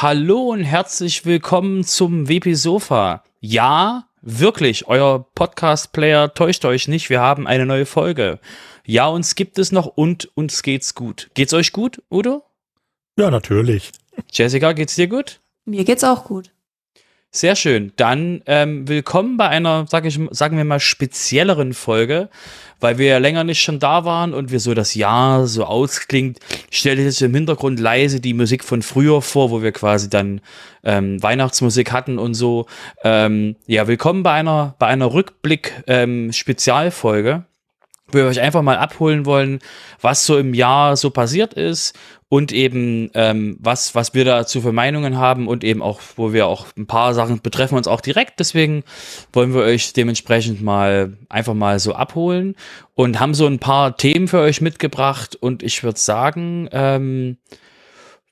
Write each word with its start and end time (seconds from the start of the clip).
Hallo 0.00 0.50
und 0.50 0.62
herzlich 0.62 1.26
willkommen 1.26 1.82
zum 1.82 2.28
WP 2.28 2.54
Sofa. 2.54 3.24
Ja, 3.40 4.06
wirklich, 4.22 4.86
euer 4.86 5.26
Podcast-Player 5.34 6.34
täuscht 6.34 6.64
euch 6.66 6.86
nicht, 6.86 7.10
wir 7.10 7.20
haben 7.20 7.48
eine 7.48 7.66
neue 7.66 7.84
Folge. 7.84 8.38
Ja, 8.86 9.08
uns 9.08 9.34
gibt 9.34 9.58
es 9.58 9.72
noch 9.72 9.86
und 9.86 10.30
uns 10.36 10.62
geht's 10.62 10.94
gut. 10.94 11.30
Geht's 11.34 11.52
euch 11.52 11.72
gut, 11.72 12.00
Udo? 12.12 12.44
Ja, 13.18 13.32
natürlich. 13.32 13.90
Jessica, 14.30 14.70
geht's 14.70 14.94
dir 14.94 15.08
gut? 15.08 15.40
Mir 15.64 15.82
geht's 15.82 16.04
auch 16.04 16.22
gut. 16.22 16.52
Sehr 17.30 17.56
schön. 17.56 17.92
Dann 17.96 18.40
ähm, 18.46 18.88
willkommen 18.88 19.36
bei 19.36 19.48
einer, 19.48 19.84
sag 19.86 20.06
ich, 20.06 20.18
sagen 20.30 20.56
wir 20.56 20.64
mal, 20.64 20.80
spezielleren 20.80 21.74
Folge, 21.74 22.30
weil 22.80 22.96
wir 22.96 23.04
ja 23.06 23.18
länger 23.18 23.44
nicht 23.44 23.60
schon 23.60 23.78
da 23.78 24.06
waren 24.06 24.32
und 24.32 24.50
wir 24.50 24.60
so 24.60 24.72
das 24.72 24.94
Jahr 24.94 25.46
so 25.46 25.66
ausklingt. 25.66 26.38
Stell 26.70 26.98
jetzt 26.98 27.20
im 27.20 27.34
Hintergrund 27.34 27.80
leise 27.80 28.20
die 28.20 28.32
Musik 28.32 28.64
von 28.64 28.80
früher 28.80 29.20
vor, 29.20 29.50
wo 29.50 29.60
wir 29.62 29.72
quasi 29.72 30.08
dann 30.08 30.40
ähm, 30.84 31.22
Weihnachtsmusik 31.22 31.92
hatten 31.92 32.18
und 32.18 32.32
so. 32.32 32.64
Ähm, 33.04 33.56
ja, 33.66 33.86
willkommen 33.86 34.22
bei 34.22 34.32
einer 34.32 34.74
bei 34.78 34.86
einer 34.86 35.12
Rückblick-Spezialfolge. 35.12 37.30
Ähm, 37.30 37.44
wo 38.10 38.16
wir 38.16 38.24
euch 38.24 38.40
einfach 38.40 38.62
mal 38.62 38.78
abholen 38.78 39.26
wollen, 39.26 39.58
was 40.00 40.24
so 40.24 40.38
im 40.38 40.54
Jahr 40.54 40.96
so 40.96 41.10
passiert 41.10 41.52
ist 41.52 41.94
und 42.30 42.52
eben 42.52 43.10
ähm, 43.14 43.56
was, 43.58 43.94
was 43.94 44.12
wir 44.12 44.24
dazu 44.24 44.60
für 44.60 44.72
Meinungen 44.72 45.16
haben 45.16 45.48
und 45.48 45.64
eben 45.64 45.80
auch, 45.80 46.00
wo 46.16 46.32
wir 46.32 46.46
auch 46.46 46.66
ein 46.76 46.86
paar 46.86 47.14
Sachen 47.14 47.40
betreffen 47.40 47.76
uns 47.76 47.88
auch 47.88 48.02
direkt. 48.02 48.38
Deswegen 48.38 48.84
wollen 49.32 49.54
wir 49.54 49.62
euch 49.62 49.94
dementsprechend 49.94 50.60
mal 50.62 51.16
einfach 51.30 51.54
mal 51.54 51.78
so 51.78 51.94
abholen 51.94 52.54
und 52.94 53.18
haben 53.18 53.32
so 53.32 53.46
ein 53.46 53.58
paar 53.58 53.96
Themen 53.96 54.28
für 54.28 54.40
euch 54.40 54.60
mitgebracht 54.60 55.36
und 55.36 55.62
ich 55.62 55.82
würde 55.82 55.98
sagen, 55.98 56.68
ähm, 56.72 57.38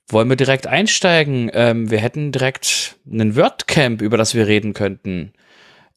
wollen 0.08 0.28
wir 0.28 0.36
direkt 0.36 0.67
einsteigen. 0.67 1.50
Ähm, 1.55 1.91
wir 1.91 1.98
hätten 1.98 2.33
direkt 2.33 2.97
einen 3.11 3.34
WordCamp, 3.34 4.02
über 4.02 4.19
das 4.19 4.34
wir 4.34 4.47
reden 4.47 4.74
könnten. 4.74 5.33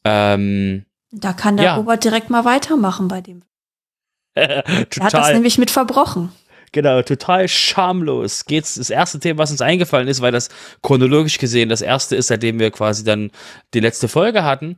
Ähm, 0.06 0.86
da 1.12 1.34
kann 1.34 1.58
der 1.58 1.66
ja. 1.66 1.76
Robert 1.76 2.04
direkt 2.04 2.30
mal 2.30 2.46
weitermachen 2.46 3.10
bei 3.10 3.20
dem. 3.20 3.44
er 4.36 4.64
hat 5.02 5.14
das 5.14 5.34
nämlich 5.34 5.58
mit 5.58 5.70
verbrochen. 5.70 6.32
Genau, 6.72 7.02
total 7.02 7.48
schamlos 7.48 8.46
geht's. 8.46 8.76
Das 8.76 8.90
erste 8.90 9.20
Thema, 9.20 9.40
was 9.40 9.52
uns 9.52 9.62
eingefallen 9.62 10.08
ist, 10.08 10.22
weil 10.22 10.32
das 10.32 10.50
chronologisch 10.84 11.38
gesehen 11.38 11.70
das 11.70 11.82
erste 11.82 12.16
ist, 12.16 12.28
seitdem 12.28 12.60
wir 12.60 12.72
quasi 12.72 13.04
dann 13.04 13.32
die 13.74 13.80
letzte 13.80 14.08
Folge 14.08 14.44
hatten. 14.44 14.78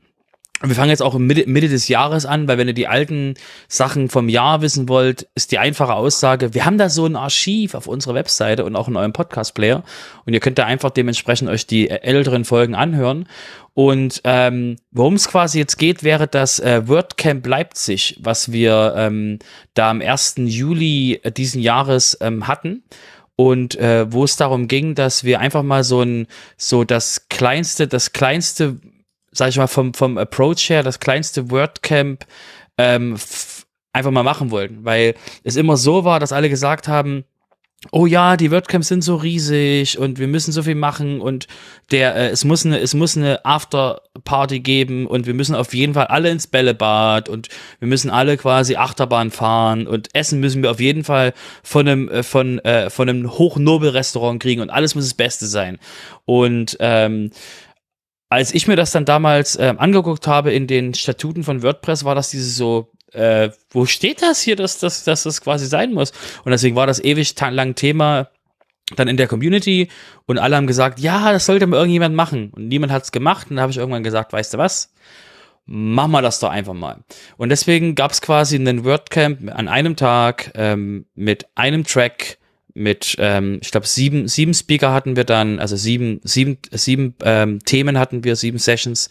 Wir 0.63 0.75
fangen 0.75 0.91
jetzt 0.91 1.01
auch 1.01 1.17
Mitte, 1.17 1.49
Mitte 1.49 1.69
des 1.69 1.87
Jahres 1.87 2.27
an, 2.27 2.47
weil 2.47 2.59
wenn 2.59 2.67
ihr 2.67 2.75
die 2.75 2.87
alten 2.87 3.33
Sachen 3.67 4.09
vom 4.09 4.29
Jahr 4.29 4.61
wissen 4.61 4.87
wollt, 4.87 5.27
ist 5.33 5.51
die 5.51 5.57
einfache 5.57 5.95
Aussage, 5.95 6.53
wir 6.53 6.65
haben 6.65 6.77
da 6.77 6.89
so 6.89 7.05
ein 7.05 7.15
Archiv 7.15 7.73
auf 7.73 7.87
unserer 7.87 8.13
Webseite 8.13 8.63
und 8.63 8.75
auch 8.75 8.87
in 8.87 8.95
eurem 8.95 9.11
Podcast-Player 9.11 9.83
und 10.25 10.33
ihr 10.33 10.39
könnt 10.39 10.59
da 10.59 10.65
einfach 10.65 10.91
dementsprechend 10.91 11.49
euch 11.49 11.65
die 11.65 11.89
älteren 11.89 12.45
Folgen 12.45 12.75
anhören. 12.75 13.27
Und 13.73 14.21
ähm, 14.25 14.75
worum 14.91 15.15
es 15.15 15.29
quasi 15.29 15.57
jetzt 15.57 15.77
geht, 15.77 16.03
wäre 16.03 16.27
das 16.27 16.59
äh, 16.59 16.87
WordCamp 16.87 17.47
Leipzig, 17.47 18.19
was 18.21 18.51
wir 18.51 18.93
ähm, 18.97 19.39
da 19.73 19.89
am 19.89 20.01
1. 20.01 20.35
Juli 20.37 21.21
diesen 21.37 21.61
Jahres 21.61 22.17
ähm, 22.21 22.47
hatten 22.47 22.83
und 23.35 23.75
äh, 23.75 24.11
wo 24.11 24.25
es 24.25 24.35
darum 24.35 24.67
ging, 24.67 24.93
dass 24.93 25.23
wir 25.23 25.39
einfach 25.39 25.63
mal 25.63 25.83
so 25.83 26.01
ein 26.01 26.27
so 26.57 26.83
das 26.83 27.29
kleinste 27.29 27.87
das 27.87 28.13
kleinste 28.13 28.79
sag 29.31 29.49
ich 29.49 29.57
mal, 29.57 29.67
vom, 29.67 29.93
vom 29.93 30.17
Approach 30.17 30.69
her 30.69 30.83
das 30.83 30.99
kleinste 30.99 31.51
WordCamp 31.51 32.25
ähm, 32.77 33.17
einfach 33.93 34.11
mal 34.11 34.23
machen 34.23 34.51
wollten, 34.51 34.85
weil 34.85 35.15
es 35.43 35.55
immer 35.55 35.77
so 35.77 36.05
war, 36.05 36.19
dass 36.19 36.33
alle 36.33 36.49
gesagt 36.49 36.87
haben, 36.87 37.25
oh 37.91 38.05
ja, 38.05 38.37
die 38.37 38.51
WordCamps 38.51 38.89
sind 38.89 39.03
so 39.03 39.15
riesig 39.15 39.97
und 39.97 40.19
wir 40.19 40.27
müssen 40.27 40.51
so 40.51 40.61
viel 40.61 40.75
machen 40.75 41.19
und 41.19 41.47
der, 41.89 42.15
äh, 42.15 42.29
es 42.29 42.45
muss 42.45 42.63
eine, 42.63 42.79
es 42.79 42.93
muss 42.93 43.17
eine 43.17 43.43
Afterparty 43.43 44.59
geben 44.59 45.07
und 45.07 45.25
wir 45.25 45.33
müssen 45.33 45.55
auf 45.55 45.73
jeden 45.73 45.95
Fall 45.95 46.05
alle 46.07 46.29
ins 46.29 46.45
Bällebad 46.45 47.27
und 47.27 47.47
wir 47.79 47.87
müssen 47.87 48.11
alle 48.11 48.37
quasi 48.37 48.75
Achterbahn 48.75 49.31
fahren 49.31 49.87
und 49.87 50.09
Essen 50.13 50.39
müssen 50.39 50.61
wir 50.61 50.69
auf 50.69 50.79
jeden 50.79 51.03
Fall 51.03 51.33
von 51.63 51.87
einem, 51.87 52.09
äh, 52.09 52.21
von, 52.21 52.59
äh, 52.59 52.91
von 52.91 53.09
einem 53.09 53.31
Hochnobel-Restaurant 53.31 54.41
kriegen 54.41 54.61
und 54.61 54.69
alles 54.69 54.93
muss 54.93 55.05
das 55.05 55.15
Beste 55.15 55.47
sein. 55.47 55.79
Und 56.25 56.77
ähm, 56.79 57.31
als 58.31 58.53
ich 58.53 58.65
mir 58.65 58.77
das 58.77 58.91
dann 58.91 59.03
damals 59.03 59.57
äh, 59.57 59.73
angeguckt 59.77 60.25
habe 60.25 60.53
in 60.53 60.65
den 60.65 60.93
Statuten 60.93 61.43
von 61.43 61.63
WordPress, 61.63 62.05
war 62.05 62.15
das 62.15 62.29
dieses 62.29 62.55
so, 62.55 62.89
äh, 63.11 63.49
wo 63.71 63.85
steht 63.85 64.21
das 64.21 64.39
hier, 64.39 64.55
dass, 64.55 64.79
dass, 64.79 65.03
dass 65.03 65.23
das 65.23 65.41
quasi 65.41 65.65
sein 65.65 65.93
muss? 65.93 66.13
Und 66.45 66.51
deswegen 66.51 66.77
war 66.77 66.87
das 66.87 67.03
ewig 67.03 67.35
lang 67.37 67.75
Thema 67.75 68.29
dann 68.95 69.09
in 69.09 69.17
der 69.17 69.27
Community 69.27 69.89
und 70.27 70.37
alle 70.37 70.55
haben 70.55 70.65
gesagt, 70.65 71.01
ja, 71.01 71.33
das 71.33 71.45
sollte 71.45 71.67
mal 71.67 71.75
irgendjemand 71.75 72.15
machen. 72.15 72.51
Und 72.55 72.69
niemand 72.69 72.93
hat 72.93 73.03
es 73.03 73.11
gemacht. 73.11 73.47
Und 73.49 73.57
dann 73.57 73.63
habe 73.63 73.71
ich 73.73 73.77
irgendwann 73.77 74.03
gesagt, 74.03 74.31
weißt 74.31 74.53
du 74.53 74.57
was? 74.57 74.93
Machen 75.65 76.11
wir 76.11 76.21
das 76.21 76.39
doch 76.39 76.51
einfach 76.51 76.73
mal. 76.73 77.03
Und 77.35 77.49
deswegen 77.49 77.95
gab 77.95 78.11
es 78.11 78.21
quasi 78.21 78.55
einen 78.55 78.85
WordCamp 78.85 79.53
an 79.53 79.67
einem 79.67 79.97
Tag 79.97 80.51
ähm, 80.55 81.05
mit 81.15 81.47
einem 81.55 81.83
Track 81.83 82.37
mit, 82.73 83.15
ähm, 83.19 83.59
ich 83.61 83.71
glaube, 83.71 83.87
sieben, 83.87 84.27
sieben 84.27 84.53
Speaker 84.53 84.93
hatten 84.93 85.15
wir 85.15 85.23
dann, 85.23 85.59
also 85.59 85.75
sieben, 85.75 86.21
sieben, 86.23 86.57
sieben 86.71 87.15
ähm, 87.23 87.59
Themen 87.63 87.97
hatten 87.97 88.23
wir, 88.23 88.35
sieben 88.35 88.57
Sessions. 88.57 89.09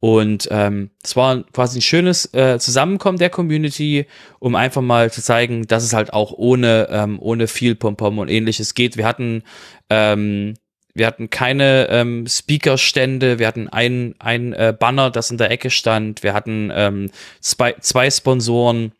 Und 0.00 0.48
ähm, 0.50 0.90
es 1.02 1.14
war 1.14 1.42
quasi 1.52 1.78
ein 1.78 1.82
schönes 1.82 2.32
äh, 2.32 2.58
Zusammenkommen 2.58 3.18
der 3.18 3.28
Community, 3.28 4.06
um 4.38 4.54
einfach 4.54 4.80
mal 4.80 5.12
zu 5.12 5.22
zeigen, 5.22 5.66
dass 5.66 5.84
es 5.84 5.92
halt 5.92 6.14
auch 6.14 6.32
ohne, 6.32 6.88
ähm, 6.90 7.18
ohne 7.20 7.46
viel 7.46 7.74
Pompom 7.74 8.18
und 8.18 8.28
ähnliches 8.28 8.74
geht. 8.74 8.96
Wir 8.96 9.06
hatten, 9.06 9.42
ähm, 9.90 10.54
wir 10.94 11.06
hatten 11.06 11.28
keine 11.28 11.88
ähm, 11.90 12.26
Speakerstände, 12.26 13.38
wir 13.38 13.46
hatten 13.46 13.68
ein, 13.68 14.14
ein 14.18 14.54
äh, 14.54 14.74
Banner, 14.78 15.10
das 15.10 15.30
in 15.30 15.36
der 15.36 15.50
Ecke 15.50 15.68
stand, 15.68 16.22
wir 16.22 16.32
hatten 16.32 16.72
ähm, 16.74 17.10
zwei, 17.40 17.74
zwei 17.80 18.10
Sponsoren 18.10 18.92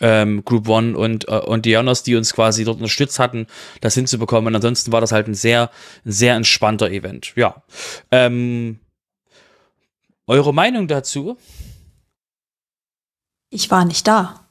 ähm, 0.00 0.44
Group 0.44 0.68
One 0.68 0.96
und, 0.96 1.28
äh, 1.28 1.38
und 1.38 1.66
Dianos, 1.66 2.02
die 2.02 2.16
uns 2.16 2.34
quasi 2.34 2.64
dort 2.64 2.76
unterstützt 2.76 3.18
hatten, 3.18 3.46
das 3.80 3.94
hinzubekommen. 3.94 4.48
Und 4.48 4.56
ansonsten 4.56 4.92
war 4.92 5.00
das 5.00 5.12
halt 5.12 5.28
ein 5.28 5.34
sehr, 5.34 5.70
sehr 6.04 6.34
entspannter 6.34 6.90
Event. 6.90 7.32
Ja. 7.36 7.62
Ähm, 8.10 8.78
eure 10.26 10.52
Meinung 10.52 10.88
dazu? 10.88 11.38
Ich 13.50 13.70
war 13.70 13.84
nicht 13.84 14.06
da. 14.06 14.48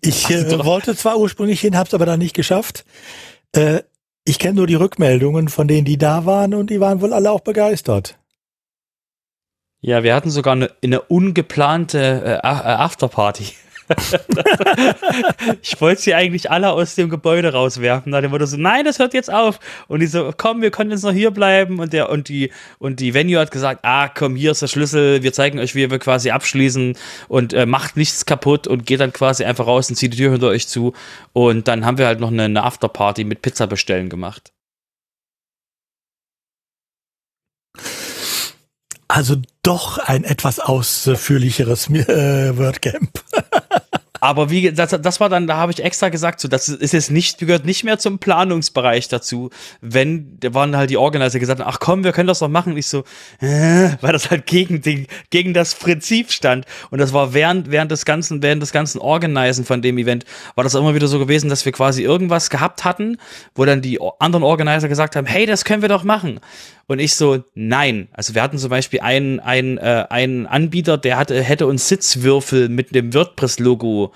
Ich 0.00 0.30
äh, 0.30 0.64
wollte 0.64 0.96
zwar 0.96 1.18
ursprünglich 1.18 1.60
hin, 1.60 1.76
hab's 1.76 1.94
aber 1.94 2.06
dann 2.06 2.20
nicht 2.20 2.34
geschafft. 2.34 2.84
Äh, 3.52 3.82
ich 4.24 4.38
kenne 4.38 4.54
nur 4.54 4.66
die 4.66 4.74
Rückmeldungen 4.74 5.48
von 5.48 5.66
denen, 5.66 5.84
die 5.84 5.98
da 5.98 6.24
waren 6.24 6.54
und 6.54 6.70
die 6.70 6.80
waren 6.80 7.00
wohl 7.00 7.12
alle 7.12 7.30
auch 7.30 7.40
begeistert. 7.40 8.16
Ja, 9.80 10.02
wir 10.02 10.14
hatten 10.14 10.30
sogar 10.30 10.52
eine, 10.52 10.70
eine 10.84 11.00
ungeplante 11.00 11.98
äh, 11.98 12.34
äh 12.34 12.38
Afterparty. 12.42 13.46
Ich 15.62 15.80
wollte 15.80 16.02
sie 16.02 16.14
eigentlich 16.14 16.50
alle 16.50 16.70
aus 16.70 16.94
dem 16.94 17.08
Gebäude 17.08 17.52
rauswerfen. 17.52 18.12
Da 18.12 18.30
wurde 18.30 18.46
so, 18.46 18.56
nein, 18.56 18.84
das 18.84 18.98
hört 18.98 19.14
jetzt 19.14 19.32
auf. 19.32 19.58
Und 19.88 20.00
die 20.00 20.06
so, 20.06 20.32
komm, 20.36 20.62
wir 20.62 20.70
können 20.70 20.90
jetzt 20.90 21.02
noch 21.02 21.12
hier 21.12 21.30
bleiben. 21.30 21.78
Und 21.78 21.92
der, 21.92 22.10
und 22.10 22.28
die, 22.28 22.50
und 22.78 23.00
die 23.00 23.14
Venue 23.14 23.38
hat 23.38 23.50
gesagt, 23.50 23.80
ah, 23.82 24.08
komm, 24.08 24.36
hier 24.36 24.52
ist 24.52 24.62
der 24.62 24.68
Schlüssel, 24.68 25.22
wir 25.22 25.32
zeigen 25.32 25.58
euch, 25.58 25.74
wie 25.74 25.90
wir 25.90 25.98
quasi 25.98 26.30
abschließen 26.30 26.96
und 27.28 27.52
äh, 27.52 27.66
macht 27.66 27.96
nichts 27.96 28.26
kaputt 28.26 28.66
und 28.66 28.86
geht 28.86 29.00
dann 29.00 29.12
quasi 29.12 29.44
einfach 29.44 29.66
raus 29.66 29.90
und 29.90 29.96
zieht 29.96 30.12
die 30.14 30.18
Tür 30.18 30.32
hinter 30.32 30.48
euch 30.48 30.68
zu. 30.68 30.92
Und 31.32 31.68
dann 31.68 31.84
haben 31.84 31.98
wir 31.98 32.06
halt 32.06 32.20
noch 32.20 32.30
eine, 32.30 32.44
eine 32.44 32.62
Afterparty 32.62 33.24
mit 33.24 33.42
Pizza 33.42 33.66
bestellen 33.66 34.08
gemacht. 34.08 34.52
Also 39.10 39.36
doch 39.64 39.98
ein 39.98 40.22
etwas 40.22 40.60
ausführlicheres 40.60 41.90
äh, 41.90 42.56
WordCamp. 42.56 43.10
Aber 44.20 44.50
wie 44.50 44.70
das, 44.72 44.90
das 44.90 45.20
war 45.20 45.28
dann, 45.28 45.46
da 45.46 45.56
habe 45.56 45.72
ich 45.72 45.82
extra 45.82 46.08
gesagt, 46.08 46.40
so 46.40 46.48
das 46.48 46.68
ist 46.68 46.92
jetzt 46.92 47.10
nicht, 47.10 47.38
gehört 47.38 47.64
nicht 47.64 47.84
mehr 47.84 47.98
zum 47.98 48.18
Planungsbereich 48.18 49.08
dazu. 49.08 49.50
Wenn, 49.80 50.38
da 50.40 50.54
waren 50.54 50.76
halt 50.76 50.90
die 50.90 50.96
Organizer 50.96 51.38
gesagt, 51.38 51.60
ach 51.60 51.80
komm, 51.80 52.04
wir 52.04 52.12
können 52.12 52.28
das 52.28 52.40
doch 52.40 52.48
machen. 52.48 52.76
ich 52.76 52.86
so, 52.86 53.04
äh, 53.40 53.90
weil 54.00 54.12
das 54.12 54.30
halt 54.30 54.46
gegen 54.46 54.82
die, 54.82 55.06
gegen 55.30 55.54
das 55.54 55.74
Prinzip 55.74 56.32
stand. 56.32 56.66
Und 56.90 56.98
das 56.98 57.12
war 57.12 57.34
während, 57.34 57.70
während 57.70 57.90
des 57.90 58.04
ganzen, 58.04 58.42
während 58.42 58.62
des 58.62 58.72
ganzen 58.72 58.98
Organisen 58.98 59.64
von 59.64 59.82
dem 59.82 59.98
Event, 59.98 60.24
war 60.54 60.64
das 60.64 60.74
immer 60.74 60.94
wieder 60.94 61.08
so 61.08 61.18
gewesen, 61.18 61.48
dass 61.48 61.64
wir 61.64 61.72
quasi 61.72 62.02
irgendwas 62.02 62.50
gehabt 62.50 62.84
hatten, 62.84 63.16
wo 63.54 63.64
dann 63.64 63.82
die 63.82 63.98
anderen 64.18 64.44
Organizer 64.44 64.88
gesagt 64.88 65.16
haben, 65.16 65.26
hey, 65.26 65.46
das 65.46 65.64
können 65.64 65.82
wir 65.82 65.88
doch 65.88 66.04
machen. 66.04 66.40
Und 66.90 66.98
ich 66.98 67.14
so, 67.14 67.44
nein. 67.54 68.08
Also 68.12 68.34
wir 68.34 68.42
hatten 68.42 68.58
zum 68.58 68.68
Beispiel 68.68 68.98
einen, 68.98 69.38
einen, 69.38 69.78
äh, 69.78 70.06
einen 70.10 70.48
Anbieter, 70.48 70.98
der 70.98 71.18
hatte, 71.18 71.40
hätte 71.40 71.68
uns 71.68 71.86
Sitzwürfel 71.86 72.68
mit 72.68 72.92
dem 72.92 73.14
WordPress-Logo 73.14 74.09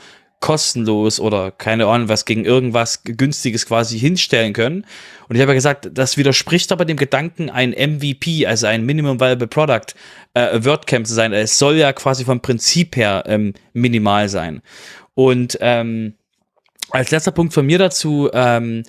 kostenlos 0.44 1.20
oder 1.20 1.50
keine 1.52 1.86
Ahnung 1.86 2.10
was 2.10 2.26
gegen 2.26 2.44
irgendwas 2.44 3.02
günstiges 3.02 3.64
quasi 3.64 3.98
hinstellen 3.98 4.52
können. 4.52 4.84
Und 5.26 5.36
ich 5.36 5.40
habe 5.40 5.52
ja 5.52 5.54
gesagt, 5.54 5.88
das 5.94 6.18
widerspricht 6.18 6.70
aber 6.70 6.84
dem 6.84 6.98
Gedanken, 6.98 7.48
ein 7.48 7.70
MVP, 7.70 8.46
also 8.46 8.66
ein 8.66 8.84
Minimum 8.84 9.20
Viable 9.20 9.46
Product, 9.46 9.94
äh, 10.34 10.62
WordCamp 10.62 11.06
zu 11.06 11.14
sein. 11.14 11.32
Es 11.32 11.58
soll 11.58 11.76
ja 11.76 11.94
quasi 11.94 12.26
vom 12.26 12.42
Prinzip 12.42 12.94
her 12.96 13.24
ähm, 13.26 13.54
minimal 13.72 14.28
sein. 14.28 14.60
Und 15.14 15.56
ähm, 15.62 16.12
als 16.90 17.10
letzter 17.10 17.32
Punkt 17.32 17.54
von 17.54 17.64
mir 17.64 17.78
dazu, 17.78 18.28
ähm, 18.34 18.82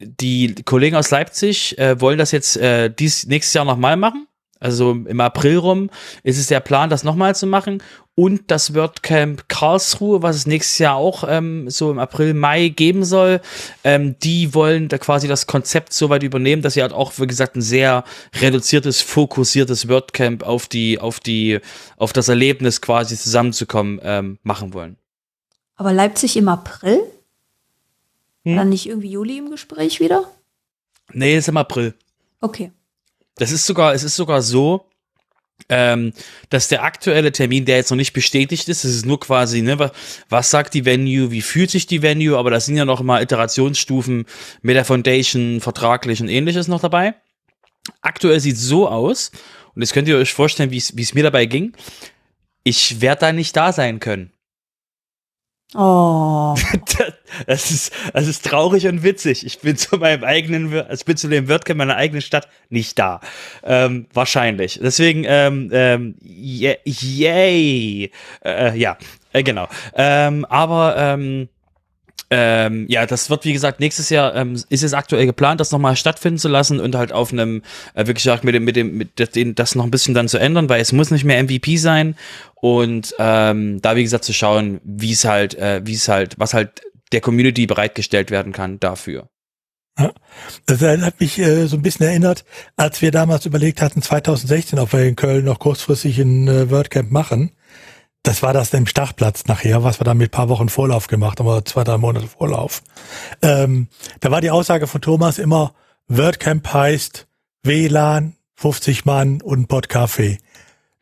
die 0.00 0.56
Kollegen 0.64 0.96
aus 0.96 1.12
Leipzig 1.12 1.78
äh, 1.78 2.00
wollen 2.00 2.18
das 2.18 2.32
jetzt 2.32 2.56
äh, 2.56 2.90
dies 2.90 3.28
nächstes 3.28 3.54
Jahr 3.54 3.64
nochmal 3.64 3.96
machen. 3.96 4.26
Also 4.66 4.90
im 4.90 5.20
April 5.20 5.58
rum 5.58 5.90
ist 6.24 6.38
es 6.38 6.48
der 6.48 6.58
Plan, 6.58 6.90
das 6.90 7.04
nochmal 7.04 7.36
zu 7.36 7.46
machen. 7.46 7.80
Und 8.16 8.50
das 8.50 8.74
WordCamp 8.74 9.48
Karlsruhe, 9.48 10.22
was 10.22 10.34
es 10.34 10.46
nächstes 10.48 10.80
Jahr 10.80 10.96
auch 10.96 11.22
ähm, 11.28 11.70
so 11.70 11.92
im 11.92 12.00
April, 12.00 12.34
Mai 12.34 12.70
geben 12.70 13.04
soll, 13.04 13.40
ähm, 13.84 14.18
die 14.18 14.54
wollen 14.54 14.88
da 14.88 14.98
quasi 14.98 15.28
das 15.28 15.46
Konzept 15.46 15.92
so 15.92 16.08
weit 16.10 16.24
übernehmen, 16.24 16.62
dass 16.62 16.74
sie 16.74 16.82
halt 16.82 16.92
auch, 16.92 17.12
wie 17.18 17.28
gesagt, 17.28 17.54
ein 17.54 17.62
sehr 17.62 18.02
reduziertes, 18.40 19.02
fokussiertes 19.02 19.88
WordCamp 19.88 20.42
auf 20.42 20.66
die, 20.66 20.98
auf 20.98 21.20
die, 21.20 21.60
auf 21.96 22.12
das 22.12 22.28
Erlebnis 22.28 22.80
quasi 22.80 23.16
zusammenzukommen 23.16 24.00
ähm, 24.02 24.40
machen 24.42 24.74
wollen. 24.74 24.96
Aber 25.76 25.92
Leipzig 25.92 26.36
im 26.36 26.48
April? 26.48 26.98
Hm? 28.44 28.56
Dann 28.56 28.70
nicht 28.70 28.88
irgendwie 28.88 29.10
Juli 29.10 29.38
im 29.38 29.48
Gespräch 29.48 30.00
wieder? 30.00 30.24
Nee, 31.12 31.36
ist 31.36 31.46
im 31.46 31.56
April. 31.56 31.94
Okay. 32.40 32.72
Das 33.36 33.50
ist 33.50 33.66
sogar, 33.66 33.94
es 33.94 34.02
ist 34.02 34.16
sogar 34.16 34.42
so, 34.42 34.86
ähm, 35.68 36.12
dass 36.50 36.68
der 36.68 36.82
aktuelle 36.82 37.32
Termin, 37.32 37.64
der 37.64 37.76
jetzt 37.76 37.90
noch 37.90 37.96
nicht 37.96 38.12
bestätigt 38.12 38.68
ist, 38.68 38.84
das 38.84 38.90
ist 38.90 39.06
nur 39.06 39.20
quasi, 39.20 39.62
ne, 39.62 39.78
was, 39.78 39.92
was 40.28 40.50
sagt 40.50 40.74
die 40.74 40.84
Venue, 40.84 41.30
wie 41.30 41.42
fühlt 41.42 41.70
sich 41.70 41.86
die 41.86 42.02
Venue, 42.02 42.36
aber 42.36 42.50
da 42.50 42.60
sind 42.60 42.76
ja 42.76 42.84
noch 42.84 43.02
mal 43.02 43.22
Iterationsstufen 43.22 44.26
mit 44.62 44.76
der 44.76 44.84
Foundation, 44.84 45.60
vertraglich 45.60 46.20
und 46.20 46.28
ähnliches 46.28 46.68
noch 46.68 46.80
dabei. 46.80 47.14
Aktuell 48.00 48.40
sieht 48.40 48.58
so 48.58 48.88
aus, 48.88 49.30
und 49.74 49.82
jetzt 49.82 49.92
könnt 49.92 50.08
ihr 50.08 50.16
euch 50.16 50.32
vorstellen, 50.32 50.70
wie 50.70 50.78
es 50.78 51.14
mir 51.14 51.22
dabei 51.22 51.46
ging. 51.46 51.74
Ich 52.64 53.00
werde 53.00 53.20
da 53.20 53.32
nicht 53.32 53.54
da 53.56 53.72
sein 53.72 54.00
können. 54.00 54.32
Oh. 55.76 56.54
Das 57.46 57.70
ist, 57.70 57.92
das 58.14 58.28
ist 58.28 58.46
traurig 58.46 58.86
und 58.86 59.02
witzig. 59.02 59.44
Ich 59.44 59.58
bin 59.58 59.76
zu 59.76 59.96
meinem 59.98 60.24
eigenen, 60.24 60.72
ich 60.90 61.04
bin 61.04 61.16
zu 61.16 61.28
dem 61.28 61.48
WordCamp 61.48 61.76
meiner 61.76 61.96
eigenen 61.96 62.22
Stadt 62.22 62.48
nicht 62.70 62.98
da. 62.98 63.20
Ähm, 63.62 64.06
wahrscheinlich. 64.14 64.78
Deswegen, 64.82 65.24
ähm, 65.26 65.68
ähm, 65.72 66.14
yay. 66.22 66.78
yay. 66.84 68.10
Äh, 68.44 68.78
ja, 68.78 68.96
äh, 69.32 69.42
genau. 69.42 69.68
Ähm, 69.94 70.46
aber, 70.46 70.94
ähm, 70.96 71.48
ähm, 72.30 72.86
ja, 72.88 73.06
das 73.06 73.30
wird 73.30 73.44
wie 73.44 73.52
gesagt 73.52 73.78
nächstes 73.78 74.10
Jahr 74.10 74.34
ähm, 74.34 74.60
ist 74.68 74.82
es 74.82 74.94
aktuell 74.94 75.26
geplant, 75.26 75.60
das 75.60 75.70
nochmal 75.70 75.96
stattfinden 75.96 76.38
zu 76.38 76.48
lassen 76.48 76.80
und 76.80 76.94
halt 76.96 77.12
auf 77.12 77.32
einem 77.32 77.62
äh, 77.94 78.06
wirklich 78.06 78.28
auch 78.30 78.42
mit 78.42 78.54
dem 78.54 78.64
mit 78.64 78.74
dem 78.76 78.96
mit 78.96 79.36
dem 79.36 79.54
das 79.54 79.74
noch 79.76 79.84
ein 79.84 79.90
bisschen 79.90 80.14
dann 80.14 80.28
zu 80.28 80.38
ändern, 80.38 80.68
weil 80.68 80.80
es 80.80 80.92
muss 80.92 81.10
nicht 81.10 81.24
mehr 81.24 81.42
MVP 81.42 81.76
sein. 81.76 82.16
Und 82.56 83.14
ähm, 83.18 83.80
da 83.80 83.94
wie 83.94 84.02
gesagt 84.02 84.24
zu 84.24 84.32
schauen, 84.32 84.80
wie 84.82 85.12
es 85.12 85.24
halt 85.24 85.54
äh, 85.54 85.82
wie 85.84 85.94
es 85.94 86.08
halt 86.08 86.34
was 86.38 86.52
halt 86.52 86.82
der 87.12 87.20
Community 87.20 87.66
bereitgestellt 87.66 88.32
werden 88.32 88.52
kann 88.52 88.80
dafür. 88.80 89.28
Ja, 89.98 90.12
das 90.66 90.82
hat 90.82 91.20
mich 91.20 91.38
äh, 91.38 91.66
so 91.66 91.76
ein 91.76 91.82
bisschen 91.82 92.06
erinnert, 92.06 92.44
als 92.76 93.00
wir 93.00 93.12
damals 93.12 93.46
überlegt 93.46 93.80
hatten, 93.80 94.02
2016, 94.02 94.78
ob 94.78 94.92
wir 94.92 95.04
in 95.04 95.16
Köln 95.16 95.44
noch 95.44 95.58
kurzfristig 95.58 96.18
ein 96.18 96.48
äh, 96.48 96.70
WordCamp 96.70 97.10
machen 97.10 97.55
das 98.26 98.42
war 98.42 98.52
das 98.52 98.74
im 98.74 98.86
Startplatz 98.86 99.46
nachher, 99.46 99.84
was 99.84 100.00
wir 100.00 100.04
da 100.04 100.14
mit 100.14 100.32
paar 100.32 100.48
Wochen 100.48 100.68
Vorlauf 100.68 101.06
gemacht 101.06 101.38
haben, 101.38 101.46
oder 101.46 101.64
zwei, 101.64 101.84
drei 101.84 101.96
Monate 101.96 102.26
Vorlauf. 102.26 102.82
Ähm, 103.40 103.88
da 104.20 104.30
war 104.30 104.40
die 104.40 104.50
Aussage 104.50 104.86
von 104.86 105.00
Thomas 105.00 105.38
immer, 105.38 105.74
WordCamp 106.08 106.72
heißt 106.72 107.28
WLAN, 107.62 108.34
50 108.56 109.04
Mann 109.04 109.40
und 109.42 109.60
ein 109.60 109.66
Pot 109.68 109.88
Kaffee. 109.88 110.38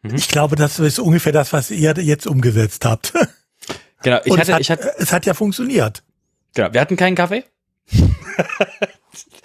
Mhm. 0.03 0.17
Ich 0.17 0.29
glaube, 0.29 0.56
das 0.56 0.79
ist 0.79 0.99
ungefähr 0.99 1.32
das, 1.32 1.53
was 1.53 1.71
ihr 1.71 1.94
jetzt 1.99 2.26
umgesetzt 2.26 2.85
habt. 2.85 3.12
Genau, 4.03 4.21
ich 4.23 4.37
hatte, 4.37 4.43
es 4.43 4.49
hat, 4.53 4.61
ich 4.61 4.71
hatte, 4.71 4.94
es 4.99 5.12
hat 5.15 5.25
ja 5.25 5.32
funktioniert. 5.32 6.03
Genau, 6.53 6.75
wir 6.75 6.81
hatten 6.82 6.97
keinen 6.97 7.15
Kaffee. 7.15 7.43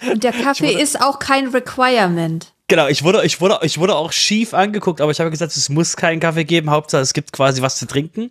Und 0.10 0.22
der 0.22 0.32
Kaffee 0.32 0.72
ist 0.72 1.00
auch 1.00 1.18
kein 1.18 1.48
Requirement. 1.48 2.52
Genau, 2.70 2.86
ich 2.86 3.02
wurde, 3.02 3.24
ich 3.26 3.40
wurde, 3.40 3.58
ich 3.62 3.78
wurde 3.78 3.96
auch 3.96 4.12
schief 4.12 4.54
angeguckt, 4.54 5.00
aber 5.00 5.10
ich 5.10 5.18
habe 5.18 5.28
gesagt, 5.28 5.56
es 5.56 5.68
muss 5.70 5.96
keinen 5.96 6.20
Kaffee 6.20 6.44
geben, 6.44 6.70
Hauptsache 6.70 7.02
es 7.02 7.14
gibt 7.14 7.32
quasi 7.32 7.62
was 7.62 7.76
zu 7.76 7.86
trinken. 7.88 8.30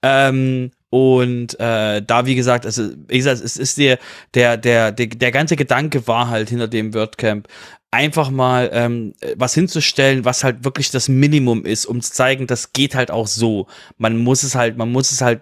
Ähm, 0.00 0.70
und 0.90 1.58
äh, 1.58 2.00
da, 2.00 2.24
wie 2.24 2.36
gesagt, 2.36 2.66
also, 2.66 2.90
wie 3.08 3.18
gesagt, 3.18 3.42
es 3.42 3.56
ist 3.56 3.78
der, 3.78 3.98
der, 4.34 4.56
der, 4.56 4.92
der, 4.92 5.06
der 5.08 5.32
ganze 5.32 5.56
Gedanke 5.56 6.06
war 6.06 6.28
halt 6.28 6.50
hinter 6.50 6.68
dem 6.68 6.94
WordCamp, 6.94 7.48
einfach 7.90 8.30
mal 8.30 8.70
ähm, 8.72 9.14
was 9.34 9.54
hinzustellen, 9.54 10.24
was 10.24 10.44
halt 10.44 10.64
wirklich 10.64 10.92
das 10.92 11.08
Minimum 11.08 11.64
ist, 11.64 11.84
um 11.84 12.00
zu 12.00 12.12
zeigen, 12.12 12.46
das 12.46 12.72
geht 12.72 12.94
halt 12.94 13.10
auch 13.10 13.26
so. 13.26 13.66
Man 13.98 14.18
muss 14.18 14.44
es 14.44 14.54
halt, 14.54 14.76
man 14.76 14.92
muss 14.92 15.10
es 15.10 15.20
halt, 15.20 15.40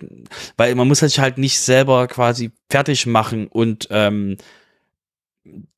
weil 0.56 0.74
man 0.74 0.88
muss 0.88 1.00
sich 1.00 1.20
halt 1.20 1.36
nicht 1.36 1.60
selber 1.60 2.06
quasi 2.08 2.50
fertig 2.70 3.04
machen 3.04 3.46
und 3.46 3.88
ähm, 3.90 4.38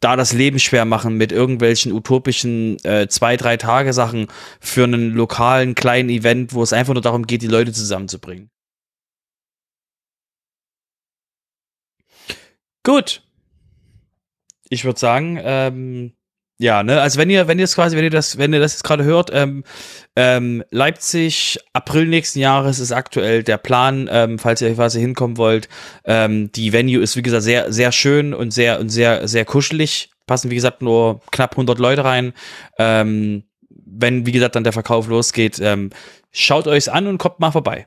da 0.01 0.17
das 0.17 0.33
Leben 0.33 0.59
schwer 0.59 0.85
machen 0.85 1.17
mit 1.17 1.33
irgendwelchen 1.33 1.93
utopischen 1.93 2.83
äh, 2.85 3.09
zwei, 3.09 3.37
drei 3.37 3.57
Tage 3.57 3.93
Sachen 3.93 4.29
für 4.61 4.85
einen 4.85 5.13
lokalen 5.13 5.75
kleinen 5.75 6.09
Event, 6.09 6.55
wo 6.55 6.63
es 6.63 6.73
einfach 6.73 6.95
nur 6.95 7.03
darum 7.03 7.27
geht, 7.27 7.43
die 7.43 7.47
Leute 7.47 7.73
zusammenzubringen. 7.73 8.51
Gut. 12.83 13.23
Ich 14.69 14.85
würde 14.85 14.99
sagen, 14.99 15.39
ähm, 15.43 16.13
ja, 16.61 16.83
ne, 16.83 17.01
also 17.01 17.19
wenn 17.19 17.31
ihr, 17.31 17.49
wenn 17.49 17.59
ihr 17.59 17.65
es 17.65 17.75
quasi, 17.75 17.97
wenn 17.97 18.05
ihr 18.05 18.11
das, 18.11 18.37
wenn 18.37 18.53
ihr 18.53 18.61
das 18.61 18.75
jetzt 18.75 18.85
gerade 18.85 19.03
hört, 19.03 19.31
ähm, 19.33 19.65
ähm, 20.15 20.63
Leipzig, 20.71 21.59
April 21.73 22.05
nächsten 22.05 22.39
Jahres 22.39 22.81
ist 22.81 22.93
aktuell 22.93 23.43
der 23.43 23.57
Plan, 23.57 24.11
ähm, 24.13 24.39
falls 24.39 24.61
ihr 24.61 24.75
quasi 24.75 25.01
hinkommen 25.01 25.39
wollt. 25.39 25.71
Ähm, 26.05 26.53
die 26.53 26.75
Venue 26.75 27.01
ist, 27.01 27.17
wie 27.17 27.23
gesagt, 27.23 27.45
sehr, 27.45 27.73
sehr 27.73 27.93
schön 27.93 28.35
und 28.35 28.51
sehr, 28.53 28.79
und 28.79 28.91
sehr, 28.91 29.27
sehr 29.27 29.47
kuschelig. 29.47 30.11
Passen, 30.27 30.51
wie 30.51 30.55
gesagt, 30.55 30.83
nur 30.83 31.23
knapp 31.31 31.53
100 31.53 31.79
Leute 31.79 32.05
rein. 32.05 32.35
Ähm, 32.79 33.45
wenn, 33.71 34.27
wie 34.27 34.33
gesagt, 34.33 34.55
dann 34.55 34.65
der 34.65 34.75
Verkauf 34.75 35.09
losgeht, 35.09 35.59
ähm, 35.61 35.89
schaut 36.31 36.67
euch's 36.67 36.89
an 36.89 37.07
und 37.07 37.17
kommt 37.17 37.41
mal 37.41 37.53
vorbei. 37.53 37.87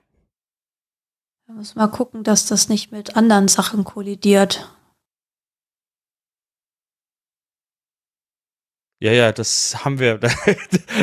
Da 1.45 1.53
muss 1.53 1.75
mal 1.75 1.89
gucken, 1.89 2.23
dass 2.23 2.47
das 2.47 2.69
nicht 2.69 2.91
mit 2.91 3.15
anderen 3.15 3.49
Sachen 3.49 3.83
kollidiert. 3.83 4.67
Ja, 9.03 9.11
ja, 9.11 9.31
das 9.33 9.83
haben 9.83 9.99
wir. 9.99 10.17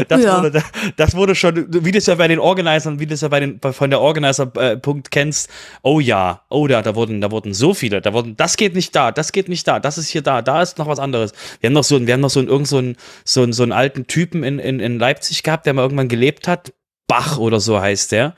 Das, 0.08 0.22
ja. 0.22 0.42
wurde, 0.42 0.62
das 0.96 1.14
wurde 1.14 1.34
schon, 1.34 1.66
wie 1.84 1.92
du 1.92 1.98
es 1.98 2.06
ja 2.06 2.14
bei 2.14 2.28
den 2.28 2.38
Organisern, 2.38 3.00
wie 3.00 3.06
du 3.06 3.14
es 3.14 3.20
ja 3.20 3.28
bei 3.28 3.40
den, 3.40 3.60
von 3.60 3.90
der 3.90 4.00
Organizer-Punkt 4.00 5.10
kennst. 5.10 5.50
Oh 5.82 6.00
ja, 6.00 6.42
oh 6.48 6.66
da, 6.66 6.80
da 6.80 6.94
wurden, 6.94 7.20
da 7.20 7.30
wurden 7.30 7.52
so 7.52 7.74
viele, 7.74 8.00
da 8.00 8.12
wurden, 8.12 8.36
das 8.36 8.56
geht 8.56 8.74
nicht 8.74 8.94
da, 8.94 9.10
das 9.10 9.32
geht 9.32 9.48
nicht 9.48 9.66
da, 9.66 9.80
das 9.80 9.98
ist 9.98 10.08
hier 10.08 10.22
da, 10.22 10.42
da 10.42 10.62
ist 10.62 10.78
noch 10.78 10.86
was 10.86 11.00
anderes. 11.00 11.32
Wir 11.60 11.68
haben 11.68 11.74
noch 11.74 11.84
so, 11.84 12.00
wir 12.00 12.14
haben 12.14 12.20
noch 12.20 12.30
so 12.30 12.40
einen, 12.40 12.48
irgend 12.48 12.68
so 12.68 12.78
einen, 12.78 12.96
so 13.24 13.42
einen, 13.42 13.52
so 13.52 13.64
einen 13.64 13.72
alten 13.72 14.06
Typen 14.06 14.44
in, 14.44 14.58
in, 14.58 14.80
in 14.80 14.98
Leipzig 14.98 15.42
gehabt, 15.42 15.66
der 15.66 15.74
mal 15.74 15.82
irgendwann 15.82 16.08
gelebt 16.08 16.48
hat. 16.48 16.72
Bach 17.06 17.38
oder 17.38 17.58
so 17.58 17.80
heißt 17.80 18.12
der. 18.12 18.34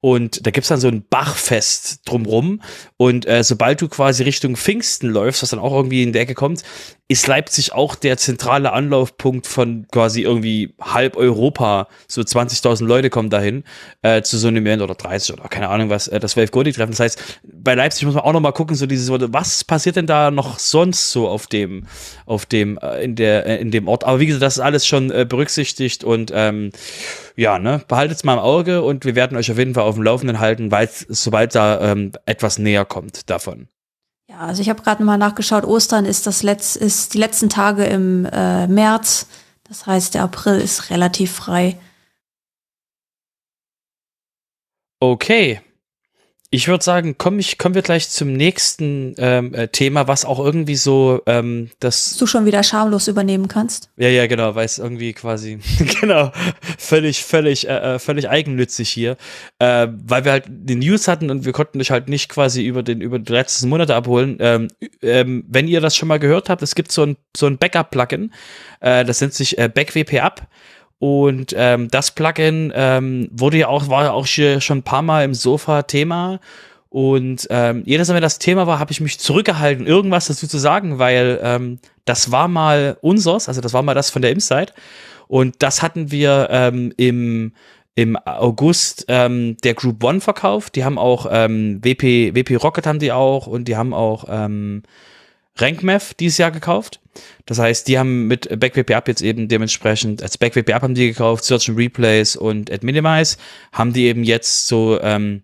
Und 0.00 0.46
da 0.46 0.50
gibt's 0.50 0.68
dann 0.68 0.80
so 0.80 0.88
ein 0.88 1.04
Bachfest 1.08 2.08
drumrum. 2.08 2.60
Und 2.96 3.26
äh, 3.26 3.42
sobald 3.42 3.80
du 3.80 3.88
quasi 3.88 4.24
Richtung 4.24 4.56
Pfingsten 4.56 5.08
läufst, 5.08 5.42
was 5.42 5.50
dann 5.50 5.60
auch 5.60 5.72
irgendwie 5.72 6.02
in 6.02 6.12
der 6.12 6.22
Ecke 6.22 6.34
kommt, 6.34 6.62
ist 7.08 7.28
Leipzig 7.28 7.72
auch 7.72 7.94
der 7.94 8.16
zentrale 8.16 8.72
Anlaufpunkt 8.72 9.46
von 9.46 9.86
quasi 9.92 10.22
irgendwie 10.22 10.74
halb 10.80 11.16
Europa. 11.16 11.86
So 12.08 12.20
20.000 12.20 12.84
Leute 12.84 13.10
kommen 13.10 13.30
dahin 13.30 13.62
äh, 14.02 14.22
zu 14.22 14.38
so 14.38 14.48
einem 14.48 14.66
Event 14.66 14.82
oder 14.82 14.96
30 14.96 15.34
oder 15.38 15.48
keine 15.48 15.68
Ahnung 15.68 15.88
was, 15.88 16.08
äh, 16.08 16.18
das 16.18 16.36
Wave 16.36 16.48
Goldie 16.48 16.72
treffen. 16.72 16.90
Das 16.90 17.00
heißt, 17.00 17.40
bei 17.44 17.74
Leipzig 17.74 18.06
muss 18.06 18.16
man 18.16 18.24
auch 18.24 18.32
noch 18.32 18.40
mal 18.40 18.50
gucken, 18.50 18.74
so 18.74 18.86
dieses, 18.86 19.08
was 19.08 19.62
passiert 19.62 19.94
denn 19.94 20.08
da 20.08 20.32
noch 20.32 20.58
sonst 20.58 21.12
so 21.12 21.28
auf 21.28 21.46
dem, 21.46 21.86
auf 22.26 22.44
dem, 22.44 22.76
äh, 22.78 23.04
in 23.04 23.14
der, 23.14 23.46
äh, 23.46 23.60
in 23.60 23.70
dem 23.70 23.86
Ort. 23.86 24.02
Aber 24.02 24.18
wie 24.18 24.26
gesagt, 24.26 24.42
das 24.42 24.56
ist 24.56 24.62
alles 24.62 24.84
schon 24.84 25.12
äh, 25.12 25.24
berücksichtigt 25.28 26.02
und 26.02 26.32
ähm, 26.34 26.72
ja, 27.36 27.60
ne, 27.60 27.82
behaltet 27.86 28.16
es 28.16 28.24
mal 28.24 28.34
im 28.34 28.40
Auge 28.40 28.82
und 28.82 29.04
wir 29.04 29.14
werden 29.14 29.36
euch 29.36 29.50
auf 29.50 29.58
jeden 29.58 29.74
Fall 29.74 29.84
auf 29.84 29.94
dem 29.94 30.02
Laufenden 30.02 30.40
halten, 30.40 30.72
weil 30.72 30.88
sobald 31.08 31.54
da 31.54 31.92
ähm, 31.92 32.12
etwas 32.24 32.58
näher 32.58 32.84
kommt 32.84 33.30
davon. 33.30 33.68
Ja, 34.28 34.40
also 34.40 34.60
ich 34.60 34.68
habe 34.68 34.82
gerade 34.82 35.04
mal 35.04 35.18
nachgeschaut, 35.18 35.64
Ostern 35.64 36.04
ist 36.04 36.26
das 36.26 36.42
Letz 36.42 36.74
ist 36.76 37.14
die 37.14 37.18
letzten 37.18 37.48
Tage 37.48 37.84
im 37.84 38.24
äh, 38.26 38.66
März. 38.66 39.28
Das 39.64 39.86
heißt, 39.86 40.14
der 40.14 40.22
April 40.22 40.60
ist 40.60 40.90
relativ 40.90 41.32
frei. 41.32 41.78
Okay, 45.00 45.60
ich 46.50 46.68
würde 46.68 46.84
sagen, 46.84 47.16
komm 47.18 47.38
ich, 47.38 47.58
kommen 47.58 47.74
wir 47.74 47.82
gleich 47.82 48.08
zum 48.08 48.32
nächsten 48.32 49.14
ähm, 49.18 49.52
äh, 49.52 49.68
Thema, 49.68 50.06
was 50.06 50.24
auch 50.24 50.38
irgendwie 50.38 50.76
so 50.76 51.20
ähm, 51.26 51.70
das. 51.80 52.10
Dass 52.10 52.18
du 52.18 52.26
schon 52.26 52.46
wieder 52.46 52.62
schamlos 52.62 53.08
übernehmen 53.08 53.48
kannst. 53.48 53.90
Ja, 53.96 54.08
ja, 54.08 54.26
genau, 54.28 54.54
weil 54.54 54.64
es 54.64 54.78
irgendwie 54.78 55.12
quasi, 55.12 55.58
genau, 56.00 56.30
völlig, 56.78 57.24
völlig, 57.24 57.68
äh, 57.68 57.94
äh, 57.94 57.98
völlig 57.98 58.28
eigennützig 58.28 58.90
hier. 58.90 59.16
Äh, 59.58 59.88
weil 60.06 60.24
wir 60.24 60.32
halt 60.32 60.44
die 60.48 60.76
News 60.76 61.08
hatten 61.08 61.30
und 61.30 61.44
wir 61.44 61.52
konnten 61.52 61.80
dich 61.80 61.90
halt 61.90 62.08
nicht 62.08 62.28
quasi 62.28 62.64
über 62.64 62.84
den, 62.84 63.00
über 63.00 63.18
die 63.18 63.32
letzten 63.32 63.68
Monate 63.68 63.96
abholen. 63.96 64.36
Ähm, 64.40 64.68
ähm, 65.02 65.44
wenn 65.48 65.66
ihr 65.66 65.80
das 65.80 65.96
schon 65.96 66.08
mal 66.08 66.18
gehört 66.18 66.48
habt, 66.48 66.62
es 66.62 66.76
gibt 66.76 66.92
so 66.92 67.02
ein, 67.02 67.16
so 67.36 67.46
ein 67.46 67.58
Backup-Plugin, 67.58 68.32
äh, 68.80 69.04
das 69.04 69.20
nennt 69.20 69.34
sich 69.34 69.58
äh, 69.58 69.68
BackWP 69.68 70.20
Up. 70.20 70.46
Und 70.98 71.54
ähm, 71.56 71.88
das 71.90 72.12
Plugin 72.12 72.72
ähm, 72.74 73.28
wurde 73.30 73.58
ja 73.58 73.68
auch, 73.68 73.88
war 73.88 74.04
ja 74.04 74.12
auch 74.12 74.26
schon 74.26 74.78
ein 74.78 74.82
paar 74.82 75.02
Mal 75.02 75.24
im 75.24 75.34
Sofa 75.34 75.82
Thema. 75.82 76.40
Und 76.88 77.46
ähm, 77.50 77.82
jedes 77.84 78.08
Mal, 78.08 78.14
wenn 78.14 78.22
das 78.22 78.38
Thema 78.38 78.66
war, 78.66 78.78
habe 78.78 78.92
ich 78.92 79.00
mich 79.00 79.18
zurückgehalten, 79.18 79.86
irgendwas 79.86 80.28
dazu 80.28 80.46
zu 80.46 80.56
sagen, 80.56 80.98
weil 80.98 81.38
ähm, 81.42 81.78
das 82.06 82.32
war 82.32 82.48
mal 82.48 82.96
unseres, 83.02 83.48
also 83.48 83.60
das 83.60 83.74
war 83.74 83.82
mal 83.82 83.94
das 83.94 84.08
von 84.08 84.22
der 84.22 84.30
Inside. 84.30 84.72
Und 85.28 85.56
das 85.58 85.82
hatten 85.82 86.10
wir 86.10 86.48
ähm, 86.50 86.92
im, 86.96 87.52
im 87.96 88.16
August 88.24 89.04
ähm, 89.08 89.56
der 89.64 89.74
Group 89.74 90.02
One 90.02 90.20
verkauft. 90.20 90.76
Die 90.76 90.84
haben 90.84 90.98
auch 90.98 91.26
ähm, 91.30 91.84
WP, 91.84 92.34
WP 92.34 92.56
Rocket 92.56 92.86
haben 92.86 93.00
die 93.00 93.12
auch 93.12 93.46
und 93.46 93.66
die 93.68 93.76
haben 93.76 93.92
auch 93.92 94.24
ähm, 94.28 94.82
RankMath 95.56 96.18
dieses 96.20 96.38
Jahr 96.38 96.50
gekauft. 96.50 97.00
Das 97.46 97.58
heißt, 97.58 97.88
die 97.88 97.98
haben 97.98 98.26
mit 98.26 98.48
BackWP 98.60 98.92
Up 98.94 99.08
jetzt 99.08 99.22
eben 99.22 99.48
dementsprechend, 99.48 100.22
als 100.22 100.36
BackWP 100.38 100.72
Up 100.74 100.82
haben 100.82 100.94
die 100.94 101.08
gekauft, 101.08 101.44
Search 101.44 101.68
and 101.68 101.78
Replace 101.78 102.36
und 102.36 102.70
Add 102.70 102.84
Minimize, 102.84 103.36
haben 103.72 103.92
die 103.92 104.04
eben 104.04 104.22
jetzt 104.22 104.66
so 104.66 105.00
ähm, 105.00 105.42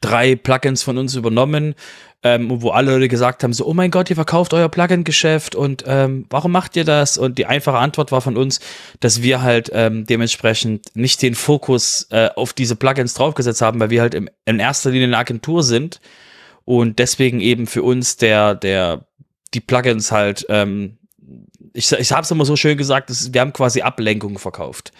drei 0.00 0.36
Plugins 0.36 0.82
von 0.82 0.98
uns 0.98 1.14
übernommen, 1.14 1.74
ähm, 2.22 2.48
wo 2.60 2.70
alle 2.70 2.92
Leute 2.92 3.08
gesagt 3.08 3.42
haben, 3.42 3.54
so, 3.54 3.66
oh 3.66 3.72
mein 3.72 3.90
Gott, 3.90 4.10
ihr 4.10 4.16
verkauft 4.16 4.52
euer 4.52 4.68
Plugin-Geschäft 4.68 5.54
und 5.54 5.84
ähm, 5.86 6.26
warum 6.28 6.52
macht 6.52 6.76
ihr 6.76 6.84
das? 6.84 7.16
Und 7.16 7.38
die 7.38 7.46
einfache 7.46 7.78
Antwort 7.78 8.12
war 8.12 8.20
von 8.20 8.36
uns, 8.36 8.60
dass 9.00 9.22
wir 9.22 9.40
halt 9.40 9.70
ähm, 9.72 10.04
dementsprechend 10.04 10.94
nicht 10.94 11.22
den 11.22 11.34
Fokus 11.34 12.06
äh, 12.10 12.28
auf 12.36 12.52
diese 12.52 12.76
Plugins 12.76 13.14
draufgesetzt 13.14 13.62
haben, 13.62 13.80
weil 13.80 13.90
wir 13.90 14.02
halt 14.02 14.14
im, 14.14 14.28
in 14.44 14.60
erster 14.60 14.90
Linie 14.90 15.06
eine 15.06 15.18
Agentur 15.18 15.62
sind 15.62 16.00
und 16.66 16.98
deswegen 16.98 17.40
eben 17.40 17.66
für 17.66 17.82
uns 17.82 18.18
der, 18.18 18.54
der, 18.54 19.06
die 19.54 19.60
Plugins 19.60 20.12
halt, 20.12 20.46
ähm, 20.48 20.98
ich, 21.72 21.92
ich 21.92 22.12
habe 22.12 22.22
es 22.22 22.30
immer 22.30 22.44
so 22.44 22.56
schön 22.56 22.76
gesagt, 22.76 23.10
das, 23.10 23.32
wir 23.32 23.40
haben 23.40 23.52
quasi 23.52 23.82
Ablenkung 23.82 24.38
verkauft. 24.38 24.92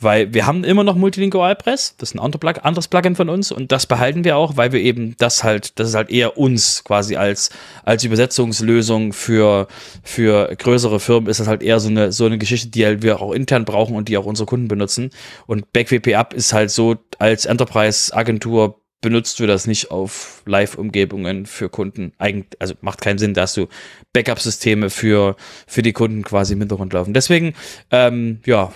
Weil 0.00 0.32
wir 0.32 0.46
haben 0.46 0.62
immer 0.62 0.84
noch 0.84 0.94
Multilingual 0.94 1.56
Press, 1.56 1.96
das 1.98 2.10
ist 2.10 2.14
ein 2.14 2.20
anderes 2.20 2.86
Plugin 2.86 3.16
von 3.16 3.28
uns 3.28 3.50
und 3.50 3.72
das 3.72 3.86
behalten 3.86 4.22
wir 4.22 4.36
auch, 4.36 4.56
weil 4.56 4.70
wir 4.70 4.80
eben 4.80 5.16
das 5.18 5.42
halt, 5.42 5.80
das 5.80 5.88
ist 5.88 5.94
halt 5.96 6.08
eher 6.10 6.38
uns 6.38 6.84
quasi 6.84 7.16
als, 7.16 7.50
als 7.84 8.04
Übersetzungslösung 8.04 9.12
für, 9.12 9.66
für 10.04 10.54
größere 10.56 11.00
Firmen 11.00 11.28
ist 11.28 11.40
das 11.40 11.48
halt 11.48 11.64
eher 11.64 11.80
so 11.80 11.88
eine, 11.88 12.12
so 12.12 12.26
eine 12.26 12.38
Geschichte, 12.38 12.68
die 12.68 12.86
halt 12.86 13.02
wir 13.02 13.20
auch 13.20 13.32
intern 13.32 13.64
brauchen 13.64 13.96
und 13.96 14.08
die 14.08 14.16
auch 14.16 14.26
unsere 14.26 14.46
Kunden 14.46 14.68
benutzen. 14.68 15.10
Und 15.46 15.72
BackWP 15.72 16.14
Up 16.14 16.32
ist 16.32 16.52
halt 16.52 16.70
so 16.70 16.94
als 17.18 17.44
Enterprise-Agentur 17.46 18.77
benutzt 19.00 19.38
du 19.38 19.46
das 19.46 19.66
nicht 19.66 19.90
auf 19.90 20.42
Live-Umgebungen 20.46 21.46
für 21.46 21.68
Kunden. 21.68 22.12
Eigentlich, 22.18 22.60
also 22.60 22.74
macht 22.80 23.00
keinen 23.00 23.18
Sinn, 23.18 23.34
dass 23.34 23.54
du 23.54 23.68
Backup-Systeme 24.12 24.90
für, 24.90 25.36
für 25.66 25.82
die 25.82 25.92
Kunden 25.92 26.22
quasi 26.22 26.54
im 26.54 26.60
Hintergrund 26.60 26.92
laufen. 26.92 27.14
Deswegen, 27.14 27.54
ähm, 27.90 28.40
ja, 28.44 28.72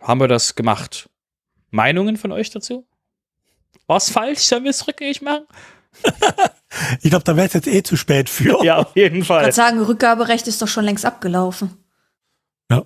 haben 0.00 0.20
wir 0.20 0.28
das 0.28 0.54
gemacht. 0.54 1.08
Meinungen 1.70 2.16
von 2.16 2.32
euch 2.32 2.50
dazu? 2.50 2.86
Was 3.86 4.10
falsch? 4.10 4.40
Sollen 4.40 4.64
wir 4.64 4.70
es 4.70 4.86
rückgängig 4.86 5.22
machen? 5.22 5.44
ich 7.02 7.10
glaube, 7.10 7.24
da 7.24 7.36
wäre 7.36 7.46
es 7.46 7.54
jetzt 7.54 7.66
eh 7.66 7.82
zu 7.82 7.96
spät 7.96 8.28
für. 8.28 8.64
Ja, 8.64 8.78
auf 8.78 8.96
jeden 8.96 9.24
Fall. 9.24 9.40
Ich 9.40 9.46
würde 9.46 9.54
sagen, 9.54 9.82
Rückgaberecht 9.82 10.46
ist 10.46 10.62
doch 10.62 10.68
schon 10.68 10.84
längst 10.84 11.04
abgelaufen. 11.04 11.76
Ja, 12.70 12.84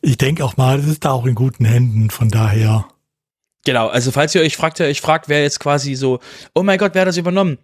ich 0.00 0.18
denke 0.18 0.44
auch 0.44 0.56
mal, 0.56 0.78
es 0.80 0.88
ist 0.88 1.04
da 1.04 1.12
auch 1.12 1.26
in 1.26 1.36
guten 1.36 1.64
Händen, 1.64 2.10
von 2.10 2.28
daher. 2.28 2.88
Genau, 3.64 3.88
also 3.88 4.10
falls 4.10 4.34
ihr 4.34 4.40
euch 4.40 4.56
fragt, 4.56 4.80
euch 4.80 5.00
fragt, 5.00 5.28
wer 5.28 5.42
jetzt 5.42 5.60
quasi 5.60 5.94
so, 5.94 6.18
oh 6.54 6.62
mein 6.62 6.78
Gott, 6.78 6.94
wer 6.94 7.02
hat 7.02 7.08
das 7.08 7.16
übernommen? 7.16 7.58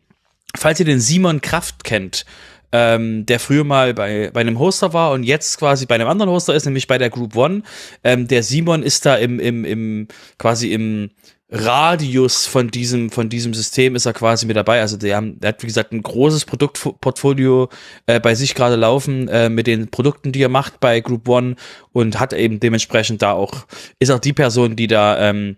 Falls 0.56 0.78
ihr 0.78 0.86
den 0.86 1.00
Simon 1.00 1.40
Kraft 1.40 1.84
kennt, 1.84 2.24
ähm, 2.70 3.26
der 3.26 3.40
früher 3.40 3.64
mal 3.64 3.94
bei, 3.94 4.30
bei 4.32 4.40
einem 4.40 4.58
Hoster 4.58 4.92
war 4.92 5.12
und 5.12 5.24
jetzt 5.24 5.58
quasi 5.58 5.86
bei 5.86 5.94
einem 5.94 6.08
anderen 6.08 6.30
Hoster 6.30 6.54
ist, 6.54 6.66
nämlich 6.66 6.86
bei 6.86 6.98
der 6.98 7.10
Group 7.10 7.34
One. 7.34 7.62
Ähm, 8.04 8.28
der 8.28 8.42
Simon 8.42 8.82
ist 8.82 9.06
da 9.06 9.16
im, 9.16 9.40
im, 9.40 9.64
im, 9.64 10.08
quasi 10.38 10.72
im 10.72 11.10
Radius 11.50 12.46
von 12.46 12.70
diesem, 12.70 13.10
von 13.10 13.30
diesem 13.30 13.54
System 13.54 13.96
ist 13.96 14.04
er 14.04 14.12
quasi 14.12 14.44
mit 14.44 14.56
dabei. 14.56 14.80
Also 14.80 14.98
der, 14.98 15.20
der 15.22 15.48
hat, 15.48 15.62
wie 15.62 15.66
gesagt, 15.66 15.92
ein 15.92 16.02
großes 16.02 16.44
Produktportfolio 16.44 17.70
äh, 18.06 18.20
bei 18.20 18.34
sich 18.34 18.54
gerade 18.54 18.76
laufen 18.76 19.28
äh, 19.28 19.48
mit 19.48 19.66
den 19.66 19.88
Produkten, 19.90 20.30
die 20.30 20.42
er 20.42 20.50
macht 20.50 20.78
bei 20.78 21.00
Group 21.00 21.26
One 21.26 21.56
und 21.92 22.20
hat 22.20 22.34
eben 22.34 22.60
dementsprechend 22.60 23.22
da 23.22 23.32
auch, 23.32 23.66
ist 23.98 24.10
auch 24.10 24.18
die 24.18 24.34
Person, 24.34 24.76
die 24.76 24.88
da 24.88 25.30
ähm, 25.30 25.56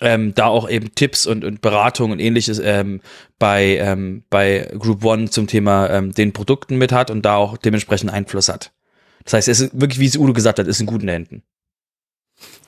ähm, 0.00 0.34
da 0.34 0.46
auch 0.46 0.68
eben 0.68 0.94
Tipps 0.94 1.26
und, 1.26 1.44
und 1.44 1.60
Beratung 1.60 2.10
und 2.12 2.20
ähnliches 2.20 2.58
ähm, 2.58 3.00
bei, 3.38 3.76
ähm, 3.78 4.24
bei 4.30 4.70
Group 4.78 5.04
One 5.04 5.30
zum 5.30 5.46
Thema 5.46 5.90
ähm, 5.90 6.12
den 6.12 6.32
Produkten 6.32 6.78
mit 6.78 6.92
hat 6.92 7.10
und 7.10 7.22
da 7.22 7.36
auch 7.36 7.56
dementsprechend 7.56 8.10
Einfluss 8.10 8.48
hat. 8.48 8.72
Das 9.24 9.34
heißt, 9.34 9.48
es 9.48 9.60
ist 9.60 9.80
wirklich, 9.80 9.98
wie 9.98 10.06
es 10.06 10.16
Udo 10.16 10.32
gesagt 10.32 10.58
hat, 10.58 10.66
ist 10.66 10.80
in 10.80 10.86
guten 10.86 11.08
Händen. 11.08 11.42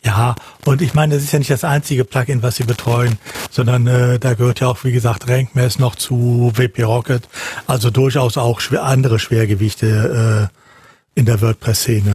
Ja, 0.05 0.35
und 0.67 0.83
ich 0.83 0.93
meine, 0.93 1.15
das 1.15 1.23
ist 1.23 1.33
ja 1.33 1.39
nicht 1.39 1.51
das 1.51 1.65
einzige 1.65 2.05
Plugin, 2.05 2.43
was 2.43 2.57
sie 2.57 2.65
betreuen, 2.65 3.19
sondern 3.51 3.87
äh, 3.87 4.19
da 4.19 4.35
gehört 4.35 4.61
ja 4.61 4.69
auch, 4.69 4.85
wie 4.85 4.93
gesagt, 4.93 5.29
RankMass 5.29 5.79
noch 5.79 5.95
zu 5.97 6.53
WP 6.55 6.83
Rocket, 6.83 7.27
also 7.67 7.91
durchaus 7.91 8.37
auch 8.37 8.61
schwer, 8.61 8.85
andere 8.85 9.19
Schwergewichte 9.19 10.51
äh, 10.53 11.19
in 11.19 11.25
der 11.25 11.41
WordPress-Szene. 11.41 12.13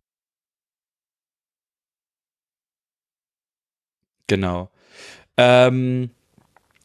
Genau. 4.28 4.70
Ähm, 5.42 6.10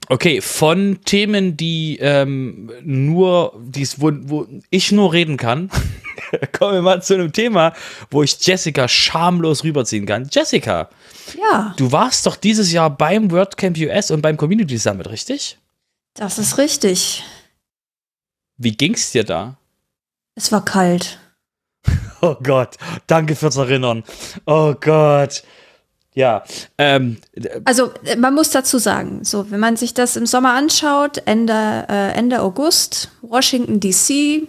okay, 0.09 0.41
von 0.41 1.01
Themen, 1.05 1.57
die 1.57 1.99
ähm, 2.01 2.71
nur, 2.85 3.61
die's, 3.61 4.01
wo, 4.01 4.13
wo 4.13 4.47
ich 4.71 4.93
nur 4.93 5.13
reden 5.13 5.37
kann, 5.37 5.71
kommen 6.57 6.75
wir 6.75 6.83
mal 6.83 7.03
zu 7.03 7.15
einem 7.15 7.33
Thema, 7.33 7.73
wo 8.11 8.23
ich 8.23 8.39
Jessica 8.47 8.87
schamlos 8.87 9.65
rüberziehen 9.65 10.07
kann. 10.07 10.29
Jessica, 10.31 10.89
ja. 11.37 11.75
du 11.77 11.91
warst 11.91 12.27
doch 12.27 12.37
dieses 12.37 12.71
Jahr 12.71 12.91
beim 12.91 13.33
WordCamp 13.33 13.77
US 13.79 14.13
und 14.13 14.23
beim 14.23 14.37
Community 14.37 14.79
Summit, 14.79 15.09
richtig? 15.09 15.59
Das 16.15 16.39
ist 16.39 16.59
richtig. 16.59 17.25
Wie 18.57 18.77
ging's 18.77 19.11
dir 19.11 19.25
da? 19.25 19.57
Es 20.37 20.53
war 20.53 20.65
kalt. 20.65 21.19
Oh 22.21 22.37
Gott, 22.41 22.77
danke 23.09 23.35
fürs 23.35 23.57
Erinnern. 23.57 24.05
Oh 24.47 24.75
Gott. 24.81 25.43
Ja. 26.15 26.45
Ähm, 26.79 27.19
also 27.65 27.93
man 28.17 28.35
muss 28.35 28.51
dazu 28.51 28.79
sagen, 28.79 29.25
so 29.25 29.51
wenn 29.51 29.61
man 29.61 29.77
sich 29.77 29.95
das 29.95 30.17
im 30.17 30.27
Sommer 30.27 30.55
anschaut, 30.55 31.23
Ende, 31.27 31.87
äh, 31.89 32.13
Ende 32.13 32.41
August, 32.41 33.11
Washington 33.21 33.81
DC, 33.81 34.49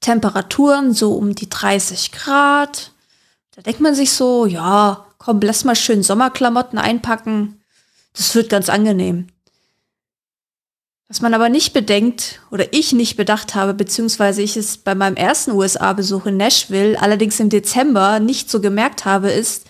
Temperaturen 0.00 0.92
so 0.92 1.14
um 1.14 1.34
die 1.34 1.48
30 1.48 2.12
Grad, 2.12 2.92
da 3.54 3.62
denkt 3.62 3.80
man 3.80 3.94
sich 3.94 4.12
so, 4.12 4.44
ja, 4.44 5.06
komm, 5.18 5.40
lass 5.40 5.64
mal 5.64 5.76
schön 5.76 6.02
Sommerklamotten 6.02 6.78
einpacken, 6.78 7.62
das 8.12 8.34
wird 8.34 8.50
ganz 8.50 8.68
angenehm. 8.68 9.28
Was 11.08 11.20
man 11.20 11.34
aber 11.34 11.48
nicht 11.48 11.72
bedenkt 11.72 12.40
oder 12.50 12.72
ich 12.72 12.92
nicht 12.92 13.16
bedacht 13.16 13.54
habe, 13.54 13.72
beziehungsweise 13.72 14.42
ich 14.42 14.56
es 14.56 14.78
bei 14.78 14.96
meinem 14.96 15.16
ersten 15.16 15.52
USA-Besuch 15.52 16.26
in 16.26 16.38
Nashville 16.38 17.00
allerdings 17.00 17.38
im 17.38 17.50
Dezember 17.50 18.18
nicht 18.18 18.50
so 18.50 18.60
gemerkt 18.60 19.04
habe, 19.04 19.30
ist, 19.30 19.66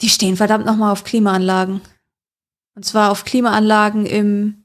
die 0.00 0.08
stehen 0.08 0.36
verdammt 0.36 0.66
nochmal 0.66 0.92
auf 0.92 1.04
Klimaanlagen. 1.04 1.80
Und 2.74 2.84
zwar 2.84 3.10
auf 3.10 3.24
Klimaanlagen 3.24 4.06
im 4.06 4.64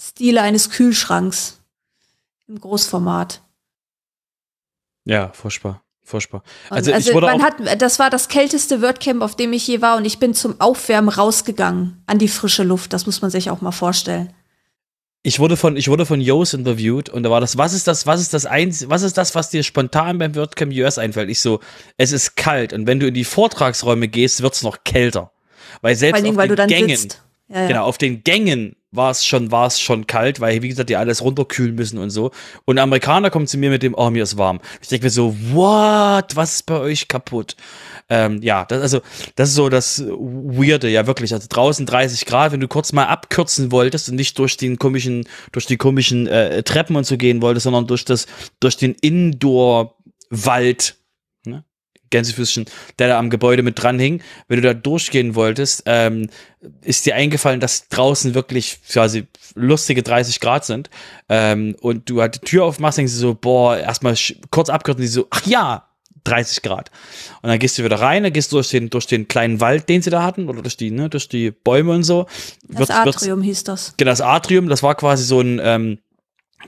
Stile 0.00 0.42
eines 0.42 0.70
Kühlschranks. 0.70 1.60
Im 2.46 2.60
Großformat. 2.60 3.42
Ja, 5.04 5.32
furchtbar. 5.32 5.82
Furchtbar. 6.02 6.42
Also, 6.68 6.92
also 6.92 7.08
ich 7.08 7.14
wurde 7.14 7.26
man 7.26 7.42
hat, 7.42 7.80
das 7.80 7.98
war 7.98 8.10
das 8.10 8.28
kälteste 8.28 8.82
WordCamp, 8.82 9.22
auf 9.22 9.36
dem 9.36 9.54
ich 9.54 9.66
je 9.66 9.80
war, 9.80 9.96
und 9.96 10.04
ich 10.04 10.18
bin 10.18 10.34
zum 10.34 10.60
Aufwärmen 10.60 11.08
rausgegangen 11.08 12.02
an 12.06 12.18
die 12.18 12.28
frische 12.28 12.62
Luft. 12.62 12.92
Das 12.92 13.06
muss 13.06 13.22
man 13.22 13.30
sich 13.30 13.50
auch 13.50 13.62
mal 13.62 13.72
vorstellen 13.72 14.34
ich 15.26 15.40
wurde 15.40 15.56
von, 15.56 15.76
ich 15.76 15.88
wurde 15.88 16.04
von 16.04 16.20
Yoast 16.20 16.52
interviewt 16.52 17.08
und 17.08 17.22
da 17.22 17.30
war 17.30 17.40
das, 17.40 17.56
was 17.56 17.72
ist 17.72 17.88
das, 17.88 18.06
was 18.06 18.20
ist 18.20 18.34
das 18.34 18.44
eins, 18.44 18.90
was 18.90 19.02
ist 19.02 19.16
das, 19.16 19.34
was 19.34 19.48
dir 19.48 19.62
spontan 19.62 20.18
beim 20.18 20.36
WordCamp 20.36 20.70
US 20.74 20.98
einfällt? 20.98 21.30
Ich 21.30 21.40
so, 21.40 21.60
es 21.96 22.12
ist 22.12 22.36
kalt 22.36 22.74
und 22.74 22.86
wenn 22.86 23.00
du 23.00 23.08
in 23.08 23.14
die 23.14 23.24
Vortragsräume 23.24 24.06
gehst, 24.06 24.42
wird's 24.42 24.62
noch 24.62 24.84
kälter. 24.84 25.32
Weil 25.80 25.96
selbst 25.96 26.22
Dingen, 26.22 26.38
auf 26.38 26.46
den 26.46 26.66
Gängen, 26.68 27.08
ja, 27.48 27.62
ja. 27.62 27.66
genau, 27.66 27.84
auf 27.86 27.96
den 27.96 28.22
Gängen 28.22 28.76
war 28.90 29.10
es 29.10 29.24
schon, 29.24 29.50
war 29.50 29.66
es 29.66 29.80
schon 29.80 30.06
kalt, 30.06 30.40
weil, 30.40 30.62
wie 30.62 30.68
gesagt, 30.68 30.90
die 30.90 30.96
alles 30.96 31.22
runterkühlen 31.22 31.74
müssen 31.74 31.98
und 31.98 32.10
so. 32.10 32.30
Und 32.66 32.78
Amerikaner 32.78 33.30
kommen 33.30 33.46
zu 33.46 33.56
mir 33.58 33.70
mit 33.70 33.82
dem, 33.82 33.94
oh, 33.94 34.10
mir 34.10 34.22
ist 34.22 34.36
warm. 34.36 34.60
Ich 34.82 34.88
denke 34.88 35.06
mir 35.06 35.10
so, 35.10 35.34
what? 35.52 36.36
Was 36.36 36.56
ist 36.56 36.66
bei 36.66 36.78
euch 36.78 37.08
kaputt? 37.08 37.56
Ähm, 38.08 38.42
ja, 38.42 38.64
das, 38.66 38.82
also, 38.82 39.00
das 39.34 39.50
ist 39.50 39.54
so 39.54 39.68
das 39.68 40.04
Weirde, 40.06 40.88
ja, 40.90 41.06
wirklich. 41.06 41.32
Also 41.32 41.46
draußen 41.48 41.86
30 41.86 42.26
Grad, 42.26 42.52
wenn 42.52 42.60
du 42.60 42.68
kurz 42.68 42.92
mal 42.92 43.06
abkürzen 43.06 43.72
wolltest 43.72 44.08
und 44.10 44.16
nicht 44.16 44.38
durch 44.38 44.56
den 44.56 44.78
komischen, 44.78 45.26
durch 45.52 45.66
die 45.66 45.76
komischen 45.76 46.26
äh, 46.26 46.62
Treppen 46.62 46.96
und 46.96 47.04
so 47.06 47.16
gehen 47.16 47.40
wolltest, 47.40 47.64
sondern 47.64 47.86
durch 47.86 48.04
das, 48.04 48.26
durch 48.60 48.76
den 48.76 48.94
Indoor-Wald, 49.00 50.96
ne? 51.46 51.64
Gänsefüßchen, 52.10 52.66
der 52.98 53.08
da 53.08 53.18
am 53.18 53.30
Gebäude 53.30 53.62
mit 53.62 53.82
dran 53.82 53.98
hing. 53.98 54.22
Wenn 54.48 54.60
du 54.60 54.68
da 54.68 54.74
durchgehen 54.74 55.34
wolltest, 55.34 55.84
ähm, 55.86 56.28
ist 56.82 57.06
dir 57.06 57.14
eingefallen, 57.14 57.60
dass 57.60 57.88
draußen 57.88 58.34
wirklich 58.34 58.80
quasi 58.86 59.26
lustige 59.54 60.02
30 60.02 60.40
Grad 60.40 60.66
sind. 60.66 60.90
Ähm, 61.30 61.74
und 61.80 62.10
du 62.10 62.20
halt 62.20 62.34
die 62.36 62.40
Tür 62.40 62.64
aufmachst, 62.64 62.98
denkst 62.98 63.14
du 63.14 63.18
so, 63.18 63.34
boah, 63.34 63.78
erstmal 63.78 64.14
kurz 64.50 64.68
abkürzen, 64.68 65.00
die 65.00 65.08
so, 65.08 65.26
ach 65.30 65.46
ja, 65.46 65.88
30 66.24 66.62
Grad. 66.62 66.90
Und 67.42 67.50
dann 67.50 67.58
gehst 67.58 67.78
du 67.78 67.84
wieder 67.84 68.00
rein, 68.00 68.22
dann 68.22 68.32
gehst 68.32 68.52
du 68.52 68.56
durch 68.56 68.70
den, 68.70 68.90
durch 68.90 69.06
den 69.06 69.28
kleinen 69.28 69.60
Wald, 69.60 69.88
den 69.88 70.02
sie 70.02 70.10
da 70.10 70.22
hatten, 70.22 70.48
oder 70.48 70.62
durch 70.62 70.76
die, 70.76 70.90
ne, 70.90 71.08
durch 71.08 71.28
die 71.28 71.50
Bäume 71.50 71.92
und 71.92 72.02
so. 72.02 72.26
Das 72.68 72.90
Atrium 72.90 73.42
hieß 73.42 73.64
das. 73.64 73.94
Genau, 73.96 74.10
das 74.10 74.20
Atrium, 74.20 74.68
das 74.68 74.82
war 74.82 74.94
quasi 74.94 75.24
so 75.24 75.40
ein, 75.40 75.60
ähm, 75.62 75.98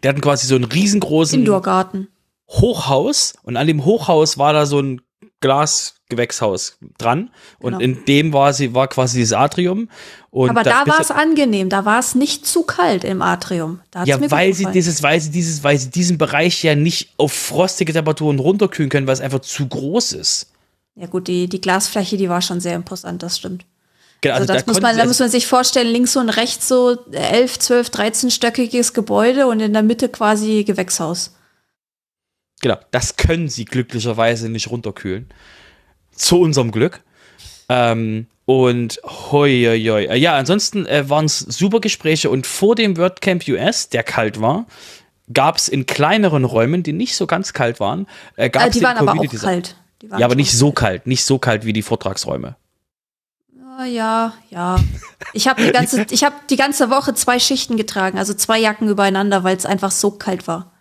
die 0.02 0.08
hatten 0.08 0.20
quasi 0.20 0.46
so 0.46 0.54
einen 0.54 0.64
riesengroßen 0.64 1.40
Indoorgarten. 1.40 2.08
Hochhaus 2.48 3.34
und 3.42 3.56
an 3.56 3.66
dem 3.66 3.84
Hochhaus 3.84 4.38
war 4.38 4.52
da 4.52 4.66
so 4.66 4.80
ein 4.80 5.00
Glasgewächshaus 5.40 6.78
dran 6.98 7.30
und 7.58 7.72
Genau. 7.72 7.84
in 7.84 8.04
dem 8.06 8.32
war 8.32 8.52
sie 8.52 8.74
war 8.74 8.88
quasi 8.88 9.18
dieses 9.18 9.32
Atrium 9.32 9.88
und 10.30 10.50
Aber 10.50 10.62
da 10.62 10.86
war 10.86 11.00
es 11.00 11.10
angenehm, 11.10 11.68
da 11.68 11.84
war 11.84 11.98
es 11.98 12.14
nicht 12.14 12.46
zu 12.46 12.62
kalt 12.62 13.04
im 13.04 13.22
Atrium. 13.22 13.80
Da 13.90 14.04
ja, 14.04 14.18
weil 14.30 14.54
sie 14.54 14.66
dieses, 14.66 15.02
weil 15.02 15.20
sie 15.20 15.30
dieses, 15.30 15.62
weil 15.64 15.78
sie 15.78 15.90
diesen 15.90 16.18
Bereich 16.18 16.62
ja 16.62 16.74
nicht 16.74 17.10
auf 17.16 17.32
frostige 17.32 17.92
Temperaturen 17.92 18.38
runterkühlen 18.38 18.88
können, 18.90 19.06
weil 19.06 19.14
es 19.14 19.20
einfach 19.20 19.40
zu 19.40 19.66
groß 19.66 20.12
ist. 20.12 20.46
Ja 20.94 21.06
gut, 21.06 21.28
die, 21.28 21.48
die 21.48 21.60
Glasfläche, 21.60 22.16
die 22.16 22.28
war 22.28 22.40
schon 22.40 22.60
sehr 22.60 22.74
imposant, 22.74 23.22
das 23.22 23.38
stimmt. 23.38 23.64
Genau, 24.22 24.36
Also, 24.36 24.46
das 24.46 24.64
da 24.64 24.72
muss 24.72 24.80
man, 24.80 24.94
da 24.96 25.02
also- 25.02 25.10
muss 25.10 25.18
man 25.20 25.28
sich 25.30 25.46
vorstellen, 25.46 25.88
links 25.88 26.16
und 26.16 26.30
rechts 26.30 26.68
so 26.68 26.96
11, 27.12 27.58
12, 27.58 27.88
13-stöckiges 27.90 28.94
Gebäude 28.94 29.46
und 29.46 29.60
in 29.60 29.74
der 29.74 29.82
Mitte 29.82 30.08
quasi 30.08 30.64
Gewächshaus. 30.64 31.32
Genau, 32.62 32.76
das 32.90 33.16
können 33.16 33.48
sie 33.48 33.64
glücklicherweise 33.64 34.48
nicht 34.48 34.70
runterkühlen. 34.70 35.28
Zu 36.12 36.40
unserem 36.40 36.72
Glück. 36.72 37.02
Ähm, 37.68 38.26
und 38.46 39.00
hoi, 39.04 39.64
hoi, 39.66 39.84
hoi. 39.84 40.04
Äh, 40.06 40.16
Ja, 40.16 40.36
ansonsten 40.36 40.86
äh, 40.86 41.08
waren 41.10 41.24
es 41.26 41.38
super 41.40 41.80
Gespräche 41.80 42.30
und 42.30 42.46
vor 42.46 42.74
dem 42.74 42.96
WordCamp 42.96 43.46
US, 43.48 43.88
der 43.88 44.02
kalt 44.04 44.40
war, 44.40 44.66
gab 45.32 45.56
es 45.56 45.68
in 45.68 45.84
kleineren 45.86 46.44
Räumen, 46.44 46.82
die 46.82 46.92
nicht 46.92 47.16
so 47.16 47.26
ganz 47.26 47.52
kalt 47.52 47.80
waren, 47.80 48.06
äh, 48.36 48.48
gab 48.48 48.62
Äh, 48.62 48.66
es 48.68 48.72
die 48.74 48.78
den 48.80 48.86
waren 48.86 48.96
aber 48.98 49.10
auch 49.12 49.16
Community- 49.16 49.38
kalt. 49.38 49.76
Die 50.02 50.10
waren 50.10 50.20
Ja, 50.20 50.26
aber 50.26 50.36
nicht 50.36 50.52
so 50.56 50.72
kalt, 50.72 51.06
nicht 51.06 51.24
so 51.24 51.38
kalt 51.38 51.64
wie 51.64 51.72
die 51.72 51.82
Vortragsräume. 51.82 52.56
Ah, 53.78 53.84
Ja, 53.84 54.32
ja. 54.50 54.78
Ich 55.34 55.48
habe 55.48 55.62
die 55.62 55.72
ganze, 55.72 56.06
ich 56.10 56.24
habe 56.24 56.36
die 56.48 56.56
ganze 56.56 56.88
Woche 56.88 57.12
zwei 57.14 57.38
Schichten 57.38 57.76
getragen, 57.76 58.16
also 58.16 58.32
zwei 58.32 58.58
Jacken 58.60 58.88
übereinander, 58.88 59.42
weil 59.44 59.56
es 59.56 59.66
einfach 59.66 59.90
so 59.90 60.12
kalt 60.12 60.46
war. 60.46 60.72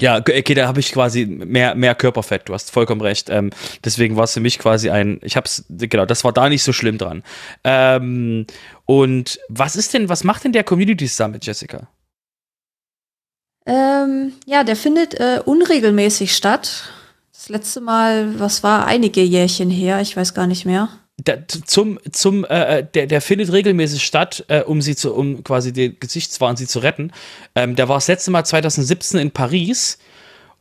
Ja, 0.00 0.18
okay, 0.18 0.54
da 0.54 0.68
habe 0.68 0.80
ich 0.80 0.92
quasi 0.92 1.24
mehr, 1.24 1.74
mehr 1.74 1.94
Körperfett, 1.94 2.48
du 2.48 2.54
hast 2.54 2.70
vollkommen 2.70 3.00
recht. 3.00 3.30
Ähm, 3.30 3.50
deswegen 3.82 4.16
war 4.16 4.24
es 4.24 4.34
für 4.34 4.40
mich 4.40 4.58
quasi 4.58 4.90
ein, 4.90 5.20
ich 5.22 5.36
hab's, 5.36 5.64
genau, 5.70 6.04
das 6.04 6.22
war 6.22 6.32
da 6.32 6.50
nicht 6.50 6.62
so 6.62 6.74
schlimm 6.74 6.98
dran. 6.98 7.22
Ähm, 7.64 8.46
und 8.84 9.40
was 9.48 9.74
ist 9.74 9.94
denn, 9.94 10.10
was 10.10 10.22
macht 10.22 10.44
denn 10.44 10.52
der 10.52 10.64
Community 10.64 11.06
Summit, 11.06 11.46
Jessica? 11.46 11.88
Ähm, 13.64 14.34
ja, 14.44 14.64
der 14.64 14.76
findet 14.76 15.14
äh, 15.14 15.40
unregelmäßig 15.44 16.36
statt. 16.36 16.92
Das 17.32 17.48
letzte 17.48 17.80
Mal, 17.80 18.38
was 18.38 18.62
war, 18.62 18.86
einige 18.86 19.22
Jährchen 19.22 19.70
her, 19.70 20.00
ich 20.00 20.16
weiß 20.16 20.34
gar 20.34 20.46
nicht 20.46 20.66
mehr. 20.66 20.88
Der, 21.18 21.48
zum, 21.48 21.98
zum, 22.12 22.44
äh, 22.44 22.84
der, 22.84 23.06
der 23.06 23.20
findet 23.22 23.50
regelmäßig 23.50 24.04
statt, 24.04 24.44
äh, 24.48 24.62
um 24.62 24.82
sie 24.82 24.94
zu, 24.94 25.14
um 25.14 25.42
quasi 25.42 25.72
den 25.72 25.98
Gesichtswahn 25.98 26.56
sie 26.56 26.66
zu 26.66 26.80
retten. 26.80 27.10
Ähm, 27.54 27.74
der 27.74 27.88
war 27.88 27.96
das 27.96 28.08
letzte 28.08 28.30
Mal 28.30 28.44
2017 28.44 29.18
in 29.18 29.30
Paris 29.30 29.98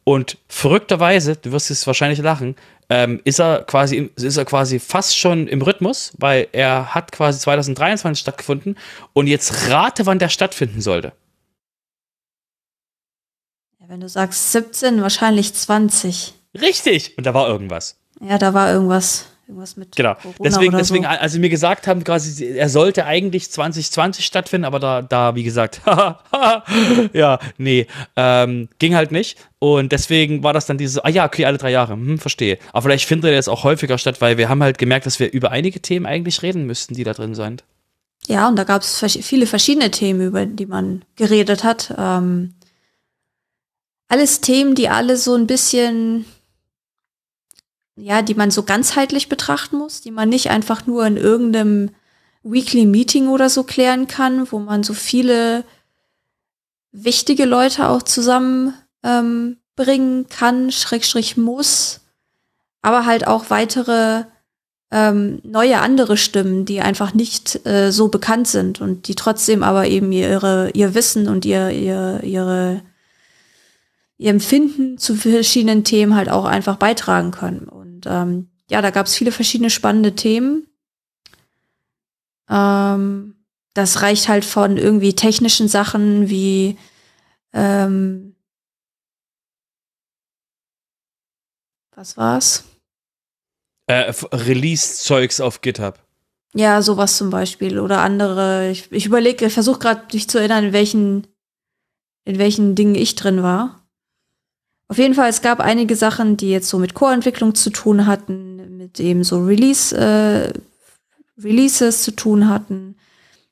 und 0.05 0.37
verrückterweise, 0.47 1.35
du 1.35 1.51
wirst 1.51 1.69
jetzt 1.69 1.87
wahrscheinlich 1.87 2.19
lachen, 2.19 2.55
ähm, 2.89 3.19
ist 3.23 3.39
er 3.39 3.63
quasi, 3.63 4.11
ist 4.15 4.37
er 4.37 4.45
quasi 4.45 4.79
fast 4.79 5.17
schon 5.17 5.47
im 5.47 5.61
Rhythmus, 5.61 6.13
weil 6.17 6.47
er 6.51 6.93
hat 6.93 7.11
quasi 7.11 7.39
2023 7.39 8.21
stattgefunden 8.21 8.77
und 9.13 9.27
jetzt 9.27 9.69
rate, 9.69 10.05
wann 10.05 10.19
der 10.19 10.29
stattfinden 10.29 10.81
sollte. 10.81 11.13
Ja, 13.79 13.89
wenn 13.89 13.99
du 13.99 14.07
sagst 14.07 14.51
17, 14.51 15.01
wahrscheinlich 15.01 15.53
20. 15.53 16.33
Richtig! 16.61 17.17
Und 17.17 17.25
da 17.25 17.33
war 17.33 17.47
irgendwas. 17.47 17.97
Ja, 18.21 18.37
da 18.37 18.53
war 18.53 18.71
irgendwas, 18.71 19.25
irgendwas 19.47 19.77
mit 19.77 19.95
Genau. 19.95 20.15
Corona 20.15 20.37
Deswegen, 20.43 20.77
deswegen, 20.77 21.03
so. 21.03 21.09
als 21.09 21.33
sie 21.33 21.39
mir 21.39 21.49
gesagt 21.49 21.87
haben, 21.87 22.03
quasi, 22.03 22.45
er 22.45 22.69
sollte 22.69 23.05
eigentlich 23.05 23.51
2020 23.51 24.25
stattfinden, 24.25 24.65
aber 24.65 24.79
da, 24.79 25.01
da, 25.01 25.35
wie 25.35 25.43
gesagt, 25.43 25.81
ja, 27.13 27.39
nee, 27.57 27.87
ähm, 28.15 28.69
ging 28.79 28.95
halt 28.95 29.11
nicht. 29.11 29.37
Und 29.59 29.91
deswegen 29.91 30.43
war 30.43 30.53
das 30.53 30.65
dann 30.65 30.77
diese, 30.77 31.03
ah 31.05 31.09
ja, 31.09 31.25
okay, 31.25 31.45
alle 31.45 31.57
drei 31.57 31.71
Jahre, 31.71 31.93
hm, 31.93 32.17
verstehe. 32.19 32.57
Aber 32.71 32.83
vielleicht 32.83 33.07
findet 33.07 33.29
er 33.29 33.35
jetzt 33.35 33.49
auch 33.49 33.63
häufiger 33.63 33.97
statt, 33.97 34.21
weil 34.21 34.37
wir 34.37 34.49
haben 34.49 34.61
halt 34.63 34.77
gemerkt, 34.77 35.05
dass 35.05 35.19
wir 35.19 35.31
über 35.31 35.51
einige 35.51 35.79
Themen 35.81 36.05
eigentlich 36.05 36.41
reden 36.41 36.65
müssten, 36.65 36.93
die 36.93 37.03
da 37.03 37.13
drin 37.13 37.35
sind. 37.35 37.63
Ja, 38.27 38.47
und 38.47 38.55
da 38.55 38.63
gab 38.63 38.81
es 38.81 39.03
viele 39.21 39.45
verschiedene 39.45 39.91
Themen, 39.91 40.21
über 40.27 40.45
die 40.45 40.65
man 40.65 41.05
geredet 41.15 41.63
hat. 41.63 41.93
Ähm, 41.97 42.55
alles 44.07 44.41
Themen, 44.41 44.75
die 44.75 44.89
alle 44.89 45.17
so 45.17 45.35
ein 45.35 45.47
bisschen, 45.47 46.25
ja, 47.95 48.21
die 48.21 48.35
man 48.35 48.51
so 48.51 48.63
ganzheitlich 48.63 49.29
betrachten 49.29 49.77
muss, 49.77 50.01
die 50.01 50.11
man 50.11 50.29
nicht 50.29 50.49
einfach 50.49 50.85
nur 50.85 51.05
in 51.05 51.17
irgendeinem 51.17 51.91
Weekly 52.43 52.85
Meeting 52.85 53.27
oder 53.27 53.49
so 53.49 53.63
klären 53.63 54.07
kann, 54.07 54.51
wo 54.51 54.59
man 54.59 54.83
so 54.83 54.93
viele 54.93 55.63
wichtige 56.91 57.45
Leute 57.45 57.89
auch 57.89 58.03
zusammen 58.03 58.73
ähm, 59.03 59.57
kann, 60.29 60.71
Schrägstrich 60.71 61.35
muss, 61.35 62.01
aber 62.81 63.05
halt 63.05 63.27
auch 63.27 63.49
weitere 63.49 64.23
ähm, 64.91 65.39
neue 65.43 65.79
andere 65.79 66.15
Stimmen, 66.15 66.65
die 66.65 66.81
einfach 66.81 67.13
nicht 67.13 67.65
äh, 67.65 67.91
so 67.91 68.07
bekannt 68.07 68.47
sind 68.47 68.79
und 68.79 69.07
die 69.07 69.15
trotzdem 69.15 69.63
aber 69.63 69.87
eben 69.87 70.11
ihre, 70.11 70.69
ihr 70.71 70.93
Wissen 70.93 71.27
und 71.27 71.43
ihr, 71.45 71.71
ihr, 71.71 72.21
ihre, 72.23 72.81
ihr 74.17 74.29
Empfinden 74.29 74.97
zu 74.97 75.15
verschiedenen 75.15 75.83
Themen 75.83 76.15
halt 76.15 76.29
auch 76.29 76.45
einfach 76.45 76.77
beitragen 76.77 77.31
können. 77.31 77.67
Und 78.05 78.11
ähm, 78.11 78.49
ja, 78.69 78.81
da 78.81 78.89
gab 78.91 79.05
es 79.05 79.15
viele 79.15 79.31
verschiedene 79.31 79.69
spannende 79.69 80.15
Themen. 80.15 80.67
Ähm, 82.49 83.35
das 83.73 84.01
reicht 84.01 84.27
halt 84.27 84.45
von 84.45 84.77
irgendwie 84.77 85.13
technischen 85.13 85.67
Sachen 85.67 86.29
wie 86.29 86.77
ähm, 87.53 88.35
was 91.95 92.17
war's? 92.17 92.63
Äh, 93.87 94.11
Release-Zeugs 94.31 95.39
auf 95.39 95.61
GitHub. 95.61 95.99
Ja, 96.53 96.81
sowas 96.81 97.17
zum 97.17 97.29
Beispiel 97.29 97.79
oder 97.79 98.01
andere. 98.01 98.69
Ich, 98.71 98.91
ich 98.91 99.05
überlege, 99.05 99.45
ich 99.45 99.53
versuche 99.53 99.79
gerade 99.79 100.05
mich 100.13 100.29
zu 100.29 100.37
erinnern, 100.39 100.65
in 100.65 100.73
welchen, 100.73 101.27
in 102.23 102.37
welchen 102.37 102.75
Dingen 102.75 102.95
ich 102.95 103.15
drin 103.15 103.43
war. 103.43 103.84
Auf 104.87 104.97
jeden 104.99 105.15
Fall, 105.15 105.29
es 105.29 105.41
gab 105.41 105.59
einige 105.59 105.95
Sachen, 105.95 106.37
die 106.37 106.51
jetzt 106.51 106.69
so 106.69 106.77
mit 106.77 106.93
Core-Entwicklung 106.93 107.55
zu 107.55 107.71
tun 107.71 108.05
hatten, 108.05 108.77
mit 108.77 108.99
eben 108.99 109.23
so 109.23 109.43
Release, 109.43 109.95
äh, 109.95 110.53
Releases 111.41 112.03
zu 112.03 112.11
tun 112.11 112.47
hatten. 112.47 112.95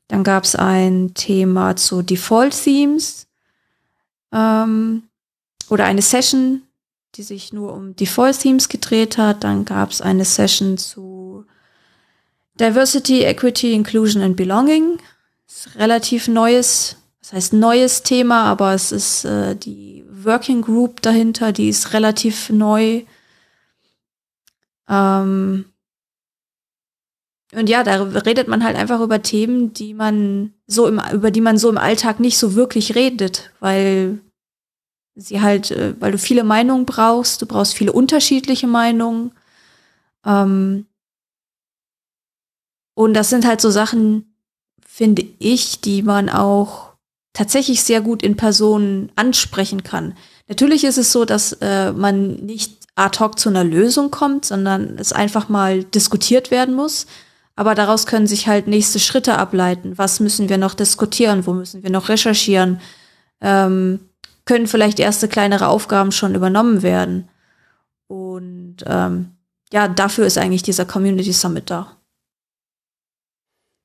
Dann 0.08 0.24
gab 0.24 0.44
es 0.44 0.56
ein 0.56 1.14
Thema 1.16 1.76
zu 1.76 2.04
Default-Themes 2.04 3.26
ähm, 4.32 5.04
oder 5.70 5.86
eine 5.86 6.04
Session, 6.04 6.62
die 7.16 7.24
sich 7.24 7.52
nur 7.52 7.74
um 7.74 7.96
Default-Themes 7.96 8.70
gedreht 8.70 9.18
hat. 9.18 9.44
Dann 9.44 9.66
gab 9.66 9.90
es 9.90 10.02
eine 10.02 10.26
Session 10.26 10.78
zu 10.78 11.46
Diversity, 12.60 13.24
Equity, 13.24 13.74
Inclusion 13.74 14.22
and 14.22 14.36
Belonging. 14.36 15.00
Ist 15.48 15.76
relativ 15.78 16.28
neues, 16.28 16.98
das 17.22 17.34
heißt 17.34 17.54
neues 17.54 18.04
Thema, 18.04 18.44
aber 18.44 18.74
es 18.76 18.92
ist 18.92 19.26
äh, 19.26 19.56
die 19.56 20.03
Working 20.26 20.62
Group 20.62 21.02
dahinter, 21.02 21.52
die 21.52 21.70
ist 21.70 21.94
relativ 21.94 22.50
neu. 22.50 23.04
Ähm 24.88 25.66
und 27.54 27.70
ja, 27.70 27.84
da 27.84 28.02
redet 28.02 28.48
man 28.48 28.64
halt 28.64 28.76
einfach 28.76 29.00
über 29.02 29.22
Themen, 29.22 29.74
die 29.74 29.94
man 29.94 30.54
so 30.66 30.88
im, 30.88 31.00
über 31.14 31.30
die 31.30 31.42
man 31.42 31.58
so 31.58 31.70
im 31.70 31.78
Alltag 31.78 32.20
nicht 32.20 32.38
so 32.38 32.56
wirklich 32.56 32.96
redet, 32.96 33.52
weil 33.60 34.20
sie 35.16 35.42
halt, 35.42 35.72
äh, 35.72 35.94
weil 36.00 36.12
du 36.12 36.18
viele 36.18 36.44
Meinungen 36.44 36.86
brauchst, 36.86 37.42
du 37.42 37.46
brauchst 37.46 37.76
viele 37.76 37.94
unterschiedliche 37.94 38.68
Meinungen. 38.68 39.32
Ähm 40.26 40.88
und 42.96 43.14
das 43.14 43.30
sind 43.30 43.46
halt 43.46 43.62
so 43.62 43.70
Sachen, 43.70 44.36
finde 44.86 45.26
ich, 45.40 45.82
die 45.82 46.04
man 46.04 46.30
auch 46.30 46.93
tatsächlich 47.34 47.84
sehr 47.84 48.02
gut 48.02 48.24
in 48.24 48.38
Personen 48.38 49.12
ansprechen 49.16 49.84
kann. 49.84 50.16
Natürlich 50.48 50.84
ist 50.84 50.98
es 50.98 51.12
so, 51.12 51.26
dass 51.26 51.54
äh, 51.62 51.92
man 51.92 52.36
nicht 52.36 52.78
ad 52.96 53.20
hoc 53.20 53.40
zu 53.40 53.50
einer 53.50 53.64
Lösung 53.64 54.12
kommt, 54.12 54.46
sondern 54.46 54.98
es 55.00 55.14
einfach 55.14 55.50
mal 55.50 55.84
diskutiert 55.84 56.52
werden 56.52 56.76
muss. 56.76 57.08
Aber 57.56 57.76
daraus 57.76 58.06
können 58.06 58.28
sich 58.28 58.48
halt 58.48 58.68
nächste 58.68 59.00
Schritte 59.00 59.38
ableiten. 59.38 59.98
Was 59.98 60.20
müssen 60.20 60.50
wir 60.50 60.58
noch 60.58 60.74
diskutieren? 60.74 61.46
Wo 61.46 61.54
müssen 61.54 61.84
wir 61.84 61.90
noch 61.90 62.10
recherchieren? 62.10 62.80
Ähm, 63.42 64.00
können 64.46 64.68
vielleicht 64.68 65.00
erste 65.00 65.28
kleinere 65.28 65.68
Aufgaben 65.68 66.12
schon 66.12 66.36
übernommen 66.36 66.82
werden? 66.82 67.30
Und 68.08 68.78
ähm, 68.86 69.32
ja, 69.72 69.88
dafür 69.88 70.26
ist 70.26 70.38
eigentlich 70.38 70.64
dieser 70.64 70.86
Community 70.86 71.34
Summit 71.34 71.70
da. 71.70 71.98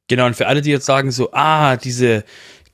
Genau, 0.09 0.25
und 0.25 0.37
für 0.37 0.47
alle, 0.47 0.63
die 0.63 0.71
jetzt 0.71 0.87
sagen 0.87 1.11
so, 1.11 1.31
ah, 1.33 1.77
diese 1.77 2.25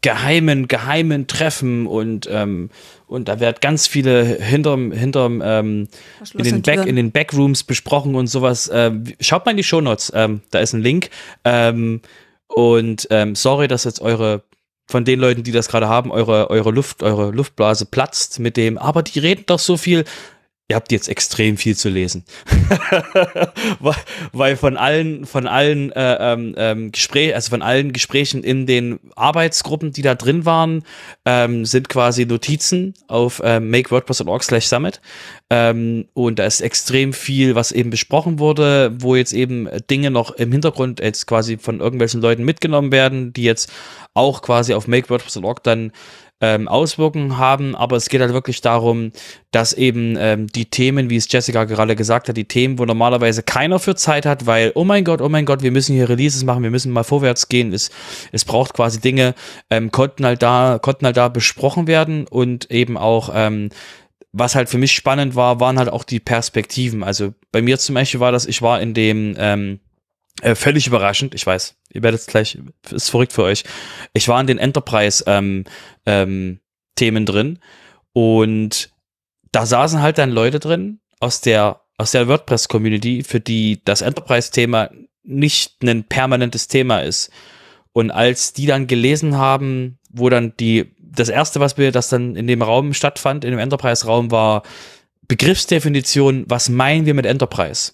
geheimen, 0.05 0.69
geheimen 0.69 1.27
Treffen 1.27 1.87
und, 1.87 2.29
ähm, 2.31 2.69
und 3.07 3.27
da 3.27 3.41
wird 3.41 3.63
ganz 3.63 3.87
viele 3.87 4.23
hinterm, 4.23 4.93
hinterm 4.93 5.43
ähm, 5.43 5.89
in, 6.35 6.45
den 6.45 6.61
Back, 6.61 6.85
in 6.85 6.97
den 6.97 7.11
Backrooms 7.11 7.65
besprochen 7.65 8.15
und 8.15 8.27
sowas. 8.27 8.71
Ähm, 8.73 9.05
schaut 9.19 9.47
mal 9.47 9.53
in 9.53 9.57
die 9.57 9.65
Shownotes, 9.65 10.13
ähm, 10.15 10.43
da 10.51 10.59
ist 10.59 10.75
ein 10.75 10.83
Link. 10.83 11.09
Ähm, 11.45 12.03
und 12.49 13.09
ähm, 13.11 13.35
sorry, 13.35 13.67
dass 13.67 13.85
jetzt 13.85 14.03
eure 14.03 14.43
von 14.87 15.07
den 15.07 15.19
Leuten, 15.19 15.43
die 15.43 15.53
das 15.53 15.69
gerade 15.69 15.89
haben, 15.89 16.11
eure, 16.11 16.51
eure 16.51 16.71
Luft, 16.71 17.03
eure 17.03 17.31
Luftblase 17.31 17.87
platzt 17.87 18.39
mit 18.41 18.59
dem, 18.59 18.77
aber 18.77 19.03
die 19.03 19.19
reden 19.19 19.45
doch 19.47 19.59
so 19.59 19.79
viel 19.79 20.05
ihr 20.69 20.77
habt 20.77 20.93
jetzt 20.93 21.09
extrem 21.09 21.59
viel 21.59 21.77
zu 21.77 21.91
lesen. 21.91 22.25
Weil 24.33 24.57
von 24.57 24.79
allen, 24.79 25.27
von 25.27 25.47
allen 25.47 25.93
äh, 25.93 26.33
ähm, 26.33 26.55
ähm 26.57 26.91
Gesprächen, 26.91 27.35
also 27.35 27.51
von 27.51 27.61
allen 27.61 27.93
Gesprächen 27.93 28.43
in 28.43 28.67
den 28.67 28.99
Arbeitsgruppen, 29.15 29.93
die 29.93 30.01
da 30.01 30.15
drin 30.15 30.47
waren, 30.47 30.83
ähm, 31.27 31.67
sind 31.67 31.91
quasi 31.91 32.25
Notizen 32.25 32.95
auf 33.09 33.43
ähm, 33.45 33.71
makewordpress.org 33.71 34.43
slash 34.43 34.67
summit. 34.67 35.03
Ähm, 35.51 36.07
und 36.15 36.39
da 36.39 36.47
ist 36.47 36.63
extrem 36.63 37.13
viel, 37.13 37.55
was 37.55 37.71
eben 37.71 37.91
besprochen 37.91 38.39
wurde, 38.39 38.95
wo 38.99 39.17
jetzt 39.17 39.35
eben 39.35 39.69
Dinge 39.91 40.11
noch 40.11 40.31
im 40.31 40.51
Hintergrund 40.51 41.01
jetzt 41.01 41.27
quasi 41.27 41.59
von 41.59 41.81
irgendwelchen 41.81 42.23
Leuten 42.23 42.43
mitgenommen 42.43 42.91
werden, 42.91 43.35
die 43.35 43.43
jetzt 43.43 43.71
auch 44.15 44.41
quasi 44.41 44.73
auf 44.73 44.89
makewordpress.org 44.89 45.63
dann 45.63 45.93
ähm, 46.41 46.69
Auswirkungen 46.69 47.39
haben, 47.39 47.75
aber 47.75 47.97
es 47.97 48.09
geht 48.09 48.21
halt 48.21 48.33
wirklich 48.33 48.61
darum, 48.61 49.13
dass 49.51 49.73
eben 49.73 50.17
ähm, 50.19 50.47
die 50.49 50.67
Themen, 50.67 51.09
wie 51.09 51.17
es 51.17 51.31
Jessica 51.31 51.65
gerade 51.65 51.97
gesagt 51.97 52.29
hat, 52.29 52.37
die 52.37 52.47
Themen, 52.47 52.79
wo 52.79 52.85
normalerweise 52.85 53.43
keiner 53.43 53.79
für 53.79 53.95
Zeit 53.95 54.27
hat, 54.27 54.47
weil, 54.47 54.73
oh 54.75 54.85
mein 54.85 55.05
Gott, 55.05 55.21
oh 55.21 55.29
mein 55.29 55.47
Gott, 55.47 55.63
wir 55.63 55.71
müssen 55.71 55.95
hier 55.95 56.09
Releases 56.09 56.45
machen, 56.45 56.63
wir 56.63 56.71
müssen 56.71 56.93
mal 56.93 57.05
vorwärts 57.05 57.49
gehen, 57.49 57.73
es, 57.73 57.91
es 58.33 58.45
braucht 58.45 58.75
quasi 58.75 59.01
Dinge, 59.01 59.35
ähm, 59.71 59.91
konnten 59.91 60.27
halt 60.27 60.43
da, 60.43 60.79
konnten 60.83 61.07
halt 61.07 61.17
da 61.17 61.29
besprochen 61.29 61.87
werden 61.87 62.27
und 62.27 62.71
eben 62.71 62.99
auch, 62.99 63.31
ähm, 63.33 63.71
was 64.33 64.57
halt 64.57 64.69
für 64.69 64.79
mich 64.79 64.93
spannend 64.93 65.37
war, 65.37 65.61
waren 65.61 65.79
halt 65.79 65.89
auch 65.89 66.03
die 66.03 66.19
Perspektiven. 66.19 67.05
Also 67.05 67.33
bei 67.53 67.63
mir 67.63 67.79
zum 67.79 67.95
Beispiel 67.95 68.19
war 68.19 68.33
das, 68.33 68.47
ich 68.47 68.61
war 68.61 68.81
in 68.81 68.93
dem, 68.93 69.37
ähm, 69.39 69.79
äh, 70.43 70.57
völlig 70.57 70.89
überraschend, 70.89 71.35
ich 71.35 71.47
weiß, 71.47 71.77
ihr 71.95 72.03
werdet 72.03 72.21
es 72.21 72.27
gleich, 72.27 72.59
ist 72.91 73.11
verrückt 73.11 73.33
für 73.33 73.45
euch. 73.45 73.65
Ich 74.13 74.29
war 74.29 74.41
in 74.41 74.47
den 74.47 74.59
Enterprise-Themen 74.59 75.65
ähm, 76.07 76.61
ähm, 76.99 77.25
drin 77.25 77.59
und 78.13 78.91
da 79.53 79.67
saßen 79.67 80.03
halt 80.03 80.19
dann 80.19 80.31
Leute 80.31 80.61
drin 80.61 81.01
aus 81.21 81.41
der, 81.41 81.81
aus 81.97 82.11
der 82.11 82.29
WordPress-Community, 82.29 83.23
für 83.23 83.41
die 83.41 83.81
das 83.85 84.03
Enterprise-Thema 84.03 84.91
nicht 85.23 85.83
ein 85.83 86.05
permanentes 86.05 86.69
Thema 86.69 87.01
ist. 87.01 87.31
Und 87.93 88.11
als 88.11 88.53
die 88.53 88.67
dann 88.67 88.89
gelesen 88.89 89.37
haben, 89.37 89.99
wo 90.11 90.29
dann 90.29 90.55
die, 90.59 90.93
das 90.99 91.29
erste, 91.29 91.61
was 91.61 91.79
wir, 91.79 91.93
das 91.93 92.09
dann 92.09 92.35
in 92.37 92.47
dem 92.47 92.63
Raum 92.63 92.93
stattfand, 92.93 93.45
in 93.45 93.53
dem 93.53 93.61
Enterprise-Raum, 93.61 94.31
war 94.31 94.65
Begriffsdefinition, 95.29 96.45
was 96.49 96.69
meinen 96.69 97.07
wir 97.07 97.15
mit 97.15 97.25
Enterprise? 97.25 97.93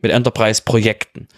Mit 0.00 0.12
Enterprise-Projekten. 0.12 1.28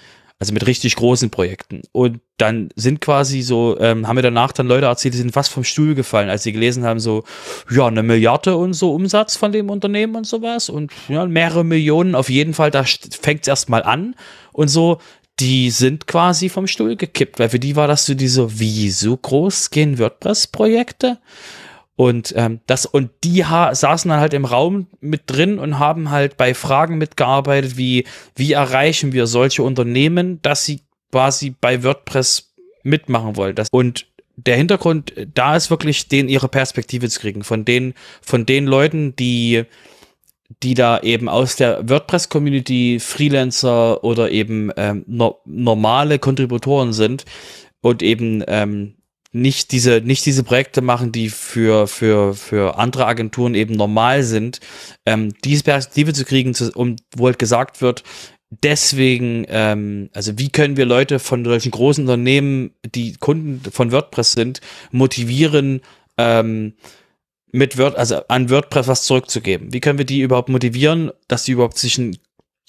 Also 0.41 0.55
mit 0.55 0.67
richtig 0.67 0.97
großen 0.97 1.29
Projekten. 1.29 1.83
Und 1.93 2.21
dann 2.39 2.71
sind 2.75 3.03
quasi 3.03 3.43
so, 3.43 3.79
ähm, 3.79 4.09
haben 4.09 4.17
mir 4.17 4.23
danach 4.23 4.53
dann 4.53 4.67
Leute 4.67 4.87
erzählt, 4.87 5.13
die 5.13 5.19
sind 5.19 5.33
fast 5.33 5.53
vom 5.53 5.65
Stuhl 5.65 5.95
gefallen, 5.95 6.31
als 6.31 6.43
sie 6.43 6.53
gelesen 6.53 6.83
haben, 6.85 6.99
so, 6.99 7.25
ja, 7.71 7.87
eine 7.87 8.03
Milliarde 8.03 8.57
und 8.57 8.73
so 8.73 8.95
Umsatz 8.95 9.37
von 9.37 9.53
dem 9.53 9.69
Unternehmen 9.69 10.17
und 10.17 10.27
sowas 10.27 10.71
und 10.71 10.93
ja, 11.09 11.27
mehrere 11.27 11.63
Millionen, 11.63 12.15
auf 12.15 12.31
jeden 12.31 12.55
Fall, 12.55 12.71
da 12.71 12.85
fängt 12.85 13.43
es 13.43 13.49
erstmal 13.49 13.83
an 13.83 14.17
und 14.53 14.69
so, 14.69 14.99
die 15.41 15.71
sind 15.71 16.07
quasi 16.07 16.49
vom 16.49 16.67
Stuhl 16.67 16.97
gekippt, 16.97 17.39
weil 17.39 17.49
für 17.49 17.59
die 17.59 17.77
war 17.77 17.89
das 17.89 18.07
so 18.07 18.15
diese, 18.15 18.59
wie 18.59 18.91
so 18.91 19.17
groß 19.17 19.71
gehen 19.71 19.99
WordPress-Projekte? 19.99 21.19
Und 22.01 22.33
ähm, 22.35 22.61
das 22.67 22.87
und 22.87 23.11
die 23.25 23.43
saßen 23.43 24.09
dann 24.09 24.21
halt 24.21 24.33
im 24.33 24.47
Raum 24.47 24.87
mit 25.03 25.25
drin 25.27 25.59
und 25.59 25.79
haben 25.79 26.11
halt 26.11 26.39
bei 26.39 26.55
Fragen 26.55 26.97
mitgearbeitet, 26.97 27.77
wie 27.77 28.07
wie 28.35 28.55
erreichen 28.55 29.13
wir 29.13 29.27
solche 29.27 29.63
Unternehmen, 29.63 30.41
dass 30.41 30.65
sie 30.65 30.81
quasi 31.13 31.51
bei 31.51 31.85
WordPress 31.85 32.55
mitmachen 32.85 33.37
wollen. 33.37 33.55
Das, 33.55 33.69
und 33.71 34.07
der 34.37 34.57
Hintergrund 34.57 35.13
da 35.35 35.55
ist 35.57 35.69
wirklich, 35.69 36.09
denen 36.09 36.31
ihre 36.31 36.49
Perspektive 36.49 37.07
zu 37.11 37.21
kriegen, 37.21 37.45
von 37.45 37.67
den 37.67 37.93
von 38.23 38.47
den 38.47 38.65
Leuten, 38.65 39.15
die 39.17 39.65
die 40.63 40.73
da 40.73 41.01
eben 41.01 41.29
aus 41.29 41.57
der 41.57 41.87
WordPress-Community 41.87 42.99
Freelancer 42.99 44.03
oder 44.03 44.31
eben 44.31 44.73
ähm, 44.79 45.05
no 45.07 45.43
normale 45.45 46.19
Kontributoren 46.19 46.95
sind 46.95 47.27
und 47.83 48.03
eben 48.03 48.43
ähm, 48.49 48.95
nicht 49.33 49.73
diese, 49.73 50.01
nicht 50.01 50.27
diese 50.27 50.43
Projekte 50.43 50.83
machen, 50.83 51.13
die 51.13 51.29
für, 51.29 51.87
für, 51.87 52.35
für 52.35 52.79
andere 52.79 53.07
Agenturen 53.07 53.55
eben 53.55 53.75
normal 53.75 54.23
sind, 54.25 54.61
ähm, 55.07 55.33
diese 55.45 55.65
Perspektive 55.65 56.13
zu 56.13 56.25
kriegen, 56.25 56.55
zu, 56.55 56.73
um, 56.73 56.97
wo 57.17 57.27
halt 57.27 57.39
gesagt 57.39 57.81
wird, 57.81 58.03
deswegen, 58.51 59.47
ähm, 59.49 60.11
also 60.13 60.39
wie 60.39 60.49
können 60.49 60.77
wir 60.77 60.85
Leute 60.85 61.19
von 61.19 61.45
solchen 61.45 61.71
großen 61.71 62.05
Unternehmen, 62.05 62.73
die 62.95 63.15
Kunden 63.15 63.63
von 63.71 63.93
WordPress 63.93 64.33
sind, 64.33 64.61
motivieren, 64.91 65.81
ähm, 66.19 66.75
mit 67.53 67.79
Word, 67.79 67.97
also 67.97 68.23
an 68.29 68.51
WordPress 68.51 68.89
was 68.89 69.05
zurückzugeben? 69.05 69.73
Wie 69.73 69.81
können 69.81 69.99
wir 69.99 70.05
die 70.05 70.21
überhaupt 70.21 70.49
motivieren, 70.49 71.13
dass 71.29 71.45
sie 71.45 71.53
überhaupt 71.53 71.79
sich 71.79 71.99
ein 71.99 72.17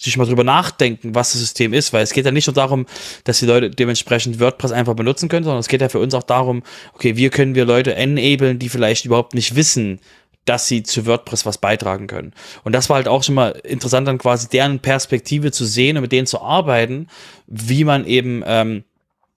sich 0.03 0.17
mal 0.17 0.25
drüber 0.25 0.43
nachdenken, 0.43 1.13
was 1.13 1.31
das 1.31 1.41
System 1.41 1.73
ist, 1.73 1.93
weil 1.93 2.03
es 2.03 2.13
geht 2.13 2.25
ja 2.25 2.31
nicht 2.31 2.47
nur 2.47 2.53
darum, 2.53 2.85
dass 3.23 3.39
die 3.39 3.45
Leute 3.45 3.69
dementsprechend 3.69 4.39
WordPress 4.39 4.71
einfach 4.71 4.95
benutzen 4.95 5.29
können, 5.29 5.43
sondern 5.43 5.59
es 5.59 5.67
geht 5.67 5.81
ja 5.81 5.89
für 5.89 5.99
uns 5.99 6.13
auch 6.13 6.23
darum, 6.23 6.63
okay, 6.93 7.15
wie 7.17 7.29
können 7.29 7.55
wir 7.55 7.65
Leute 7.65 7.93
enablen, 7.93 8.57
die 8.57 8.69
vielleicht 8.69 9.05
überhaupt 9.05 9.35
nicht 9.35 9.55
wissen, 9.55 9.99
dass 10.45 10.67
sie 10.67 10.81
zu 10.81 11.05
WordPress 11.05 11.45
was 11.45 11.59
beitragen 11.59 12.07
können. 12.07 12.33
Und 12.63 12.73
das 12.73 12.89
war 12.89 12.95
halt 12.95 13.07
auch 13.07 13.23
schon 13.23 13.35
mal 13.35 13.51
interessant, 13.63 14.07
dann 14.07 14.17
quasi 14.17 14.49
deren 14.49 14.79
Perspektive 14.79 15.51
zu 15.51 15.65
sehen 15.65 15.97
und 15.97 16.01
mit 16.01 16.11
denen 16.11 16.25
zu 16.25 16.41
arbeiten, 16.41 17.07
wie 17.45 17.83
man 17.83 18.05
eben 18.05 18.43
ähm, 18.45 18.83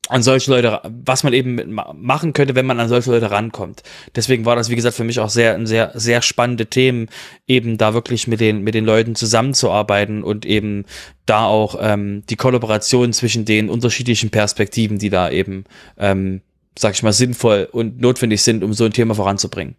an 0.09 0.23
solche 0.23 0.51
Leute, 0.51 0.81
was 1.05 1.25
man 1.25 1.33
eben 1.33 1.79
machen 1.95 2.33
könnte, 2.33 2.55
wenn 2.55 2.67
man 2.67 2.79
an 2.81 2.89
solche 2.89 3.11
Leute 3.11 3.31
rankommt. 3.31 3.83
Deswegen 4.15 4.45
war 4.45 4.57
das, 4.57 4.69
wie 4.69 4.77
gesagt, 4.77 4.97
für 4.97 5.05
mich 5.05 5.21
auch 5.21 5.31
sehr, 5.31 5.65
sehr, 5.67 5.93
sehr 5.95 6.23
spannende 6.23 6.67
Themen, 6.67 7.09
eben 7.47 7.79
da 7.79 7.95
wirklich 7.95 8.27
mit 8.27 8.41
den, 8.41 8.63
mit 8.63 8.75
den 8.75 8.85
Leuten 8.85 9.15
zusammenzuarbeiten 9.15 10.23
und 10.23 10.45
eben 10.45 10.85
da 11.27 11.47
auch 11.47 11.77
ähm, 11.81 12.23
die 12.29 12.37
Kollaboration 12.37 13.13
zwischen 13.13 13.45
den 13.45 13.71
unterschiedlichen 13.71 14.31
Perspektiven, 14.31 14.99
die 14.99 15.11
da 15.11 15.31
eben, 15.31 15.65
ähm, 15.99 16.43
sag 16.79 16.95
ich 16.95 17.03
mal, 17.03 17.13
sinnvoll 17.13 17.69
und 17.71 18.01
notwendig 18.01 18.43
sind, 18.43 18.63
um 18.63 18.75
so 18.75 18.85
ein 18.85 18.93
Thema 18.93 19.15
voranzubringen. 19.15 19.77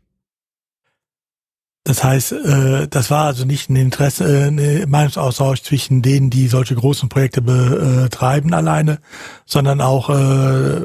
Das 1.86 2.04
heißt, 2.04 2.32
äh, 2.32 2.88
das 2.90 3.12
war 3.12 3.26
also 3.26 3.46
nicht 3.46 3.70
ein 3.70 3.76
Interesse, 3.76 4.26
äh, 4.26 4.48
ein 4.48 4.90
Meinungsaustausch 4.90 5.62
zwischen 5.62 6.02
denen, 6.02 6.32
die 6.32 6.48
solche 6.48 6.74
großen 6.74 7.10
Projekte 7.10 7.42
betreiben 7.42 8.54
alleine, 8.56 9.00
sondern 9.46 9.82
auch 9.82 10.10
äh, 10.10 10.82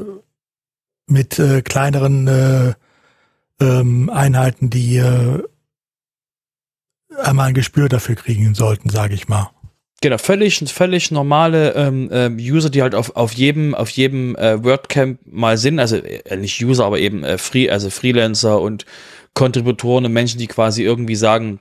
mit 1.07 1.39
äh, 1.39 1.63
kleineren 1.63 2.29
äh, 2.29 2.75
ähm, 3.61 4.11
Einheiten, 4.11 4.69
die 4.69 4.99
äh, 4.99 5.43
einmal 7.17 7.49
ein 7.49 7.55
Gespür 7.55 7.89
dafür 7.89 8.17
kriegen 8.17 8.55
sollten, 8.55 8.91
sage 8.91 9.15
ich 9.15 9.27
mal. 9.27 9.51
Genau, 10.03 10.19
völlig, 10.19 10.59
völlig 10.71 11.11
normale 11.11 11.75
ähm, 11.77 12.11
äh, 12.11 12.29
User, 12.31 12.69
die 12.69 12.83
halt 12.83 12.95
auf, 12.95 13.17
auf 13.17 13.33
jedem, 13.33 13.75
auf 13.75 13.89
jedem 13.89 14.37
äh, 14.37 14.63
WordCamp 14.63 15.21
mal 15.25 15.57
sind, 15.57 15.79
also 15.79 15.97
äh, 15.97 16.37
nicht 16.37 16.63
User, 16.63 16.85
aber 16.85 16.99
eben 16.99 17.25
äh, 17.25 17.39
Free, 17.39 17.71
also 17.71 17.89
Freelancer 17.89 18.61
und 18.61 18.85
Kontributoren 19.35 20.05
und 20.05 20.12
Menschen, 20.12 20.38
die 20.38 20.47
quasi 20.47 20.83
irgendwie 20.83 21.16
sagen, 21.16 21.61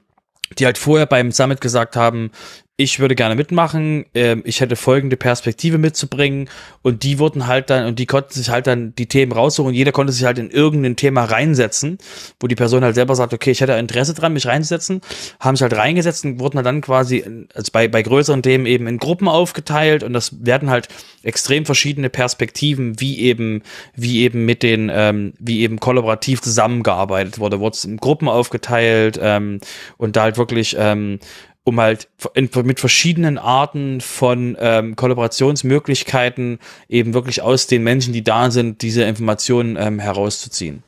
die 0.58 0.65
halt 0.65 0.77
vorher 0.77 1.05
beim 1.05 1.32
Summit 1.32 1.62
gesagt 1.62 1.95
haben, 1.95 2.32
ich 2.79 3.01
würde 3.01 3.13
gerne 3.13 3.35
mitmachen, 3.35 4.05
ähm, 4.15 4.41
ich 4.45 4.61
hätte 4.61 4.77
folgende 4.77 5.17
Perspektive 5.17 5.77
mitzubringen 5.77 6.49
und 6.81 7.03
die 7.03 7.19
wurden 7.19 7.45
halt 7.45 7.69
dann, 7.69 7.85
und 7.85 7.99
die 7.99 8.05
konnten 8.05 8.31
sich 8.31 8.49
halt 8.49 8.67
dann 8.67 8.95
die 8.95 9.07
Themen 9.07 9.33
raussuchen 9.33 9.73
jeder 9.73 9.91
konnte 9.91 10.13
sich 10.13 10.23
halt 10.23 10.39
in 10.39 10.49
irgendein 10.49 10.95
Thema 10.95 11.25
reinsetzen, 11.25 11.97
wo 12.39 12.47
die 12.47 12.55
Person 12.55 12.85
halt 12.85 12.95
selber 12.95 13.17
sagt, 13.17 13.33
okay, 13.33 13.51
ich 13.51 13.59
hätte 13.59 13.73
Interesse 13.73 14.13
dran, 14.13 14.31
mich 14.31 14.45
reinzusetzen, 14.45 15.01
haben 15.41 15.57
sich 15.57 15.63
halt 15.63 15.75
reingesetzt 15.75 16.23
und 16.23 16.39
wurden 16.39 16.55
halt 16.55 16.65
dann 16.67 16.79
quasi 16.79 17.25
also 17.53 17.69
bei, 17.73 17.89
bei 17.89 18.01
größeren 18.01 18.43
Themen 18.43 18.65
eben 18.65 18.87
in 18.87 18.97
Gruppen 18.97 19.27
aufgeteilt 19.27 20.01
und 20.03 20.13
das 20.13 20.45
werden 20.45 20.69
halt 20.69 20.87
extrem 21.21 21.65
verschiedene 21.65 22.09
Perspektiven, 22.09 23.01
wie 23.01 23.19
eben, 23.19 23.61
wie 23.93 24.21
eben 24.21 24.45
mit 24.45 24.63
den, 24.63 24.89
ähm, 24.89 25.33
wie 25.37 25.59
eben 25.59 25.81
kollaborativ 25.81 26.41
zusammengearbeitet 26.41 27.39
wurde, 27.39 27.59
wurde 27.59 27.75
es 27.75 27.83
in 27.83 27.97
Gruppen 27.97 28.29
aufgeteilt 28.29 29.19
ähm, 29.21 29.59
und 29.97 30.15
da 30.15 30.21
halt 30.21 30.37
wirklich 30.37 30.77
ähm, 30.79 31.19
um 31.63 31.79
halt 31.79 32.09
in, 32.33 32.49
mit 32.63 32.79
verschiedenen 32.79 33.37
Arten 33.37 34.01
von 34.01 34.57
ähm, 34.59 34.95
Kollaborationsmöglichkeiten 34.95 36.59
eben 36.87 37.13
wirklich 37.13 37.41
aus 37.41 37.67
den 37.67 37.83
Menschen, 37.83 38.13
die 38.13 38.23
da 38.23 38.49
sind, 38.51 38.81
diese 38.81 39.03
Informationen 39.03 39.77
ähm, 39.77 39.99
herauszuziehen. 39.99 40.83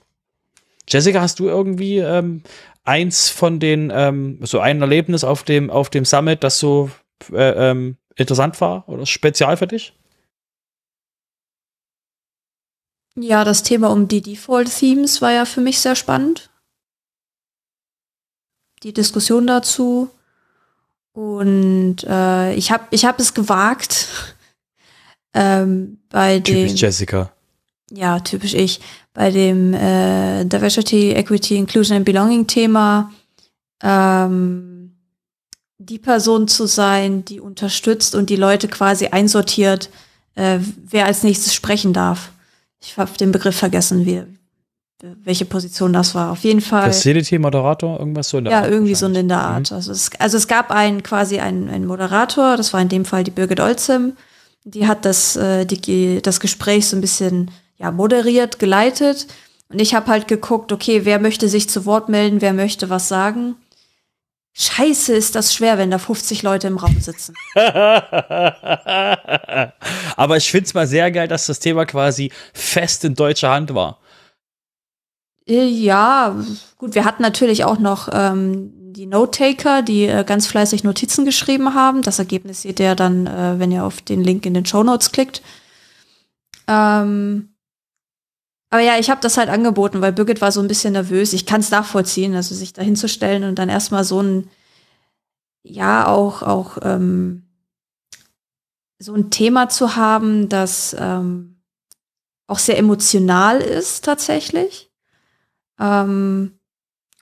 Jessica, 0.88 1.21
hast 1.21 1.39
du 1.39 1.47
irgendwie 1.47 1.97
ähm, 1.99 2.41
eins 2.84 3.29
von 3.29 3.60
den, 3.60 3.91
ähm, 3.93 4.39
so 4.41 4.60
ein 4.60 4.81
Erlebnis 4.81 5.23
auf 5.23 5.43
dem, 5.43 5.69
auf 5.69 5.89
dem 5.89 6.05
Summit, 6.05 6.43
das 6.43 6.60
so 6.60 6.89
äh, 7.31 7.69
ähm, 7.71 7.97
interessant 8.15 8.60
war 8.60 8.88
oder 8.89 9.05
spezial 9.05 9.57
für 9.57 9.67
dich? 9.67 9.93
Ja, 13.15 13.43
das 13.43 13.63
Thema 13.63 13.91
um 13.91 14.07
die 14.07 14.21
Default-Themes 14.21 15.21
war 15.21 15.31
ja 15.31 15.45
für 15.45 15.62
mich 15.62 15.79
sehr 15.79 15.95
spannend. 15.95 16.49
Die 18.84 18.93
Diskussion 18.93 19.45
dazu. 19.45 20.10
Und 21.13 21.97
äh, 22.08 22.54
ich 22.54 22.71
habe 22.71 22.86
ich 22.91 23.06
hab 23.06 23.19
es 23.19 23.34
gewagt, 23.34 24.08
ähm, 25.34 26.00
bei 26.10 26.39
Typisch 26.39 26.71
dem. 26.71 26.76
Jessica. 26.78 27.32
Ja, 27.91 28.19
typisch 28.19 28.54
ich. 28.54 28.80
Bei 29.13 29.32
dem 29.32 29.74
äh, 29.74 30.45
Diversity, 30.45 31.12
Equity, 31.12 31.58
Inclusion 31.58 31.97
and 31.97 32.06
Belonging 32.06 32.47
Thema 32.47 33.12
ähm, 33.84 34.95
die 35.78 36.00
Person 36.00 36.47
zu 36.47 36.67
sein, 36.67 37.26
die 37.26 37.39
unterstützt 37.39 38.15
und 38.15 38.30
die 38.30 38.36
Leute 38.36 38.67
quasi 38.67 39.08
einsortiert, 39.08 39.89
äh, 40.36 40.60
wer 40.62 41.06
als 41.06 41.24
nächstes 41.24 41.54
sprechen 41.54 41.91
darf. 41.91 42.32
Ich 42.82 42.97
habe 42.97 43.12
den 43.17 43.32
Begriff 43.32 43.58
vergessen, 43.58 44.06
wie, 44.06 44.24
welche 45.24 45.46
Position 45.46 45.94
das 45.94 46.16
war. 46.16 46.32
Auf 46.32 46.44
jeden 46.44 46.62
Fall. 46.62 46.84
Facility, 46.84 47.40
Moderator, 47.40 48.00
irgendwas 48.00 48.30
so 48.30 48.38
in 48.38 48.46
der 48.46 48.54
Ja, 48.54 48.60
Art 48.62 48.72
irgendwie 48.72 48.96
so 48.96 49.08
in 49.08 49.28
der 49.28 49.40
Art. 49.40 49.72
Also, 49.72 49.92
es, 49.92 50.10
also 50.20 50.38
es 50.38 50.48
gab 50.48 50.72
einen 50.72 51.04
quasi 51.04 51.40
einen, 51.40 51.70
einen 51.70 51.86
Moderator, 51.86 52.58
das 52.58 52.74
war 52.74 52.82
in 52.82 52.90
dem 52.90 53.06
Fall 53.06 53.24
die 53.24 53.32
Birgit 53.32 53.60
Olzim. 53.60 54.14
Die 54.64 54.88
hat 54.88 55.06
das, 55.06 55.36
äh, 55.36 55.66
die, 55.66 56.22
das 56.22 56.40
Gespräch 56.40 56.88
so 56.88 56.96
ein 56.96 57.02
bisschen 57.02 57.50
ja, 57.78 57.92
moderiert, 57.92 58.60
geleitet. 58.60 59.28
Und 59.70 59.82
ich 59.82 59.96
habe 59.96 60.08
halt 60.08 60.28
geguckt, 60.28 60.72
okay, 60.72 61.06
wer 61.06 61.20
möchte 61.20 61.48
sich 61.48 61.70
zu 61.70 61.86
Wort 61.86 62.10
melden, 62.10 62.42
wer 62.42 62.54
möchte 62.54 62.90
was 62.90 63.08
sagen. 63.08 63.56
Scheiße, 64.54 65.14
ist 65.14 65.36
das 65.36 65.54
schwer, 65.54 65.78
wenn 65.78 65.92
da 65.92 65.98
50 65.98 66.44
Leute 66.44 66.68
im 66.68 66.76
Raum 66.78 67.00
sitzen. 67.00 67.34
Aber 70.18 70.36
ich 70.36 70.52
finde 70.52 70.66
es 70.66 70.74
mal 70.74 70.88
sehr 70.88 71.10
geil, 71.10 71.30
dass 71.30 71.46
das 71.46 71.60
Thema 71.60 71.86
quasi 71.86 72.34
fest 72.54 73.06
in 73.06 73.16
deutscher 73.16 73.52
Hand 73.52 73.74
war. 73.74 74.01
Äh, 75.47 75.65
Ja, 75.67 76.36
gut, 76.77 76.95
wir 76.95 77.06
hatten 77.06 77.21
natürlich 77.21 77.63
auch 77.63 77.80
noch 77.80 78.10
ähm, 78.12 78.71
die 78.93 79.06
Note-Taker, 79.06 79.82
die 79.82 80.06
äh, 80.06 80.23
ganz 80.23 80.47
fleißig 80.47 80.84
Notizen 80.84 81.25
geschrieben 81.25 81.73
haben. 81.73 82.01
Das 82.01 82.19
Ergebnis 82.19 82.62
seht 82.62 82.80
ihr 82.80 82.95
dann, 82.95 83.27
äh, 83.27 83.58
wenn 83.58 83.71
ihr 83.71 83.86
auf 83.86 84.01
den 84.01 84.23
Link 84.23 84.45
in 84.45 84.54
den 84.54 84.65
Show 84.65 84.84
Notes 84.84 85.12
klickt. 85.12 85.41
Ähm, 86.67 87.49
aber 88.69 88.82
ja, 88.82 88.97
ich 88.97 89.10
habe 89.10 89.21
das 89.21 89.38
halt 89.38 89.49
angeboten, 89.49 90.01
weil 90.01 90.13
Birgit 90.13 90.39
war 90.41 90.51
so 90.51 90.62
ein 90.62 90.67
bisschen 90.67 90.93
nervös. 90.93 91.34
Ich 91.34 91.45
kann 91.45 91.60
es 91.62 91.71
nachvollziehen, 91.71 92.36
also 92.36 92.56
sich 92.56 92.73
da 92.73 92.82
hinzustellen 92.82 93.43
und 93.43 93.56
dann 93.60 93.69
erstmal 93.69 94.04
so 94.06 94.21
ein, 94.21 94.49
ja, 95.63 96.08
auch, 96.08 96.41
auch 96.41 96.77
ähm, 96.82 97.43
so 98.99 99.13
ein 99.13 99.30
Thema 99.30 99.67
zu 99.69 99.95
haben, 99.95 100.47
das 100.47 100.95
ähm, 100.97 101.62
auch 102.47 102.60
sehr 102.60 102.77
emotional 102.77 103.60
ist 103.60 104.06
tatsächlich. 104.06 104.90
Ähm, 105.82 106.60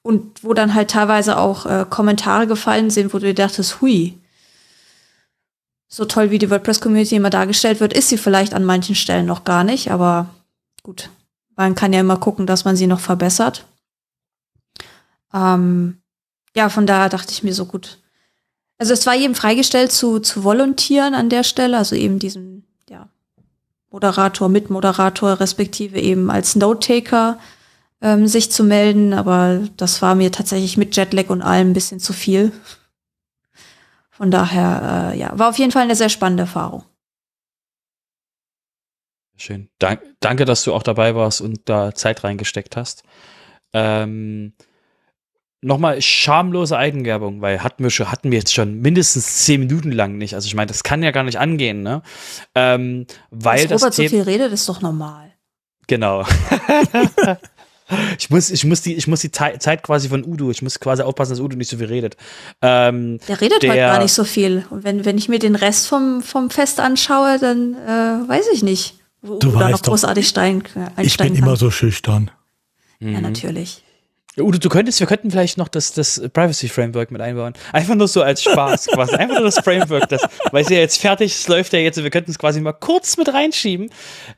und 0.04 0.43
wo 0.43 0.54
dann 0.54 0.74
halt 0.74 0.91
teilweise 0.91 1.38
auch 1.38 1.65
äh, 1.65 1.86
Kommentare 1.89 2.45
gefallen 2.45 2.89
sind, 2.89 3.13
wo 3.13 3.19
du 3.19 3.28
dir 3.28 3.34
dachtest, 3.34 3.82
hui, 3.82 4.17
so 5.88 6.06
toll 6.06 6.30
wie 6.30 6.38
die 6.38 6.50
WordPress-Community 6.50 7.15
immer 7.15 7.30
dargestellt 7.30 7.80
wird, 7.80 7.93
ist 7.93 8.10
sie 8.10 8.17
vielleicht 8.17 8.54
an 8.54 8.63
manchen 8.63 8.95
Stellen 8.95 9.26
noch 9.26 9.43
gar 9.43 9.63
nicht, 9.63 9.91
aber 9.91 10.28
gut, 10.84 11.10
man 11.56 11.76
kann 11.76 11.93
ja 11.93 12.00
immer 12.00 12.17
gucken, 12.17 12.45
dass 12.45 12.65
man 12.65 12.76
sie 12.76 12.88
noch 12.88 13.00
verbessert. 13.00 13.65
Ähm, 15.34 16.02
ja, 16.56 16.69
von 16.69 16.86
daher 16.86 17.10
dachte 17.10 17.32
ich 17.32 17.43
mir 17.43 17.54
so 17.54 17.65
gut. 17.65 18.00
Also 18.78 18.93
es 18.93 19.06
war 19.06 19.15
jedem 19.15 19.36
freigestellt 19.36 19.91
zu, 19.91 20.19
zu 20.19 20.43
volontieren 20.43 21.13
an 21.13 21.30
der 21.30 21.43
Stelle, 21.43 21.78
also 21.78 21.95
eben 21.95 22.19
diesen, 22.19 22.65
ja, 22.89 23.10
Moderator, 23.91 24.48
Mitmoderator, 24.48 25.39
respektive 25.39 26.00
eben 26.00 26.30
als 26.30 26.56
Note-Taker 26.56 27.39
ähm, 28.01 28.27
sich 28.27 28.51
zu 28.51 28.63
melden, 28.63 29.13
aber 29.13 29.62
das 29.77 30.01
war 30.01 30.15
mir 30.15 30.31
tatsächlich 30.31 30.77
mit 30.77 30.95
Jetlag 30.95 31.29
und 31.29 31.41
allem 31.41 31.69
ein 31.71 31.73
bisschen 31.73 31.99
zu 31.99 32.13
viel. 32.13 32.51
Von 34.09 34.31
daher, 34.31 35.12
äh, 35.13 35.17
ja, 35.19 35.38
war 35.38 35.49
auf 35.49 35.57
jeden 35.59 35.71
Fall 35.71 35.83
eine 35.83 35.95
sehr 35.95 36.09
spannende 36.09 36.43
Erfahrung. 36.43 36.83
Schön. 39.38 39.69
Dank, 39.79 40.01
danke, 40.19 40.43
dass 40.45 40.63
du 40.63 40.73
auch 40.73 40.83
dabei 40.83 41.15
warst 41.15 41.39
und 41.41 41.62
da 41.69 41.95
Zeit 41.95 42.23
reingesteckt 42.23 42.75
hast. 42.75 43.03
Ähm, 43.73 44.53
Nochmal 45.62 46.01
schamlose 46.01 46.77
Eigenwerbung, 46.77 47.41
weil 47.41 47.62
hatten 47.62 47.83
wir, 47.83 47.89
schon, 47.89 48.09
hatten 48.09 48.31
wir 48.31 48.38
jetzt 48.39 48.53
schon 48.53 48.79
mindestens 48.79 49.43
zehn 49.43 49.59
Minuten 49.59 49.91
lang 49.91 50.17
nicht. 50.17 50.33
Also 50.33 50.47
ich 50.47 50.55
meine, 50.55 50.67
das 50.67 50.83
kann 50.83 51.03
ja 51.03 51.12
gar 51.12 51.23
nicht 51.23 51.38
angehen, 51.38 51.83
ne? 51.83 52.01
Ähm, 52.55 53.05
weil 53.29 53.67
Dass 53.67 53.81
Robert 53.81 53.89
das 53.89 53.95
so 53.97 54.01
Thema- 54.03 54.09
viel 54.09 54.21
redet, 54.21 54.53
ist 54.53 54.69
doch 54.69 54.79
normal. 54.81 55.33
Genau. 55.88 56.23
ich 58.17 58.30
muss, 58.30 58.49
ich 58.52 58.63
muss 58.65 58.82
die, 58.82 58.95
ich 58.95 59.08
muss 59.08 59.21
die 59.21 59.32
Zeit 59.32 59.84
quasi 59.84 60.10
von 60.10 60.23
Udo, 60.23 60.52
ich 60.52 60.62
muss 60.62 60.80
quasi 60.80 61.02
aufpassen, 61.04 61.32
dass 61.32 61.39
Udo 61.39 61.56
nicht 61.58 61.69
so 61.69 61.78
viel 61.78 61.88
redet. 61.88 62.17
Ähm, 62.62 63.19
Der 63.28 63.41
redet 63.41 63.63
Der- 63.63 63.69
heute 63.71 63.80
gar 63.80 64.04
nicht 64.04 64.13
so 64.13 64.23
viel. 64.23 64.65
Und 64.69 64.84
wenn, 64.84 65.06
wenn 65.06 65.17
ich 65.17 65.30
mir 65.30 65.39
den 65.39 65.56
Rest 65.56 65.88
vom, 65.88 66.21
vom 66.21 66.49
Fest 66.49 66.80
anschaue, 66.80 67.38
dann 67.39 67.73
äh, 67.75 68.30
weiß 68.30 68.45
ich 68.54 68.63
nicht, 68.63 68.95
wo 69.21 69.38
Du 69.39 69.47
Udo 69.49 69.60
da 69.60 69.65
noch 69.65 69.73
weißt 69.75 69.86
doch, 69.88 69.91
großartig 69.91 70.28
stein, 70.28 70.63
äh, 70.75 70.80
einsteigen 70.80 71.06
Ich 71.06 71.17
bin 71.17 71.28
kann. 71.34 71.36
immer 71.43 71.56
so 71.56 71.71
schüchtern. 71.71 72.32
Ja, 72.99 73.21
natürlich. 73.21 73.84
Udo, 74.39 74.58
du 74.58 74.69
könntest, 74.69 74.99
wir 74.99 75.08
könnten 75.08 75.32
vielleicht 75.32 75.58
noch 75.58 75.67
das, 75.67 75.93
das 75.93 76.21
Privacy 76.34 76.67
Framework 76.67 77.12
mit 77.12 77.21
einbauen. 77.21 77.54
Einfach 77.73 77.95
nur 77.95 78.08
so 78.08 78.21
als 78.21 78.43
Spaß 78.43 78.88
quasi. 78.88 79.15
Einfach 79.15 79.36
nur 79.36 79.45
das 79.45 79.60
Framework, 79.60 80.10
das, 80.10 80.21
weil 80.52 80.63
es 80.63 80.69
ja 80.69 80.78
jetzt 80.78 80.99
fertig, 80.99 81.34
es 81.34 81.47
läuft 81.47 81.73
ja 81.73 81.80
jetzt, 81.80 82.02
wir 82.02 82.10
könnten 82.10 82.32
es 82.32 82.39
quasi 82.39 82.62
mal 82.62 82.73
kurz 82.73 83.17
mit 83.17 83.34
reinschieben. 83.34 83.89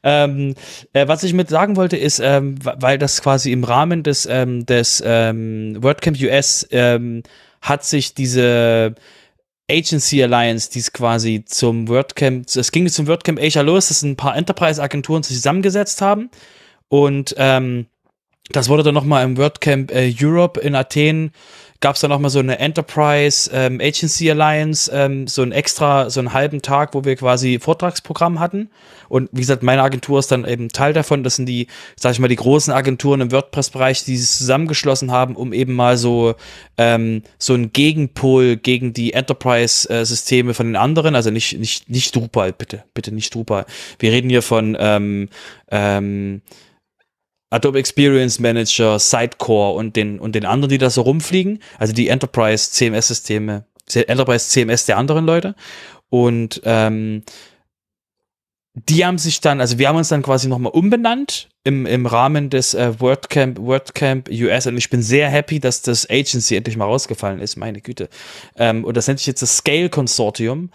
Ähm, 0.04 0.56
äh, 0.94 1.08
was 1.08 1.24
ich 1.24 1.34
mit 1.34 1.50
sagen 1.50 1.76
wollte 1.76 1.98
ist, 1.98 2.20
ähm, 2.20 2.56
weil 2.64 2.98
das 2.98 3.22
quasi 3.22 3.52
im 3.52 3.64
Rahmen 3.64 4.04
des, 4.04 4.28
ähm, 4.30 4.66
des 4.66 5.04
ähm, 5.06 5.78
WordCamp 5.82 6.18
US 6.22 6.68
ähm, 6.72 7.24
hat 7.62 7.84
sich 7.84 8.14
diese 8.14 8.96
Agency 9.70 10.22
Alliance, 10.24 10.70
die 10.72 10.80
es 10.80 10.92
quasi 10.92 11.44
zum 11.46 11.88
WordCamp, 11.88 12.48
es 12.56 12.72
ging 12.72 12.88
zum 12.90 13.08
WordCamp 13.08 13.40
Asia 13.40 13.62
los, 13.62 13.88
dass 13.88 14.02
ein 14.02 14.18
paar 14.18 14.36
Enterprise-Agenturen 14.36 15.24
sich 15.24 15.38
zusammengesetzt 15.38 16.02
haben 16.02 16.30
und 16.90 17.34
ähm, 17.38 17.86
das 18.50 18.70
wurde 18.70 18.84
dann 18.84 18.94
nochmal 18.94 19.24
im 19.24 19.38
WordCamp 19.38 19.92
äh, 19.92 20.14
Europe 20.20 20.60
in 20.60 20.76
Athen, 20.76 21.32
gab 21.82 21.96
es 21.96 22.02
dann 22.02 22.12
nochmal 22.12 22.30
so 22.30 22.40
eine 22.40 22.60
Enterprise 22.60 23.50
ähm, 23.52 23.82
Agency 23.82 24.30
Alliance, 24.30 24.92
ähm, 24.94 25.28
so 25.28 25.42
ein 25.42 25.52
extra, 25.52 26.12
so 26.12 26.20
einen 26.20 26.32
halben 26.32 26.62
Tag, 26.62 26.94
wo 26.94 27.04
wir 27.06 27.16
quasi 27.16 27.60
Vortragsprogramm 27.60 28.40
hatten. 28.40 28.70
Und 29.10 29.30
wie 29.32 29.42
gesagt, 29.42 29.64
meine 29.64 29.82
Agentur 29.82 30.20
ist 30.20 30.32
dann 30.32 30.46
eben 30.46 30.70
Teil 30.70 30.94
davon. 30.94 31.24
Das 31.24 31.38
sind 31.38 31.48
die, 31.48 31.68
sag 31.96 32.12
ich 32.12 32.20
mal, 32.20 32.28
die 32.28 32.36
großen 32.36 32.72
Agenturen 32.72 33.22
im 33.22 33.32
WordPress-Bereich, 33.32 34.06
die 34.06 34.16
sich 34.16 34.30
zusammengeschlossen 34.30 35.12
haben, 35.12 35.36
um 35.36 35.54
eben 35.54 35.74
mal 35.74 35.98
so, 35.98 36.36
ähm, 36.78 37.24
so 37.40 37.56
ein 37.56 37.74
Gegenpol 37.74 38.58
gegen 38.58 38.94
die 38.94 39.14
Enterprise-Systeme 39.14 40.54
von 40.54 40.68
den 40.68 40.76
anderen, 40.76 41.16
also 41.16 41.32
nicht, 41.32 41.58
nicht, 41.58 41.90
nicht 41.90 42.16
Drupal, 42.16 42.54
bitte, 42.54 42.84
bitte 42.94 43.12
nicht 43.12 43.34
Drupal. 43.34 43.66
Wir 43.98 44.12
reden 44.12 44.30
hier 44.30 44.44
von, 44.44 44.78
ähm, 44.80 45.30
ähm, 45.72 46.42
Adobe 47.52 47.78
Experience 47.78 48.40
Manager, 48.40 48.98
Sitecore 48.98 49.76
und 49.76 49.96
den, 49.96 50.20
und 50.20 50.34
den 50.34 50.46
anderen, 50.46 50.70
die 50.70 50.78
da 50.78 50.90
so 50.90 51.02
rumfliegen. 51.02 51.60
Also 51.78 51.94
die 51.94 52.08
Enterprise 52.08 52.72
CMS-Systeme, 52.72 53.66
Enterprise 53.94 54.50
CMS 54.50 54.86
der 54.86 54.98
anderen 54.98 55.26
Leute. 55.26 55.56
Und 56.10 56.62
ähm, 56.66 57.24
die 58.74 59.06
haben 59.06 59.18
sich 59.18 59.42
dann, 59.42 59.60
also 59.60 59.78
wir 59.80 59.90
haben 59.90 59.98
uns 59.98 60.08
dann 60.08 60.22
quasi 60.22 60.48
nochmal 60.48 60.72
umbenannt 60.72 61.50
im, 61.66 61.86
im 61.86 62.06
Rahmen 62.06 62.50
des 62.50 62.74
äh, 62.74 63.00
WordCamp, 63.00 63.60
WordCamp 63.60 64.30
US 64.30 64.66
und 64.66 64.78
ich 64.78 64.90
bin 64.90 65.02
sehr 65.02 65.30
happy, 65.30 65.60
dass 65.60 65.82
das 65.82 66.10
Agency 66.10 66.56
endlich 66.56 66.78
mal 66.78 66.86
rausgefallen 66.86 67.40
ist, 67.40 67.58
meine 67.58 67.82
Güte. 67.82 68.08
Ähm, 68.56 68.86
und 68.86 68.96
das 68.96 69.08
nennt 69.08 69.20
sich 69.20 69.28
jetzt 69.28 69.42
das 69.42 69.58
Scale 69.58 69.90
Consortium. 69.90 70.70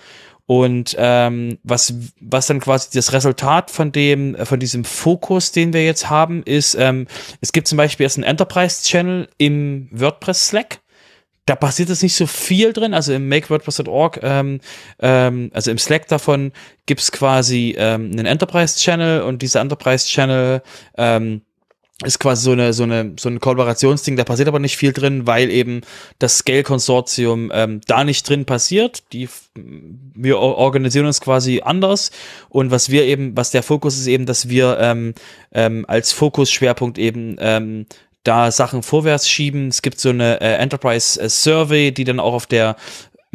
Und 0.46 0.94
ähm, 0.96 1.58
was, 1.64 1.94
was 2.20 2.46
dann 2.46 2.60
quasi 2.60 2.88
das 2.94 3.12
Resultat 3.12 3.70
von 3.70 3.90
dem, 3.90 4.36
äh, 4.36 4.46
von 4.46 4.60
diesem 4.60 4.84
Fokus, 4.84 5.50
den 5.50 5.72
wir 5.72 5.84
jetzt 5.84 6.08
haben, 6.08 6.44
ist, 6.44 6.76
ähm, 6.76 7.08
es 7.40 7.52
gibt 7.52 7.66
zum 7.66 7.76
Beispiel 7.76 8.04
jetzt 8.04 8.16
einen 8.16 8.24
Enterprise-Channel 8.24 9.28
im 9.38 9.88
WordPress 9.90 10.48
Slack. 10.48 10.80
Da 11.46 11.54
passiert 11.54 11.88
jetzt 11.88 12.02
nicht 12.02 12.14
so 12.14 12.26
viel 12.26 12.72
drin, 12.72 12.94
also 12.94 13.12
im 13.12 13.28
MakeWordPress.org, 13.28 14.20
ähm, 14.22 14.60
ähm, 15.00 15.50
also 15.52 15.70
im 15.70 15.78
Slack 15.78 16.08
davon 16.08 16.52
gibt's 16.86 17.12
quasi 17.12 17.74
ähm, 17.78 18.10
einen 18.12 18.26
Enterprise-Channel 18.26 19.22
und 19.22 19.42
dieser 19.42 19.60
Enterprise-Channel 19.60 20.62
ähm, 20.96 21.42
ist 22.04 22.18
quasi 22.18 22.42
so 22.42 22.52
eine 22.52 22.74
so 22.74 22.82
eine 22.82 23.14
so 23.18 23.30
ein 23.30 23.40
Kollaborationsding, 23.40 24.16
da 24.16 24.24
passiert 24.24 24.48
aber 24.48 24.58
nicht 24.58 24.76
viel 24.76 24.92
drin, 24.92 25.26
weil 25.26 25.50
eben 25.50 25.80
das 26.18 26.38
Scale 26.38 26.62
Konsortium 26.62 27.50
ähm, 27.54 27.80
da 27.86 28.04
nicht 28.04 28.28
drin 28.28 28.44
passiert. 28.44 29.02
Die 29.12 29.28
wir 29.54 30.38
organisieren 30.38 31.06
uns 31.06 31.22
quasi 31.22 31.62
anders 31.64 32.10
und 32.50 32.70
was 32.70 32.90
wir 32.90 33.04
eben, 33.04 33.34
was 33.36 33.50
der 33.50 33.62
Fokus 33.62 33.96
ist 33.96 34.06
eben, 34.06 34.26
dass 34.26 34.50
wir 34.50 34.78
ähm, 34.78 35.14
ähm, 35.52 35.86
als 35.88 36.12
Fokusschwerpunkt 36.12 36.98
eben 36.98 37.36
ähm, 37.38 37.86
da 38.24 38.50
Sachen 38.50 38.82
vorwärts 38.82 39.28
schieben. 39.28 39.68
Es 39.68 39.80
gibt 39.82 39.98
so 39.98 40.10
eine 40.10 40.40
äh, 40.40 40.54
Enterprise 40.54 41.20
äh, 41.20 41.30
Survey, 41.30 41.92
die 41.92 42.04
dann 42.04 42.20
auch 42.20 42.34
auf 42.34 42.46
der 42.46 42.76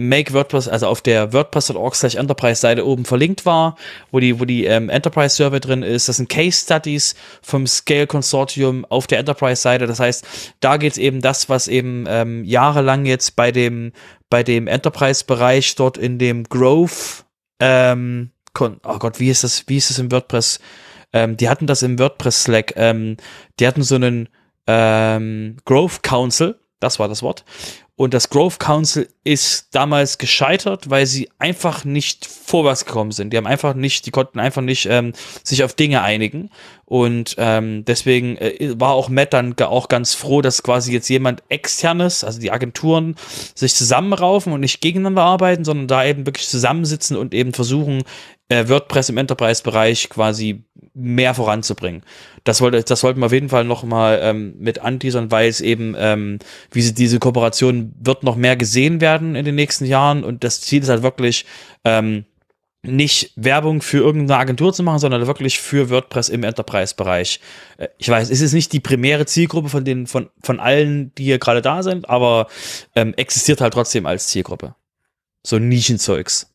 Make 0.09 0.33
WordPress, 0.33 0.67
also 0.67 0.87
auf 0.87 1.01
der 1.01 1.33
WordPress.org 1.33 1.95
slash 1.95 2.15
Enterprise-Seite 2.15 2.85
oben 2.85 3.05
verlinkt 3.05 3.45
war, 3.45 3.75
wo 4.11 4.19
die, 4.19 4.39
wo 4.39 4.45
die 4.45 4.65
ähm, 4.65 4.89
Enterprise-Server 4.89 5.59
drin 5.59 5.83
ist. 5.83 6.09
Das 6.09 6.17
sind 6.17 6.29
Case 6.29 6.61
Studies 6.63 7.15
vom 7.41 7.67
Scale 7.67 8.07
Consortium 8.07 8.85
auf 8.85 9.07
der 9.07 9.19
Enterprise-Seite. 9.19 9.87
Das 9.87 9.99
heißt, 9.99 10.25
da 10.59 10.77
geht's 10.77 10.97
eben 10.97 11.21
das, 11.21 11.49
was 11.49 11.67
eben 11.67 12.05
ähm, 12.07 12.43
jahrelang 12.43 13.05
jetzt 13.05 13.35
bei 13.35 13.51
dem, 13.51 13.91
bei 14.29 14.43
dem 14.43 14.67
Enterprise-Bereich 14.67 15.75
dort 15.75 15.97
in 15.97 16.19
dem 16.19 16.43
Growth, 16.45 17.25
ähm, 17.59 18.31
oh 18.59 18.97
Gott, 18.99 19.19
wie 19.19 19.29
ist 19.29 19.43
das, 19.43 19.63
wie 19.67 19.77
ist 19.77 19.89
das 19.89 19.99
im 19.99 20.11
WordPress? 20.11 20.59
Ähm, 21.13 21.37
die 21.37 21.49
hatten 21.49 21.67
das 21.67 21.83
im 21.83 21.99
WordPress 21.99 22.43
Slack. 22.43 22.73
Ähm, 22.75 23.17
die 23.59 23.67
hatten 23.67 23.83
so 23.83 23.95
einen 23.95 24.29
ähm, 24.67 25.57
Growth 25.65 26.03
Council, 26.03 26.59
das 26.79 26.99
war 26.99 27.07
das 27.07 27.21
Wort. 27.21 27.45
Und 28.01 28.15
das 28.15 28.29
Growth 28.29 28.59
Council 28.59 29.07
ist 29.23 29.75
damals 29.75 30.17
gescheitert, 30.17 30.89
weil 30.89 31.05
sie 31.05 31.29
einfach 31.37 31.85
nicht 31.85 32.25
vorwärts 32.25 32.85
gekommen 32.85 33.11
sind. 33.11 33.31
Die 33.31 33.37
haben 33.37 33.45
einfach 33.45 33.75
nicht, 33.75 34.07
die 34.07 34.09
konnten 34.09 34.39
einfach 34.39 34.63
nicht 34.63 34.87
ähm, 34.87 35.13
sich 35.43 35.63
auf 35.63 35.75
Dinge 35.75 36.01
einigen. 36.01 36.49
Und 36.91 37.35
ähm, 37.37 37.85
deswegen 37.85 38.35
äh, 38.35 38.73
war 38.77 38.91
auch 38.91 39.07
Matt 39.07 39.31
dann 39.31 39.55
auch 39.59 39.87
ganz 39.87 40.13
froh, 40.13 40.41
dass 40.41 40.61
quasi 40.61 40.91
jetzt 40.91 41.07
jemand 41.07 41.41
externes, 41.47 42.25
also 42.25 42.41
die 42.41 42.51
Agenturen, 42.51 43.15
sich 43.55 43.73
zusammenraufen 43.75 44.51
und 44.51 44.59
nicht 44.59 44.81
gegeneinander 44.81 45.21
arbeiten, 45.21 45.63
sondern 45.63 45.87
da 45.87 46.03
eben 46.03 46.25
wirklich 46.25 46.49
zusammensitzen 46.49 47.15
und 47.15 47.33
eben 47.33 47.53
versuchen, 47.53 48.03
äh, 48.49 48.67
WordPress 48.67 49.07
im 49.07 49.17
Enterprise-Bereich 49.17 50.09
quasi 50.09 50.65
mehr 50.93 51.33
voranzubringen. 51.33 52.03
Das 52.43 52.59
wollte, 52.59 52.83
das 52.83 52.99
sollten 52.99 53.21
wir 53.21 53.27
auf 53.27 53.31
jeden 53.31 53.47
Fall 53.47 53.63
noch 53.63 53.83
mal 53.83 54.19
ähm, 54.21 54.55
mit 54.59 54.79
anteasern, 54.79 55.31
weil 55.31 55.47
es 55.47 55.61
eben, 55.61 55.95
ähm, 55.97 56.39
wie 56.71 56.81
sie, 56.81 56.93
diese 56.93 57.19
Kooperation 57.19 57.93
wird 58.01 58.23
noch 58.23 58.35
mehr 58.35 58.57
gesehen 58.57 58.99
werden 58.99 59.35
in 59.35 59.45
den 59.45 59.55
nächsten 59.55 59.85
Jahren 59.85 60.25
und 60.25 60.43
das 60.43 60.59
Ziel 60.59 60.81
ist 60.81 60.89
halt 60.89 61.03
wirklich, 61.03 61.45
ähm, 61.85 62.25
nicht 62.83 63.31
Werbung 63.35 63.81
für 63.81 63.97
irgendeine 63.97 64.39
Agentur 64.39 64.73
zu 64.73 64.81
machen, 64.81 64.99
sondern 64.99 65.27
wirklich 65.27 65.59
für 65.59 65.89
WordPress 65.89 66.29
im 66.29 66.43
Enterprise-Bereich. 66.43 67.39
Äh, 67.77 67.89
ich 67.97 68.09
weiß, 68.09 68.29
es 68.29 68.41
ist 68.41 68.53
nicht 68.53 68.73
die 68.73 68.79
primäre 68.79 69.25
Zielgruppe 69.25 69.69
von 69.69 69.85
den, 69.85 70.07
von, 70.07 70.29
von 70.41 70.59
allen, 70.59 71.13
die 71.15 71.25
hier 71.25 71.39
gerade 71.39 71.61
da 71.61 71.83
sind, 71.83 72.09
aber 72.09 72.47
ähm, 72.95 73.13
existiert 73.15 73.61
halt 73.61 73.73
trotzdem 73.73 74.05
als 74.05 74.27
Zielgruppe. 74.27 74.75
So 75.43 75.59
Nischenzeugs. 75.59 76.47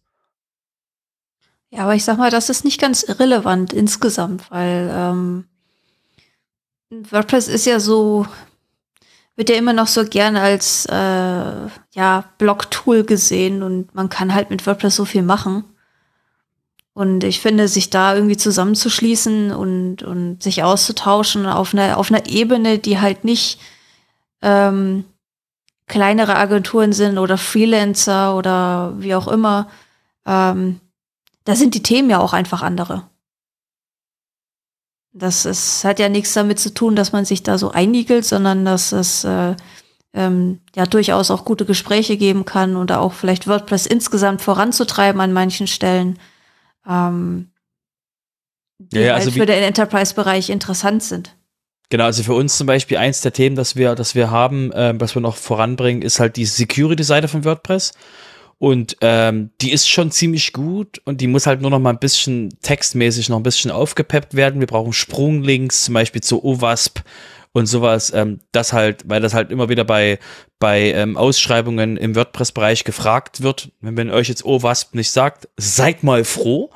Ja, 1.71 1.83
aber 1.83 1.95
ich 1.95 2.05
sag 2.05 2.19
mal, 2.19 2.31
das 2.31 2.49
ist 2.49 2.65
nicht 2.65 2.81
ganz 2.81 3.03
irrelevant 3.03 3.73
insgesamt, 3.73 4.51
weil 4.51 4.91
ähm, 4.93 5.45
WordPress 6.91 7.49
ist 7.49 7.67
ja 7.67 7.79
so, 7.79 8.27
wird 9.37 9.51
ja 9.51 9.57
immer 9.57 9.73
noch 9.73 9.89
so 9.89 10.05
gern 10.05 10.37
als 10.37 10.87
äh, 10.87 10.93
ja, 10.95 12.25
Blog-Tool 12.39 13.05
gesehen 13.05 13.62
und 13.62 13.95
man 13.95 14.09
kann 14.09 14.35
halt 14.35 14.51
mit 14.51 14.67
WordPress 14.67 14.97
so 14.97 15.05
viel 15.05 15.23
machen. 15.23 15.65
Und 16.96 17.24
ich 17.24 17.40
finde, 17.40 17.68
sich 17.68 17.90
da 17.90 18.14
irgendwie 18.14 18.38
zusammenzuschließen 18.38 19.52
und, 19.52 20.02
und 20.02 20.42
sich 20.42 20.62
auszutauschen 20.62 21.44
auf 21.44 21.74
einer, 21.74 21.98
auf 21.98 22.11
einer 22.11 22.26
Ebene, 22.26 22.78
die 22.78 22.98
halt 22.98 23.22
nicht 23.22 23.61
ähm, 24.40 25.04
kleinere 25.87 26.37
Agenturen 26.37 26.94
sind 26.94 27.18
oder 27.18 27.37
Freelancer 27.37 28.35
oder 28.35 28.94
wie 28.96 29.14
auch 29.14 29.28
immer, 29.28 29.68
ähm, 30.24 30.80
da 31.44 31.54
sind 31.54 31.74
die 31.74 31.82
Themen 31.82 32.09
ja 32.09 32.18
auch 32.18 32.32
einfach 32.32 32.62
andere. 32.62 33.02
Das 35.12 35.44
ist, 35.44 35.85
hat 35.85 35.98
ja 35.98 36.09
nichts 36.09 36.32
damit 36.32 36.59
zu 36.59 36.72
tun, 36.72 36.96
dass 36.96 37.12
man 37.12 37.26
sich 37.26 37.42
da 37.42 37.59
so 37.59 37.72
einigelt, 37.72 38.24
sondern 38.24 38.64
dass 38.64 38.92
es 38.92 39.22
äh, 39.24 39.54
ähm, 40.14 40.61
ja 40.74 40.87
durchaus 40.87 41.30
auch 41.30 41.44
gute 41.44 41.66
Gespräche 41.66 42.16
geben 42.16 42.46
kann 42.46 42.74
oder 42.74 43.02
auch 43.02 43.12
vielleicht 43.12 43.46
WordPress 43.46 43.85
insgesamt 43.85 44.40
voranzutreiben 44.40 45.20
an 45.20 45.35
manchen 45.35 45.66
Stellen, 45.66 46.18
ähm, 46.88 47.51
die 48.79 48.96
Ja, 48.96 49.03
ja, 49.03 49.12
halt 49.14 49.27
also 49.27 49.31
für 49.33 49.46
den 49.46 49.62
Enterprise-Bereich 49.62 50.51
interessant 50.51 51.03
sind. 51.03 51.37
Genau, 51.88 52.05
also 52.05 52.22
für 52.22 52.35
uns 52.35 52.57
zum 52.57 52.66
Beispiel 52.66 52.96
eins 52.96 53.20
der 53.20 53.33
Themen, 53.33 53.55
das 53.55 53.77
wir, 53.77 53.94
das 53.94 54.14
wir 54.14 54.31
haben, 54.31 54.72
ähm, 54.75 55.01
was 55.01 55.14
wir 55.14 55.22
noch 55.22 55.37
voranbringen, 55.37 56.03
ist 56.03 56.18
halt 56.18 56.37
die 56.37 56.44
Security-Seite 56.44 57.29
von 57.29 57.44
WordPress. 57.44 57.92
Und 58.59 58.96
ähm, 59.03 59.51
die 59.61 59.70
ist 59.70 59.88
schon 59.88 60.11
ziemlich 60.11 60.53
gut 60.55 61.01
und 61.05 61.20
die 61.20 61.27
muss 61.27 61.46
halt 61.46 61.61
nur 61.61 61.70
noch 61.70 61.79
mal 61.79 61.90
ein 61.90 61.99
bisschen 61.99 62.59
textmäßig 62.62 63.29
noch 63.29 63.37
ein 63.37 63.42
bisschen 63.42 63.70
aufgepeppt 63.70 64.35
werden. 64.35 64.61
Wir 64.61 64.66
brauchen 64.66 64.94
Sprunglinks, 64.94 65.85
zum 65.85 65.94
Beispiel 65.94 66.22
zu 66.22 66.42
OWASP 66.42 67.01
und 67.57 67.64
sowas. 67.64 68.12
Ähm, 68.14 68.40
das 68.53 68.75
halt, 68.75 69.09
weil 69.09 69.23
das 69.23 69.33
halt 69.33 69.51
immer 69.51 69.71
wieder 69.71 69.85
bei, 69.85 70.19
bei 70.59 70.92
ähm, 70.92 71.16
Ausschreibungen 71.16 71.97
im 71.97 72.14
WordPress-Bereich 72.14 72.85
gefragt 72.85 73.42
wird. 73.42 73.71
Wenn, 73.81 73.97
wenn 73.97 74.11
euch 74.11 74.29
jetzt 74.29 74.45
OWASP 74.45 74.95
nicht 74.95 75.11
sagt, 75.11 75.49
seid 75.57 76.03
mal 76.03 76.25
froh 76.25 76.69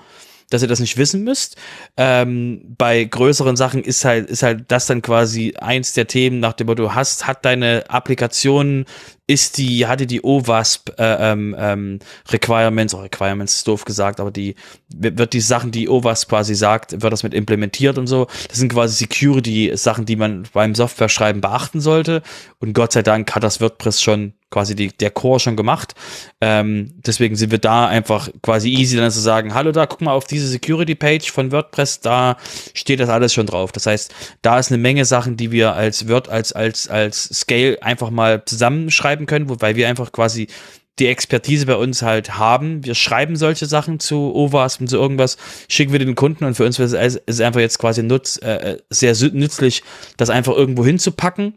dass 0.50 0.62
ihr 0.62 0.68
das 0.68 0.80
nicht 0.80 0.98
wissen 0.98 1.24
müsst. 1.24 1.56
Ähm, 1.96 2.74
bei 2.76 3.04
größeren 3.04 3.56
Sachen 3.56 3.82
ist 3.82 4.04
halt, 4.04 4.28
ist 4.28 4.42
halt 4.42 4.64
das 4.68 4.86
dann 4.86 5.00
quasi 5.00 5.54
eins 5.58 5.94
der 5.94 6.06
Themen, 6.06 6.40
nach 6.40 6.52
dem 6.52 6.66
Motto, 6.66 6.94
hast, 6.94 7.26
hat 7.26 7.44
deine 7.44 7.84
Applikation, 7.88 8.84
ist 9.26 9.58
die, 9.58 9.86
hatte 9.86 10.06
die 10.06 10.24
OWASP 10.24 10.98
äh, 10.98 11.32
ähm, 11.32 11.54
ähm, 11.56 11.98
Requirements, 12.30 12.94
oder 12.94 13.04
Requirements 13.04 13.56
ist 13.56 13.68
doof 13.68 13.84
gesagt, 13.84 14.18
aber 14.18 14.32
die 14.32 14.56
wird 14.88 15.32
die 15.32 15.40
Sachen, 15.40 15.70
die 15.70 15.88
OWASP 15.88 16.28
quasi 16.28 16.54
sagt, 16.56 17.00
wird 17.00 17.12
das 17.12 17.22
mit 17.22 17.32
implementiert 17.32 17.96
und 17.96 18.08
so. 18.08 18.26
Das 18.48 18.58
sind 18.58 18.72
quasi 18.72 18.96
Security-Sachen, 18.96 20.04
die 20.04 20.16
man 20.16 20.48
beim 20.52 20.74
Software-Schreiben 20.74 21.40
beachten 21.40 21.80
sollte. 21.80 22.22
Und 22.58 22.72
Gott 22.72 22.92
sei 22.92 23.02
Dank 23.02 23.32
hat 23.34 23.44
das 23.44 23.60
WordPress 23.60 24.02
schon 24.02 24.34
quasi 24.50 24.74
die, 24.74 24.88
der 24.88 25.10
Core 25.10 25.40
schon 25.40 25.56
gemacht. 25.56 25.94
Ähm, 26.40 26.92
deswegen 26.96 27.36
sind 27.36 27.50
wir 27.50 27.58
da 27.58 27.86
einfach 27.86 28.28
quasi 28.42 28.70
easy 28.70 28.96
dann 28.96 29.10
zu 29.10 29.20
sagen, 29.20 29.54
hallo 29.54 29.72
da, 29.72 29.86
guck 29.86 30.00
mal 30.00 30.12
auf 30.12 30.24
diese 30.24 30.48
Security-Page 30.48 31.30
von 31.30 31.52
WordPress, 31.52 32.00
da 32.00 32.36
steht 32.74 33.00
das 33.00 33.08
alles 33.08 33.32
schon 33.32 33.46
drauf. 33.46 33.72
Das 33.72 33.86
heißt, 33.86 34.14
da 34.42 34.58
ist 34.58 34.70
eine 34.70 34.78
Menge 34.82 35.04
Sachen, 35.04 35.36
die 35.36 35.50
wir 35.50 35.74
als 35.74 36.08
Word, 36.08 36.28
als, 36.28 36.52
als, 36.52 36.88
als 36.88 37.24
Scale 37.24 37.82
einfach 37.82 38.10
mal 38.10 38.44
zusammenschreiben 38.44 39.26
können, 39.26 39.48
wobei 39.48 39.76
wir 39.76 39.88
einfach 39.88 40.12
quasi 40.12 40.48
die 40.98 41.06
Expertise 41.06 41.64
bei 41.64 41.76
uns 41.76 42.02
halt 42.02 42.36
haben. 42.36 42.84
Wir 42.84 42.94
schreiben 42.94 43.36
solche 43.36 43.64
Sachen 43.64 44.00
zu 44.00 44.34
OWASP 44.34 44.82
und 44.82 44.88
zu 44.88 44.96
irgendwas, 44.96 45.38
schicken 45.68 45.92
wir 45.92 45.98
den 45.98 46.14
Kunden 46.14 46.44
und 46.44 46.54
für 46.54 46.66
uns 46.66 46.78
ist 46.78 47.22
es 47.24 47.40
einfach 47.40 47.60
jetzt 47.60 47.78
quasi 47.78 48.02
nutz, 48.02 48.36
äh, 48.42 48.76
sehr 48.90 49.14
sü- 49.14 49.32
nützlich, 49.32 49.82
das 50.18 50.28
einfach 50.28 50.54
irgendwo 50.54 50.84
hinzupacken 50.84 51.54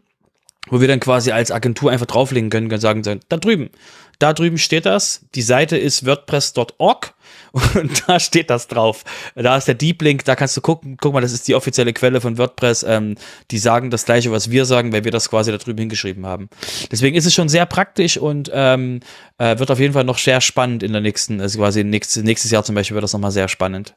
wo 0.74 0.80
wir 0.80 0.88
dann 0.88 0.98
quasi 0.98 1.30
als 1.30 1.52
Agentur 1.52 1.92
einfach 1.92 2.06
drauflegen 2.06 2.50
können 2.50 2.68
sagen, 2.80 3.04
sagen, 3.04 3.20
da 3.28 3.36
drüben, 3.36 3.70
da 4.18 4.32
drüben 4.32 4.58
steht 4.58 4.86
das, 4.86 5.24
die 5.36 5.42
Seite 5.42 5.76
ist 5.76 6.04
wordpress.org 6.04 7.14
und 7.76 8.02
da 8.08 8.18
steht 8.18 8.50
das 8.50 8.66
drauf. 8.66 9.04
Da 9.36 9.56
ist 9.56 9.68
der 9.68 9.76
Deep 9.76 10.02
Link, 10.02 10.24
da 10.24 10.34
kannst 10.34 10.56
du 10.56 10.60
gucken, 10.60 10.96
guck 11.00 11.14
mal, 11.14 11.20
das 11.20 11.30
ist 11.30 11.46
die 11.46 11.54
offizielle 11.54 11.92
Quelle 11.92 12.20
von 12.20 12.38
WordPress, 12.38 12.82
ähm, 12.88 13.14
die 13.52 13.58
sagen 13.58 13.90
das 13.90 14.04
gleiche, 14.04 14.32
was 14.32 14.50
wir 14.50 14.64
sagen, 14.64 14.92
weil 14.92 15.04
wir 15.04 15.12
das 15.12 15.30
quasi 15.30 15.52
da 15.52 15.58
drüben 15.58 15.78
hingeschrieben 15.78 16.26
haben. 16.26 16.48
Deswegen 16.90 17.14
ist 17.14 17.26
es 17.26 17.34
schon 17.34 17.48
sehr 17.48 17.66
praktisch 17.66 18.16
und 18.16 18.50
ähm, 18.52 18.98
äh, 19.38 19.56
wird 19.60 19.70
auf 19.70 19.78
jeden 19.78 19.94
Fall 19.94 20.02
noch 20.02 20.18
sehr 20.18 20.40
spannend 20.40 20.82
in 20.82 20.90
der 20.90 21.02
nächsten, 21.02 21.40
also 21.40 21.60
quasi 21.60 21.84
nächstes, 21.84 22.24
nächstes 22.24 22.50
Jahr 22.50 22.64
zum 22.64 22.74
Beispiel 22.74 22.96
wird 22.96 23.04
das 23.04 23.12
nochmal 23.12 23.30
sehr 23.30 23.46
spannend. 23.46 23.94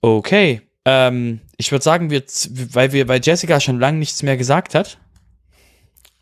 Okay, 0.00 0.62
ähm, 0.84 1.40
ich 1.56 1.72
würde 1.72 1.82
sagen, 1.82 2.10
wir, 2.10 2.22
weil 2.72 2.92
wir, 2.92 3.08
weil 3.08 3.20
Jessica 3.20 3.58
schon 3.58 3.80
lange 3.80 3.98
nichts 3.98 4.22
mehr 4.22 4.36
gesagt 4.36 4.76
hat, 4.76 4.98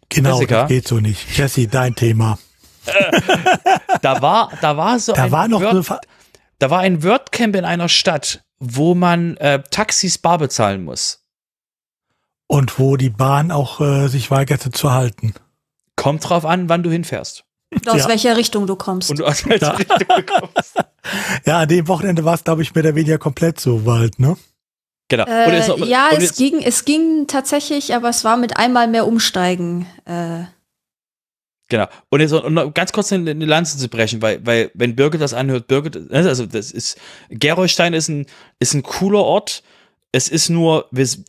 Genau, 0.09 0.35
Jessica? 0.41 0.61
das 0.63 0.69
geht 0.69 0.89
so 0.89 1.01
nicht. 1.01 1.37
Jesse, 1.37 1.67
dein 1.67 1.95
Thema. 1.95 2.39
da 4.03 4.21
war, 4.23 4.51
da 4.61 4.77
war 4.77 4.99
so 4.99 5.13
Da 5.13 5.25
ein 5.25 5.31
war 5.33 5.49
noch 5.49 5.61
Word, 5.63 5.91
eine 5.91 6.01
da 6.59 6.71
war 6.71 6.81
ein 6.81 7.03
WordCamp 7.03 7.57
in 7.57 7.65
einer 7.65 7.89
Stadt, 7.89 8.43
wo 8.59 8.95
man 8.95 9.37
äh, 9.39 9.63
Taxis 9.71 10.19
bar 10.19 10.39
bezahlen 10.39 10.85
muss. 10.85 11.21
und 12.47 12.79
wo 12.79 12.97
die 12.97 13.11
Bahn 13.11 13.51
auch 13.51 13.81
äh, 13.81 14.09
sich 14.09 14.31
weigerte 14.31 14.71
zu 14.71 14.93
halten. 14.93 15.35
Kommt 15.97 16.29
drauf 16.29 16.45
an, 16.45 16.69
wann 16.69 16.83
du 16.83 16.91
hinfährst. 16.91 17.45
Aus 17.87 18.03
Ja. 18.03 18.09
welcher 18.09 18.37
Richtung 18.37 18.67
du 18.67 18.77
kommst. 18.77 19.11
Und 19.11 19.19
du 19.21 19.25
aus 19.25 19.47
welcher. 19.47 19.79
Richtung 19.79 19.99
du 19.99 20.23
kommst. 20.23 20.75
Ja, 21.45 21.59
an 21.59 21.69
dem 21.69 21.87
Wochenende 21.89 22.25
war 22.25 22.33
es, 22.35 22.45
glaube 22.45 22.63
ich, 22.63 22.75
mehr 22.75 22.83
oder 22.83 22.95
weniger 22.95 23.19
komplett 23.19 23.61
so 23.61 23.85
wald, 23.85 24.19
ne? 24.19 24.39
Genau. 25.09 25.25
Äh, 25.27 25.55
jetzt 25.57 25.69
noch- 25.69 25.79
ja, 25.87 26.09
es 26.17 26.35
ging, 26.37 26.63
es 26.63 26.85
ging 26.85 27.27
tatsächlich, 27.27 27.95
aber 27.95 28.09
es 28.09 28.25
war 28.25 28.37
mit 28.37 28.57
einmal 28.57 28.89
mehr 28.89 29.07
Umsteigen. 29.07 29.87
Äh, 30.05 30.45
Genau. 31.69 31.87
Und 32.11 32.21
jetzt 32.21 32.33
um 32.33 32.75
ganz 32.75 32.93
kurz 32.93 33.11
eine, 33.13 33.31
eine 33.31 33.47
Lanze 33.47 33.79
zu 33.79 33.89
brechen, 33.89 34.21
weil, 34.21 34.45
weil, 34.47 34.71
wenn 34.75 34.95
Birgit 34.95 35.21
das 35.23 35.33
anhört, 35.33 35.67
Birgit, 35.67 36.13
also 36.13 36.45
das 36.47 36.71
ist, 36.71 36.99
Gerolstein 37.31 37.95
ist 37.95 38.09
ein, 38.09 38.27
ist 38.59 38.75
ein 38.75 38.83
cooler 38.83 39.25
Ort. 39.25 39.63
Es 40.13 40.29
ist 40.29 40.51
nur, 40.51 40.89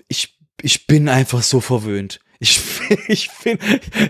ich, 0.10 0.36
ich 0.62 0.88
bin 0.88 1.08
einfach 1.08 1.42
so 1.42 1.62
verwöhnt. 1.62 2.20
Ich, 2.40 2.60
ich 3.08 3.32
bin, 3.44 3.58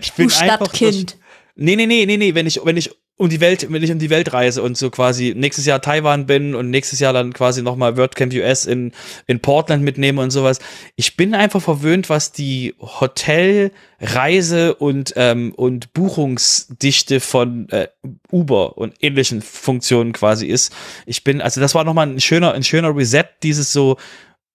ich 0.02 0.12
bin 0.14 0.28
du 0.28 0.34
einfach. 0.36 0.66
Stadtkind. 0.66 1.16
Nee, 1.54 1.76
nee, 1.76 1.86
nee, 1.86 2.04
nee, 2.06 2.16
nee, 2.16 2.34
wenn 2.34 2.46
ich, 2.48 2.60
wenn 2.64 2.76
ich 2.76 2.90
um 3.18 3.30
die 3.30 3.40
Welt, 3.40 3.66
wenn 3.70 3.82
ich 3.82 3.90
um 3.90 3.98
die 3.98 4.10
Welt 4.10 4.32
reise 4.34 4.62
und 4.62 4.76
so 4.76 4.90
quasi 4.90 5.32
nächstes 5.34 5.64
Jahr 5.64 5.80
Taiwan 5.80 6.26
bin 6.26 6.54
und 6.54 6.68
nächstes 6.70 7.00
Jahr 7.00 7.14
dann 7.14 7.32
quasi 7.32 7.62
nochmal 7.62 7.96
WordCamp 7.96 8.34
US 8.34 8.66
in, 8.66 8.92
in 9.26 9.40
Portland 9.40 9.82
mitnehme 9.82 10.20
und 10.20 10.30
sowas. 10.30 10.58
Ich 10.96 11.16
bin 11.16 11.34
einfach 11.34 11.62
verwöhnt, 11.62 12.10
was 12.10 12.32
die 12.32 12.74
Hotel, 12.78 13.72
Reise 14.00 14.74
und, 14.74 15.14
ähm, 15.16 15.54
und 15.56 15.94
Buchungsdichte 15.94 17.20
von 17.20 17.70
äh, 17.70 17.88
Uber 18.30 18.76
und 18.76 18.94
ähnlichen 19.00 19.40
Funktionen 19.40 20.12
quasi 20.12 20.46
ist. 20.46 20.74
Ich 21.06 21.24
bin, 21.24 21.40
also 21.40 21.62
das 21.62 21.74
war 21.74 21.84
nochmal 21.84 22.08
ein 22.08 22.20
schöner, 22.20 22.52
ein 22.52 22.64
schöner 22.64 22.94
Reset, 22.94 23.24
dieses 23.42 23.72
so, 23.72 23.96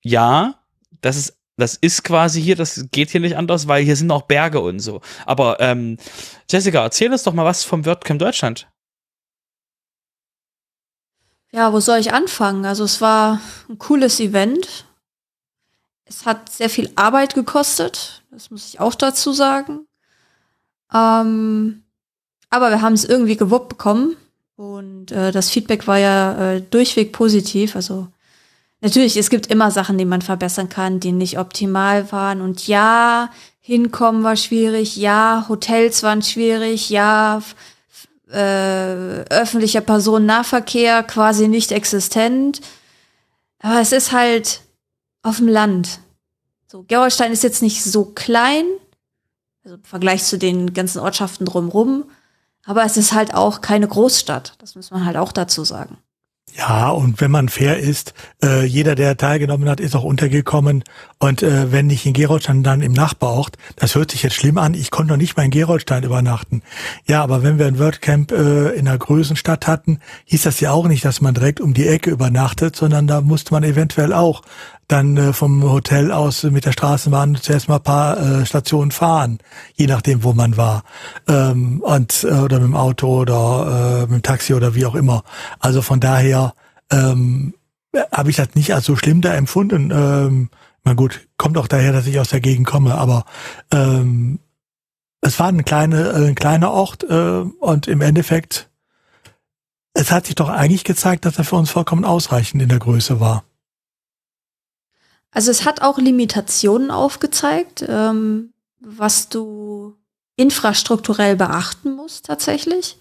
ja, 0.03 0.55
das 1.01 1.17
ist 1.17 1.40
das 1.61 1.75
ist 1.75 2.03
quasi 2.03 2.41
hier, 2.41 2.55
das 2.55 2.87
geht 2.91 3.11
hier 3.11 3.21
nicht 3.21 3.37
anders, 3.37 3.67
weil 3.67 3.83
hier 3.83 3.95
sind 3.95 4.11
auch 4.11 4.23
Berge 4.23 4.59
und 4.59 4.79
so. 4.79 5.01
Aber 5.25 5.59
ähm, 5.59 5.97
Jessica, 6.49 6.83
erzähl 6.83 7.11
uns 7.11 7.23
doch 7.23 7.33
mal 7.33 7.45
was 7.45 7.63
vom 7.63 7.85
WordCamp 7.85 8.19
Deutschland. 8.19 8.67
Ja, 11.53 11.71
wo 11.73 11.79
soll 11.79 11.99
ich 11.99 12.13
anfangen? 12.13 12.65
Also 12.65 12.83
es 12.83 13.01
war 13.01 13.41
ein 13.69 13.77
cooles 13.77 14.19
Event. 14.19 14.85
Es 16.05 16.25
hat 16.25 16.49
sehr 16.51 16.69
viel 16.69 16.91
Arbeit 16.95 17.35
gekostet, 17.35 18.23
das 18.31 18.51
muss 18.51 18.67
ich 18.67 18.79
auch 18.79 18.95
dazu 18.95 19.31
sagen. 19.31 19.87
Ähm, 20.93 21.83
aber 22.49 22.69
wir 22.69 22.81
haben 22.81 22.93
es 22.93 23.05
irgendwie 23.05 23.37
gewuppt 23.37 23.69
bekommen 23.69 24.17
und 24.57 25.11
äh, 25.11 25.31
das 25.31 25.49
Feedback 25.49 25.87
war 25.87 25.97
ja 25.97 26.53
äh, 26.53 26.61
durchweg 26.61 27.13
positiv. 27.13 27.75
Also 27.75 28.09
Natürlich, 28.81 29.15
es 29.15 29.29
gibt 29.29 29.47
immer 29.47 29.69
Sachen, 29.69 29.99
die 29.99 30.05
man 30.05 30.23
verbessern 30.23 30.67
kann, 30.67 30.99
die 30.99 31.11
nicht 31.11 31.37
optimal 31.37 32.11
waren. 32.11 32.41
Und 32.41 32.67
ja, 32.67 33.29
hinkommen 33.59 34.23
war 34.23 34.35
schwierig, 34.35 34.97
ja, 34.97 35.45
Hotels 35.47 36.01
waren 36.01 36.23
schwierig, 36.23 36.89
ja, 36.89 37.41
äh, 38.31 39.23
öffentlicher 39.29 39.81
Personennahverkehr 39.81 41.03
quasi 41.03 41.47
nicht 41.47 41.71
existent. 41.71 42.61
Aber 43.59 43.79
es 43.79 43.91
ist 43.91 44.11
halt 44.11 44.61
auf 45.21 45.37
dem 45.37 45.47
Land. 45.47 45.99
So, 46.67 46.83
Gerolstein 46.87 47.31
ist 47.31 47.43
jetzt 47.43 47.61
nicht 47.61 47.83
so 47.83 48.05
klein, 48.05 48.65
also 49.63 49.75
im 49.75 49.83
Vergleich 49.83 50.23
zu 50.23 50.39
den 50.39 50.73
ganzen 50.73 50.99
Ortschaften 50.99 51.45
drumrum, 51.45 52.05
aber 52.65 52.83
es 52.83 52.97
ist 52.97 53.13
halt 53.13 53.35
auch 53.35 53.61
keine 53.61 53.87
Großstadt. 53.87 54.55
Das 54.57 54.75
muss 54.75 54.89
man 54.89 55.05
halt 55.05 55.17
auch 55.17 55.31
dazu 55.31 55.63
sagen. 55.63 55.97
Ja, 56.57 56.89
und 56.89 57.21
wenn 57.21 57.31
man 57.31 57.47
fair 57.47 57.79
ist, 57.79 58.13
äh, 58.43 58.65
jeder, 58.65 58.95
der 58.95 59.15
teilgenommen 59.15 59.69
hat, 59.69 59.79
ist 59.79 59.95
auch 59.95 60.03
untergekommen. 60.03 60.83
Und 61.17 61.43
äh, 61.43 61.71
wenn 61.71 61.87
nicht 61.87 62.05
in 62.05 62.13
Geroldstein, 62.13 62.63
dann 62.63 62.81
im 62.81 62.91
Nachbarort. 62.91 63.57
Das 63.77 63.95
hört 63.95 64.11
sich 64.11 64.23
jetzt 64.23 64.35
schlimm 64.35 64.57
an. 64.57 64.73
Ich 64.73 64.91
konnte 64.91 65.13
noch 65.13 65.17
nicht 65.17 65.37
mal 65.37 65.43
in 65.43 65.51
Geroldstein 65.51 66.03
übernachten. 66.03 66.61
Ja, 67.07 67.23
aber 67.23 67.41
wenn 67.43 67.57
wir 67.57 67.67
ein 67.67 67.79
WordCamp 67.79 68.31
äh, 68.31 68.69
in 68.71 68.87
einer 68.87 68.97
größeren 68.97 69.37
Stadt 69.37 69.65
hatten, 69.67 69.99
hieß 70.25 70.43
das 70.43 70.59
ja 70.59 70.71
auch 70.71 70.87
nicht, 70.87 71.05
dass 71.05 71.21
man 71.21 71.33
direkt 71.33 71.61
um 71.61 71.73
die 71.73 71.87
Ecke 71.87 72.09
übernachtet, 72.09 72.75
sondern 72.75 73.07
da 73.07 73.21
musste 73.21 73.53
man 73.53 73.63
eventuell 73.63 74.11
auch 74.11 74.41
dann 74.87 75.15
äh, 75.17 75.33
vom 75.33 75.63
Hotel 75.63 76.11
aus 76.11 76.43
mit 76.43 76.65
der 76.65 76.73
Straßenbahn 76.73 77.35
zuerst 77.35 77.69
mal 77.69 77.77
ein 77.77 77.83
paar 77.83 78.17
äh, 78.17 78.45
Stationen 78.45 78.91
fahren, 78.91 79.39
je 79.73 79.87
nachdem, 79.87 80.23
wo 80.23 80.33
man 80.33 80.57
war. 80.57 80.83
Ähm, 81.27 81.81
und, 81.81 82.23
äh, 82.23 82.33
oder 82.33 82.59
mit 82.59 82.67
dem 82.67 82.75
Auto 82.75 83.21
oder 83.21 83.99
äh, 83.99 84.01
mit 84.01 84.11
dem 84.11 84.23
Taxi 84.23 84.53
oder 84.53 84.75
wie 84.75 84.85
auch 84.85 84.95
immer. 84.95 85.23
Also 85.59 85.81
von 85.81 85.99
daher 85.99 86.53
ähm, 86.91 87.53
habe 88.11 88.29
ich 88.29 88.35
das 88.35 88.55
nicht 88.55 88.73
als 88.73 88.85
so 88.85 88.95
schlimm 88.95 89.21
da 89.21 89.33
empfunden. 89.33 89.91
Ähm, 89.91 90.49
na 90.83 90.93
gut, 90.93 91.27
kommt 91.37 91.57
auch 91.57 91.67
daher, 91.67 91.93
dass 91.93 92.07
ich 92.07 92.19
aus 92.19 92.29
der 92.29 92.41
Gegend 92.41 92.67
komme, 92.67 92.95
aber 92.95 93.25
ähm, 93.71 94.39
es 95.21 95.39
war 95.39 95.47
ein, 95.47 95.63
kleine, 95.63 96.09
äh, 96.09 96.27
ein 96.27 96.35
kleiner 96.35 96.71
Ort 96.71 97.03
äh, 97.03 97.43
und 97.59 97.87
im 97.87 98.01
Endeffekt, 98.01 98.69
es 99.93 100.11
hat 100.11 100.25
sich 100.25 100.35
doch 100.35 100.49
eigentlich 100.49 100.83
gezeigt, 100.83 101.25
dass 101.25 101.37
er 101.37 101.43
für 101.43 101.57
uns 101.57 101.69
vollkommen 101.69 102.05
ausreichend 102.05 102.61
in 102.61 102.69
der 102.69 102.79
Größe 102.79 103.19
war. 103.19 103.43
Also 105.31 105.49
es 105.51 105.65
hat 105.65 105.81
auch 105.81 105.97
Limitationen 105.97 106.91
aufgezeigt, 106.91 107.85
ähm, 107.87 108.53
was 108.79 109.29
du 109.29 109.95
infrastrukturell 110.35 111.35
beachten 111.35 111.93
musst 111.93 112.25
tatsächlich, 112.25 112.97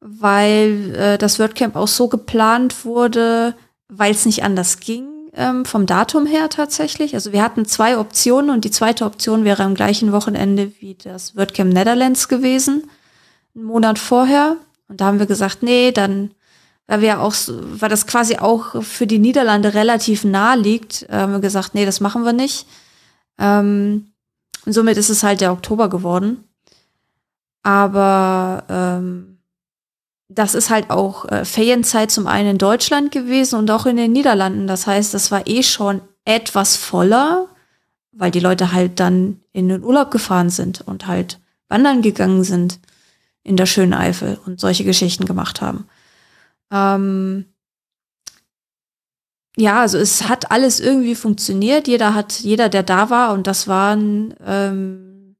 weil 0.00 0.94
äh, 0.94 1.18
das 1.18 1.38
WordCamp 1.38 1.76
auch 1.76 1.88
so 1.88 2.08
geplant 2.08 2.84
wurde, 2.84 3.54
weil 3.88 4.12
es 4.12 4.26
nicht 4.26 4.44
anders 4.44 4.80
ging 4.80 5.08
ähm, 5.34 5.64
vom 5.64 5.86
Datum 5.86 6.26
her 6.26 6.48
tatsächlich. 6.48 7.14
Also 7.14 7.32
wir 7.32 7.42
hatten 7.42 7.66
zwei 7.66 7.98
Optionen 7.98 8.50
und 8.50 8.64
die 8.64 8.70
zweite 8.70 9.04
Option 9.04 9.44
wäre 9.44 9.62
am 9.62 9.74
gleichen 9.74 10.12
Wochenende 10.12 10.72
wie 10.80 10.94
das 10.94 11.36
WordCamp 11.36 11.72
Netherlands 11.72 12.28
gewesen, 12.28 12.88
einen 13.54 13.64
Monat 13.64 13.98
vorher. 13.98 14.56
Und 14.88 15.00
da 15.00 15.06
haben 15.06 15.18
wir 15.18 15.26
gesagt, 15.26 15.62
nee, 15.62 15.92
dann 15.92 16.32
weil 16.88 17.02
wir 17.02 17.20
auch, 17.20 17.34
weil 17.46 17.90
das 17.90 18.06
quasi 18.06 18.38
auch 18.38 18.82
für 18.82 19.06
die 19.06 19.18
Niederlande 19.18 19.74
relativ 19.74 20.24
nah 20.24 20.54
liegt, 20.54 21.04
äh, 21.04 21.12
haben 21.12 21.32
wir 21.32 21.40
gesagt, 21.40 21.74
nee, 21.74 21.84
das 21.84 22.00
machen 22.00 22.24
wir 22.24 22.32
nicht. 22.32 22.66
Ähm, 23.38 24.10
und 24.64 24.72
somit 24.72 24.96
ist 24.96 25.10
es 25.10 25.22
halt 25.22 25.40
der 25.40 25.52
Oktober 25.52 25.88
geworden. 25.88 26.44
Aber 27.62 28.64
ähm, 28.68 29.38
das 30.28 30.54
ist 30.54 30.70
halt 30.70 30.90
auch 30.90 31.26
äh, 31.26 31.44
Ferienzeit 31.44 32.10
zum 32.10 32.26
einen 32.26 32.52
in 32.52 32.58
Deutschland 32.58 33.12
gewesen 33.12 33.58
und 33.58 33.70
auch 33.70 33.84
in 33.84 33.96
den 33.96 34.12
Niederlanden. 34.12 34.66
Das 34.66 34.86
heißt, 34.86 35.12
das 35.12 35.30
war 35.30 35.46
eh 35.46 35.62
schon 35.62 36.00
etwas 36.24 36.76
voller, 36.76 37.48
weil 38.12 38.30
die 38.30 38.40
Leute 38.40 38.72
halt 38.72 38.98
dann 38.98 39.40
in 39.52 39.68
den 39.68 39.84
Urlaub 39.84 40.10
gefahren 40.10 40.48
sind 40.48 40.80
und 40.80 41.06
halt 41.06 41.38
wandern 41.68 42.00
gegangen 42.00 42.44
sind 42.44 42.78
in 43.42 43.56
der 43.56 43.66
schönen 43.66 43.94
Eifel 43.94 44.38
und 44.46 44.58
solche 44.58 44.84
Geschichten 44.84 45.26
gemacht 45.26 45.60
haben. 45.60 45.86
Ähm, 46.70 47.46
ja, 49.56 49.80
also 49.80 49.98
es 49.98 50.28
hat 50.28 50.52
alles 50.52 50.78
irgendwie 50.78 51.16
funktioniert. 51.16 51.88
Jeder 51.88 52.14
hat, 52.14 52.40
jeder, 52.40 52.68
der 52.68 52.84
da 52.84 53.10
war, 53.10 53.32
und 53.32 53.46
das 53.46 53.66
waren, 53.66 54.34
ähm, 54.46 55.36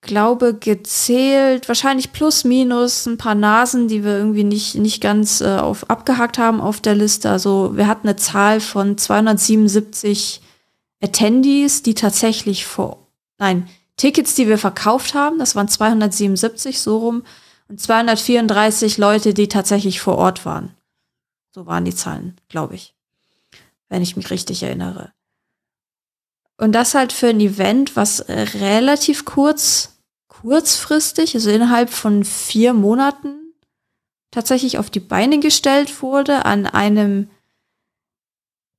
glaube, 0.00 0.54
gezählt, 0.54 1.68
wahrscheinlich 1.68 2.12
plus 2.12 2.44
minus 2.44 3.04
ein 3.06 3.18
paar 3.18 3.34
Nasen, 3.34 3.88
die 3.88 4.04
wir 4.04 4.16
irgendwie 4.16 4.44
nicht, 4.44 4.76
nicht 4.76 5.02
ganz 5.02 5.42
äh, 5.42 5.58
auf, 5.58 5.90
abgehakt 5.90 6.38
haben 6.38 6.60
auf 6.60 6.80
der 6.80 6.94
Liste. 6.94 7.28
Also 7.30 7.76
wir 7.76 7.86
hatten 7.86 8.08
eine 8.08 8.16
Zahl 8.16 8.60
von 8.60 8.96
277 8.96 10.40
Attendees, 11.02 11.82
die 11.82 11.94
tatsächlich 11.94 12.64
vor, 12.66 13.06
nein, 13.38 13.68
Tickets, 13.98 14.34
die 14.34 14.48
wir 14.48 14.56
verkauft 14.56 15.12
haben, 15.12 15.38
das 15.38 15.54
waren 15.56 15.68
277 15.68 16.80
so 16.80 16.98
rum 16.98 17.22
und 17.70 17.80
234 17.80 18.98
Leute, 18.98 19.32
die 19.32 19.46
tatsächlich 19.46 20.00
vor 20.00 20.18
Ort 20.18 20.44
waren. 20.44 20.74
So 21.54 21.66
waren 21.66 21.84
die 21.84 21.94
Zahlen, 21.94 22.36
glaube 22.48 22.74
ich. 22.74 22.94
Wenn 23.88 24.02
ich 24.02 24.16
mich 24.16 24.30
richtig 24.30 24.64
erinnere. 24.64 25.12
Und 26.58 26.72
das 26.72 26.94
halt 26.94 27.12
für 27.12 27.28
ein 27.28 27.40
Event, 27.40 27.94
was 27.94 28.28
relativ 28.28 29.24
kurz, 29.24 30.00
kurzfristig, 30.26 31.34
also 31.34 31.48
innerhalb 31.48 31.90
von 31.90 32.24
vier 32.24 32.74
Monaten 32.74 33.54
tatsächlich 34.32 34.78
auf 34.78 34.90
die 34.90 35.00
Beine 35.00 35.38
gestellt 35.38 36.02
wurde 36.02 36.44
an 36.44 36.66
einem 36.66 37.30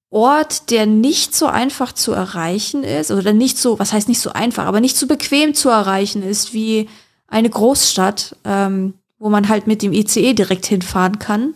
Ort, 0.10 0.70
der 0.70 0.86
nicht 0.86 1.34
so 1.34 1.48
einfach 1.48 1.94
zu 1.94 2.12
erreichen 2.12 2.84
ist, 2.84 3.10
oder 3.10 3.32
nicht 3.32 3.58
so, 3.58 3.80
was 3.80 3.94
heißt 3.94 4.10
nicht 4.10 4.20
so 4.20 4.34
einfach, 4.34 4.66
aber 4.66 4.82
nicht 4.82 4.98
so 4.98 5.08
bequem 5.08 5.54
zu 5.54 5.70
erreichen 5.70 6.24
ist 6.24 6.54
wie 6.54 6.90
eine 7.32 7.50
Großstadt, 7.50 8.36
ähm, 8.44 8.94
wo 9.18 9.30
man 9.30 9.50
halt 9.50 9.66
mit 9.66 9.82
dem 9.82 9.94
ICE 9.94 10.34
direkt 10.34 10.66
hinfahren 10.66 11.18
kann, 11.18 11.54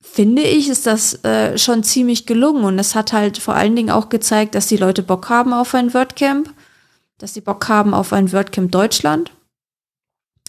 finde 0.00 0.42
ich, 0.42 0.68
ist 0.68 0.86
das 0.86 1.24
äh, 1.24 1.58
schon 1.58 1.82
ziemlich 1.82 2.26
gelungen. 2.26 2.64
Und 2.64 2.78
es 2.78 2.94
hat 2.94 3.12
halt 3.12 3.38
vor 3.38 3.54
allen 3.54 3.74
Dingen 3.74 3.90
auch 3.90 4.08
gezeigt, 4.08 4.54
dass 4.54 4.66
die 4.66 4.76
Leute 4.76 5.02
Bock 5.02 5.28
haben 5.28 5.52
auf 5.52 5.74
ein 5.74 5.94
WordCamp, 5.94 6.52
dass 7.16 7.34
sie 7.34 7.40
Bock 7.40 7.68
haben 7.68 7.94
auf 7.94 8.12
ein 8.12 8.32
WordCamp 8.32 8.70
Deutschland 8.70 9.32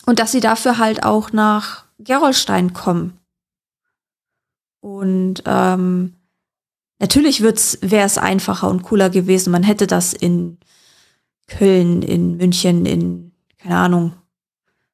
und 0.06 0.20
dass 0.20 0.32
sie 0.32 0.42
dafür 0.42 0.78
halt 0.78 1.04
auch 1.04 1.32
nach 1.32 1.86
Gerolstein 1.98 2.74
kommen. 2.74 3.20
Und 4.82 5.44
ähm, 5.46 6.16
natürlich 7.00 7.42
wäre 7.42 7.54
es 8.06 8.18
einfacher 8.18 8.70
und 8.70 8.84
cooler 8.84 9.10
gewesen. 9.10 9.52
Man 9.52 9.64
hätte 9.64 9.88
das 9.88 10.14
in 10.14 10.58
Köln, 11.48 12.02
in 12.02 12.38
München, 12.38 12.86
in 12.86 13.29
keine 13.60 13.78
Ahnung, 13.78 14.14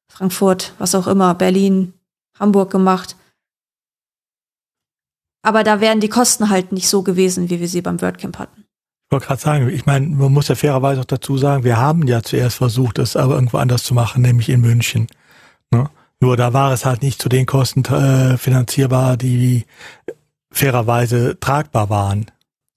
Frankfurt, 0.08 0.74
was 0.78 0.94
auch 0.94 1.06
immer, 1.06 1.34
Berlin, 1.34 1.94
Hamburg 2.38 2.70
gemacht. 2.70 3.16
Aber 5.42 5.62
da 5.62 5.80
wären 5.80 6.00
die 6.00 6.08
Kosten 6.08 6.50
halt 6.50 6.72
nicht 6.72 6.88
so 6.88 7.02
gewesen, 7.02 7.50
wie 7.50 7.60
wir 7.60 7.68
sie 7.68 7.82
beim 7.82 8.00
WordCamp 8.00 8.38
hatten. 8.38 8.64
Ich 9.06 9.12
wollte 9.12 9.26
gerade 9.26 9.40
sagen, 9.40 9.68
ich 9.68 9.86
meine, 9.86 10.06
man 10.08 10.32
muss 10.32 10.48
ja 10.48 10.56
fairerweise 10.56 11.00
auch 11.00 11.06
dazu 11.06 11.38
sagen, 11.38 11.62
wir 11.62 11.76
haben 11.76 12.08
ja 12.08 12.22
zuerst 12.22 12.56
versucht, 12.56 12.98
es 12.98 13.14
aber 13.14 13.34
irgendwo 13.34 13.58
anders 13.58 13.84
zu 13.84 13.94
machen, 13.94 14.22
nämlich 14.22 14.48
in 14.48 14.60
München. 14.60 15.06
Ne? 15.70 15.88
Nur 16.18 16.36
da 16.36 16.52
war 16.52 16.72
es 16.72 16.84
halt 16.84 17.02
nicht 17.02 17.22
zu 17.22 17.28
den 17.28 17.46
Kosten 17.46 17.84
äh, 17.84 18.36
finanzierbar, 18.36 19.16
die 19.16 19.64
fairerweise 20.50 21.38
tragbar 21.38 21.90
waren. 21.90 22.26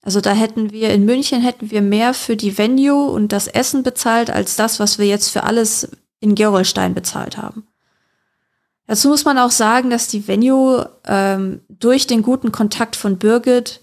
Also 0.02 0.20
da 0.20 0.32
hätten 0.32 0.72
wir 0.72 0.90
in 0.90 1.04
München 1.04 1.42
hätten 1.42 1.70
wir 1.70 1.82
mehr 1.82 2.14
für 2.14 2.36
die 2.36 2.56
Venue 2.56 3.10
und 3.10 3.32
das 3.32 3.48
Essen 3.48 3.82
bezahlt 3.82 4.30
als 4.30 4.56
das, 4.56 4.80
was 4.80 4.98
wir 4.98 5.06
jetzt 5.06 5.28
für 5.28 5.42
alles 5.42 5.88
in 6.20 6.34
Gerolstein 6.34 6.94
bezahlt 6.94 7.36
haben. 7.36 7.66
Dazu 8.86 9.08
muss 9.08 9.24
man 9.24 9.38
auch 9.38 9.50
sagen, 9.50 9.90
dass 9.90 10.08
die 10.08 10.26
Venue 10.26 10.88
ähm, 11.06 11.60
durch 11.68 12.06
den 12.06 12.22
guten 12.22 12.50
Kontakt 12.50 12.96
von 12.96 13.18
Birgit 13.18 13.80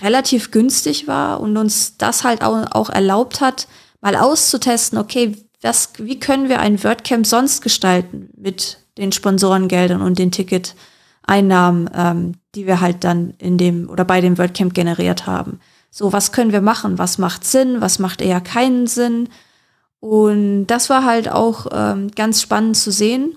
relativ 0.00 0.50
günstig 0.50 1.06
war 1.06 1.40
und 1.40 1.56
uns 1.56 1.98
das 1.98 2.24
halt 2.24 2.42
auch, 2.42 2.66
auch 2.70 2.88
erlaubt 2.88 3.40
hat, 3.40 3.68
mal 4.00 4.16
auszutesten, 4.16 4.98
okay, 4.98 5.36
was, 5.60 5.90
wie 5.98 6.18
können 6.18 6.48
wir 6.48 6.60
ein 6.60 6.82
WordCamp 6.82 7.26
sonst 7.26 7.60
gestalten 7.60 8.30
mit 8.36 8.78
den 8.96 9.12
Sponsorengeldern 9.12 10.02
und 10.02 10.18
den 10.18 10.30
Ticketeinnahmen, 11.22 11.90
ähm, 11.94 12.34
die 12.54 12.66
wir 12.66 12.80
halt 12.80 13.04
dann 13.04 13.34
in 13.38 13.58
dem 13.58 13.88
oder 13.88 14.04
bei 14.04 14.20
dem 14.20 14.38
WordCamp 14.38 14.74
generiert 14.74 15.26
haben. 15.26 15.60
So, 15.90 16.12
was 16.12 16.32
können 16.32 16.52
wir 16.52 16.62
machen? 16.62 16.98
Was 16.98 17.18
macht 17.18 17.44
Sinn? 17.44 17.80
Was 17.80 17.98
macht 17.98 18.20
eher 18.22 18.40
keinen 18.40 18.86
Sinn? 18.86 19.28
Und 20.00 20.66
das 20.66 20.90
war 20.90 21.04
halt 21.04 21.30
auch 21.30 21.66
ähm, 21.70 22.10
ganz 22.10 22.42
spannend 22.42 22.76
zu 22.76 22.90
sehen. 22.90 23.36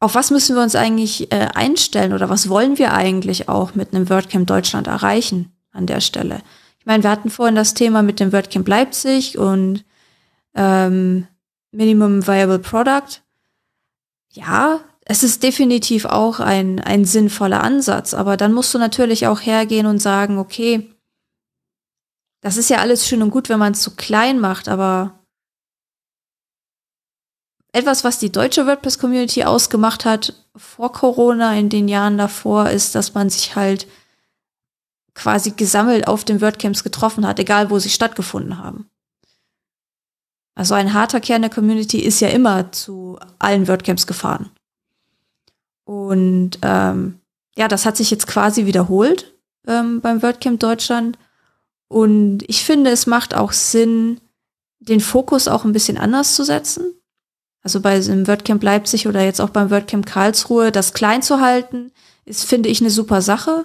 Auf 0.00 0.14
was 0.14 0.30
müssen 0.30 0.56
wir 0.56 0.62
uns 0.62 0.74
eigentlich 0.74 1.30
äh, 1.32 1.48
einstellen 1.54 2.12
oder 2.12 2.28
was 2.28 2.48
wollen 2.48 2.78
wir 2.78 2.92
eigentlich 2.92 3.48
auch 3.48 3.74
mit 3.74 3.94
einem 3.94 4.08
WordCamp 4.08 4.46
Deutschland 4.46 4.86
erreichen 4.86 5.52
an 5.72 5.86
der 5.86 6.00
Stelle? 6.00 6.42
Ich 6.78 6.86
meine, 6.86 7.02
wir 7.02 7.10
hatten 7.10 7.30
vorhin 7.30 7.54
das 7.54 7.74
Thema 7.74 8.02
mit 8.02 8.18
dem 8.18 8.32
WordCamp 8.32 8.66
Leipzig 8.66 9.38
und 9.38 9.84
ähm, 10.54 11.26
Minimum 11.70 12.26
Viable 12.26 12.58
Product. 12.58 13.22
Ja, 14.32 14.80
es 15.10 15.24
ist 15.24 15.42
definitiv 15.42 16.04
auch 16.04 16.38
ein, 16.38 16.78
ein 16.78 17.04
sinnvoller 17.04 17.64
Ansatz, 17.64 18.14
aber 18.14 18.36
dann 18.36 18.52
musst 18.52 18.72
du 18.72 18.78
natürlich 18.78 19.26
auch 19.26 19.40
hergehen 19.40 19.86
und 19.86 19.98
sagen, 19.98 20.38
okay, 20.38 20.88
das 22.42 22.56
ist 22.56 22.70
ja 22.70 22.78
alles 22.78 23.08
schön 23.08 23.20
und 23.20 23.30
gut, 23.30 23.48
wenn 23.48 23.58
man 23.58 23.72
es 23.72 23.80
zu 23.80 23.96
klein 23.96 24.38
macht, 24.38 24.68
aber 24.68 25.18
etwas, 27.72 28.04
was 28.04 28.20
die 28.20 28.30
deutsche 28.30 28.68
WordPress-Community 28.68 29.42
ausgemacht 29.42 30.04
hat 30.04 30.46
vor 30.54 30.92
Corona, 30.92 31.56
in 31.56 31.70
den 31.70 31.88
Jahren 31.88 32.16
davor, 32.16 32.70
ist, 32.70 32.94
dass 32.94 33.12
man 33.12 33.30
sich 33.30 33.56
halt 33.56 33.88
quasi 35.14 35.50
gesammelt 35.50 36.06
auf 36.06 36.22
den 36.22 36.40
WordCamps 36.40 36.84
getroffen 36.84 37.26
hat, 37.26 37.40
egal 37.40 37.70
wo 37.70 37.80
sie 37.80 37.90
stattgefunden 37.90 38.58
haben. 38.58 38.88
Also 40.54 40.74
ein 40.74 40.94
harter 40.94 41.20
Kern 41.20 41.42
der 41.42 41.50
Community 41.50 41.98
ist 41.98 42.20
ja 42.20 42.28
immer 42.28 42.70
zu 42.70 43.18
allen 43.40 43.66
WordCamps 43.66 44.06
gefahren. 44.06 44.50
Und 45.90 46.60
ähm, 46.62 47.18
ja, 47.56 47.66
das 47.66 47.84
hat 47.84 47.96
sich 47.96 48.12
jetzt 48.12 48.28
quasi 48.28 48.64
wiederholt 48.64 49.34
ähm, 49.66 50.00
beim 50.00 50.22
WordCamp 50.22 50.60
Deutschland. 50.60 51.18
Und 51.88 52.44
ich 52.46 52.62
finde, 52.62 52.92
es 52.92 53.08
macht 53.08 53.34
auch 53.34 53.50
Sinn, 53.50 54.20
den 54.78 55.00
Fokus 55.00 55.48
auch 55.48 55.64
ein 55.64 55.72
bisschen 55.72 55.98
anders 55.98 56.36
zu 56.36 56.44
setzen. 56.44 56.94
Also 57.64 57.80
bei 57.80 57.98
dem 57.98 58.28
WordCamp 58.28 58.62
Leipzig 58.62 59.08
oder 59.08 59.24
jetzt 59.24 59.40
auch 59.40 59.50
beim 59.50 59.72
WordCamp 59.72 60.06
Karlsruhe, 60.06 60.70
das 60.70 60.92
klein 60.92 61.22
zu 61.22 61.40
halten, 61.40 61.90
ist, 62.24 62.44
finde 62.44 62.68
ich, 62.68 62.80
eine 62.80 62.90
super 62.90 63.20
Sache, 63.20 63.64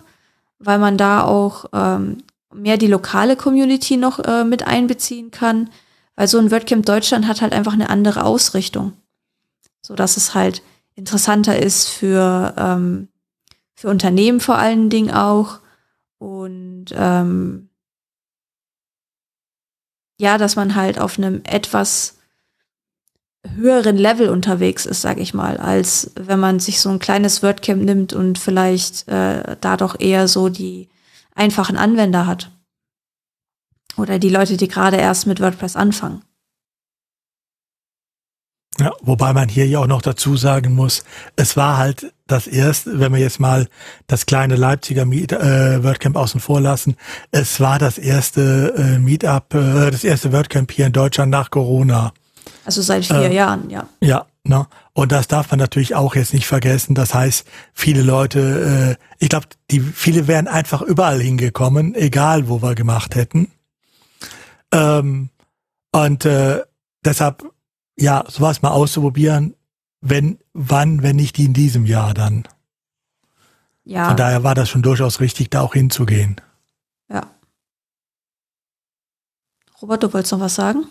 weil 0.58 0.80
man 0.80 0.98
da 0.98 1.22
auch 1.22 1.66
ähm, 1.74 2.24
mehr 2.52 2.78
die 2.78 2.88
lokale 2.88 3.36
Community 3.36 3.98
noch 3.98 4.18
äh, 4.18 4.44
mit 4.46 4.66
einbeziehen 4.66 5.30
kann. 5.30 5.70
Weil 6.16 6.28
so 6.28 6.40
ein 6.40 6.50
WordCamp 6.50 6.88
Deutschland 6.88 7.28
hat 7.28 7.44
halt 7.44 7.54
einfach 7.54 7.74
eine 7.74 7.92
andere 7.92 8.24
Ausrichtung. 8.24 8.94
So 9.84 9.94
dass 9.94 10.18
es 10.18 10.34
halt 10.34 10.64
interessanter 10.96 11.60
ist 11.60 11.90
für, 11.90 12.54
ähm, 12.58 13.10
für 13.76 13.90
Unternehmen 13.90 14.40
vor 14.40 14.58
allen 14.58 14.90
Dingen 14.90 15.12
auch. 15.12 15.60
Und 16.18 16.86
ähm, 16.94 17.70
ja, 20.18 20.38
dass 20.38 20.56
man 20.56 20.76
halt 20.76 21.00
auf 21.00 21.18
einem 21.18 21.42
etwas 21.44 22.18
höheren 23.56 23.98
Level 23.98 24.30
unterwegs 24.30 24.86
ist, 24.86 25.02
sage 25.02 25.22
ich 25.22 25.34
mal, 25.34 25.58
als 25.58 26.12
wenn 26.16 26.40
man 26.40 26.60
sich 26.60 26.80
so 26.80 26.90
ein 26.90 27.00
kleines 27.00 27.44
WordCamp 27.44 27.84
nimmt 27.84 28.14
und 28.14 28.40
vielleicht 28.40 29.08
äh, 29.08 29.58
da 29.62 29.78
doch 29.78 30.00
eher 30.00 30.28
so 30.28 30.50
die 30.50 30.90
einfachen 31.36 31.78
Anwender 31.78 32.26
hat. 32.26 32.52
Oder 33.98 34.20
die 34.20 34.30
Leute, 34.30 34.58
die 34.58 34.68
gerade 34.68 34.98
erst 34.98 35.28
mit 35.28 35.40
WordPress 35.40 35.76
anfangen. 35.76 36.24
Ja, 38.80 38.92
wobei 39.02 39.32
man 39.32 39.48
hier 39.48 39.66
ja 39.68 39.80
auch 39.80 39.88
noch 39.88 40.02
dazu 40.02 40.36
sagen 40.36 40.74
muss, 40.74 41.06
es 41.38 41.56
war 41.56 41.78
halt 41.78 42.14
das 42.28 42.46
erste, 42.46 43.00
wenn 43.00 43.14
wir 43.14 43.20
jetzt 43.20 43.40
mal 43.40 43.68
das 44.08 44.26
kleine 44.26 44.58
Leipziger 44.58 45.06
Meet, 45.06 45.32
äh, 45.32 45.82
WordCamp 45.82 46.18
außen 46.18 46.42
vor 46.42 46.60
lassen, 46.60 46.98
es 47.32 47.60
war 47.62 47.80
das 47.80 47.98
erste 47.98 48.74
äh, 48.78 49.00
Meetup, 49.00 49.54
äh, 49.54 49.92
das 49.92 50.04
erste 50.04 50.34
WordCamp 50.34 50.72
hier 50.72 50.88
in 50.88 50.94
Deutschland 50.94 51.32
nach 51.32 51.52
Corona. 51.52 52.12
Also 52.66 52.82
seit 52.82 53.06
vier 53.06 53.30
äh, 53.30 53.36
Jahren, 53.36 53.70
ja. 53.70 53.88
Ja, 54.02 54.26
ne? 54.44 54.68
Und 54.94 55.12
das 55.12 55.28
darf 55.28 55.52
man 55.52 55.60
natürlich 55.60 55.94
auch 55.96 56.16
jetzt 56.16 56.34
nicht 56.34 56.48
vergessen. 56.48 56.96
Das 56.96 57.14
heißt, 57.14 57.46
viele 57.74 58.02
Leute, 58.02 58.98
äh, 58.98 59.24
ich 59.24 59.30
glaube, 59.30 59.48
die 59.72 59.80
viele 59.80 60.28
wären 60.28 60.48
einfach 60.48 60.82
überall 60.82 61.22
hingekommen, 61.22 61.96
egal 61.96 62.48
wo 62.50 62.62
wir 62.62 62.76
gemacht 62.76 63.16
hätten. 63.16 63.52
Ähm, 64.72 65.30
und 65.92 66.26
äh, 66.26 66.62
deshalb 67.04 67.44
ja, 67.98 68.24
sowas 68.28 68.62
mal 68.62 68.72
auszuprobieren, 68.72 69.56
wenn, 70.02 70.40
wann, 70.54 71.02
wenn 71.02 71.16
nicht 71.16 71.40
in 71.40 71.54
diesem 71.54 71.86
Jahr 71.86 72.14
dann. 72.14 72.48
Ja. 73.84 74.08
Von 74.08 74.18
daher 74.18 74.44
war 74.44 74.56
das 74.56 74.70
schon 74.70 74.82
durchaus 74.82 75.20
richtig, 75.20 75.50
da 75.50 75.62
auch 75.62 75.74
hinzugehen. 75.74 76.42
Ja. 77.10 77.28
Robert, 79.82 80.04
du 80.04 80.14
wolltest 80.14 80.32
noch 80.34 80.40
was 80.40 80.56
sagen? 80.56 80.86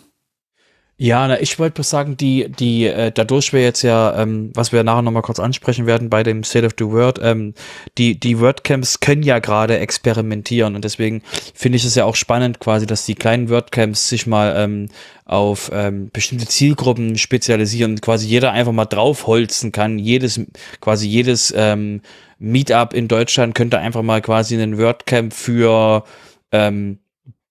Ja, 0.97 1.27
na, 1.27 1.41
ich 1.41 1.59
wollte 1.59 1.73
bloß 1.73 1.89
sagen, 1.89 2.15
die, 2.15 2.49
die, 2.49 2.85
äh, 2.85 3.11
dadurch 3.11 3.51
wir 3.51 3.61
jetzt 3.61 3.81
ja, 3.81 4.17
ähm, 4.17 4.51
was 4.53 4.71
wir 4.71 4.81
nachher 4.85 5.01
nochmal 5.01 5.23
kurz 5.23 5.41
ansprechen 5.41 5.87
werden 5.87 6.09
bei 6.09 6.23
dem 6.23 6.45
State 6.45 6.65
of 6.65 6.71
the 6.79 6.85
Word, 6.85 7.19
ähm, 7.21 7.53
die, 7.97 8.17
die 8.17 8.39
WordCamps 8.39 9.01
können 9.01 9.21
ja 9.21 9.39
gerade 9.39 9.77
experimentieren 9.77 10.73
und 10.73 10.85
deswegen 10.85 11.21
finde 11.53 11.75
ich 11.75 11.83
es 11.83 11.95
ja 11.95 12.05
auch 12.05 12.15
spannend 12.15 12.61
quasi, 12.61 12.85
dass 12.85 13.05
die 13.05 13.15
kleinen 13.15 13.49
WordCamps 13.49 14.07
sich 14.07 14.25
mal 14.25 14.55
ähm, 14.57 14.87
auf 15.25 15.69
ähm, 15.73 16.11
bestimmte 16.13 16.47
Zielgruppen 16.47 17.17
spezialisieren, 17.17 17.99
quasi 17.99 18.27
jeder 18.27 18.53
einfach 18.53 18.71
mal 18.71 18.85
draufholzen 18.85 19.73
kann, 19.73 19.99
jedes, 19.99 20.39
quasi 20.79 21.09
jedes 21.09 21.53
ähm, 21.57 22.03
Meetup 22.39 22.93
in 22.93 23.09
Deutschland 23.09 23.53
könnte 23.53 23.79
einfach 23.79 24.01
mal 24.01 24.21
quasi 24.21 24.55
einen 24.55 24.77
WordCamp 24.77 25.33
für 25.33 26.05
ähm, 26.53 26.99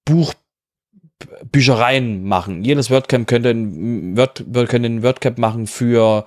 Buch 0.06 0.32
Büchereien 1.50 2.24
machen. 2.24 2.64
Jedes 2.64 2.90
WordCamp 2.90 3.28
könnte 3.28 3.50
ein, 3.50 4.16
Word, 4.16 4.44
könnte 4.68 4.88
ein 4.88 5.02
WordCamp 5.02 5.38
machen 5.38 5.66
für 5.66 6.24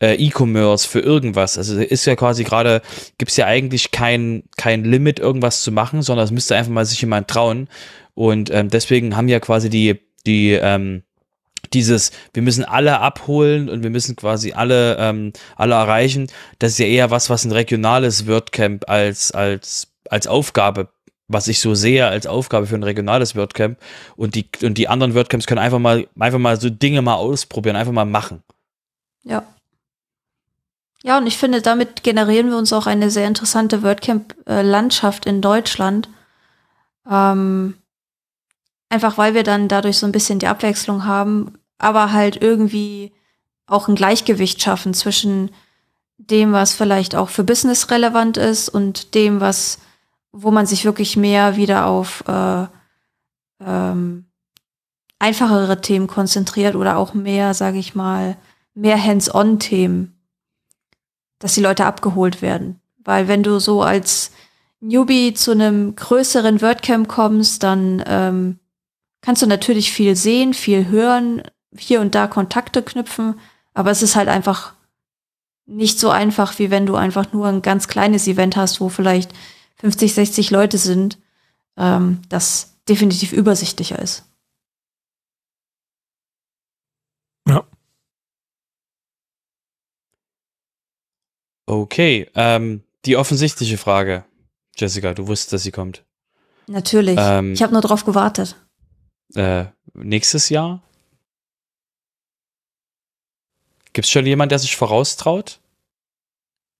äh, 0.00 0.14
E-Commerce, 0.14 0.88
für 0.88 1.00
irgendwas. 1.00 1.58
Also 1.58 1.78
ist 1.78 2.06
ja 2.06 2.16
quasi 2.16 2.44
gerade, 2.44 2.82
gibt 3.18 3.30
es 3.30 3.36
ja 3.36 3.46
eigentlich 3.46 3.90
kein, 3.90 4.44
kein 4.56 4.84
Limit, 4.84 5.18
irgendwas 5.18 5.62
zu 5.62 5.72
machen, 5.72 6.02
sondern 6.02 6.24
es 6.24 6.30
müsste 6.30 6.56
einfach 6.56 6.72
mal 6.72 6.84
sich 6.84 7.00
jemand 7.00 7.28
trauen. 7.28 7.68
Und 8.14 8.50
ähm, 8.52 8.68
deswegen 8.68 9.16
haben 9.16 9.28
ja 9.28 9.40
quasi 9.40 9.70
die, 9.70 10.00
die, 10.26 10.52
ähm, 10.52 11.02
dieses, 11.72 12.12
wir 12.32 12.42
müssen 12.42 12.64
alle 12.64 13.00
abholen 13.00 13.68
und 13.68 13.82
wir 13.82 13.90
müssen 13.90 14.16
quasi 14.16 14.52
alle, 14.52 14.96
ähm, 14.98 15.32
alle 15.56 15.74
erreichen. 15.74 16.28
Das 16.58 16.72
ist 16.72 16.78
ja 16.78 16.86
eher 16.86 17.10
was, 17.10 17.30
was 17.30 17.44
ein 17.44 17.52
regionales 17.52 18.26
WordCamp 18.26 18.88
als, 18.88 19.32
als, 19.32 19.88
als 20.08 20.26
Aufgabe 20.26 20.88
was 21.28 21.46
ich 21.46 21.60
so 21.60 21.74
sehe 21.74 22.06
als 22.06 22.26
Aufgabe 22.26 22.66
für 22.66 22.74
ein 22.74 22.82
regionales 22.82 23.36
WordCamp. 23.36 23.78
Und 24.16 24.34
die, 24.34 24.48
und 24.62 24.78
die 24.78 24.88
anderen 24.88 25.14
WordCamps 25.14 25.46
können 25.46 25.60
einfach 25.60 25.78
mal, 25.78 26.08
einfach 26.18 26.38
mal 26.38 26.58
so 26.58 26.70
Dinge 26.70 27.02
mal 27.02 27.14
ausprobieren, 27.14 27.76
einfach 27.76 27.92
mal 27.92 28.06
machen. 28.06 28.42
Ja. 29.24 29.44
Ja, 31.02 31.18
und 31.18 31.26
ich 31.26 31.36
finde, 31.36 31.62
damit 31.62 32.02
generieren 32.02 32.48
wir 32.48 32.56
uns 32.56 32.72
auch 32.72 32.86
eine 32.86 33.10
sehr 33.10 33.28
interessante 33.28 33.82
WordCamp-Landschaft 33.82 35.26
in 35.26 35.40
Deutschland. 35.40 36.08
Ähm, 37.08 37.74
einfach 38.88 39.16
weil 39.16 39.34
wir 39.34 39.44
dann 39.44 39.68
dadurch 39.68 39.98
so 39.98 40.06
ein 40.06 40.12
bisschen 40.12 40.38
die 40.38 40.48
Abwechslung 40.48 41.04
haben, 41.04 41.52
aber 41.78 42.12
halt 42.12 42.42
irgendwie 42.42 43.12
auch 43.66 43.86
ein 43.86 43.94
Gleichgewicht 43.94 44.60
schaffen 44.60 44.94
zwischen 44.94 45.50
dem, 46.16 46.52
was 46.52 46.74
vielleicht 46.74 47.14
auch 47.14 47.28
für 47.28 47.44
Business 47.44 47.90
relevant 47.90 48.36
ist 48.36 48.68
und 48.68 49.14
dem, 49.14 49.40
was 49.40 49.78
wo 50.40 50.52
man 50.52 50.66
sich 50.66 50.84
wirklich 50.84 51.16
mehr 51.16 51.56
wieder 51.56 51.86
auf 51.86 52.22
äh, 52.28 52.66
ähm, 53.60 54.26
einfachere 55.18 55.80
Themen 55.80 56.06
konzentriert 56.06 56.76
oder 56.76 56.96
auch 56.96 57.12
mehr, 57.12 57.54
sage 57.54 57.78
ich 57.78 57.96
mal, 57.96 58.36
mehr 58.74 59.02
Hands-on-Themen, 59.02 60.16
dass 61.40 61.54
die 61.54 61.60
Leute 61.60 61.86
abgeholt 61.86 62.40
werden. 62.40 62.80
Weil 62.98 63.26
wenn 63.26 63.42
du 63.42 63.58
so 63.58 63.82
als 63.82 64.30
Newbie 64.80 65.34
zu 65.34 65.50
einem 65.50 65.96
größeren 65.96 66.62
WordCamp 66.62 67.08
kommst, 67.08 67.64
dann 67.64 68.04
ähm, 68.06 68.60
kannst 69.22 69.42
du 69.42 69.46
natürlich 69.46 69.92
viel 69.92 70.14
sehen, 70.14 70.54
viel 70.54 70.86
hören, 70.86 71.42
hier 71.76 72.00
und 72.00 72.14
da 72.14 72.28
Kontakte 72.28 72.82
knüpfen, 72.82 73.40
aber 73.74 73.90
es 73.90 74.02
ist 74.02 74.14
halt 74.14 74.28
einfach 74.28 74.74
nicht 75.66 75.98
so 75.98 76.10
einfach, 76.10 76.60
wie 76.60 76.70
wenn 76.70 76.86
du 76.86 76.94
einfach 76.94 77.32
nur 77.32 77.48
ein 77.48 77.60
ganz 77.60 77.88
kleines 77.88 78.28
Event 78.28 78.56
hast, 78.56 78.80
wo 78.80 78.88
vielleicht 78.88 79.32
50, 79.80 80.14
60 80.14 80.50
Leute 80.50 80.78
sind, 80.78 81.18
ähm, 81.76 82.22
das 82.28 82.76
definitiv 82.88 83.32
übersichtlicher 83.32 83.98
ist. 83.98 84.24
Ja. 87.48 87.66
Okay, 91.66 92.28
ähm, 92.34 92.82
die 93.04 93.16
offensichtliche 93.16 93.78
Frage, 93.78 94.24
Jessica, 94.76 95.14
du 95.14 95.26
wusstest, 95.28 95.52
dass 95.52 95.62
sie 95.62 95.70
kommt. 95.70 96.04
Natürlich. 96.66 97.16
Ähm, 97.18 97.52
ich 97.52 97.62
habe 97.62 97.72
nur 97.72 97.82
drauf 97.82 98.04
gewartet. 98.04 98.56
Äh, 99.34 99.66
nächstes 99.94 100.48
Jahr? 100.48 100.82
Gibt 103.92 104.04
es 104.04 104.10
schon 104.10 104.26
jemanden, 104.26 104.50
der 104.50 104.58
sich 104.58 104.76
voraustraut? 104.76 105.60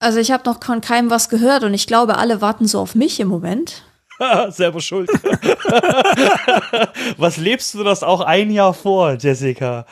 Also 0.01 0.21
ich 0.21 0.31
habe 0.31 0.49
noch 0.49 0.63
von 0.63 0.81
keinem 0.81 1.11
was 1.11 1.29
gehört 1.29 1.65
und 1.65 1.75
ich 1.75 1.87
glaube, 1.87 2.19
alle 2.19 2.41
warten 2.41 2.67
so 2.67 2.81
auf 2.81 2.95
mich 2.95 3.21
im 3.21 3.29
Moment. 3.29 3.85
Selber 4.49 4.81
schuld. 4.81 5.11
was 7.17 7.37
lebst 7.37 7.75
du 7.75 7.85
das 7.85 8.03
auch 8.03 8.21
ein 8.21 8.51
Jahr 8.51 8.75
vor, 8.75 9.15
Jessica? 9.15 9.87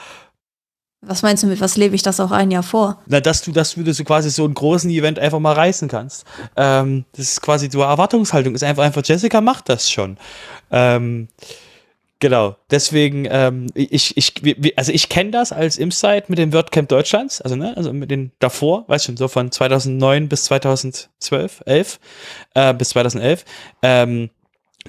Was 1.02 1.22
meinst 1.22 1.42
du 1.42 1.46
mit, 1.46 1.60
was 1.60 1.76
lebe 1.76 1.94
ich 1.94 2.02
das 2.02 2.18
auch 2.18 2.32
ein 2.32 2.50
Jahr 2.50 2.64
vor? 2.64 3.00
Na, 3.06 3.20
dass 3.20 3.42
du, 3.42 3.52
dass 3.52 3.74
du 3.74 3.84
das 3.84 3.96
so 3.96 4.04
quasi 4.04 4.30
so 4.30 4.44
einen 4.44 4.54
großen 4.54 4.90
Event 4.90 5.18
einfach 5.18 5.38
mal 5.38 5.52
reißen 5.52 5.88
kannst. 5.88 6.24
Ähm, 6.56 7.04
das 7.12 7.32
ist 7.32 7.42
quasi 7.42 7.68
die 7.68 7.78
Erwartungshaltung, 7.78 8.54
ist 8.54 8.64
einfach, 8.64 8.82
einfach, 8.82 9.02
Jessica 9.04 9.40
macht 9.40 9.68
das 9.68 9.90
schon. 9.90 10.16
Ähm, 10.70 11.28
Genau, 12.18 12.56
deswegen, 12.70 13.28
ähm, 13.30 13.66
ich, 13.74 14.16
ich, 14.16 14.32
also 14.76 14.90
ich 14.90 15.10
kenne 15.10 15.32
das 15.32 15.52
als 15.52 15.76
Insight 15.76 16.30
mit 16.30 16.38
dem 16.38 16.52
WordCamp 16.52 16.88
Deutschlands, 16.88 17.42
also 17.42 17.56
ne, 17.56 17.76
also 17.76 17.92
mit 17.92 18.10
den 18.10 18.32
davor, 18.38 18.84
weißt 18.88 19.04
schon, 19.04 19.18
so 19.18 19.28
von 19.28 19.52
2009 19.52 20.28
bis 20.28 20.44
2012, 20.44 21.62
11, 21.66 22.00
äh, 22.54 22.72
bis 22.72 22.88
2011, 22.90 23.44
ähm, 23.82 24.30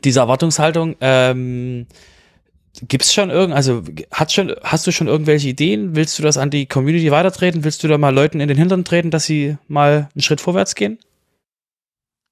diese 0.05 0.21
Erwartungshaltung, 0.21 0.95
ähm, 1.01 1.87
gibt's 2.81 3.13
schon 3.13 3.29
irgend, 3.29 3.53
also 3.53 3.83
hat 4.11 4.31
schon, 4.31 4.55
hast 4.63 4.87
du 4.87 4.91
schon 4.91 5.07
irgendwelche 5.07 5.49
Ideen? 5.49 5.95
Willst 5.95 6.17
du 6.17 6.23
das 6.23 6.37
an 6.37 6.49
die 6.49 6.65
Community 6.65 7.11
weitertreten? 7.11 7.63
Willst 7.63 7.83
du 7.83 7.89
da 7.89 7.97
mal 7.97 8.13
Leuten 8.13 8.39
in 8.39 8.47
den 8.47 8.57
Hintern 8.57 8.85
treten, 8.85 9.11
dass 9.11 9.25
sie 9.25 9.57
mal 9.67 10.09
einen 10.13 10.21
Schritt 10.21 10.39
vorwärts 10.41 10.75
gehen? 10.75 10.99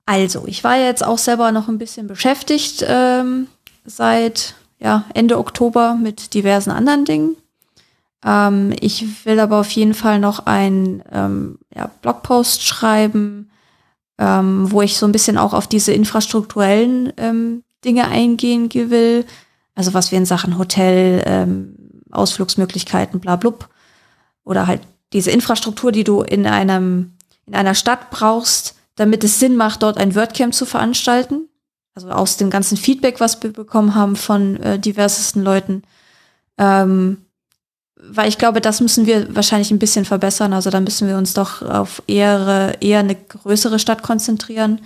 Also, 0.05 0.45
ich 0.45 0.63
war 0.63 0.77
jetzt 0.77 1.03
auch 1.03 1.17
selber 1.17 1.51
noch 1.51 1.67
ein 1.67 1.79
bisschen 1.79 2.05
beschäftigt 2.07 2.85
ähm, 2.87 3.47
seit 3.85 4.55
ja, 4.79 5.05
Ende 5.13 5.37
Oktober 5.37 5.95
mit 5.95 6.33
diversen 6.33 6.71
anderen 6.71 7.05
Dingen. 7.05 7.35
Ähm, 8.23 8.73
ich 8.79 9.25
will 9.25 9.39
aber 9.39 9.59
auf 9.59 9.69
jeden 9.71 9.93
Fall 9.93 10.19
noch 10.19 10.45
einen 10.45 11.03
ähm, 11.11 11.59
ja, 11.73 11.89
Blogpost 12.01 12.63
schreiben, 12.63 13.49
ähm, 14.17 14.71
wo 14.71 14.81
ich 14.81 14.97
so 14.97 15.05
ein 15.05 15.11
bisschen 15.11 15.37
auch 15.37 15.53
auf 15.53 15.67
diese 15.67 15.93
infrastrukturellen 15.93 17.13
ähm, 17.17 17.63
Dinge 17.83 18.07
eingehen 18.07 18.73
will. 18.73 19.25
Also 19.75 19.93
was 19.93 20.11
wir 20.11 20.17
in 20.17 20.25
Sachen 20.25 20.57
Hotel, 20.57 21.23
ähm, 21.25 21.75
Ausflugsmöglichkeiten, 22.11 23.19
bla 23.19 23.35
blub. 23.35 23.69
Oder 24.43 24.67
halt 24.67 24.81
diese 25.13 25.31
Infrastruktur, 25.31 25.91
die 25.91 26.03
du 26.03 26.21
in 26.21 26.47
einem, 26.47 27.13
in 27.45 27.55
einer 27.55 27.75
Stadt 27.75 28.09
brauchst, 28.09 28.75
damit 28.95 29.23
es 29.23 29.39
Sinn 29.39 29.55
macht, 29.55 29.83
dort 29.83 29.97
ein 29.97 30.15
WordCamp 30.15 30.53
zu 30.53 30.65
veranstalten 30.65 31.49
also 31.95 32.09
aus 32.09 32.37
dem 32.37 32.49
ganzen 32.49 32.77
Feedback, 32.77 33.19
was 33.19 33.41
wir 33.41 33.51
bekommen 33.51 33.95
haben 33.95 34.15
von 34.15 34.57
äh, 34.57 34.77
diversesten 34.77 35.43
Leuten, 35.43 35.83
ähm, 36.57 37.25
weil 37.95 38.27
ich 38.27 38.37
glaube, 38.37 38.61
das 38.61 38.81
müssen 38.81 39.05
wir 39.05 39.33
wahrscheinlich 39.33 39.71
ein 39.71 39.79
bisschen 39.79 40.05
verbessern. 40.05 40.53
Also 40.53 40.69
da 40.69 40.79
müssen 40.79 41.07
wir 41.07 41.17
uns 41.17 41.33
doch 41.33 41.61
auf 41.61 42.03
eher, 42.05 42.75
eher 42.81 42.99
eine 42.99 43.15
größere 43.15 43.79
Stadt 43.79 44.03
konzentrieren. 44.03 44.81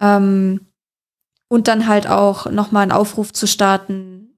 Ähm, 0.00 0.60
und 1.48 1.68
dann 1.68 1.86
halt 1.86 2.06
auch 2.08 2.50
nochmal 2.50 2.82
einen 2.82 2.92
Aufruf 2.92 3.32
zu 3.32 3.46
starten. 3.46 4.36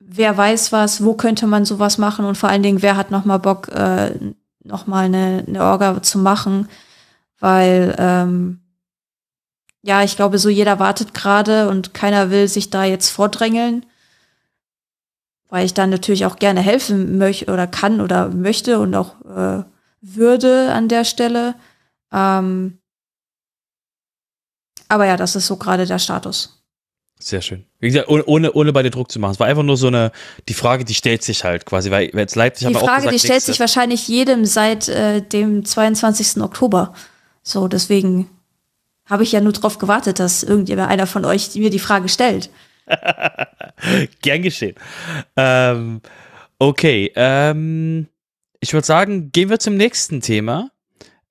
Wer 0.00 0.36
weiß 0.36 0.72
was, 0.72 1.04
wo 1.04 1.14
könnte 1.14 1.46
man 1.46 1.64
sowas 1.64 1.98
machen 1.98 2.24
und 2.24 2.36
vor 2.36 2.48
allen 2.48 2.62
Dingen, 2.62 2.82
wer 2.82 2.96
hat 2.96 3.10
nochmal 3.10 3.38
Bock, 3.38 3.68
äh, 3.68 4.18
nochmal 4.64 5.06
eine, 5.06 5.44
eine 5.46 5.62
Orga 5.62 6.02
zu 6.02 6.18
machen, 6.18 6.68
weil 7.38 7.94
ähm, 7.98 8.60
ja, 9.86 10.02
ich 10.02 10.16
glaube, 10.16 10.38
so 10.38 10.48
jeder 10.48 10.80
wartet 10.80 11.14
gerade 11.14 11.68
und 11.68 11.94
keiner 11.94 12.30
will 12.30 12.48
sich 12.48 12.70
da 12.70 12.84
jetzt 12.84 13.08
vordrängeln, 13.08 13.86
weil 15.48 15.64
ich 15.64 15.74
dann 15.74 15.90
natürlich 15.90 16.26
auch 16.26 16.40
gerne 16.40 16.60
helfen 16.60 17.18
möchte 17.18 17.52
oder 17.52 17.68
kann 17.68 18.00
oder 18.00 18.28
möchte 18.30 18.80
und 18.80 18.96
auch 18.96 19.14
äh, 19.24 19.62
würde 20.00 20.72
an 20.72 20.88
der 20.88 21.04
Stelle. 21.04 21.54
Ähm, 22.12 22.78
aber 24.88 25.06
ja, 25.06 25.16
das 25.16 25.36
ist 25.36 25.46
so 25.46 25.56
gerade 25.56 25.86
der 25.86 26.00
Status. 26.00 26.64
Sehr 27.20 27.40
schön. 27.40 27.64
Wie 27.78 27.86
gesagt, 27.86 28.08
ohne, 28.08 28.52
ohne, 28.52 28.72
bei 28.72 28.82
dir 28.82 28.90
Druck 28.90 29.12
zu 29.12 29.20
machen. 29.20 29.32
Es 29.32 29.40
war 29.40 29.46
einfach 29.46 29.62
nur 29.62 29.76
so 29.76 29.86
eine, 29.86 30.10
die 30.48 30.54
Frage, 30.54 30.84
die 30.84 30.94
stellt 30.94 31.22
sich 31.22 31.44
halt 31.44 31.64
quasi, 31.64 31.92
weil 31.92 32.10
jetzt 32.12 32.34
Leipzig 32.34 32.66
Die 32.66 32.74
Frage, 32.74 32.90
auch 32.90 32.96
gesagt, 32.96 33.14
die 33.14 33.20
stellt 33.20 33.42
sich 33.42 33.60
wahrscheinlich 33.60 34.08
jedem 34.08 34.44
seit 34.44 34.88
äh, 34.88 35.22
dem 35.22 35.64
22. 35.64 36.42
Oktober. 36.42 36.92
So, 37.44 37.68
deswegen 37.68 38.28
habe 39.06 39.22
ich 39.22 39.32
ja 39.32 39.40
nur 39.40 39.52
darauf 39.52 39.78
gewartet, 39.78 40.18
dass 40.18 40.42
irgendjemand, 40.42 40.90
einer 40.90 41.06
von 41.06 41.24
euch 41.24 41.54
mir 41.54 41.70
die 41.70 41.78
Frage 41.78 42.08
stellt. 42.08 42.50
Gern 44.22 44.42
geschehen. 44.42 44.76
Ähm, 45.36 46.00
okay, 46.58 47.12
ähm, 47.16 48.08
ich 48.60 48.72
würde 48.72 48.86
sagen, 48.86 49.30
gehen 49.32 49.48
wir 49.48 49.58
zum 49.58 49.76
nächsten 49.76 50.20
Thema 50.20 50.70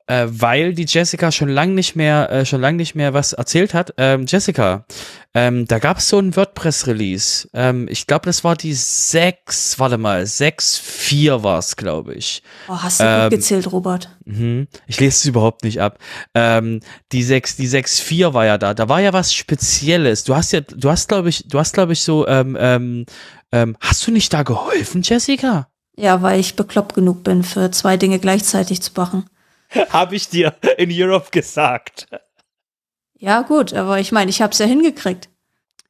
äh, 0.07 0.27
weil 0.29 0.73
die 0.73 0.85
Jessica 0.87 1.31
schon 1.31 1.49
lang 1.49 1.73
nicht 1.73 1.95
mehr, 1.95 2.29
äh, 2.31 2.45
schon 2.45 2.61
lang 2.61 2.75
nicht 2.75 2.95
mehr 2.95 3.13
was 3.13 3.33
erzählt 3.33 3.73
hat. 3.73 3.93
Ähm, 3.97 4.25
Jessica, 4.27 4.85
ähm, 5.33 5.67
da 5.67 5.79
gab 5.79 5.97
es 5.97 6.09
so 6.09 6.19
ein 6.19 6.35
WordPress-Release. 6.35 7.49
Ähm, 7.53 7.87
ich 7.89 8.05
glaube, 8.05 8.25
das 8.25 8.43
war 8.43 8.55
die 8.55 8.73
6, 8.73 9.79
warte 9.79 9.97
mal, 9.97 10.23
6.4 10.23 11.43
war 11.43 11.59
es, 11.59 11.75
glaube 11.75 12.13
ich. 12.13 12.43
Oh, 12.67 12.77
hast 12.77 12.99
du 12.99 13.03
ähm, 13.03 13.23
gut 13.23 13.39
gezählt, 13.39 13.71
Robert. 13.71 14.09
Mh, 14.25 14.65
ich 14.87 14.99
lese 14.99 15.17
es 15.17 15.25
überhaupt 15.25 15.63
nicht 15.63 15.81
ab. 15.81 15.97
Ähm, 16.33 16.81
die 17.11 17.23
6, 17.23 17.55
die 17.57 17.67
6.4 17.67 18.33
war 18.33 18.45
ja 18.45 18.57
da. 18.57 18.73
Da 18.73 18.87
war 18.87 19.01
ja 19.01 19.11
was 19.11 19.33
Spezielles. 19.33 20.23
Du 20.23 20.35
hast 20.35 20.51
ja, 20.53 20.61
du 20.61 20.89
hast, 20.89 21.07
glaube 21.07 21.29
ich, 21.29 21.47
du 21.47 21.59
hast, 21.59 21.73
glaube 21.73 21.93
ich, 21.93 22.01
so, 22.01 22.27
ähm, 22.27 22.55
ähm, 22.59 23.05
ähm, 23.51 23.75
hast 23.79 24.05
du 24.05 24.11
nicht 24.11 24.31
da 24.33 24.43
geholfen, 24.43 25.01
Jessica? 25.03 25.67
Ja, 25.97 26.21
weil 26.21 26.39
ich 26.39 26.55
bekloppt 26.55 26.93
genug 26.93 27.23
bin, 27.23 27.43
für 27.43 27.71
zwei 27.71 27.97
Dinge 27.97 28.19
gleichzeitig 28.19 28.81
zu 28.81 28.91
machen. 28.95 29.25
habe 29.89 30.15
ich 30.15 30.29
dir 30.29 30.55
in 30.77 30.89
Europe 30.91 31.29
gesagt. 31.31 32.07
Ja, 33.17 33.41
gut, 33.41 33.73
aber 33.73 33.99
ich 33.99 34.11
meine, 34.11 34.29
ich 34.29 34.41
habe 34.41 34.51
es 34.51 34.59
ja 34.59 34.65
hingekriegt. 34.65 35.29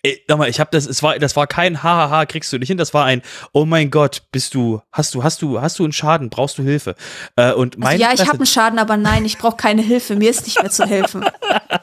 Ey, 0.06 0.22
mal, 0.30 0.48
ich 0.48 0.60
habe 0.60 0.70
das, 0.72 0.86
es 0.86 1.02
war, 1.02 1.18
das 1.18 1.36
war 1.36 1.48
kein 1.48 1.82
Hahaha, 1.82 2.28
kriegst 2.28 2.54
du 2.54 2.60
nicht 2.60 2.68
hin. 2.68 2.78
Das 2.78 2.94
war 2.94 3.06
ein, 3.06 3.24
oh 3.54 3.66
mein 3.66 3.90
Gott, 3.90 4.22
bist 4.32 4.54
du, 4.54 4.82
hast 4.92 5.16
du, 5.16 5.24
hast 5.24 5.42
du, 5.42 5.60
hast 5.60 5.80
du 5.80 5.84
einen 5.84 5.94
Schaden, 5.94 6.30
brauchst 6.30 6.60
du 6.60 6.64
Hilfe? 6.64 6.94
Äh, 7.36 7.54
und 7.54 7.80
mein 7.80 7.94
also 7.94 8.04
ja, 8.04 8.14
ich 8.14 8.22
habe 8.22 8.38
einen 8.38 8.46
Schaden, 8.46 8.78
aber 8.78 8.98
nein, 8.98 9.26
ich 9.26 9.40
brauche 9.40 9.58
keine 9.58 9.82
Hilfe. 9.82 10.16
Mir 10.16 10.30
ist 10.30 10.46
nicht 10.46 10.62
mehr 10.62 10.70
zu 10.70 10.86
helfen. 10.86 11.26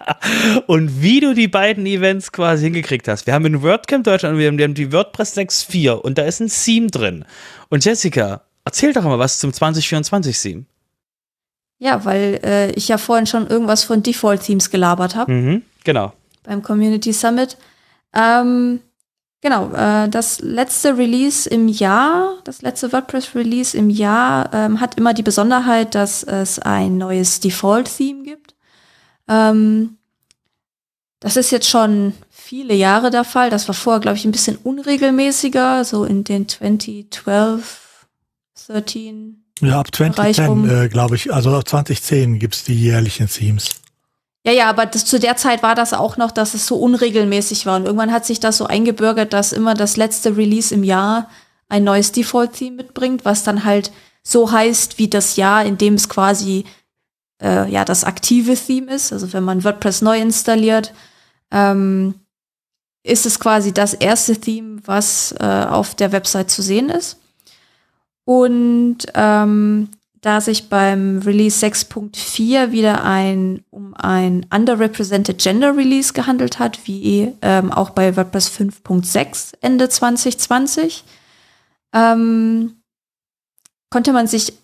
und 0.69 1.03
wie 1.03 1.19
du 1.19 1.35
die 1.35 1.49
beiden 1.49 1.85
Events 1.85 2.31
quasi 2.31 2.67
hingekriegt 2.67 3.09
hast. 3.09 3.27
Wir 3.27 3.35
haben 3.35 3.45
in 3.45 3.61
WordCamp 3.61 4.05
Deutschland, 4.05 4.39
wir 4.39 4.47
haben, 4.47 4.57
wir 4.57 4.67
haben 4.67 4.75
die 4.75 4.93
WordPress 4.93 5.37
6.4 5.37 5.91
und 5.91 6.17
da 6.17 6.23
ist 6.23 6.39
ein 6.39 6.49
Theme 6.49 6.87
drin. 6.93 7.25
Und 7.71 7.85
Jessica, 7.85 8.43
erzähl 8.65 8.93
doch 8.93 9.03
mal 9.03 9.19
was 9.19 9.41
zum 9.41 9.53
2024 9.53 10.41
Theme. 10.41 10.67
Ja, 11.83 12.05
weil 12.05 12.39
äh, 12.45 12.71
ich 12.75 12.87
ja 12.87 12.97
vorhin 12.97 13.27
schon 13.27 13.49
irgendwas 13.49 13.83
von 13.83 14.05
Default-Themes 14.05 14.71
gelabert 14.71 15.17
habe. 15.17 15.33
Mhm, 15.33 15.63
genau. 15.83 16.13
Beim 16.45 16.63
Community 16.63 17.13
Summit. 17.13 17.57
Ähm, 18.15 18.79
genau, 19.41 19.73
äh, 19.73 20.09
das 20.09 20.39
letzte 20.39 20.97
Release 20.97 21.51
im 21.51 21.67
Jahr, 21.67 22.37
das 22.45 22.63
letzte 22.63 22.93
WordPress-Release 22.93 23.77
im 23.77 23.91
Jahr 23.91 24.55
ähm, 24.55 24.81
hat 24.81 24.97
immer 24.97 25.13
die 25.13 25.25
Besonderheit, 25.25 25.97
dass 25.97 26.23
es 26.23 26.61
ein 26.61 26.99
neues 26.99 27.41
Default-Theme 27.41 28.23
gibt. 28.23 28.55
Ähm, 29.27 29.97
das 31.19 31.37
ist 31.37 31.51
jetzt 31.51 31.69
schon 31.69 32.13
viele 32.31 32.75
Jahre 32.75 33.11
der 33.11 33.25
Fall. 33.25 33.51
Das 33.51 33.67
war 33.67 33.75
vorher, 33.75 33.99
glaube 34.01 34.19
ich, 34.19 34.25
ein 34.25 34.31
bisschen 34.31 34.57
unregelmäßiger, 34.57 35.85
so 35.85 36.05
in 36.05 36.23
den 36.23 36.49
2012, 36.49 38.07
13, 38.69 39.42
ja, 39.69 39.81
ab 39.81 39.95
2010, 39.95 40.49
um. 40.49 40.69
äh, 40.69 40.89
glaube 40.89 41.17
ich, 41.17 41.33
also 41.33 41.55
ab 41.55 41.69
2010 41.69 42.39
gibt's 42.39 42.65
die 42.65 42.75
jährlichen 42.75 43.29
Themes. 43.29 43.71
Ja, 44.45 44.53
ja, 44.53 44.69
aber 44.69 44.87
das, 44.87 45.05
zu 45.05 45.21
der 45.21 45.37
Zeit 45.37 45.63
war 45.63 45.75
das 45.75 45.93
auch 45.93 46.17
noch, 46.17 46.33
dass 46.33 46.55
es 46.55 46.67
so 46.67 46.77
unregelmäßig 46.77 47.65
war. 47.65 47.77
Und 47.77 47.85
irgendwann 47.85 48.13
hat 48.13 48.27
sich 48.27 48.41
das 48.41 48.57
so 48.57 48.67
eingebürgert, 48.67 49.33
dass 49.33 49.53
immer 49.53 49.75
das 49.75 49.97
letzte 49.97 50.37
Release 50.37 50.75
im 50.75 50.83
Jahr 50.83 51.29
ein 51.69 51.85
neues 51.85 52.13
Default-Theme 52.13 52.77
mitbringt, 52.77 53.25
was 53.25 53.45
dann 53.45 53.65
halt 53.65 53.93
so 54.25 54.51
heißt 54.51 54.99
wie 54.99 55.09
das 55.09 55.37
Jahr, 55.37 55.65
in 55.65 55.79
dem 55.79 55.95
es 55.95 56.09
quasi 56.09 56.65
äh, 57.41 57.71
ja 57.71 57.85
das 57.85 58.05
aktive 58.05 58.57
Theme 58.57 58.93
ist. 58.93 59.13
Also 59.13 59.33
wenn 59.33 59.45
man 59.45 59.65
WordPress 59.65 60.03
neu 60.03 60.19
installiert, 60.19 60.93
ähm, 61.53 62.15
ist 63.05 63.27
es 63.27 63.39
quasi 63.39 63.73
das 63.73 63.95
erste 63.95 64.37
Theme, 64.37 64.81
was 64.85 65.35
äh, 65.39 65.45
auf 65.45 65.95
der 65.95 66.13
Website 66.13 66.51
zu 66.51 66.63
sehen 66.63 66.89
ist. 66.89 67.19
Und 68.25 68.99
ähm, 69.15 69.89
da 70.23 70.41
sich 70.41 70.69
beim 70.69 71.19
Release 71.19 71.65
6.4 71.67 72.71
wieder 72.71 73.05
ein, 73.05 73.65
um 73.71 73.93
ein 73.95 74.47
underrepresented 74.55 75.39
Gender 75.39 75.77
Release 75.77 76.13
gehandelt 76.13 76.61
hat, 76.61 76.87
wie 76.87 77.33
ähm, 77.43 77.73
auch 77.73 77.91
bei 77.91 78.17
WordPress 78.17 78.49
5.6 78.51 79.55
Ende 79.61 79.89
2020, 79.89 81.03
ähm, 81.93 82.77
konnte 83.91 84.13
man 84.13 84.29
sich 84.29 84.55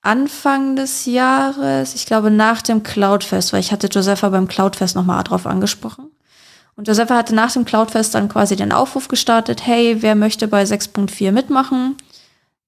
Anfang 0.00 0.76
des 0.76 1.04
Jahres, 1.04 1.94
ich 1.94 2.06
glaube 2.06 2.30
nach 2.30 2.62
dem 2.62 2.82
Cloudfest, 2.82 3.52
weil 3.52 3.60
ich 3.60 3.72
hatte 3.72 3.88
Josepha 3.88 4.28
beim 4.30 4.48
Cloudfest 4.48 4.96
nochmal 4.96 5.22
drauf 5.24 5.46
angesprochen. 5.46 6.10
Und 6.76 6.88
Josepha 6.88 7.16
hatte 7.16 7.34
nach 7.34 7.52
dem 7.52 7.64
Cloudfest 7.64 8.14
dann 8.14 8.28
quasi 8.28 8.56
den 8.56 8.72
Aufruf 8.72 9.08
gestartet, 9.08 9.66
hey, 9.66 10.02
wer 10.02 10.14
möchte 10.14 10.48
bei 10.48 10.62
6.4 10.62 11.32
mitmachen? 11.32 11.96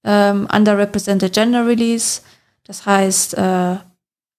Ähm, 0.05 0.49
Underrepresented 0.53 1.32
Gender 1.32 1.66
Release. 1.66 2.22
Das 2.64 2.86
heißt, 2.86 3.34
äh, 3.34 3.76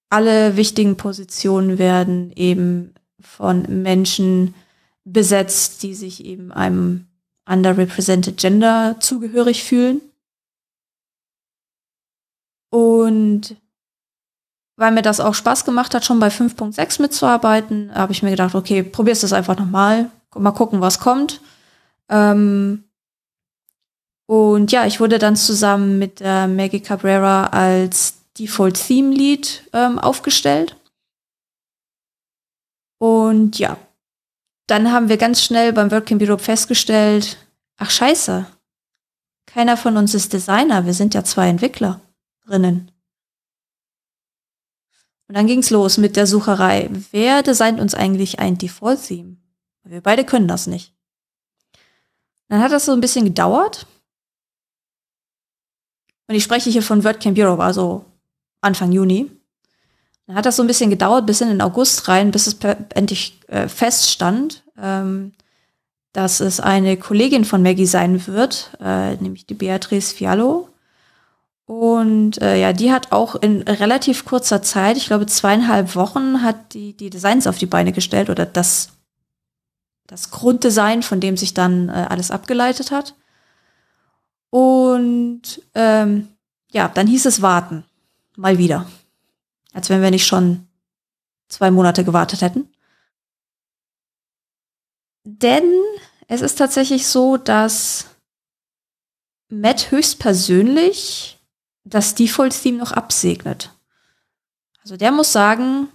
alle 0.10 0.56
wichtigen 0.56 0.98
Positionen 0.98 1.78
werden 1.78 2.32
eben 2.36 2.94
von 3.20 3.84
Menschen 3.84 4.56
besetzt, 5.04 5.84
die 5.84 5.94
sich 5.94 6.24
eben 6.24 6.52
einem 6.52 7.08
underrepresented 7.48 8.38
Gender 8.38 8.98
zugehörig 9.00 9.64
fühlen. 9.64 10.02
Und 12.72 13.56
weil 14.76 14.92
mir 14.92 15.02
das 15.02 15.20
auch 15.20 15.34
Spaß 15.34 15.66
gemacht 15.66 15.94
hat, 15.94 16.06
schon 16.06 16.20
bei 16.20 16.30
5.6 16.30 17.02
mitzuarbeiten, 17.02 17.94
habe 17.94 18.14
ich 18.14 18.24
mir 18.24 18.30
gedacht, 18.30 18.56
okay, 18.56 18.84
probierst 18.84 19.24
das 19.24 19.34
einfach 19.34 19.58
nochmal, 19.58 20.10
mal 20.36 20.52
gucken, 20.52 20.80
was 20.80 21.00
kommt. 21.00 21.42
Ähm 22.08 22.84
und 24.30 24.72
ja, 24.72 24.86
ich 24.86 25.00
wurde 25.00 25.18
dann 25.18 25.36
zusammen 25.36 25.98
mit 25.98 26.22
äh, 26.22 26.46
Maggie 26.46 26.82
Cabrera 26.82 27.48
als 27.48 28.14
Default 28.38 28.76
Theme 28.76 29.12
Lead 29.12 29.68
ähm, 29.74 29.98
aufgestellt. 29.98 30.76
Und 33.00 33.58
ja, 33.58 33.78
dann 34.68 34.92
haben 34.92 35.10
wir 35.10 35.18
ganz 35.18 35.44
schnell 35.44 35.74
beim 35.74 35.90
Working 35.90 36.20
Bureau 36.20 36.38
festgestellt, 36.38 37.44
ach 37.78 37.90
scheiße, 37.90 38.46
keiner 39.48 39.78
von 39.78 39.98
uns 39.98 40.14
ist 40.14 40.32
Designer, 40.32 40.86
wir 40.86 40.94
sind 40.94 41.16
ja 41.16 41.24
zwei 41.24 41.50
Entwicklerinnen. 41.50 42.92
Und 45.28 45.36
dann 45.36 45.48
ging's 45.48 45.72
los 45.72 45.98
mit 45.98 46.16
der 46.16 46.28
Sucherei. 46.28 46.92
Wer 47.10 47.42
designt 47.42 47.80
uns 47.80 47.96
eigentlich 47.96 48.38
ein 48.38 48.60
Default-Theme? 48.60 49.38
Wir 49.86 50.02
beide 50.02 50.24
können 50.24 50.48
das 50.48 50.68
nicht. 50.68 50.94
Dann 52.48 52.62
hat 52.62 52.72
das 52.72 52.86
so 52.86 52.92
ein 52.92 53.02
bisschen 53.02 53.26
gedauert. 53.26 53.88
Und 56.30 56.36
ich 56.36 56.44
spreche 56.44 56.70
hier 56.70 56.84
von 56.84 57.04
WordCamp 57.04 57.36
Europe, 57.40 57.64
also 57.64 58.06
Anfang 58.62 58.92
Juni. 58.92 59.32
Dann 60.28 60.36
hat 60.36 60.46
das 60.46 60.58
so 60.58 60.64
ein 60.64 60.68
bisschen 60.68 60.92
gedauert 60.92 61.26
bis 61.26 61.42
in 61.42 61.48
den 61.48 61.60
August 61.60 62.08
rein, 62.08 62.30
bis 62.30 62.46
es 62.46 62.58
endlich 62.94 63.40
äh, 63.48 63.68
feststand, 63.68 64.62
ähm, 64.80 65.34
dass 66.14 66.40
es 66.40 66.60
eine 66.60 66.98
Kollegin 66.98 67.46
von 67.46 67.64
Maggie 67.64 67.88
sein 67.88 68.28
wird, 68.28 68.78
äh, 68.80 69.16
nämlich 69.16 69.48
die 69.48 69.56
Beatrice 69.56 70.14
Fiallo. 70.14 70.70
Und 71.66 72.40
äh, 72.44 72.62
ja, 72.62 72.74
die 72.74 72.92
hat 72.92 73.12
auch 73.12 73.34
in 73.34 73.64
relativ 73.64 74.24
kurzer 74.24 74.62
Zeit, 74.62 74.98
ich 74.98 75.08
glaube 75.08 75.26
zweieinhalb 75.26 75.96
Wochen, 75.96 76.44
hat 76.44 76.76
die, 76.76 76.94
die 76.94 77.10
Designs 77.10 77.48
auf 77.48 77.58
die 77.58 77.66
Beine 77.66 77.92
gestellt 77.92 78.30
oder 78.30 78.46
das, 78.46 78.90
das 80.06 80.30
Grunddesign, 80.30 81.02
von 81.02 81.22
dem 81.22 81.38
sich 81.38 81.56
dann 81.56 81.90
äh, 81.90 82.06
alles 82.08 82.30
abgeleitet 82.30 82.92
hat. 82.92 83.16
Und 84.50 85.62
ähm, 85.76 86.28
ja, 86.72 86.88
dann 86.88 87.08
hieß 87.08 87.26
es 87.26 87.42
warten. 87.42 87.86
Mal 88.36 88.58
wieder. 88.58 88.90
Als 89.74 89.90
wenn 89.90 90.02
wir 90.02 90.12
nicht 90.12 90.26
schon 90.26 90.68
zwei 91.48 91.72
Monate 91.72 92.04
gewartet 92.04 92.42
hätten. 92.42 92.72
Denn 95.24 95.64
es 96.28 96.42
ist 96.42 96.58
tatsächlich 96.58 97.08
so, 97.08 97.38
dass 97.38 98.06
Matt 99.50 99.92
höchstpersönlich 99.92 101.40
das 101.84 102.16
Default-Theme 102.16 102.78
noch 102.78 102.92
absegnet. 102.92 103.72
Also 104.82 104.96
der 104.96 105.12
muss 105.12 105.32
sagen, 105.32 105.90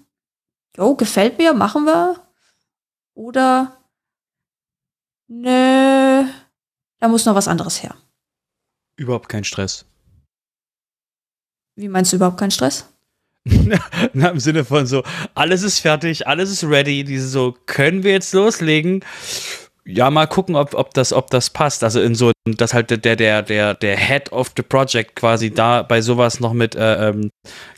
jo, 0.77 0.95
gefällt 0.95 1.39
mir, 1.39 1.55
machen 1.55 1.85
wir. 1.85 2.21
Oder, 3.15 3.77
nö, 5.29 6.25
da 6.99 7.09
muss 7.09 7.25
noch 7.25 7.35
was 7.35 7.49
anderes 7.49 7.83
her. 7.83 7.97
Überhaupt 8.97 9.29
kein 9.29 9.45
Stress. 9.45 9.87
Wie 11.77 11.89
meinst 11.89 12.13
du 12.13 12.17
überhaupt 12.17 12.39
keinen 12.39 12.53
Stress? 12.53 12.89
Na, 14.13 14.29
Im 14.29 14.41
Sinne 14.41 14.65
von 14.65 14.87
so, 14.87 15.03
alles 15.35 15.63
ist 15.63 15.81
fertig, 15.81 16.27
alles 16.27 16.51
ist 16.51 16.65
ready, 16.65 17.05
diese 17.05 17.29
so, 17.29 17.55
können 17.67 18.03
wir 18.03 18.13
jetzt 18.13 18.33
loslegen? 18.33 19.05
Ja, 19.87 20.11
mal 20.11 20.27
gucken, 20.27 20.57
ob, 20.57 20.73
ob, 20.75 20.95
das, 20.95 21.13
ob 21.13 21.29
das 21.29 21.51
passt. 21.51 21.85
Also 21.85 22.01
in 22.01 22.15
so, 22.15 22.33
dass 22.47 22.73
halt 22.73 22.89
der, 22.91 23.17
der, 23.17 23.43
der, 23.43 23.75
der 23.75 23.97
Head 23.99 24.33
of 24.33 24.53
the 24.57 24.63
Project 24.63 25.15
quasi 25.15 25.51
da 25.51 25.83
bei 25.83 26.01
sowas 26.01 26.41
noch 26.41 26.55
mit 26.55 26.75
äh, 26.75 27.11
ähm, 27.11 27.31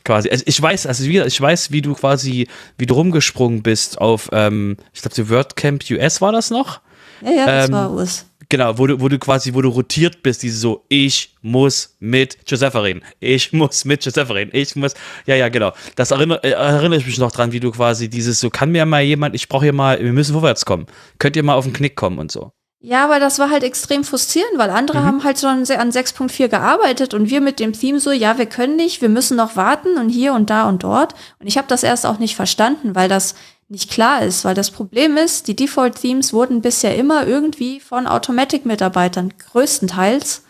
quasi. 0.05 0.31
Also 0.31 0.45
ich 0.47 0.61
weiß, 0.63 0.87
also 0.87 1.05
wie, 1.05 1.21
ich 1.21 1.41
weiß, 1.41 1.73
wie 1.73 1.83
du 1.83 1.95
quasi, 1.95 2.47
wie 2.79 2.87
du 2.87 2.95
rumgesprungen 2.95 3.65
bist 3.65 4.01
auf, 4.01 4.29
ähm, 4.33 4.77
ich 4.93 5.03
glaube, 5.03 5.17
die 5.17 5.29
WordCamp 5.29 5.83
US 5.91 6.21
war 6.21 6.31
das 6.31 6.51
noch? 6.51 6.81
Ja, 7.23 7.31
ja, 7.33 7.47
das 7.47 7.69
ähm, 7.69 7.75
war 7.75 7.93
US. 7.93 8.27
Genau, 8.49 8.79
wo 8.79 8.87
du, 8.87 9.01
wo 9.01 9.09
du 9.09 9.19
quasi, 9.19 9.55
wo 9.55 9.63
du 9.63 9.69
rotiert 9.69 10.23
bist, 10.23 10.43
diese 10.43 10.59
so, 10.59 10.85
ich 10.89 11.35
muss 11.43 11.97
mit 11.99 12.39
Josepha 12.47 12.79
reden. 12.81 13.03
Ich 13.19 13.53
muss 13.55 13.85
mit 13.85 14.05
Josepha 14.05 14.33
reden. 14.33 14.51
Ich 14.53 14.77
muss, 14.77 14.95
ja, 15.27 15.35
ja, 15.35 15.49
genau. 15.49 15.73
Das 15.97 16.11
erinnere, 16.11 16.43
äh, 16.45 16.51
erinnere 16.51 17.01
ich 17.01 17.07
mich 17.07 17.19
noch 17.19 17.33
dran, 17.33 17.53
wie 17.53 17.61
du 17.61 17.71
quasi 17.73 18.09
dieses 18.09 18.41
so, 18.41 18.51
kann 18.51 18.71
mir 18.71 18.87
mal 18.87 19.03
jemand, 19.03 19.35
ich 19.35 19.49
brauche 19.49 19.65
hier 19.65 19.73
mal, 19.73 20.03
wir 20.03 20.13
müssen 20.13 20.33
vorwärts 20.33 20.65
kommen. 20.65 20.87
Könnt 21.19 21.37
ihr 21.37 21.43
mal 21.43 21.55
auf 21.55 21.65
den 21.65 21.73
Knick 21.73 21.97
kommen 21.97 22.19
und 22.19 22.31
so. 22.31 22.53
Ja, 22.79 23.05
aber 23.05 23.19
das 23.19 23.39
war 23.39 23.51
halt 23.51 23.65
extrem 23.65 24.05
frustrierend, 24.05 24.59
weil 24.59 24.71
andere 24.71 25.01
mhm. 25.01 25.05
haben 25.05 25.25
halt 25.25 25.41
schon 25.41 25.51
an 25.51 25.65
6.4 25.65 26.49
gearbeitet 26.49 27.15
und 27.15 27.31
wir 27.31 27.41
mit 27.41 27.59
dem 27.59 27.73
Theme 27.73 27.99
so, 27.99 28.13
ja, 28.13 28.39
wir 28.39 28.47
können 28.47 28.77
nicht, 28.77 29.01
wir 29.01 29.09
müssen 29.09 29.37
noch 29.37 29.57
warten 29.57 29.97
und 29.99 30.09
hier 30.09 30.35
und 30.35 30.51
da 30.51 30.69
und 30.69 30.85
dort. 30.85 31.15
Und 31.41 31.49
ich 31.49 31.59
habe 31.59 31.67
das 31.67 31.83
erst 31.83 32.07
auch 32.07 32.19
nicht 32.19 32.37
verstanden, 32.37 32.95
weil 32.95 33.09
das 33.09 33.35
nicht 33.69 33.91
klar 33.91 34.23
ist, 34.23 34.45
weil 34.45 34.55
das 34.55 34.71
Problem 34.71 35.17
ist, 35.17 35.49
die 35.49 35.57
Default-Themes 35.57 36.33
wurden 36.33 36.63
bisher 36.63 36.97
immer 36.97 37.27
irgendwie 37.27 37.81
von 37.81 38.07
Automatic-Mitarbeitern 38.07 39.35
größtenteils 39.51 40.43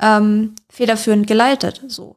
ähm, 0.00 0.54
federführend 0.70 1.26
geleitet. 1.26 1.82
So. 1.88 2.16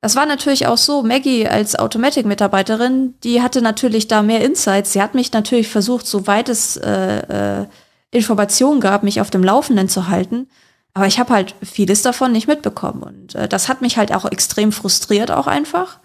Das 0.00 0.16
war 0.16 0.26
natürlich 0.26 0.66
auch 0.66 0.76
so, 0.76 1.02
Maggie 1.02 1.48
als 1.48 1.76
Automatic-Mitarbeiterin, 1.76 3.14
die 3.24 3.42
hatte 3.42 3.62
natürlich 3.62 4.06
da 4.06 4.22
mehr 4.22 4.44
Insights. 4.44 4.92
Sie 4.92 5.02
hat 5.02 5.14
mich 5.14 5.32
natürlich 5.32 5.68
versucht, 5.68 6.06
soweit 6.06 6.48
es 6.48 6.76
äh, 6.76 7.62
äh, 7.62 7.66
Informationen 8.10 8.80
gab, 8.80 9.02
mich 9.02 9.20
auf 9.20 9.30
dem 9.30 9.42
Laufenden 9.42 9.88
zu 9.88 10.08
halten. 10.08 10.48
Aber 10.94 11.06
ich 11.06 11.18
habe 11.18 11.32
halt 11.32 11.54
vieles 11.62 12.02
davon 12.02 12.32
nicht 12.32 12.48
mitbekommen. 12.48 13.02
Und 13.02 13.34
äh, 13.34 13.48
das 13.48 13.68
hat 13.68 13.82
mich 13.82 13.96
halt 13.96 14.12
auch 14.12 14.24
extrem 14.24 14.72
frustriert, 14.72 15.30
auch 15.30 15.46
einfach. 15.46 16.00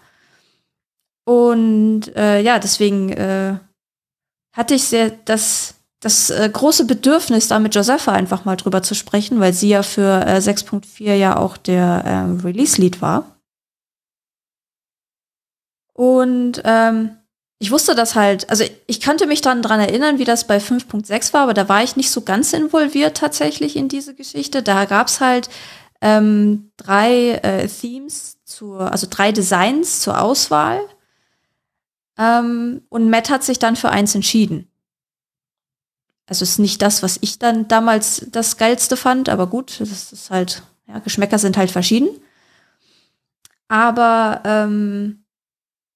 Und 1.24 2.14
äh, 2.16 2.40
ja, 2.40 2.58
deswegen 2.58 3.10
äh, 3.10 3.58
hatte 4.52 4.74
ich 4.74 4.84
sehr 4.84 5.10
das, 5.10 5.74
das 6.00 6.30
äh, 6.30 6.48
große 6.52 6.84
Bedürfnis, 6.84 7.48
da 7.48 7.58
mit 7.58 7.74
Josepha 7.74 8.12
einfach 8.12 8.44
mal 8.44 8.56
drüber 8.56 8.82
zu 8.82 8.94
sprechen, 8.94 9.40
weil 9.40 9.52
sie 9.52 9.70
ja 9.70 9.82
für 9.82 10.26
äh, 10.26 10.38
6.4 10.38 11.14
ja 11.14 11.36
auch 11.36 11.56
der 11.56 12.04
ähm, 12.06 12.40
Release-Lead 12.40 13.00
war. 13.00 13.34
Und 15.94 16.60
ähm, 16.64 17.16
ich 17.58 17.70
wusste 17.70 17.94
das 17.94 18.14
halt, 18.14 18.50
also 18.50 18.64
ich 18.86 19.00
kannte 19.00 19.26
mich 19.26 19.40
dann 19.40 19.62
dran 19.62 19.80
erinnern, 19.80 20.18
wie 20.18 20.24
das 20.24 20.46
bei 20.46 20.58
5.6 20.58 21.32
war, 21.32 21.42
aber 21.42 21.54
da 21.54 21.68
war 21.68 21.82
ich 21.82 21.96
nicht 21.96 22.10
so 22.10 22.20
ganz 22.20 22.52
involviert 22.52 23.16
tatsächlich 23.16 23.76
in 23.76 23.88
diese 23.88 24.14
Geschichte. 24.14 24.62
Da 24.62 24.84
gab's 24.84 25.20
halt 25.20 25.48
ähm, 26.02 26.70
drei 26.76 27.40
äh, 27.42 27.68
Themes 27.68 28.38
zur, 28.44 28.92
also 28.92 29.06
drei 29.08 29.32
Designs 29.32 30.00
zur 30.00 30.20
Auswahl. 30.20 30.80
Ähm, 32.18 32.82
und 32.88 33.10
Matt 33.10 33.30
hat 33.30 33.42
sich 33.42 33.58
dann 33.58 33.76
für 33.76 33.90
eins 33.90 34.14
entschieden. 34.14 34.68
Also 36.26 36.42
ist 36.42 36.58
nicht 36.58 36.80
das, 36.80 37.02
was 37.02 37.18
ich 37.20 37.38
dann 37.38 37.68
damals 37.68 38.26
das 38.30 38.56
geilste 38.56 38.96
fand, 38.96 39.28
aber 39.28 39.46
gut, 39.46 39.78
das 39.80 40.12
ist 40.12 40.30
halt, 40.30 40.62
ja, 40.86 40.98
Geschmäcker 41.00 41.38
sind 41.38 41.56
halt 41.56 41.70
verschieden. 41.70 42.08
Aber 43.68 44.40
ähm, 44.44 45.24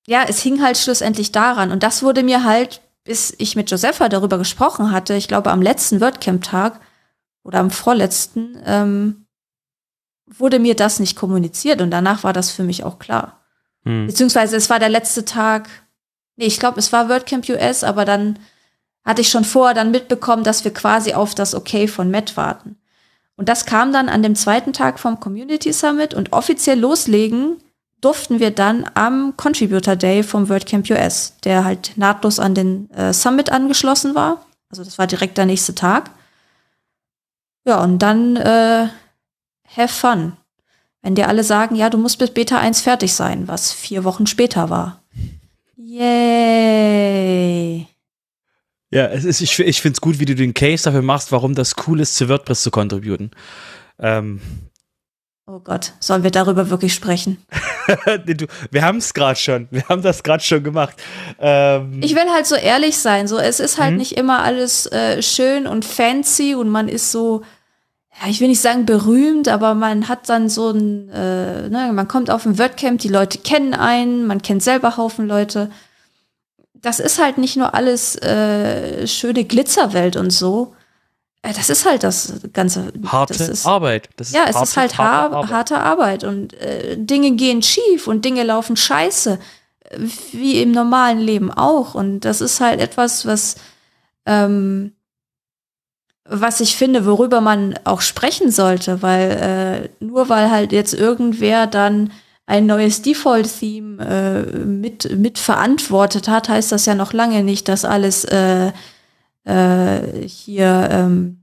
ja, 0.06 0.24
es 0.26 0.40
hing 0.40 0.62
halt 0.62 0.76
schlussendlich 0.76 1.32
daran. 1.32 1.70
Und 1.70 1.82
das 1.82 2.02
wurde 2.02 2.22
mir 2.22 2.44
halt, 2.44 2.82
bis 3.04 3.34
ich 3.38 3.56
mit 3.56 3.70
Josepha 3.70 4.08
darüber 4.08 4.38
gesprochen 4.38 4.90
hatte, 4.90 5.14
ich 5.14 5.28
glaube 5.28 5.50
am 5.50 5.62
letzten 5.62 6.00
WordCamp-Tag 6.00 6.80
oder 7.42 7.60
am 7.60 7.70
vorletzten, 7.70 8.58
ähm, 8.64 9.26
wurde 10.26 10.58
mir 10.58 10.74
das 10.74 11.00
nicht 11.00 11.16
kommuniziert. 11.16 11.80
Und 11.80 11.90
danach 11.90 12.24
war 12.24 12.32
das 12.34 12.50
für 12.50 12.64
mich 12.64 12.84
auch 12.84 12.98
klar. 12.98 13.40
Hm. 13.84 14.06
Beziehungsweise 14.06 14.56
es 14.56 14.68
war 14.68 14.78
der 14.78 14.90
letzte 14.90 15.24
Tag, 15.24 15.68
Nee, 16.39 16.47
ich 16.47 16.61
glaube, 16.61 16.78
es 16.78 16.93
war 16.93 17.09
WordCamp 17.09 17.49
US, 17.49 17.82
aber 17.82 18.05
dann 18.05 18.39
hatte 19.05 19.22
ich 19.22 19.28
schon 19.28 19.45
vorher 19.45 19.74
dann 19.74 19.91
mitbekommen, 19.91 20.45
dass 20.45 20.64
wir 20.64 20.72
quasi 20.72 21.12
auf 21.12 21.34
das 21.34 21.53
Okay 21.53 21.89
von 21.89 22.12
Matt 22.12 22.36
warten. 22.36 22.76
Und 23.36 23.49
das 23.49 23.66
kam 23.66 23.93
dann 23.93 24.09
an 24.09 24.22
dem 24.22 24.36
zweiten 24.36 24.72
Tag 24.72 25.01
vom 25.01 25.18
Community 25.18 25.72
Summit 25.72 26.14
und 26.14 26.32
offiziell 26.32 26.78
loslegen 26.78 27.57
durften 28.01 28.39
wir 28.39 28.53
dann 28.53 28.89
am 28.95 29.36
Contributor 29.36 29.97
Day 29.97 30.22
vom 30.22 30.49
WordCamp 30.49 30.89
US, 30.91 31.34
der 31.43 31.64
halt 31.64 31.93
nahtlos 31.97 32.39
an 32.39 32.55
den 32.55 32.89
äh, 32.93 33.12
Summit 33.12 33.51
angeschlossen 33.51 34.14
war. 34.14 34.47
Also 34.70 34.84
das 34.84 34.97
war 34.97 35.09
direkt 35.09 35.39
der 35.39 35.47
nächste 35.47 35.74
Tag. 35.74 36.11
Ja, 37.64 37.82
und 37.82 37.99
dann 37.99 38.36
äh, 38.36 38.89
have 39.76 39.89
fun. 39.89 40.36
Wenn 41.03 41.16
dir 41.16 41.26
alle 41.26 41.43
sagen, 41.43 41.74
ja, 41.74 41.91
du 41.91 41.99
musst 41.99 42.20
bis 42.20 42.30
Beta 42.30 42.59
1 42.59 42.80
fertig 42.80 43.14
sein, 43.14 43.49
was 43.49 43.72
vier 43.72 44.05
Wochen 44.05 44.28
später 44.28 44.70
war. 44.70 45.03
Yay. 45.81 47.07
Ja, 48.91 49.07
es 49.07 49.24
ist, 49.24 49.41
ich, 49.41 49.57
ich 49.61 49.81
finde 49.81 49.95
es 49.95 50.01
gut, 50.01 50.18
wie 50.18 50.24
du 50.24 50.35
den 50.35 50.53
Case 50.53 50.83
dafür 50.83 51.03
machst, 51.03 51.31
warum 51.31 51.55
das 51.55 51.76
cool 51.87 52.01
ist, 52.01 52.16
zu 52.16 52.29
WordPress 52.29 52.64
zu 52.64 52.72
contributen. 52.72 53.31
Ähm. 54.01 54.41
Oh 55.47 55.61
Gott, 55.61 55.93
sollen 56.01 56.24
wir 56.24 56.33
darüber 56.33 56.68
wirklich 56.68 56.95
sprechen? 56.95 57.39
wir 58.70 58.83
haben 58.83 58.99
es 58.99 59.14
gerade 59.14 59.39
schon. 59.39 59.68
Wir 59.70 59.89
haben 59.89 60.03
das 60.03 60.24
gerade 60.24 60.43
schon 60.43 60.64
gemacht. 60.64 60.97
Ähm. 61.39 62.01
Ich 62.03 62.16
will 62.16 62.29
halt 62.33 62.47
so 62.47 62.57
ehrlich 62.57 62.99
sein. 62.99 63.29
So, 63.29 63.39
es 63.39 63.61
ist 63.61 63.79
halt 63.79 63.93
mhm. 63.93 63.99
nicht 63.99 64.12
immer 64.12 64.43
alles 64.43 64.87
äh, 64.87 65.22
schön 65.22 65.68
und 65.68 65.85
fancy 65.85 66.57
und 66.57 66.70
man 66.70 66.89
ist 66.89 67.12
so, 67.12 67.45
ja, 68.20 68.28
ich 68.28 68.40
will 68.40 68.48
nicht 68.48 68.60
sagen 68.60 68.86
berühmt, 68.86 69.48
aber 69.48 69.74
man 69.74 70.08
hat 70.08 70.28
dann 70.28 70.48
so 70.48 70.70
ein, 70.70 71.08
äh, 71.10 71.68
ne, 71.68 71.90
man 71.92 72.08
kommt 72.08 72.30
auf 72.30 72.46
ein 72.46 72.58
WordCamp, 72.58 73.00
die 73.00 73.08
Leute 73.08 73.38
kennen 73.38 73.74
einen, 73.74 74.26
man 74.26 74.42
kennt 74.42 74.62
selber 74.62 74.96
Haufen 74.96 75.28
Leute 75.28 75.70
das 76.82 77.00
ist 77.00 77.20
halt 77.20 77.38
nicht 77.38 77.56
nur 77.56 77.74
alles 77.74 78.16
äh, 78.16 79.06
schöne 79.06 79.44
Glitzerwelt 79.44 80.16
und 80.16 80.30
so. 80.30 80.74
Äh, 81.42 81.52
das 81.52 81.68
ist 81.70 81.84
halt 81.84 82.02
das 82.02 82.34
ganze. 82.52 82.92
Harte 83.06 83.34
das 83.34 83.48
ist, 83.48 83.66
Arbeit. 83.66 84.08
Das 84.16 84.28
ist 84.28 84.34
ja, 84.34 84.44
es 84.48 84.54
harte, 84.54 84.68
ist 84.68 84.76
halt 84.76 84.98
harte, 84.98 85.36
Arbeit. 85.36 85.50
harte 85.50 85.78
Arbeit 85.78 86.24
und 86.24 86.54
äh, 86.54 86.96
Dinge 86.96 87.32
gehen 87.32 87.62
schief 87.62 88.06
und 88.06 88.24
Dinge 88.24 88.44
laufen 88.44 88.76
scheiße, 88.76 89.38
wie 90.32 90.62
im 90.62 90.72
normalen 90.72 91.18
Leben 91.18 91.50
auch. 91.50 91.94
Und 91.94 92.20
das 92.20 92.40
ist 92.40 92.60
halt 92.60 92.80
etwas, 92.80 93.26
was 93.26 93.56
ähm, 94.26 94.92
was 96.29 96.61
ich 96.61 96.76
finde, 96.76 97.07
worüber 97.07 97.41
man 97.41 97.74
auch 97.85 98.01
sprechen 98.01 98.51
sollte, 98.51 99.03
weil 99.03 99.91
äh, 100.01 100.05
nur 100.05 100.29
weil 100.29 100.51
halt 100.51 100.72
jetzt 100.72 100.95
irgendwer 100.95 101.66
dann 101.66 102.12
ein 102.47 102.66
neues 102.66 103.03
Default-Theme 103.03 104.05
äh, 104.05 104.59
mit, 104.59 105.16
mit 105.16 105.39
verantwortet 105.39 106.29
hat, 106.29 106.49
heißt 106.49 106.72
das 106.72 106.87
ja 106.87 106.95
noch 106.95 107.12
lange 107.12 107.43
nicht, 107.43 107.68
dass 107.68 107.85
alles 107.85 108.24
äh, 108.24 108.72
äh, 109.45 110.26
hier, 110.26 110.89
ähm, 110.91 111.41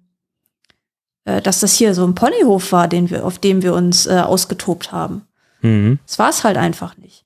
äh, 1.25 1.41
dass 1.41 1.59
das 1.59 1.73
hier 1.73 1.93
so 1.93 2.05
ein 2.05 2.15
Ponyhof 2.15 2.71
war, 2.71 2.87
den 2.87 3.09
wir, 3.09 3.25
auf 3.25 3.39
dem 3.39 3.61
wir 3.61 3.73
uns 3.73 4.05
äh, 4.05 4.19
ausgetobt 4.19 4.91
haben. 4.91 5.27
Mhm. 5.61 5.99
Das 6.05 6.19
war 6.19 6.29
es 6.29 6.43
halt 6.43 6.57
einfach 6.57 6.97
nicht. 6.97 7.25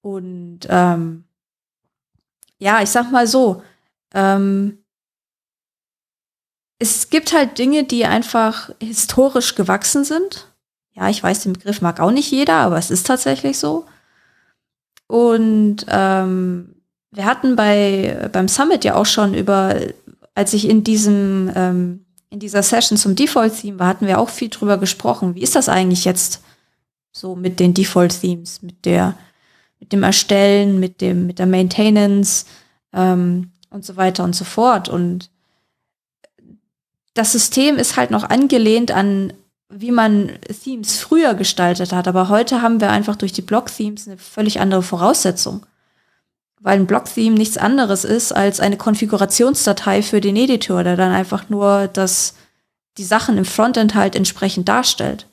Und 0.00 0.60
ähm, 0.68 1.24
ja, 2.58 2.82
ich 2.82 2.90
sag 2.90 3.10
mal 3.10 3.26
so, 3.26 3.62
ähm, 4.14 4.83
es 6.78 7.10
gibt 7.10 7.32
halt 7.32 7.58
Dinge, 7.58 7.84
die 7.84 8.04
einfach 8.04 8.70
historisch 8.80 9.54
gewachsen 9.54 10.04
sind 10.04 10.48
ja, 10.94 11.08
ich 11.08 11.22
weiß, 11.22 11.42
den 11.42 11.54
Begriff 11.54 11.80
mag 11.80 12.00
auch 12.00 12.12
nicht 12.12 12.30
jeder, 12.30 12.54
aber 12.54 12.78
es 12.78 12.90
ist 12.90 13.06
tatsächlich 13.06 13.58
so. 13.58 13.86
Und 15.06 15.84
ähm, 15.88 16.76
wir 17.10 17.24
hatten 17.24 17.56
bei 17.56 18.28
beim 18.32 18.48
Summit 18.48 18.84
ja 18.84 18.94
auch 18.94 19.06
schon 19.06 19.34
über, 19.34 19.76
als 20.34 20.52
ich 20.52 20.68
in 20.68 20.84
diesem 20.84 21.50
ähm, 21.54 22.06
in 22.30 22.40
dieser 22.40 22.62
Session 22.62 22.98
zum 22.98 23.14
Default-Theme 23.14 23.78
war, 23.78 23.88
hatten 23.88 24.06
wir 24.06 24.18
auch 24.18 24.28
viel 24.28 24.48
drüber 24.48 24.78
gesprochen. 24.78 25.34
Wie 25.34 25.42
ist 25.42 25.54
das 25.54 25.68
eigentlich 25.68 26.04
jetzt 26.04 26.42
so 27.12 27.36
mit 27.36 27.60
den 27.60 27.74
Default-Themes, 27.74 28.62
mit 28.62 28.84
der 28.84 29.16
mit 29.80 29.92
dem 29.92 30.02
Erstellen, 30.02 30.80
mit 30.80 31.00
dem 31.00 31.26
mit 31.26 31.38
der 31.38 31.46
Maintenance 31.46 32.46
ähm, 32.92 33.50
und 33.70 33.84
so 33.84 33.96
weiter 33.96 34.24
und 34.24 34.34
so 34.34 34.44
fort. 34.44 34.88
Und 34.88 35.30
das 37.14 37.32
System 37.32 37.76
ist 37.76 37.96
halt 37.96 38.10
noch 38.10 38.28
angelehnt 38.28 38.90
an 38.90 39.32
wie 39.74 39.90
man 39.90 40.32
Themes 40.62 40.98
früher 40.98 41.34
gestaltet 41.34 41.92
hat. 41.92 42.06
Aber 42.06 42.28
heute 42.28 42.62
haben 42.62 42.80
wir 42.80 42.90
einfach 42.90 43.16
durch 43.16 43.32
die 43.32 43.42
Block-Themes 43.42 44.06
eine 44.06 44.18
völlig 44.18 44.60
andere 44.60 44.82
Voraussetzung. 44.82 45.66
Weil 46.60 46.78
ein 46.78 46.86
Block-Theme 46.86 47.36
nichts 47.36 47.58
anderes 47.58 48.04
ist 48.04 48.32
als 48.32 48.60
eine 48.60 48.76
Konfigurationsdatei 48.76 50.02
für 50.02 50.20
den 50.20 50.36
Editor, 50.36 50.84
der 50.84 50.96
dann 50.96 51.12
einfach 51.12 51.50
nur 51.50 51.88
das, 51.88 52.34
die 52.96 53.04
Sachen 53.04 53.36
im 53.36 53.44
Frontend 53.44 53.94
halt 53.94 54.14
entsprechend 54.16 54.68
darstellt. 54.68 55.26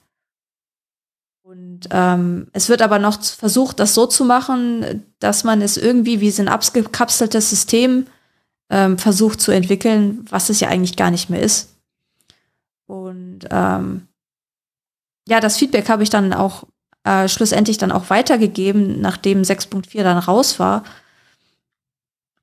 Und 1.43 1.89
ähm, 1.91 2.47
es 2.53 2.69
wird 2.69 2.81
aber 2.81 2.99
noch 2.99 3.21
versucht, 3.21 3.79
das 3.79 3.93
so 3.93 4.07
zu 4.07 4.25
machen, 4.25 5.05
dass 5.19 5.43
man 5.43 5.61
es 5.61 5.77
irgendwie 5.77 6.19
wie 6.19 6.31
so 6.31 6.41
ein 6.41 6.47
abgekapseltes 6.47 7.49
System 7.49 8.07
ähm, 8.71 8.97
versucht 8.97 9.41
zu 9.41 9.51
entwickeln, 9.51 10.25
was 10.29 10.49
es 10.49 10.61
ja 10.61 10.69
eigentlich 10.69 10.95
gar 10.95 11.11
nicht 11.11 11.29
mehr 11.29 11.41
ist. 11.41 11.75
Und 12.87 13.41
ähm, 13.51 14.07
ja, 15.27 15.39
das 15.39 15.57
Feedback 15.57 15.89
habe 15.89 16.03
ich 16.03 16.09
dann 16.09 16.33
auch 16.33 16.63
äh, 17.03 17.27
schlussendlich 17.27 17.77
dann 17.77 17.91
auch 17.91 18.09
weitergegeben, 18.09 19.01
nachdem 19.01 19.41
6.4 19.41 20.03
dann 20.03 20.17
raus 20.17 20.57
war, 20.57 20.83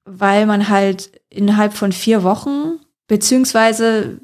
weil 0.04 0.46
man 0.46 0.68
halt 0.68 1.10
innerhalb 1.30 1.72
von 1.72 1.92
vier 1.92 2.22
Wochen, 2.22 2.78
beziehungsweise 3.06 4.20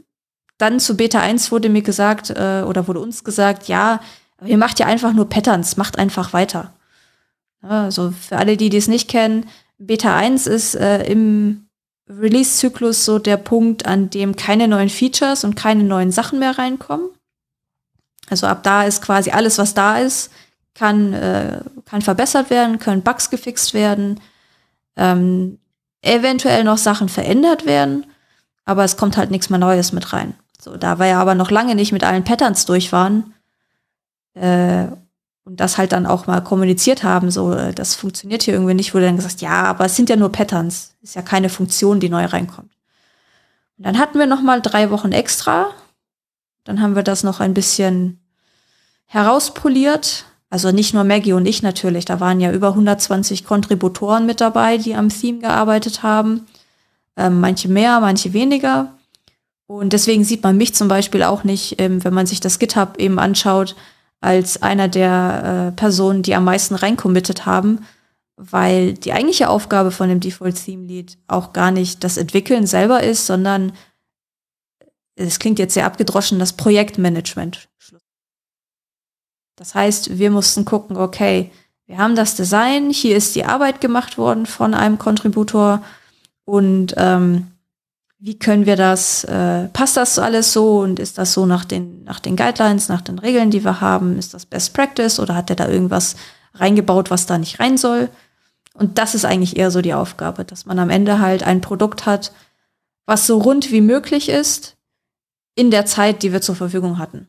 dann 0.59 0.81
zu 0.81 0.97
Beta 0.97 1.21
1 1.21 1.51
wurde 1.51 1.69
mir 1.69 1.83
gesagt, 1.83 2.31
äh, 2.31 2.65
oder 2.67 2.87
wurde 2.87 3.01
uns 3.01 3.25
gesagt, 3.25 3.67
ja, 3.69 4.01
ihr 4.45 4.59
macht 4.59 4.79
ja 4.79 4.87
einfach 4.87 5.13
nur 5.13 5.29
Patterns, 5.29 5.77
macht 5.77 5.99
einfach 5.99 6.33
weiter. 6.33 6.75
Also 7.63 8.11
für 8.11 8.37
alle, 8.37 8.57
die 8.59 8.69
dies 8.69 8.89
nicht 8.89 9.09
kennen, 9.09 9.47
Beta 9.79 10.15
1 10.17 10.47
ist 10.47 10.75
äh, 10.75 11.05
im 11.05 11.64
Release-Zyklus 12.09 13.05
so 13.05 13.19
der 13.19 13.37
Punkt, 13.37 13.87
an 13.87 14.11
dem 14.11 14.37
keine 14.37 14.69
neuen 14.69 14.91
Features 14.91 15.45
und 15.45 15.57
keine 15.57 15.85
neuen 15.85 16.13
Sachen 16.13 16.39
mehr 16.39 16.59
reinkommen. 16.59 17.09
Also 18.29 18.47
ab 18.47 18.63
da 18.63 18.85
ist 18.85 19.03
quasi 19.03 19.31
alles, 19.31 19.59
was 19.59 19.75
da 19.75 19.99
ist, 19.99 20.31
kann, 20.75 21.13
äh, 21.13 21.61
kann 21.85 22.03
verbessert 22.03 22.51
werden, 22.51 22.79
können 22.79 23.03
Bugs 23.03 23.31
gefixt 23.31 23.75
werden, 23.75 24.21
ähm, 24.97 25.59
eventuell 26.03 26.65
noch 26.65 26.79
Sachen 26.79 27.09
verändert 27.09 27.67
werden, 27.67 28.07
aber 28.65 28.85
es 28.85 28.97
kommt 28.97 29.17
halt 29.17 29.31
nichts 29.31 29.51
mehr 29.51 29.59
Neues 29.59 29.93
mit 29.93 30.13
rein. 30.13 30.35
So, 30.61 30.77
da 30.77 30.99
wir 30.99 31.07
ja 31.07 31.21
aber 31.21 31.35
noch 31.35 31.51
lange 31.51 31.75
nicht 31.75 31.93
mit 31.93 32.05
allen 32.05 32.25
Patterns 32.25 32.65
durch 32.67 32.93
waren 32.93 33.35
äh, 34.35 34.87
und 35.45 35.61
das 35.61 35.79
halt 35.79 35.93
dann 35.93 36.07
auch 36.07 36.27
mal 36.27 36.41
kommuniziert 36.43 37.05
haben, 37.05 37.31
so, 37.31 37.53
äh, 37.53 37.75
das 37.75 37.95
funktioniert 37.95 38.43
hier 38.43 38.55
irgendwie 38.55 38.75
nicht, 38.75 38.95
wurde 38.95 39.07
dann 39.07 39.17
gesagt, 39.17 39.41
ja, 39.41 39.65
aber 39.65 39.85
es 39.87 39.97
sind 39.97 40.09
ja 40.09 40.17
nur 40.17 40.33
Patterns, 40.33 40.95
ist 41.03 41.15
ja 41.15 41.23
keine 41.23 41.49
Funktion, 41.49 42.01
die 42.01 42.09
neu 42.09 42.25
reinkommt. 42.25 42.73
Und 43.77 43.87
dann 43.87 43.99
hatten 43.99 44.19
wir 44.19 44.27
noch 44.27 44.43
mal 44.43 44.63
drei 44.63 44.91
Wochen 44.91 45.13
extra, 45.13 45.71
dann 46.65 46.81
haben 46.81 46.97
wir 46.97 47.03
das 47.03 47.23
noch 47.23 47.41
ein 47.41 47.55
bisschen 47.55 48.21
herauspoliert. 49.07 50.25
Also 50.51 50.71
nicht 50.71 50.95
nur 50.95 51.05
Maggie 51.05 51.33
und 51.33 51.47
ich 51.47 51.63
natürlich, 51.63 52.05
da 52.05 52.21
waren 52.21 52.41
ja 52.41 52.53
über 52.53 52.69
120 52.69 53.45
Kontributoren 53.45 54.25
mit 54.25 54.41
dabei, 54.41 54.79
die 54.79 54.95
am 54.95 55.09
Theme 55.09 55.41
gearbeitet 55.41 56.03
haben. 56.03 56.47
Ähm, 57.17 57.41
manche 57.41 57.69
mehr, 57.69 58.01
manche 58.01 58.33
weniger. 58.33 58.97
Und 59.67 59.93
deswegen 59.93 60.25
sieht 60.25 60.43
man 60.43 60.57
mich 60.57 60.75
zum 60.75 60.89
Beispiel 60.89 61.23
auch 61.23 61.45
nicht, 61.45 61.81
ähm, 61.81 62.05
wenn 62.05 62.15
man 62.15 62.27
sich 62.27 62.41
das 62.41 62.59
GitHub 62.59 62.99
eben 62.99 63.19
anschaut, 63.19 63.75
als 64.25 64.63
einer 64.63 64.89
der 64.89 65.69
äh, 65.69 65.77
Personen, 65.77 66.23
die 66.23 66.35
am 66.35 66.45
meisten 66.45 66.75
reinkommittet 66.75 67.45
haben, 67.45 67.87
weil 68.37 68.95
die 68.95 69.13
eigentliche 69.13 69.49
Aufgabe 69.49 69.91
von 69.91 70.09
dem 70.09 70.21
Default 70.21 70.57
Theme 70.65 70.87
Lead 70.87 71.19
auch 71.29 71.53
gar 71.53 71.71
nicht 71.71 72.03
das 72.03 72.17
Entwickeln 72.17 72.67
selber 72.67 73.03
ist, 73.03 73.27
sondern 73.27 73.73
es 75.15 75.39
klingt 75.39 75.59
jetzt 75.59 75.75
sehr 75.75 75.87
abgedroschen, 75.87 76.39
das 76.39 76.55
Projektmanagement. 76.55 77.69
Das 79.57 79.75
heißt, 79.75 80.19
wir 80.19 80.31
mussten 80.31 80.65
gucken, 80.65 80.97
okay, 80.97 81.53
wir 81.87 81.99
haben 81.99 82.17
das 82.17 82.35
Design, 82.35 82.91
hier 82.91 83.17
ist 83.17 83.37
die 83.37 83.45
Arbeit 83.45 83.81
gemacht 83.81 84.17
worden 84.17 84.47
von 84.47 84.75
einem 84.75 84.99
Kontributor 84.99 85.85
und 86.45 86.95
ähm, 86.97 87.54
wie 88.25 88.39
können 88.39 88.65
wir 88.65 88.77
das, 88.77 89.25
äh, 89.25 89.69
passt 89.69 89.99
das 89.99 90.19
alles 90.19 90.55
so 90.55 90.79
und 90.79 90.99
ist 90.99 91.19
das 91.19 91.35
so 91.35 91.45
nach 91.45 91.67
den, 91.67 92.05
nach 92.05 92.21
den 92.21 92.37
Guidelines, 92.37 92.89
nach 92.89 93.03
den 93.03 93.19
Regeln, 93.19 93.51
die 93.51 93.63
wir 93.65 93.83
haben, 93.83 94.19
ist 94.19 94.33
das 94.33 94.47
Best 94.47 94.73
Practice 94.73 95.21
oder 95.21 95.35
hat 95.35 95.51
der 95.51 95.57
da 95.57 95.69
irgendwas 95.69 96.17
reingebaut, 96.55 97.11
was 97.11 97.27
da 97.27 97.37
nicht 97.37 97.61
rein 97.61 97.77
soll? 97.77 98.09
Und 98.73 98.97
das 98.97 99.15
ist 99.15 99.27
eigentlich 99.27 99.59
eher 99.59 99.71
so 99.71 99.83
die 99.83 99.93
Aufgabe, 99.93 100.47
dass 100.47 100.65
man 100.65 100.79
am 100.79 100.89
Ende 100.89 101.19
halt 101.19 101.43
ein 101.43 101.61
Produkt 101.61 102.07
hat, 102.07 102.33
was 103.05 103.27
so 103.27 103.37
rund 103.37 103.71
wie 103.71 103.83
möglich 103.83 104.31
ist, 104.31 104.79
in 105.55 105.71
der 105.71 105.85
Zeit, 105.85 106.23
die 106.23 106.33
wir 106.33 106.41
zur 106.41 106.57
Verfügung 106.57 106.97
hatten. 106.97 107.29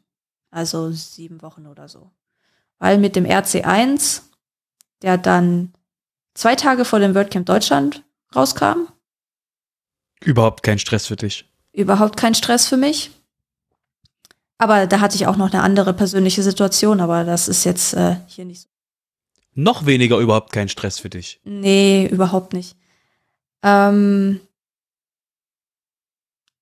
Also 0.49 0.91
sieben 0.91 1.41
Wochen 1.41 1.67
oder 1.67 1.89
so. 1.89 2.09
Weil 2.79 2.99
mit 2.99 3.17
dem 3.17 3.25
RC1, 3.25 4.21
der 5.01 5.17
dann 5.17 5.73
zwei 6.35 6.55
Tage 6.55 6.85
vor 6.85 6.99
dem 6.99 7.15
WordCamp 7.15 7.45
Deutschland 7.45 8.05
rauskam. 8.33 8.87
Überhaupt 10.23 10.63
kein 10.63 10.79
Stress 10.79 11.07
für 11.07 11.15
dich. 11.15 11.45
Überhaupt 11.73 12.17
kein 12.17 12.35
Stress 12.35 12.67
für 12.67 12.77
mich. 12.77 13.11
Aber 14.57 14.87
da 14.87 15.01
hatte 15.01 15.15
ich 15.15 15.27
auch 15.27 15.35
noch 15.35 15.51
eine 15.51 15.61
andere 15.61 15.93
persönliche 15.93 16.41
Situation, 16.41 17.01
aber 17.01 17.25
das 17.25 17.47
ist 17.47 17.65
jetzt 17.65 17.93
äh, 17.93 18.15
hier 18.27 18.45
nicht 18.45 18.61
so. 18.61 18.69
Noch 19.53 19.85
weniger 19.85 20.17
überhaupt 20.19 20.51
kein 20.51 20.69
Stress 20.69 20.99
für 20.99 21.09
dich. 21.09 21.39
Nee, 21.43 22.07
überhaupt 22.07 22.53
nicht. 22.53 22.75
Ähm, 23.63 24.39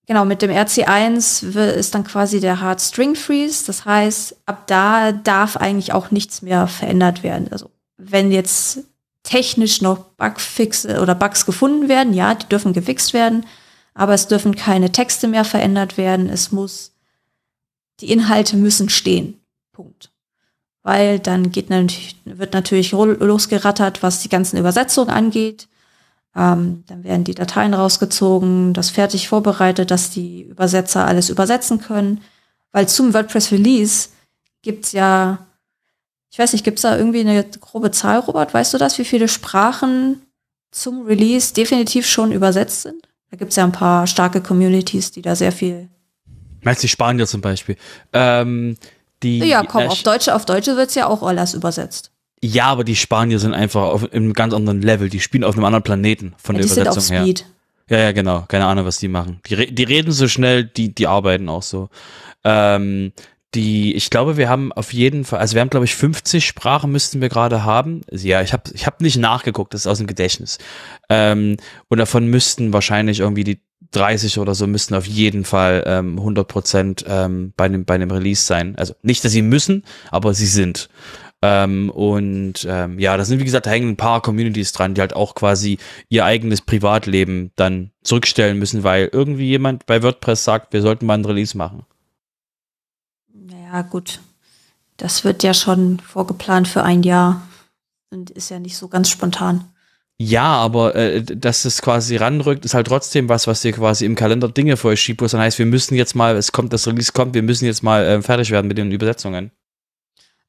Genau, 0.05 0.25
mit 0.25 0.41
dem 0.41 0.51
RC1 0.51 1.57
ist 1.57 1.95
dann 1.95 2.03
quasi 2.03 2.41
der 2.41 2.59
Hard 2.59 2.81
String 2.81 3.15
Freeze. 3.15 3.65
Das 3.65 3.85
heißt, 3.85 4.35
ab 4.45 4.67
da 4.67 5.13
darf 5.13 5.55
eigentlich 5.55 5.93
auch 5.93 6.11
nichts 6.11 6.41
mehr 6.41 6.67
verändert 6.67 7.23
werden. 7.23 7.47
Also 7.51 7.71
wenn 7.95 8.31
jetzt 8.31 8.79
technisch 9.23 9.81
noch 9.81 9.99
Bugfixe 10.17 11.01
oder 11.01 11.15
Bugs 11.15 11.45
gefunden 11.45 11.89
werden, 11.89 12.13
ja, 12.13 12.35
die 12.35 12.47
dürfen 12.47 12.73
gefixt 12.73 13.13
werden, 13.13 13.45
aber 13.93 14.13
es 14.13 14.27
dürfen 14.27 14.55
keine 14.55 14.91
Texte 14.91 15.27
mehr 15.27 15.45
verändert 15.45 15.97
werden. 15.97 16.29
Es 16.29 16.51
muss, 16.51 16.91
die 17.99 18.11
Inhalte 18.11 18.57
müssen 18.57 18.89
stehen. 18.89 19.39
Punkt. 19.71 20.11
Weil 20.83 21.19
dann 21.19 21.51
geht 21.51 21.69
natürlich, 21.69 22.17
wird 22.25 22.53
natürlich 22.53 22.91
losgerattert, 22.91 24.03
was 24.03 24.19
die 24.21 24.29
ganzen 24.29 24.57
Übersetzungen 24.57 25.09
angeht. 25.09 25.69
Ähm, 26.35 26.83
dann 26.87 27.03
werden 27.03 27.23
die 27.23 27.35
Dateien 27.35 27.73
rausgezogen, 27.73 28.73
das 28.73 28.89
fertig 28.89 29.29
vorbereitet, 29.29 29.91
dass 29.91 30.09
die 30.09 30.41
Übersetzer 30.41 31.05
alles 31.05 31.29
übersetzen 31.29 31.79
können. 31.79 32.21
Weil 32.71 32.89
zum 32.89 33.13
WordPress 33.13 33.51
Release 33.51 34.09
gibt's 34.63 34.91
ja, 34.91 35.45
ich 36.33 36.39
weiß 36.39 36.53
nicht, 36.53 36.63
gibt's 36.63 36.81
da 36.81 36.97
irgendwie 36.97 37.19
eine 37.19 37.43
grobe 37.43 37.91
Zahl, 37.91 38.17
Robert? 38.17 38.55
Weißt 38.55 38.73
du 38.73 38.79
das, 38.79 38.97
wie 38.97 39.05
viele 39.05 39.27
Sprachen 39.27 40.23
zum 40.71 41.05
Release 41.05 41.53
definitiv 41.53 42.07
schon 42.07 42.31
übersetzt 42.31 42.81
sind? 42.81 43.07
Da 43.29 43.37
gibt's 43.37 43.55
ja 43.55 43.63
ein 43.63 43.71
paar 43.71 44.07
starke 44.07 44.41
Communities, 44.41 45.11
die 45.11 45.21
da 45.21 45.35
sehr 45.35 45.51
viel. 45.51 45.89
Meinst 46.63 46.81
du 46.81 46.85
die 46.85 46.89
Spanier 46.89 47.27
zum 47.27 47.41
Beispiel? 47.41 47.77
Ähm, 48.13 48.77
die, 49.21 49.45
ja, 49.45 49.61
komm, 49.61 49.83
auf 49.83 50.01
Deutsche, 50.01 50.33
auf 50.33 50.45
Deutsche 50.45 50.75
wird's 50.75 50.95
ja 50.95 51.05
auch 51.05 51.21
alles 51.21 51.53
übersetzt. 51.53 52.09
Ja, 52.41 52.65
aber 52.65 52.83
die 52.83 52.95
Spanier 52.95 53.37
sind 53.37 53.53
einfach 53.53 53.83
auf 53.83 54.11
einem 54.11 54.33
ganz 54.33 54.55
anderen 54.55 54.81
Level. 54.81 55.09
Die 55.09 55.19
spielen 55.19 55.43
auf 55.43 55.53
einem 55.53 55.65
anderen 55.65 55.83
Planeten 55.83 56.33
von 56.41 56.55
ja, 56.55 56.63
der 56.63 56.65
Übersetzung 56.65 56.99
sind 56.99 57.17
auf 57.17 57.23
Speed. 57.25 57.45
her. 57.89 57.99
Ja, 57.99 58.05
ja, 58.05 58.11
genau. 58.11 58.45
Keine 58.47 58.65
Ahnung, 58.65 58.85
was 58.85 58.97
die 58.97 59.07
machen. 59.07 59.39
Die, 59.47 59.75
die 59.75 59.83
reden 59.83 60.11
so 60.11 60.27
schnell, 60.27 60.63
die, 60.63 60.95
die 60.95 61.05
arbeiten 61.05 61.47
auch 61.47 61.61
so. 61.61 61.89
Ähm, 62.43 63.13
die, 63.55 63.93
ich 63.95 64.09
glaube, 64.09 64.37
wir 64.37 64.49
haben 64.49 64.71
auf 64.71 64.93
jeden 64.93 65.25
Fall, 65.25 65.39
also 65.39 65.55
wir 65.55 65.61
haben, 65.61 65.69
glaube 65.69 65.85
ich, 65.85 65.95
50 65.95 66.45
Sprachen 66.45 66.91
müssten 66.91 67.21
wir 67.21 67.29
gerade 67.29 67.63
haben. 67.63 68.01
Also 68.11 68.27
ja, 68.27 68.41
ich 68.41 68.53
habe 68.53 68.63
ich 68.73 68.85
hab 68.85 69.01
nicht 69.01 69.17
nachgeguckt, 69.17 69.73
das 69.73 69.81
ist 69.81 69.87
aus 69.87 69.99
dem 69.99 70.07
Gedächtnis. 70.07 70.57
Ähm, 71.09 71.57
und 71.87 71.97
davon 71.97 72.27
müssten 72.27 72.73
wahrscheinlich 72.73 73.19
irgendwie 73.19 73.43
die 73.43 73.59
30 73.91 74.39
oder 74.39 74.55
so 74.55 74.65
müssten 74.67 74.95
auf 74.95 75.05
jeden 75.05 75.45
Fall 75.45 75.83
ähm, 75.85 76.17
100 76.17 76.47
Prozent 76.47 77.05
ähm, 77.07 77.53
bei, 77.55 77.65
einem, 77.65 77.85
bei 77.85 77.95
einem 77.95 78.11
Release 78.11 78.45
sein. 78.45 78.75
Also 78.75 78.95
nicht, 79.03 79.23
dass 79.23 79.31
sie 79.31 79.41
müssen, 79.41 79.83
aber 80.09 80.33
sie 80.33 80.47
sind. 80.47 80.89
Ähm, 81.43 81.89
und 81.89 82.65
ähm, 82.69 82.99
ja, 82.99 83.17
da 83.17 83.25
sind, 83.25 83.39
wie 83.39 83.43
gesagt, 83.43 83.65
da 83.65 83.69
hängen 83.69 83.89
ein 83.89 83.97
paar 83.97 84.21
Communities 84.21 84.71
dran, 84.71 84.93
die 84.93 85.01
halt 85.01 85.13
auch 85.13 85.35
quasi 85.35 85.77
ihr 86.07 86.23
eigenes 86.25 86.61
Privatleben 86.61 87.51
dann 87.55 87.91
zurückstellen 88.01 88.57
müssen, 88.57 88.83
weil 88.83 89.09
irgendwie 89.11 89.47
jemand 89.47 89.85
bei 89.85 90.01
WordPress 90.01 90.43
sagt, 90.43 90.73
wir 90.73 90.81
sollten 90.81 91.05
mal 91.05 91.15
ein 91.15 91.25
Release 91.25 91.57
machen. 91.57 91.83
Naja, 93.73 93.87
gut. 93.89 94.19
Das 94.97 95.23
wird 95.23 95.41
ja 95.41 95.55
schon 95.55 95.99
vorgeplant 95.99 96.67
für 96.67 96.83
ein 96.83 97.01
Jahr 97.01 97.41
und 98.11 98.29
ist 98.29 98.49
ja 98.49 98.59
nicht 98.59 98.77
so 98.77 98.87
ganz 98.87 99.09
spontan. 99.09 99.65
Ja, 100.19 100.43
aber 100.43 100.93
äh, 100.93 101.23
dass 101.23 101.65
es 101.65 101.81
quasi 101.81 102.15
ranrückt, 102.17 102.65
ist 102.65 102.75
halt 102.75 102.85
trotzdem 102.85 103.29
was, 103.29 103.47
was 103.47 103.61
dir 103.61 103.71
quasi 103.73 104.05
im 104.05 104.13
Kalender 104.13 104.47
Dinge 104.47 104.77
vor 104.77 104.91
euch 104.91 105.01
schiebt, 105.01 105.21
wo 105.21 105.25
es 105.25 105.31
dann 105.31 105.41
heißt, 105.41 105.57
wir 105.57 105.65
müssen 105.65 105.95
jetzt 105.95 106.13
mal, 106.13 106.37
es 106.37 106.51
kommt, 106.51 106.71
das 106.71 106.85
Release 106.85 107.11
kommt, 107.11 107.33
wir 107.33 107.41
müssen 107.41 107.65
jetzt 107.65 107.81
mal 107.81 108.05
äh, 108.05 108.21
fertig 108.21 108.51
werden 108.51 108.67
mit 108.67 108.77
den 108.77 108.91
Übersetzungen. 108.91 109.49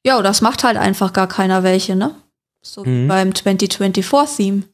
Ja, 0.05 0.20
das 0.20 0.43
macht 0.43 0.62
halt 0.62 0.77
einfach 0.77 1.14
gar 1.14 1.27
keiner 1.27 1.62
welche, 1.62 1.97
ne? 1.97 2.14
So 2.61 2.85
mhm. 2.85 3.05
wie 3.05 3.09
beim 3.09 3.31
2024-Theme. 3.31 4.64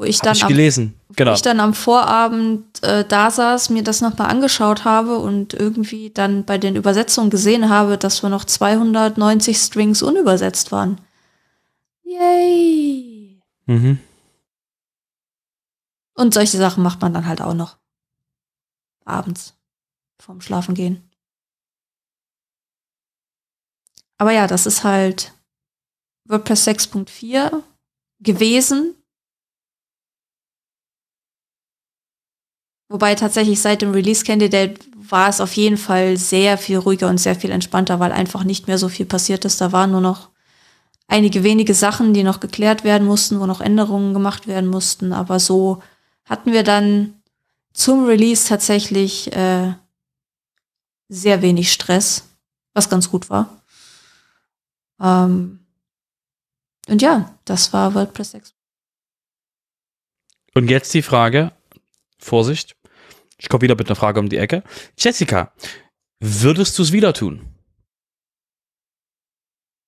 Wo 0.00 0.04
ich 0.04 0.18
dann, 0.20 0.34
ich 0.34 0.46
gelesen. 0.46 0.98
Genau. 1.14 1.32
Wo 1.32 1.34
ich 1.34 1.42
dann 1.42 1.60
am 1.60 1.74
Vorabend 1.74 2.82
äh, 2.82 3.04
da 3.04 3.30
saß, 3.30 3.68
mir 3.68 3.82
das 3.82 4.00
nochmal 4.00 4.30
angeschaut 4.30 4.86
habe 4.86 5.18
und 5.18 5.52
irgendwie 5.52 6.08
dann 6.08 6.46
bei 6.46 6.56
den 6.56 6.74
Übersetzungen 6.74 7.28
gesehen 7.28 7.68
habe, 7.68 7.98
dass 7.98 8.22
wir 8.22 8.30
noch 8.30 8.46
290 8.46 9.58
Strings 9.58 10.00
unübersetzt 10.02 10.72
waren. 10.72 10.98
Yay! 12.02 13.42
Mhm. 13.66 13.98
Und 16.14 16.32
solche 16.32 16.56
Sachen 16.56 16.82
macht 16.82 17.02
man 17.02 17.12
dann 17.12 17.26
halt 17.26 17.42
auch 17.42 17.52
noch. 17.52 17.76
Abends. 19.04 19.52
Vorm 20.18 20.40
Schlafengehen. 20.40 21.10
Aber 24.16 24.32
ja, 24.32 24.46
das 24.46 24.64
ist 24.64 24.82
halt 24.82 25.34
WordPress 26.24 26.66
6.4 26.68 27.62
gewesen. 28.20 28.94
Wobei 32.90 33.14
tatsächlich 33.14 33.60
seit 33.60 33.82
dem 33.82 33.92
Release 33.92 34.24
Candidate 34.24 34.74
war 34.96 35.28
es 35.28 35.40
auf 35.40 35.52
jeden 35.52 35.76
Fall 35.76 36.16
sehr 36.16 36.58
viel 36.58 36.76
ruhiger 36.76 37.08
und 37.08 37.18
sehr 37.18 37.36
viel 37.36 37.52
entspannter, 37.52 38.00
weil 38.00 38.10
einfach 38.10 38.42
nicht 38.42 38.66
mehr 38.66 38.78
so 38.78 38.88
viel 38.88 39.06
passiert 39.06 39.44
ist. 39.44 39.60
Da 39.60 39.70
waren 39.70 39.92
nur 39.92 40.00
noch 40.00 40.30
einige 41.06 41.44
wenige 41.44 41.72
Sachen, 41.72 42.12
die 42.14 42.24
noch 42.24 42.40
geklärt 42.40 42.82
werden 42.82 43.06
mussten, 43.06 43.38
wo 43.38 43.46
noch 43.46 43.60
Änderungen 43.60 44.12
gemacht 44.12 44.48
werden 44.48 44.68
mussten. 44.68 45.12
Aber 45.12 45.38
so 45.38 45.80
hatten 46.24 46.52
wir 46.52 46.64
dann 46.64 47.14
zum 47.72 48.06
Release 48.06 48.48
tatsächlich 48.48 49.32
äh, 49.36 49.72
sehr 51.08 51.42
wenig 51.42 51.72
Stress, 51.72 52.28
was 52.74 52.90
ganz 52.90 53.08
gut 53.08 53.30
war. 53.30 53.62
Ähm, 55.00 55.60
und 56.88 57.02
ja, 57.02 57.36
das 57.44 57.72
war 57.72 57.94
WordPress 57.94 58.32
6. 58.32 58.54
Und 60.54 60.68
jetzt 60.68 60.92
die 60.92 61.02
Frage, 61.02 61.52
Vorsicht, 62.18 62.74
ich 63.40 63.48
komme 63.48 63.62
wieder 63.62 63.74
mit 63.74 63.88
einer 63.88 63.96
Frage 63.96 64.20
um 64.20 64.28
die 64.28 64.36
Ecke. 64.36 64.62
Jessica, 64.98 65.52
würdest 66.20 66.78
du 66.78 66.82
es 66.82 66.92
wieder 66.92 67.14
tun? 67.14 67.40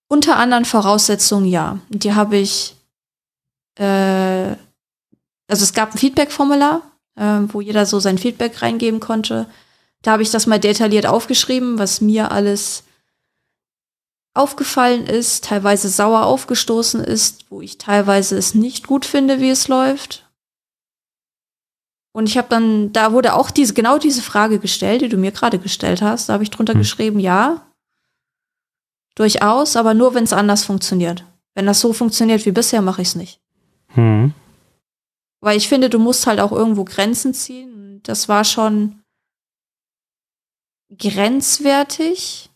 Unter 0.09 0.37
anderen 0.37 0.65
Voraussetzungen 0.65 1.47
ja. 1.47 1.79
Die 1.91 2.15
habe 2.15 2.39
ich, 2.39 2.77
äh, 3.79 4.57
also 5.49 5.65
es 5.65 5.75
gab 5.75 5.93
ein 5.93 5.99
Feedback-Formular, 5.99 6.83
äh, 7.17 7.41
wo 7.49 7.61
jeder 7.61 7.85
so 7.85 8.01
sein 8.01 8.19
Feedback 8.19 8.63
reingeben 8.63 9.01
konnte. 9.01 9.47
Da 10.01 10.13
habe 10.13 10.23
ich 10.23 10.31
das 10.31 10.47
mal 10.47 10.59
detailliert 10.59 11.07
aufgeschrieben, 11.07 11.79
was 11.79 12.01
mir 12.01 12.33
alles 12.33 12.85
aufgefallen 14.35 15.07
ist, 15.07 15.45
teilweise 15.45 15.91
sauer 15.91 16.25
aufgestoßen 16.25 17.05
ist, 17.05 17.45
wo 17.51 17.61
ich 17.61 17.77
teilweise 17.77 18.37
es 18.39 18.55
nicht 18.55 18.87
gut 18.87 19.05
finde, 19.05 19.41
wie 19.41 19.51
es 19.51 19.69
läuft. 19.69 20.22
Und 22.13 22.29
ich 22.29 22.37
habe 22.37 22.49
dann, 22.49 22.93
da 22.93 23.13
wurde 23.13 23.35
auch 23.35 23.51
diese, 23.51 23.75
genau 23.75 23.99
diese 23.99 24.23
Frage 24.23 24.59
gestellt, 24.59 25.01
die 25.01 25.09
du 25.09 25.17
mir 25.17 25.33
gerade 25.33 25.59
gestellt 25.59 26.03
hast. 26.03 26.29
Da 26.29 26.35
habe 26.35 26.43
ich 26.43 26.51
drunter 26.51 26.75
hm. 26.75 26.81
geschrieben, 26.81 27.19
ja, 27.21 27.67
durchaus, 29.15 29.77
aber 29.77 29.95
nur, 29.95 30.15
wenn 30.15 30.25
es 30.25 30.33
anders 30.33 30.65
funktioniert. 30.65 31.25
Wenn 31.55 31.67
das 31.67 31.81
so 31.81 31.93
funktioniert 31.93 32.45
wie 32.47 32.53
bisher, 32.53 32.83
mache 32.83 33.03
ich 33.03 33.09
es 33.09 33.15
nicht. 33.15 33.41
Hm. 33.89 34.35
Weil 35.41 35.57
ich 35.57 35.69
finde, 35.69 35.91
du 35.91 35.99
musst 35.99 36.27
halt 36.27 36.41
auch 36.41 36.53
irgendwo 36.53 36.85
Grenzen 36.85 37.35
ziehen. 37.35 38.01
Das 38.03 38.29
war 38.29 38.45
schon 38.45 39.03
grenzwertig 40.99 42.53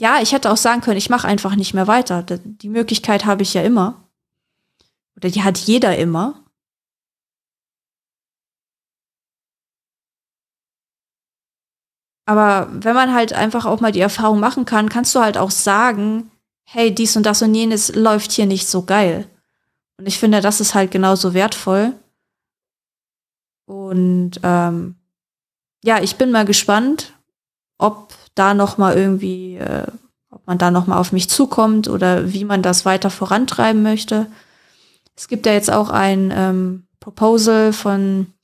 ja, 0.00 0.20
ich 0.22 0.32
hätte 0.32 0.50
auch 0.50 0.56
sagen 0.56 0.80
können, 0.80 0.96
ich 0.96 1.10
mache 1.10 1.26
einfach 1.26 1.56
nicht 1.56 1.74
mehr 1.74 1.86
weiter. 1.86 2.22
Die 2.22 2.68
Möglichkeit 2.68 3.24
habe 3.24 3.42
ich 3.42 3.54
ja 3.54 3.62
immer. 3.62 4.08
Oder 5.16 5.30
die 5.30 5.42
hat 5.42 5.58
jeder 5.58 5.96
immer. 5.96 6.44
Aber 12.28 12.68
wenn 12.70 12.94
man 12.94 13.14
halt 13.14 13.32
einfach 13.32 13.64
auch 13.64 13.80
mal 13.80 13.90
die 13.90 14.02
Erfahrung 14.02 14.38
machen 14.38 14.66
kann, 14.66 14.90
kannst 14.90 15.14
du 15.14 15.20
halt 15.20 15.38
auch 15.38 15.50
sagen, 15.50 16.30
hey, 16.64 16.94
dies 16.94 17.16
und 17.16 17.24
das 17.24 17.40
und 17.40 17.54
jenes 17.54 17.94
läuft 17.94 18.32
hier 18.32 18.44
nicht 18.44 18.68
so 18.68 18.82
geil. 18.82 19.26
Und 19.96 20.06
ich 20.06 20.18
finde, 20.18 20.42
das 20.42 20.60
ist 20.60 20.74
halt 20.74 20.90
genauso 20.90 21.32
wertvoll. 21.32 21.94
Und 23.64 24.32
ähm, 24.42 24.96
ja, 25.82 26.02
ich 26.02 26.16
bin 26.16 26.30
mal 26.30 26.44
gespannt, 26.44 27.14
ob 27.78 28.12
da 28.34 28.52
noch 28.52 28.76
mal 28.76 28.94
irgendwie, 28.94 29.56
äh, 29.56 29.86
ob 30.28 30.46
man 30.46 30.58
da 30.58 30.70
noch 30.70 30.86
mal 30.86 30.98
auf 30.98 31.12
mich 31.12 31.30
zukommt 31.30 31.88
oder 31.88 32.30
wie 32.34 32.44
man 32.44 32.60
das 32.60 32.84
weiter 32.84 33.08
vorantreiben 33.08 33.82
möchte. 33.82 34.26
Es 35.16 35.28
gibt 35.28 35.46
ja 35.46 35.54
jetzt 35.54 35.70
auch 35.70 35.88
ein 35.88 36.30
ähm, 36.36 36.88
Proposal 37.00 37.72
von 37.72 38.34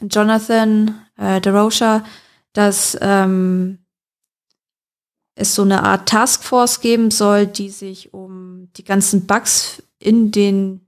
Jonathan 0.00 1.00
äh, 1.16 1.40
DeRocha, 1.40 2.02
dass 2.52 2.98
ähm, 3.00 3.78
es 5.34 5.54
so 5.54 5.62
eine 5.62 5.82
Art 5.84 6.08
Taskforce 6.08 6.80
geben 6.80 7.10
soll, 7.10 7.46
die 7.46 7.70
sich 7.70 8.12
um 8.12 8.68
die 8.76 8.84
ganzen 8.84 9.26
Bugs 9.26 9.82
in 9.98 10.30
den 10.30 10.86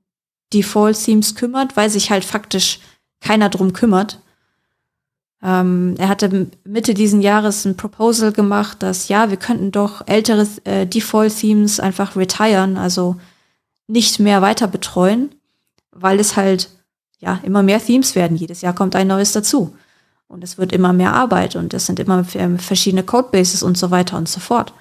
Default 0.53 1.03
Themes 1.03 1.35
kümmert, 1.35 1.77
weil 1.77 1.91
sich 1.91 2.11
halt 2.11 2.25
faktisch 2.25 2.81
keiner 3.21 3.49
drum 3.49 3.73
kümmert. 3.73 4.21
Ähm, 5.43 5.95
er 5.99 6.09
hatte 6.09 6.51
Mitte 6.65 6.95
diesen 6.95 7.21
Jahres 7.21 7.65
ein 7.65 7.77
Proposal 7.77 8.33
gemacht, 8.33 8.83
dass 8.83 9.09
ja, 9.09 9.31
wir 9.31 9.37
könnten 9.37 9.73
doch 9.73 10.07
ältere 10.07 10.47
äh, 10.65 10.87
Default-Themes 10.87 11.81
einfach 11.81 12.15
retiren, 12.15 12.77
also 12.77 13.17
nicht 13.89 14.21
mehr 14.21 14.41
weiter 14.41 14.69
betreuen, 14.69 15.35
weil 15.91 16.21
es 16.21 16.37
halt 16.37 16.71
ja 17.19 17.41
immer 17.43 17.63
mehr 17.63 17.85
Themes 17.85 18.15
werden. 18.15 18.37
Jedes 18.37 18.61
Jahr 18.61 18.75
kommt 18.75 18.95
ein 18.95 19.09
neues 19.09 19.33
dazu. 19.33 19.77
Und 20.33 20.43
es 20.43 20.57
wird 20.57 20.73
immer 20.73 20.95
mehr 20.95 21.13
Arbeit 21.13 21.57
und 21.57 21.75
es 21.75 21.85
sind 21.85 22.01
immer 22.01 22.25
verschiedene 22.25 23.03
Codebases 23.03 23.63
und 23.63 23.77
so 23.77 23.91
weiter 23.91 24.17
und 24.17 24.31
so 24.31 24.41
fort. 24.41 24.73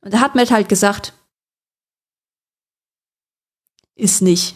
Und 0.00 0.14
da 0.14 0.20
hat 0.20 0.36
Matt 0.36 0.52
halt 0.52 0.68
gesagt, 0.68 1.12
ist 3.96 4.22
nicht. 4.22 4.54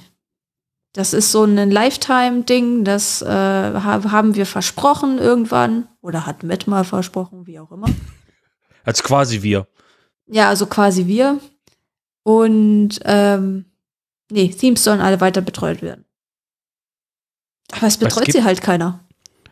Das 0.92 1.14
ist 1.14 1.32
so 1.32 1.42
ein 1.42 1.68
Lifetime-Ding, 1.68 2.84
das 2.84 3.22
äh, 3.22 3.26
haben 3.26 4.36
wir 4.36 4.46
versprochen 4.46 5.18
irgendwann. 5.18 5.88
Oder 6.00 6.26
hat 6.26 6.44
Matt 6.44 6.68
mal 6.68 6.84
versprochen, 6.84 7.48
wie 7.48 7.58
auch 7.58 7.72
immer. 7.72 7.88
Als 8.84 9.02
quasi 9.02 9.42
wir. 9.42 9.66
Ja, 10.26 10.48
also 10.48 10.66
quasi 10.66 11.08
wir. 11.08 11.40
Und 12.22 13.00
ähm, 13.02 13.64
nee, 14.30 14.48
Themes 14.48 14.84
sollen 14.84 15.00
alle 15.00 15.20
weiter 15.20 15.40
betreut 15.40 15.82
werden. 15.82 16.04
Aber 17.72 17.88
es 17.88 17.98
betreut 17.98 18.26
gibt, 18.26 18.36
sie 18.36 18.44
halt 18.44 18.62
keiner. 18.62 19.00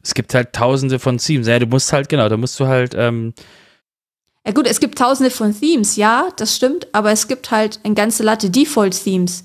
Es 0.09 0.14
gibt 0.14 0.32
halt 0.32 0.54
tausende 0.54 0.98
von 0.98 1.18
Themes. 1.18 1.46
Ja, 1.46 1.59
du 1.59 1.66
musst 1.66 1.92
halt, 1.92 2.09
genau, 2.09 2.30
da 2.30 2.38
musst 2.38 2.59
du 2.59 2.66
halt. 2.66 2.94
Ähm 2.96 3.34
ja 4.46 4.52
gut, 4.52 4.66
es 4.66 4.80
gibt 4.80 4.96
tausende 4.96 5.30
von 5.30 5.54
Themes, 5.54 5.96
ja, 5.96 6.30
das 6.36 6.56
stimmt, 6.56 6.86
aber 6.94 7.12
es 7.12 7.28
gibt 7.28 7.50
halt 7.50 7.80
eine 7.82 7.92
ganze 7.92 8.22
Latte 8.22 8.48
Default-Themes, 8.48 9.44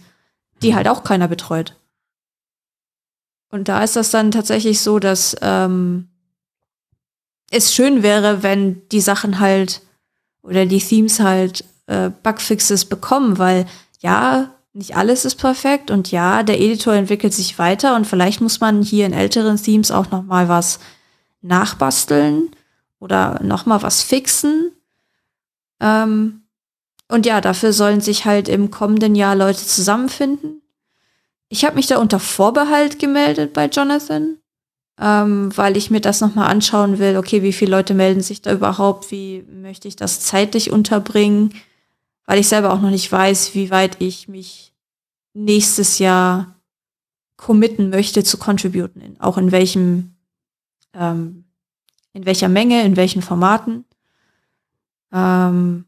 die 0.61 0.71
mhm. 0.71 0.75
halt 0.75 0.87
auch 0.87 1.03
keiner 1.03 1.27
betreut. 1.27 1.75
Und 3.49 3.67
da 3.67 3.83
ist 3.83 3.97
das 3.97 4.09
dann 4.09 4.31
tatsächlich 4.31 4.79
so, 4.79 4.99
dass 4.99 5.35
ähm, 5.41 6.07
es 7.51 7.73
schön 7.73 8.01
wäre, 8.01 8.41
wenn 8.41 8.87
die 8.87 9.01
Sachen 9.01 9.41
halt 9.41 9.81
oder 10.43 10.65
die 10.65 10.79
Themes 10.79 11.19
halt 11.19 11.65
äh, 11.87 12.09
Bugfixes 12.09 12.85
bekommen, 12.85 13.37
weil 13.37 13.65
ja, 13.99 14.55
nicht 14.73 14.95
alles 14.95 15.25
ist 15.25 15.35
perfekt 15.35 15.91
und 15.91 16.11
ja, 16.11 16.43
der 16.43 16.59
Editor 16.59 16.93
entwickelt 16.93 17.33
sich 17.33 17.59
weiter 17.59 17.95
und 17.95 18.05
vielleicht 18.05 18.41
muss 18.41 18.59
man 18.59 18.81
hier 18.81 19.05
in 19.05 19.13
älteren 19.13 19.57
Themes 19.57 19.91
auch 19.91 20.09
noch 20.11 20.23
mal 20.23 20.49
was 20.49 20.79
nachbasteln 21.41 22.51
oder 22.99 23.39
noch 23.43 23.65
mal 23.65 23.81
was 23.83 24.01
fixen. 24.01 24.71
Ähm, 25.79 26.43
und 27.07 27.25
ja, 27.25 27.41
dafür 27.41 27.73
sollen 27.73 28.01
sich 28.01 28.25
halt 28.25 28.49
im 28.49 28.71
kommenden 28.71 29.15
Jahr 29.15 29.35
Leute 29.35 29.65
zusammenfinden 29.65 30.63
ich 31.53 31.63
habe 31.63 31.75
mich 31.75 31.85
da 31.85 31.99
unter 31.99 32.19
Vorbehalt 32.19 32.97
gemeldet 32.97 33.53
bei 33.53 33.67
Jonathan, 33.67 34.39
ähm, 34.99 35.55
weil 35.55 35.77
ich 35.77 35.91
mir 35.91 36.01
das 36.01 36.19
nochmal 36.19 36.49
anschauen 36.49 36.97
will. 36.97 37.15
Okay, 37.15 37.43
wie 37.43 37.53
viele 37.53 37.69
Leute 37.69 37.93
melden 37.93 38.21
sich 38.21 38.41
da 38.41 38.51
überhaupt? 38.51 39.11
Wie 39.11 39.43
möchte 39.43 39.87
ich 39.87 39.95
das 39.95 40.19
zeitlich 40.21 40.71
unterbringen? 40.71 41.53
Weil 42.25 42.39
ich 42.39 42.47
selber 42.47 42.71
auch 42.73 42.81
noch 42.81 42.89
nicht 42.89 43.11
weiß, 43.11 43.53
wie 43.53 43.69
weit 43.69 43.97
ich 43.99 44.27
mich 44.27 44.73
nächstes 45.33 45.99
Jahr 45.99 46.55
committen 47.37 47.89
möchte 47.89 48.23
zu 48.23 48.37
contributen. 48.37 49.17
Auch 49.19 49.37
in 49.37 49.51
welchem, 49.51 50.15
ähm, 50.93 51.43
in 52.13 52.25
welcher 52.25 52.49
Menge, 52.49 52.83
in 52.83 52.95
welchen 52.95 53.21
Formaten. 53.21 53.85
Ähm, 55.11 55.85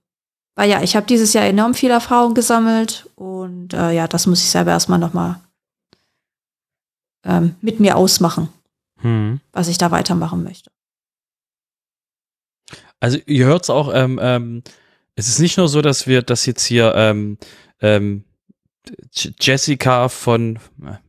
weil 0.55 0.69
ja, 0.69 0.81
ich 0.81 0.95
habe 0.95 1.05
dieses 1.05 1.33
Jahr 1.33 1.45
enorm 1.45 1.73
viel 1.73 1.91
Erfahrung 1.91 2.33
gesammelt 2.33 3.09
und 3.15 3.73
äh, 3.73 3.91
ja, 3.91 4.07
das 4.07 4.25
muss 4.25 4.41
ich 4.41 4.49
selber 4.49 4.71
erstmal 4.71 4.99
nochmal 4.99 5.39
ähm, 7.25 7.55
mit 7.61 7.79
mir 7.79 7.97
ausmachen, 7.97 8.49
hm. 9.01 9.41
was 9.51 9.67
ich 9.67 9.77
da 9.77 9.91
weitermachen 9.91 10.43
möchte. 10.43 10.71
Also 13.01 13.17
ihr 13.25 13.45
hört 13.45 13.63
es 13.63 13.69
auch, 13.69 13.93
ähm, 13.93 14.19
ähm, 14.21 14.63
es 15.15 15.27
ist 15.27 15.39
nicht 15.39 15.57
nur 15.57 15.67
so, 15.67 15.81
dass 15.81 16.07
wir 16.07 16.21
das 16.21 16.45
jetzt 16.45 16.65
hier 16.65 16.93
ähm, 16.95 17.37
ähm, 17.81 18.23
Jessica 19.13 20.09
von, 20.09 20.59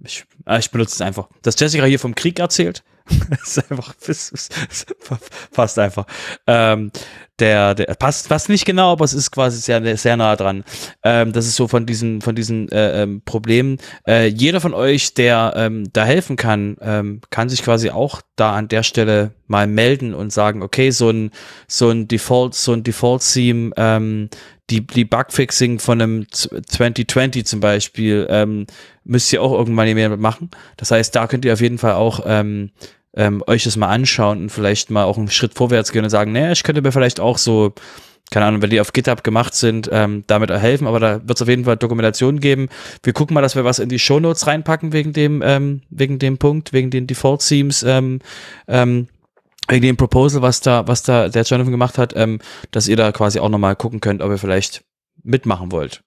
ich, 0.02 0.24
äh, 0.46 0.58
ich 0.58 0.70
benutze 0.70 0.94
es 0.94 1.00
einfach, 1.00 1.28
dass 1.42 1.58
Jessica 1.58 1.84
hier 1.84 1.98
vom 1.98 2.14
Krieg 2.14 2.38
erzählt. 2.38 2.82
das 3.30 3.56
ist 3.56 3.70
einfach, 3.70 3.94
ist, 4.06 4.32
das 4.68 4.86
passt 5.52 5.78
einfach. 5.78 6.06
Ähm, 6.46 6.90
der, 7.38 7.74
der 7.74 7.94
passt, 7.94 8.28
passt 8.28 8.48
nicht 8.48 8.64
genau, 8.64 8.92
aber 8.92 9.04
es 9.04 9.12
ist 9.12 9.30
quasi 9.30 9.60
sehr, 9.60 9.96
sehr 9.96 10.16
nah 10.16 10.36
dran. 10.36 10.64
Ähm, 11.02 11.32
das 11.32 11.46
ist 11.46 11.56
so 11.56 11.68
von 11.68 11.86
diesen, 11.86 12.22
von 12.22 12.34
diesen 12.34 12.70
äh, 12.70 13.02
ähm, 13.02 13.22
Problemen. 13.24 13.78
Äh, 14.06 14.26
jeder 14.26 14.60
von 14.60 14.74
euch, 14.74 15.14
der 15.14 15.52
ähm, 15.56 15.84
da 15.92 16.04
helfen 16.04 16.36
kann, 16.36 16.76
ähm, 16.80 17.20
kann 17.30 17.48
sich 17.48 17.62
quasi 17.62 17.90
auch 17.90 18.22
da 18.36 18.54
an 18.54 18.68
der 18.68 18.82
Stelle 18.82 19.32
mal 19.46 19.66
melden 19.66 20.14
und 20.14 20.32
sagen, 20.32 20.62
okay, 20.62 20.90
so 20.90 21.10
ein, 21.10 21.30
so 21.68 21.90
ein 21.90 22.08
Default, 22.08 22.54
so 22.54 22.72
ein 22.72 22.82
Default-Theme, 22.82 23.72
ähm, 23.76 24.30
die, 24.70 24.84
die 24.84 25.04
Bugfixing 25.04 25.78
von 25.78 26.00
einem 26.00 26.26
2020 26.32 27.46
zum 27.46 27.60
Beispiel, 27.60 28.26
ähm, 28.28 28.66
müsst 29.04 29.32
ihr 29.32 29.42
auch 29.42 29.52
irgendwann 29.52 29.94
mehr 29.94 30.16
machen. 30.16 30.50
Das 30.76 30.90
heißt, 30.90 31.14
da 31.14 31.26
könnt 31.28 31.44
ihr 31.44 31.52
auf 31.52 31.60
jeden 31.60 31.78
Fall 31.78 31.92
auch 31.92 32.20
ähm, 32.26 32.72
ähm, 33.16 33.42
euch 33.46 33.64
das 33.64 33.76
mal 33.76 33.88
anschauen 33.88 34.42
und 34.42 34.50
vielleicht 34.50 34.90
mal 34.90 35.04
auch 35.04 35.18
einen 35.18 35.30
Schritt 35.30 35.54
vorwärts 35.54 35.92
gehen 35.92 36.04
und 36.04 36.10
sagen, 36.10 36.32
naja, 36.32 36.52
ich 36.52 36.62
könnte 36.62 36.82
mir 36.82 36.92
vielleicht 36.92 37.18
auch 37.18 37.38
so, 37.38 37.72
keine 38.30 38.46
Ahnung, 38.46 38.62
wenn 38.62 38.70
die 38.70 38.80
auf 38.80 38.92
GitHub 38.92 39.24
gemacht 39.24 39.54
sind, 39.54 39.88
ähm, 39.90 40.24
damit 40.26 40.50
helfen, 40.50 40.86
aber 40.86 41.00
da 41.00 41.20
wird 41.26 41.38
es 41.38 41.42
auf 41.42 41.48
jeden 41.48 41.64
Fall 41.64 41.76
Dokumentationen 41.76 42.40
geben. 42.40 42.68
Wir 43.02 43.12
gucken 43.12 43.34
mal, 43.34 43.42
dass 43.42 43.56
wir 43.56 43.64
was 43.64 43.78
in 43.78 43.88
die 43.88 43.98
Show 43.98 44.20
Notes 44.20 44.46
reinpacken 44.46 44.92
wegen 44.92 45.12
dem, 45.12 45.42
ähm, 45.44 45.82
wegen 45.90 46.18
dem 46.18 46.38
Punkt, 46.38 46.72
wegen 46.72 46.90
den 46.90 47.06
Default 47.06 47.46
Themes, 47.46 47.82
ähm, 47.82 48.20
ähm, 48.68 49.08
wegen 49.68 49.82
dem 49.82 49.96
Proposal, 49.96 50.42
was 50.42 50.60
da, 50.60 50.86
was 50.86 51.02
da 51.02 51.28
der 51.28 51.42
Jonathan 51.42 51.72
gemacht 51.72 51.98
hat, 51.98 52.14
ähm, 52.16 52.38
dass 52.70 52.86
ihr 52.86 52.96
da 52.96 53.10
quasi 53.12 53.40
auch 53.40 53.48
nochmal 53.48 53.76
gucken 53.76 54.00
könnt, 54.00 54.22
ob 54.22 54.30
ihr 54.30 54.38
vielleicht 54.38 54.84
mitmachen 55.22 55.72
wollt. 55.72 56.02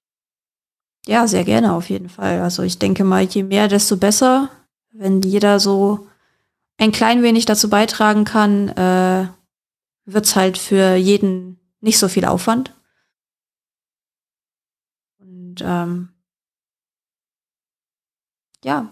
Ja, 1.07 1.27
sehr 1.27 1.43
gerne 1.43 1.73
auf 1.73 1.89
jeden 1.89 2.09
Fall. 2.09 2.41
Also 2.41 2.63
ich 2.63 2.77
denke 2.77 3.03
mal, 3.03 3.23
je 3.23 3.43
mehr, 3.43 3.67
desto 3.67 3.97
besser. 3.97 4.49
Wenn 4.91 5.21
jeder 5.21 5.59
so 5.59 6.07
ein 6.79 6.91
klein 6.91 7.21
wenig 7.21 7.45
dazu 7.45 7.69
beitragen 7.69 8.25
kann, 8.25 8.69
äh, 8.69 9.27
wird's 10.05 10.35
halt 10.35 10.57
für 10.57 10.95
jeden 10.95 11.59
nicht 11.81 11.99
so 11.99 12.07
viel 12.07 12.25
Aufwand. 12.25 12.73
Und 15.19 15.61
ähm, 15.61 16.09
ja, 18.63 18.91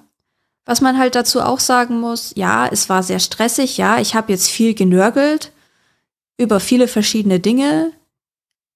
was 0.66 0.82
man 0.82 0.98
halt 0.98 1.16
dazu 1.16 1.42
auch 1.42 1.60
sagen 1.60 2.00
muss, 2.00 2.34
ja, 2.36 2.68
es 2.68 2.90
war 2.90 3.02
sehr 3.02 3.20
stressig, 3.20 3.78
ja, 3.78 4.00
ich 4.00 4.16
habe 4.16 4.32
jetzt 4.32 4.50
viel 4.50 4.74
genörgelt 4.74 5.54
über 6.38 6.60
viele 6.60 6.88
verschiedene 6.88 7.40
Dinge. 7.40 7.94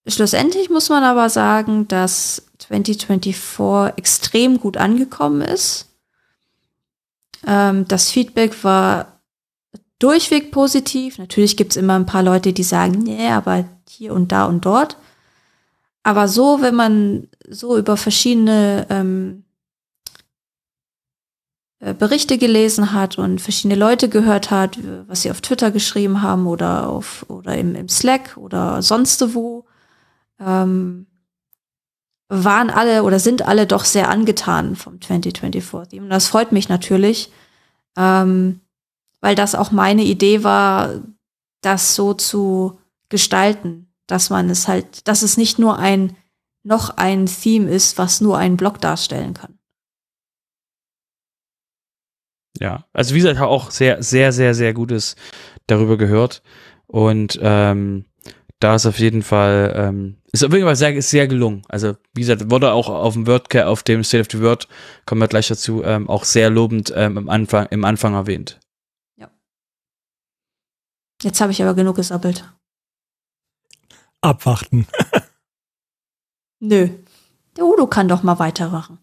Schlussendlich 0.08 0.70
muss 0.70 0.90
man 0.90 1.04
aber 1.04 1.30
sagen, 1.30 1.88
dass 1.88 2.48
2024 2.60 3.98
extrem 3.98 4.60
gut 4.60 4.78
angekommen 4.78 5.42
ist. 5.42 5.91
Ähm, 7.46 7.88
das 7.88 8.12
Feedback 8.12 8.64
war 8.64 9.22
durchweg 10.00 10.52
positiv. 10.52 11.18
Natürlich 11.18 11.58
gibt 11.58 11.72
es 11.72 11.78
immer 11.78 11.96
ein 11.96 12.06
paar 12.06 12.24
Leute, 12.24 12.54
die 12.54 12.64
sagen, 12.64 13.00
nee, 13.00 13.30
aber 13.30 13.66
hier 13.88 14.14
und 14.14 14.32
da 14.32 14.46
und 14.46 14.66
dort. 14.66 14.98
Aber 16.04 16.28
so, 16.28 16.62
wenn 16.62 16.76
man 16.76 17.28
so 17.48 17.78
über 17.78 17.98
verschiedene 17.98 18.88
ähm, 18.90 19.44
äh, 21.80 21.94
Berichte 21.94 22.38
gelesen 22.38 22.94
hat 22.94 23.18
und 23.18 23.42
verschiedene 23.42 23.80
Leute 23.80 24.10
gehört 24.10 24.50
hat, 24.50 24.80
was 25.08 25.22
sie 25.22 25.32
auf 25.32 25.42
Twitter 25.42 25.72
geschrieben 25.72 26.22
haben 26.22 26.48
oder 26.48 26.90
auf 26.90 27.26
oder 27.28 27.56
im, 27.56 27.76
im 27.76 27.90
Slack 27.90 28.38
oder 28.38 28.82
sonst 28.82 29.36
wo, 29.36 29.66
ähm, 30.40 31.06
waren 32.34 32.70
alle 32.70 33.04
oder 33.04 33.20
sind 33.20 33.46
alle 33.46 33.68
doch 33.68 33.84
sehr 33.84 34.08
angetan 34.08 34.78
vom 34.78 34.96
2024-Theme. 34.96 36.06
Und 36.06 36.10
das 36.10 36.28
freut 36.28 36.54
mich 36.54 36.70
natürlich, 36.70 37.30
ähm, 37.98 38.62
weil 39.20 39.36
das 39.36 39.54
auch 39.54 39.72
meine 39.72 40.04
Idee 40.04 40.44
war, 40.44 41.02
das 41.60 41.94
so 41.94 42.14
zu 42.14 42.80
gestalten, 43.10 43.92
dass 44.08 44.30
man 44.30 44.50
es 44.50 44.70
halt, 44.70 45.10
dass 45.10 45.24
es 45.24 45.36
nicht 45.36 45.60
nur 45.60 45.78
ein 45.78 46.16
noch 46.64 46.96
ein 46.96 47.26
Theme 47.26 47.70
ist, 47.70 47.98
was 47.98 48.22
nur 48.22 48.38
einen 48.38 48.56
Block 48.56 48.80
darstellen 48.80 49.34
kann. 49.34 49.58
Ja, 52.60 52.86
also 52.94 53.14
wie 53.14 53.20
gesagt, 53.20 53.42
auch 53.42 53.72
sehr, 53.72 54.04
sehr, 54.04 54.32
sehr, 54.32 54.54
sehr 54.54 54.74
Gutes 54.74 55.16
darüber 55.68 55.98
gehört. 55.98 56.44
Und 56.88 57.40
ähm, 57.42 58.06
da 58.62 58.76
ist 58.76 58.86
auf 58.86 59.00
jeden 59.00 59.24
Fall, 59.24 59.74
ähm, 59.76 60.18
ist 60.32 60.44
auf 60.44 60.54
jeden 60.54 60.66
Fall 60.66 60.76
sehr, 60.76 61.02
sehr 61.02 61.28
gelungen. 61.28 61.64
Also, 61.68 61.96
wie 62.14 62.22
gesagt, 62.22 62.50
wurde 62.50 62.72
auch 62.72 62.90
auf 62.90 63.14
dem 63.14 63.28
WordCare, 63.28 63.68
auf 63.68 63.84
dem 63.84 64.04
State 64.04 64.22
of 64.22 64.28
the 64.32 64.42
Word, 64.42 64.68
kommen 65.06 65.20
wir 65.20 65.28
gleich 65.28 65.48
dazu, 65.48 65.84
ähm, 65.84 66.10
auch 66.10 66.24
sehr 66.24 66.50
lobend 66.50 66.94
ähm, 66.96 67.18
im, 67.18 67.30
Anfang, 67.30 67.66
im 67.72 67.84
Anfang 67.84 68.14
erwähnt. 68.14 68.60
Ja. 69.18 69.30
Jetzt 71.22 71.42
habe 71.42 71.52
ich 71.52 71.62
aber 71.62 71.74
genug 71.74 71.96
gesabbelt. 71.96 72.46
Abwarten. 74.22 74.86
Nö. 76.60 76.90
Der 77.58 77.66
Udo 77.66 77.88
kann 77.88 78.08
doch 78.08 78.22
mal 78.22 78.40
weitermachen. 78.40 79.00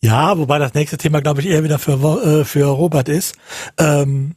Ja, 0.00 0.36
wobei 0.36 0.58
das 0.58 0.74
nächste 0.74 0.98
Thema, 0.98 1.22
glaube 1.22 1.40
ich, 1.40 1.46
eher 1.46 1.62
wieder 1.62 1.78
für, 1.78 1.92
äh, 2.24 2.44
für 2.44 2.66
Robert 2.66 3.08
ist. 3.08 3.36
Ähm, 3.78 4.34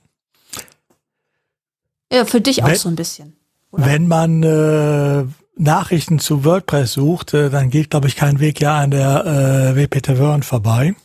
ja, 2.11 2.26
für 2.26 2.41
dich 2.41 2.64
auch 2.64 2.73
so 2.76 2.90
ein 2.90 2.95
bisschen. 2.95 3.36
Oder? 3.72 3.86
Wenn 3.86 4.07
man 4.07 4.44
äh, 4.44 5.26
Nachrichten 5.57 6.19
zu 6.19 6.44
WordPress 6.45 6.94
sucht, 6.94 7.34
äh, 7.34 7.49
dann 7.49 7.69
geht, 7.69 7.90
glaube 7.90 8.07
ich, 8.07 8.15
kein 8.15 8.40
Weg 8.40 8.60
ja 8.61 8.77
an 8.77 8.91
der 8.91 9.26
äh, 9.26 9.76
WP 9.76 10.02
Tavern 10.03 10.44
vorbei. 10.44 10.95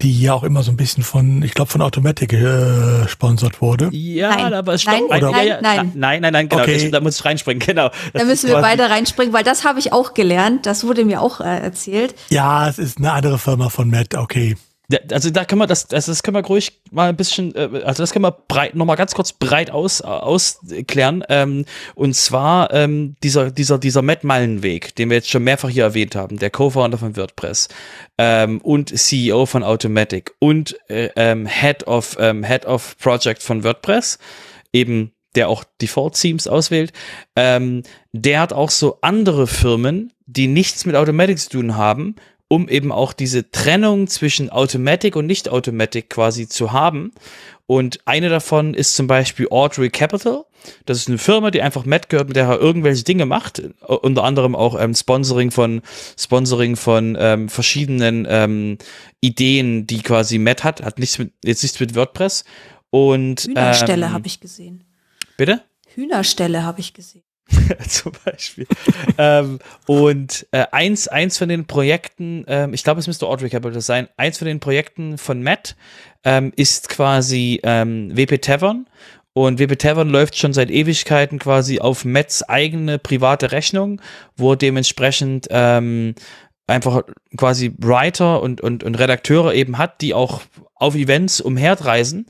die 0.00 0.20
ja 0.20 0.34
auch 0.34 0.42
immer 0.42 0.64
so 0.64 0.72
ein 0.72 0.76
bisschen 0.76 1.04
von, 1.04 1.42
ich 1.42 1.54
glaube, 1.54 1.70
von 1.70 1.80
Automatic 1.80 2.30
gesponsert 2.30 3.60
wurde. 3.60 3.88
Ja, 3.92 4.30
Nein. 4.34 4.54
aber 4.54 4.74
es 4.74 4.84
Nein, 4.84 4.96
stimmt. 5.06 5.22
nein, 5.22 5.46
ja, 5.46 5.60
nein. 5.60 5.92
Nein, 5.94 6.20
nein, 6.22 6.32
nein, 6.32 6.48
genau. 6.48 6.62
Okay. 6.62 6.74
Ich, 6.74 6.90
da 6.90 7.00
muss 7.00 7.18
ich 7.20 7.24
reinspringen, 7.24 7.60
genau. 7.66 7.88
Das 8.12 8.22
Da 8.22 8.24
müssen 8.24 8.48
wir 8.48 8.60
beide 8.60 8.90
reinspringen, 8.90 9.32
weil 9.32 9.44
das 9.44 9.64
habe 9.64 9.78
ich 9.78 9.92
auch 9.92 10.12
gelernt. 10.14 10.66
Das 10.66 10.84
wurde 10.84 11.04
mir 11.04 11.20
auch 11.22 11.40
äh, 11.40 11.44
erzählt. 11.44 12.16
Ja, 12.30 12.68
es 12.68 12.78
ist 12.78 12.98
eine 12.98 13.12
andere 13.12 13.38
Firma 13.38 13.68
von 13.68 13.90
Matt, 13.90 14.16
okay. 14.16 14.56
Also 15.10 15.30
da 15.30 15.44
können 15.44 15.60
wir 15.60 15.66
das, 15.66 15.90
also 15.90 16.12
das 16.12 16.22
können 16.22 16.36
wir 16.36 16.44
ruhig 16.44 16.82
mal 16.90 17.08
ein 17.08 17.16
bisschen, 17.16 17.54
äh, 17.54 17.82
also 17.84 18.02
das 18.02 18.12
können 18.12 18.24
wir 18.24 18.32
breit, 18.32 18.74
noch 18.74 18.84
mal 18.84 18.96
ganz 18.96 19.14
kurz 19.14 19.32
breit 19.32 19.70
aus, 19.70 20.02
ausklären. 20.02 21.24
Ähm, 21.28 21.64
und 21.94 22.14
zwar 22.14 22.72
ähm, 22.72 23.16
dieser, 23.22 23.50
dieser, 23.50 23.78
dieser 23.78 24.02
Matt 24.02 24.24
Mullenweg, 24.24 24.94
den 24.96 25.08
wir 25.08 25.16
jetzt 25.16 25.30
schon 25.30 25.44
mehrfach 25.44 25.68
hier 25.68 25.84
erwähnt 25.84 26.14
haben, 26.14 26.38
der 26.38 26.50
Co-Founder 26.50 26.98
von 26.98 27.16
WordPress 27.16 27.68
ähm, 28.18 28.60
und 28.60 28.96
CEO 28.96 29.46
von 29.46 29.62
Automatic 29.62 30.34
und 30.38 30.76
äh, 30.88 31.10
ähm, 31.16 31.46
Head 31.46 31.86
of 31.86 32.16
ähm, 32.18 32.44
Head 32.44 32.66
of 32.66 32.96
Project 32.98 33.42
von 33.42 33.64
WordPress, 33.64 34.18
eben 34.72 35.12
der 35.34 35.48
auch 35.48 35.64
Default 35.80 36.14
Themes 36.14 36.46
auswählt, 36.46 36.92
ähm, 37.36 37.82
der 38.12 38.40
hat 38.40 38.52
auch 38.52 38.70
so 38.70 38.98
andere 39.00 39.46
Firmen, 39.46 40.12
die 40.26 40.46
nichts 40.46 40.84
mit 40.84 40.96
Automatic 40.96 41.38
zu 41.38 41.50
tun 41.50 41.76
haben, 41.76 42.16
um 42.52 42.68
eben 42.68 42.92
auch 42.92 43.14
diese 43.14 43.50
Trennung 43.50 44.08
zwischen 44.08 44.50
Automatic 44.50 45.16
und 45.16 45.26
Nicht-Automatic 45.26 46.10
quasi 46.10 46.46
zu 46.46 46.70
haben. 46.70 47.12
Und 47.66 48.00
eine 48.04 48.28
davon 48.28 48.74
ist 48.74 48.94
zum 48.94 49.06
Beispiel 49.06 49.48
Audrey 49.50 49.88
Capital. 49.88 50.44
Das 50.84 50.98
ist 50.98 51.08
eine 51.08 51.16
Firma, 51.16 51.50
die 51.50 51.62
einfach 51.62 51.86
Matt 51.86 52.10
gehört, 52.10 52.28
mit 52.28 52.36
der 52.36 52.48
er 52.48 52.60
irgendwelche 52.60 53.04
Dinge 53.04 53.24
macht. 53.24 53.62
Unter 53.80 54.24
anderem 54.24 54.54
auch 54.54 54.78
ähm, 54.78 54.94
Sponsoring 54.94 55.50
von 55.50 55.80
Sponsoring 56.18 56.76
von 56.76 57.16
ähm, 57.18 57.48
verschiedenen 57.48 58.26
ähm, 58.28 58.76
Ideen, 59.22 59.86
die 59.86 60.02
quasi 60.02 60.36
Matt 60.36 60.62
hat. 60.62 60.82
Hat 60.82 60.98
nichts 60.98 61.18
mit, 61.18 61.32
jetzt 61.42 61.62
nichts 61.62 61.80
mit 61.80 61.94
WordPress. 61.94 62.44
Und 62.90 63.44
Hühnerstelle 63.44 64.04
ähm, 64.04 64.12
habe 64.12 64.26
ich 64.26 64.40
gesehen. 64.40 64.84
Bitte? 65.38 65.62
Hühnerstelle 65.94 66.64
habe 66.64 66.80
ich 66.80 66.92
gesehen. 66.92 67.24
zum 67.88 68.12
Beispiel. 68.24 68.66
ähm, 69.18 69.58
und 69.86 70.46
äh, 70.52 70.66
eins, 70.72 71.08
eins 71.08 71.38
von 71.38 71.48
den 71.48 71.66
Projekten, 71.66 72.44
ähm, 72.48 72.74
ich 72.74 72.84
glaube, 72.84 73.00
es 73.00 73.06
müsste 73.06 73.26
Audrey 73.26 73.50
Capital 73.50 73.80
sein, 73.80 74.08
eins 74.16 74.38
von 74.38 74.46
den 74.46 74.60
Projekten 74.60 75.18
von 75.18 75.42
Matt 75.42 75.76
ähm, 76.24 76.52
ist 76.56 76.88
quasi 76.88 77.60
ähm, 77.62 78.16
WP 78.16 78.40
Tavern. 78.42 78.86
Und 79.34 79.58
WP 79.58 79.78
Tavern 79.78 80.10
läuft 80.10 80.36
schon 80.36 80.52
seit 80.52 80.70
Ewigkeiten 80.70 81.38
quasi 81.38 81.80
auf 81.80 82.04
Matts 82.04 82.42
eigene 82.42 82.98
private 82.98 83.50
Rechnung, 83.50 84.02
wo 84.36 84.54
dementsprechend 84.54 85.46
ähm, 85.50 86.14
einfach 86.66 87.02
quasi 87.36 87.72
Writer 87.78 88.42
und, 88.42 88.60
und, 88.60 88.84
und 88.84 88.98
Redakteure 88.98 89.54
eben 89.54 89.78
hat, 89.78 90.00
die 90.00 90.12
auch 90.12 90.42
auf 90.74 90.94
Events 90.94 91.40
umherreisen, 91.40 92.26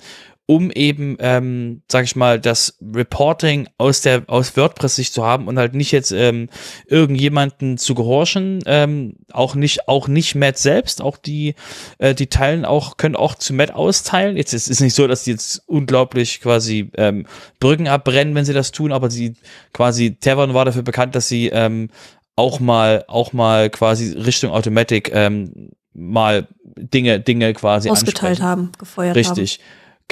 um 0.46 0.70
eben, 0.72 1.16
ähm, 1.20 1.82
sag 1.90 2.04
ich 2.04 2.16
mal, 2.16 2.40
das 2.40 2.76
Reporting 2.82 3.68
aus 3.78 4.00
der 4.00 4.24
aus 4.26 4.56
WordPress 4.56 4.96
sich 4.96 5.12
zu 5.12 5.24
haben 5.24 5.46
und 5.46 5.58
halt 5.58 5.74
nicht 5.74 5.92
jetzt 5.92 6.10
ähm, 6.10 6.48
irgendjemanden 6.86 7.78
zu 7.78 7.94
gehorchen, 7.94 8.60
ähm, 8.66 9.14
auch 9.32 9.54
nicht 9.54 9.88
auch 9.88 10.08
nicht 10.08 10.34
Matt 10.34 10.58
selbst, 10.58 11.00
auch 11.00 11.16
die 11.16 11.54
äh, 11.98 12.14
die 12.14 12.26
teilen 12.26 12.64
auch 12.64 12.96
können 12.96 13.14
auch 13.14 13.36
zu 13.36 13.54
Matt 13.54 13.72
austeilen. 13.72 14.36
Jetzt 14.36 14.52
ist 14.52 14.68
es 14.68 14.80
nicht 14.80 14.94
so, 14.94 15.06
dass 15.06 15.24
die 15.24 15.30
jetzt 15.30 15.62
unglaublich 15.66 16.40
quasi 16.40 16.90
ähm, 16.96 17.26
Brücken 17.60 17.86
abbrennen, 17.86 18.34
wenn 18.34 18.44
sie 18.44 18.54
das 18.54 18.72
tun, 18.72 18.92
aber 18.92 19.10
sie 19.10 19.34
quasi 19.72 20.16
Tavern 20.16 20.54
war 20.54 20.64
dafür 20.64 20.82
bekannt, 20.82 21.14
dass 21.14 21.28
sie 21.28 21.48
ähm, 21.48 21.88
auch 22.34 22.58
mal 22.58 23.04
auch 23.06 23.32
mal 23.32 23.70
quasi 23.70 24.12
Richtung 24.12 24.50
Automatic 24.50 25.12
ähm, 25.14 25.70
mal 25.94 26.48
Dinge 26.76 27.20
Dinge 27.20 27.52
quasi 27.54 27.90
Ausgeteilt 27.90 28.40
ansprechen. 28.40 28.44
haben, 28.44 28.72
gefeuert 28.78 29.16
Richtig. 29.16 29.60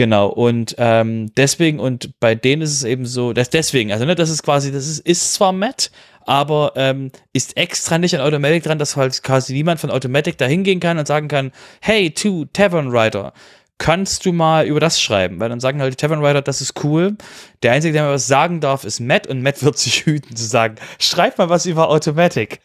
Genau, 0.00 0.28
und 0.28 0.76
ähm, 0.78 1.30
deswegen, 1.36 1.78
und 1.78 2.18
bei 2.20 2.34
denen 2.34 2.62
ist 2.62 2.72
es 2.72 2.84
eben 2.84 3.04
so, 3.04 3.34
dass 3.34 3.50
deswegen, 3.50 3.92
also 3.92 4.06
ne, 4.06 4.14
das 4.14 4.30
ist 4.30 4.42
quasi, 4.42 4.72
das 4.72 4.88
ist, 4.88 5.00
ist 5.00 5.34
zwar 5.34 5.52
Matt, 5.52 5.90
aber 6.24 6.72
ähm, 6.76 7.12
ist 7.34 7.54
extra 7.58 7.98
nicht 7.98 8.14
an 8.14 8.22
Automatic 8.22 8.62
dran, 8.62 8.78
dass 8.78 8.96
halt 8.96 9.22
quasi 9.22 9.52
niemand 9.52 9.78
von 9.78 9.90
Automatic 9.90 10.38
da 10.38 10.46
hingehen 10.46 10.80
kann 10.80 10.96
und 10.96 11.06
sagen 11.06 11.28
kann, 11.28 11.52
hey, 11.82 12.10
to 12.14 12.46
Tavern 12.54 12.90
Writer, 12.90 13.34
kannst 13.76 14.24
du 14.24 14.32
mal 14.32 14.64
über 14.64 14.80
das 14.80 15.02
schreiben? 15.02 15.38
Weil 15.38 15.50
dann 15.50 15.60
sagen 15.60 15.82
halt 15.82 15.92
die 15.92 15.96
Tavern 15.98 16.22
Writer, 16.22 16.40
das 16.40 16.62
ist 16.62 16.82
cool. 16.82 17.18
Der 17.62 17.72
Einzige, 17.72 17.92
der 17.92 18.04
mir 18.04 18.12
was 18.12 18.26
sagen 18.26 18.60
darf, 18.60 18.84
ist 18.84 19.00
Matt 19.00 19.26
und 19.26 19.42
Matt 19.42 19.62
wird 19.62 19.76
sich 19.76 19.96
hüten 20.06 20.34
zu 20.34 20.46
sagen, 20.46 20.76
schreib 20.98 21.36
mal 21.36 21.50
was 21.50 21.66
über 21.66 21.90
Automatic. 21.90 22.60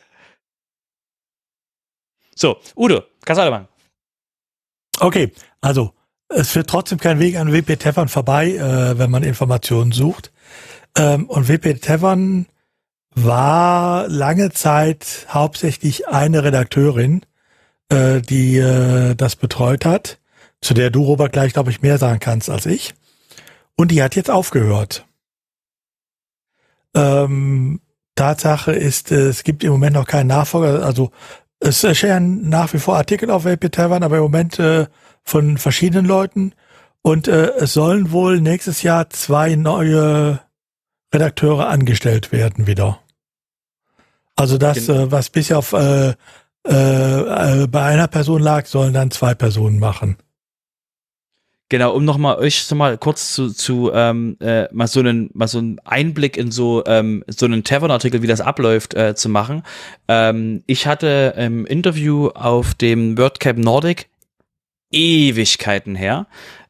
So, 2.34 2.62
Udo, 2.78 3.04
machen. 3.28 3.68
Okay, 5.02 5.34
also 5.60 5.92
es 6.30 6.52
führt 6.52 6.70
trotzdem 6.70 7.00
kein 7.00 7.20
Weg 7.20 7.38
an 7.38 7.52
WP 7.52 7.78
Tavern 7.80 8.08
vorbei, 8.08 8.52
äh, 8.52 8.98
wenn 8.98 9.12
man 9.12 9.24
Informationen 9.24 9.92
sucht. 9.92 10.32
Ähm, 10.98 11.28
und 11.30 11.48
WP 11.48 11.82
Tavern 11.82 12.48
war 13.16 14.08
lange 14.08 14.52
Zeit 14.52 15.28
hauptsächlich 15.30 16.08
eine 16.08 16.44
Redakteurin, 16.44 17.22
äh, 17.90 18.22
die 18.22 18.58
äh, 18.58 19.16
das 19.16 19.36
betreut 19.36 19.86
hat, 19.86 20.20
zu 20.62 20.74
der 20.74 20.90
du, 20.90 21.04
Robert, 21.04 21.32
gleich, 21.32 21.54
glaube 21.54 21.72
ich, 21.72 21.82
mehr 21.82 21.98
sagen 21.98 22.20
kannst 22.20 22.50
als 22.50 22.66
ich. 22.66 22.94
Und 23.76 23.92
die 23.92 24.02
hat 24.02 24.16
jetzt 24.16 24.32
aufgehört. 24.32 25.06
Ähm, 26.94 27.82
Tatsache 28.16 28.72
ist, 28.72 29.12
es 29.12 29.44
gibt 29.44 29.64
im 29.64 29.72
Moment 29.72 29.94
noch 29.94 30.08
keinen 30.08 30.28
Nachfolger. 30.28 30.86
Also 30.86 31.12
es 31.60 31.84
erscheinen 31.84 32.50
nach 32.50 32.74
wie 32.74 32.80
vor 32.80 32.96
Artikel 32.96 33.30
auf 33.30 33.44
WP 33.44 33.72
Tavern, 33.72 34.04
aber 34.04 34.18
im 34.18 34.24
Moment 34.24 34.60
äh, 34.60 34.88
von 35.26 35.58
verschiedenen 35.58 36.06
Leuten. 36.06 36.54
Und 37.02 37.28
äh, 37.28 37.52
es 37.58 37.74
sollen 37.74 38.12
wohl 38.12 38.40
nächstes 38.40 38.82
Jahr 38.82 39.10
zwei 39.10 39.56
neue 39.56 40.40
Redakteure 41.14 41.68
angestellt 41.68 42.32
werden 42.32 42.68
wieder. 42.68 43.00
Also 44.36 44.58
das, 44.58 44.90
äh, 44.90 45.12
was 45.12 45.30
bisher 45.30 45.58
auf 45.58 45.74
äh, 45.74 46.14
äh, 46.68 47.64
äh, 47.64 47.68
bei 47.68 47.84
einer 47.84 48.08
Person 48.08 48.42
lag, 48.42 48.66
sollen 48.66 48.94
dann 48.94 49.12
zwei 49.12 49.34
Personen 49.34 49.80
machen. 49.80 50.18
Genau, 51.70 51.96
um 51.96 52.06
nochmal 52.06 52.38
euch 52.38 52.64
so 52.64 52.76
mal 52.76 52.98
kurz 52.98 53.34
zu, 53.34 53.50
zu 53.50 53.92
ähm, 53.92 54.38
äh, 54.40 54.72
mal 54.72 54.88
so 54.88 55.00
einen 55.00 55.32
mal 55.34 55.48
so 55.48 55.58
einen 55.58 55.80
Einblick 55.80 56.38
in 56.38 56.52
so 56.52 56.84
ähm, 56.86 57.24
so 57.28 57.48
einen 57.48 57.64
Tavern-Artikel, 57.64 58.22
wie 58.22 58.28
das 58.28 58.42
abläuft, 58.42 58.94
äh, 58.94 59.16
zu 59.16 59.30
machen. 59.30 59.64
Ähm, 60.08 60.64
ich 60.68 60.86
hatte 60.86 61.34
im 61.38 61.66
Interview 61.66 62.28
auf 62.30 62.76
dem 62.76 63.18
WordCamp 63.18 63.58
Nordic 63.58 64.10
Ewigkeiten 64.96 65.96
her 65.96 66.28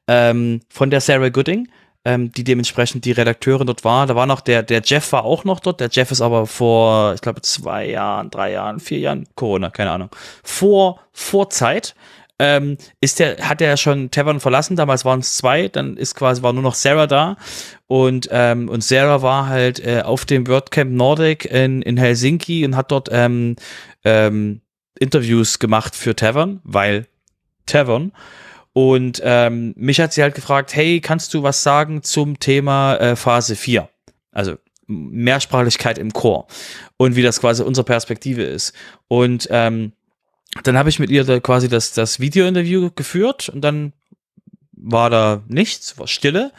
ähm, 0.08 0.62
von 0.70 0.90
der 0.90 1.02
Sarah 1.02 1.30
Gooding, 1.30 1.70
ähm, 2.04 2.32
die 2.32 2.44
dementsprechend 2.44 3.06
die 3.06 3.12
Redakteurin 3.12 3.68
dort 3.68 3.84
war. 3.84 4.08
Da 4.08 4.16
war 4.16 4.26
noch 4.26 4.42
der 4.42 4.64
der 4.64 4.82
Jeff 4.84 5.12
war 5.12 5.24
auch 5.24 5.44
noch 5.44 5.60
dort. 5.60 5.80
Der 5.80 5.90
Jeff 5.90 6.12
ist 6.12 6.22
aber 6.22 6.48
vor, 6.48 7.14
ich 7.14 7.22
glaube 7.22 7.42
zwei 7.42 7.88
Jahren, 7.90 8.30
drei 8.30 8.52
Jahren, 8.52 8.80
vier 8.80 9.00
Jahren 9.00 9.28
Corona, 9.36 9.70
keine 9.70 9.92
Ahnung, 9.92 10.10
vor 10.44 11.00
vor 11.14 11.50
Zeit 11.50 11.96
ähm, 12.40 12.78
ist 13.00 13.20
der, 13.20 13.38
hat 13.48 13.62
er 13.62 13.78
schon 13.78 14.12
Tavern 14.12 14.40
verlassen, 14.40 14.76
damals 14.76 15.06
waren 15.06 15.22
es 15.22 15.38
zwei, 15.38 15.68
dann 15.70 15.96
ist 15.96 16.16
quasi, 16.16 16.42
war 16.42 16.54
nur 16.54 16.64
noch 16.64 16.76
Sarah 16.76 17.08
da 17.08 17.38
und, 17.88 18.28
ähm, 18.32 18.68
und 18.68 18.84
Sarah 18.84 19.22
war 19.22 19.48
halt 19.48 19.80
äh, 19.80 20.02
auf 20.04 20.26
dem 20.26 20.48
WordCamp 20.48 20.92
Nordic 20.92 21.46
in, 21.46 21.82
in 21.82 21.98
Helsinki 21.98 22.66
und 22.66 22.76
hat 22.76 22.92
dort 22.92 23.10
ähm, 23.12 23.56
ähm, 24.04 24.62
Interviews 25.00 25.60
gemacht 25.60 25.96
für 25.96 26.16
Tavern, 26.16 26.60
weil 26.64 27.08
Tavern 27.66 28.12
und 28.74 29.22
ähm, 29.24 29.74
mich 29.78 30.00
hat 30.00 30.14
sie 30.14 30.22
halt 30.22 30.36
gefragt, 30.36 30.76
hey, 30.76 31.00
kannst 31.00 31.34
du 31.34 31.44
was 31.44 31.64
sagen 31.64 32.04
zum 32.04 32.40
Thema 32.40 32.96
äh, 32.98 33.16
Phase 33.16 33.56
4? 33.56 33.90
Also 34.32 34.58
Mehrsprachlichkeit 34.88 35.98
im 35.98 36.14
Chor 36.14 36.48
und 36.98 37.16
wie 37.16 37.22
das 37.22 37.40
quasi 37.40 37.64
unsere 37.64 37.86
Perspektive 37.86 38.44
ist. 38.44 38.74
Und 39.08 39.48
ähm, 39.50 39.94
dann 40.64 40.78
habe 40.78 40.90
ich 40.90 41.00
mit 41.00 41.10
ihr 41.10 41.24
da 41.24 41.40
quasi 41.40 41.70
das, 41.70 41.94
das 41.94 42.20
Video-Interview 42.20 42.92
geführt 42.96 43.50
und 43.50 43.62
dann 43.62 43.94
war 44.72 45.10
da 45.10 45.44
nichts, 45.48 45.98
war 45.98 46.08
Stille 46.08 46.52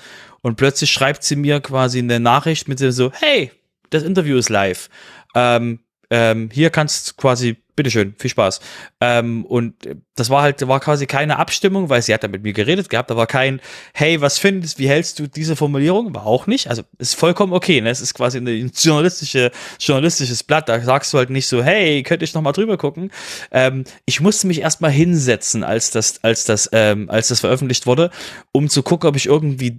und 0.43 0.57
plötzlich 0.57 0.91
schreibt 0.91 1.23
sie 1.23 1.37
mir 1.37 1.61
quasi 1.61 1.99
eine 1.99 2.21
Nachricht 2.21 2.69
mit 2.69 2.79
so, 2.79 3.13
hey, 3.13 3.53
das 3.91 4.03
Interview 4.03 4.37
ist 4.37 4.49
live. 4.49 4.89
Ähm, 5.35 5.81
ähm, 6.11 6.51
hier 6.53 6.71
kannst 6.71 7.17
quasi, 7.17 7.57
bitteschön, 7.77 8.15
viel 8.19 8.31
Spaß. 8.31 8.61
Ähm, 9.01 9.45
und 9.45 9.75
das 10.17 10.31
war 10.31 10.43
halt, 10.43 10.67
war 10.67 10.81
quasi 10.81 11.07
keine 11.07 11.39
Abstimmung, 11.39 11.91
weil 11.91 12.01
sie 12.03 12.15
hat 12.15 12.25
da 12.25 12.29
mit 12.29 12.43
mir 12.43 12.55
geredet 12.55 12.89
gehabt, 12.89 13.11
da 13.11 13.17
war 13.17 13.27
kein, 13.27 13.61
hey, 13.93 14.21
was 14.21 14.39
findest, 14.39 14.79
wie 14.79 14.89
hältst 14.89 15.19
du 15.19 15.29
diese 15.29 15.57
Formulierung? 15.57 16.15
War 16.15 16.27
auch 16.27 16.47
nicht. 16.47 16.69
Also 16.69 16.83
ist 16.99 17.15
vollkommen 17.15 17.53
okay, 17.53 17.81
ne? 17.83 17.91
Es 17.91 18.01
ist 18.01 18.15
quasi 18.15 18.39
ein 18.39 18.73
journalistische, 18.75 19.53
journalistisches 19.79 20.43
Blatt, 20.43 20.69
da 20.69 20.81
sagst 20.81 21.13
du 21.13 21.19
halt 21.19 21.31
nicht 21.31 21.47
so, 21.47 21.63
hey, 21.63 22.03
könnte 22.03 22.25
ich 22.25 22.33
noch 22.33 22.43
mal 22.43 22.53
drüber 22.53 22.79
gucken. 22.79 23.11
Ähm, 23.51 23.85
ich 24.07 24.21
musste 24.21 24.47
mich 24.47 24.63
erstmal 24.63 24.91
hinsetzen, 24.91 25.63
als 25.63 25.91
das, 25.91 26.25
als 26.25 26.45
das, 26.45 26.71
ähm, 26.73 27.11
als 27.11 27.29
das 27.29 27.41
veröffentlicht 27.41 27.87
wurde, 27.87 28.11
um 28.53 28.71
zu 28.71 28.83
gucken, 28.83 29.09
ob 29.11 29.17
ich 29.17 29.27
irgendwie 29.27 29.77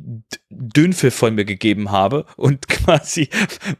Dünnpfiff 0.49 1.15
von 1.15 1.33
mir 1.33 1.45
gegeben 1.45 1.91
habe 1.91 2.25
und 2.35 2.67
quasi 2.67 3.29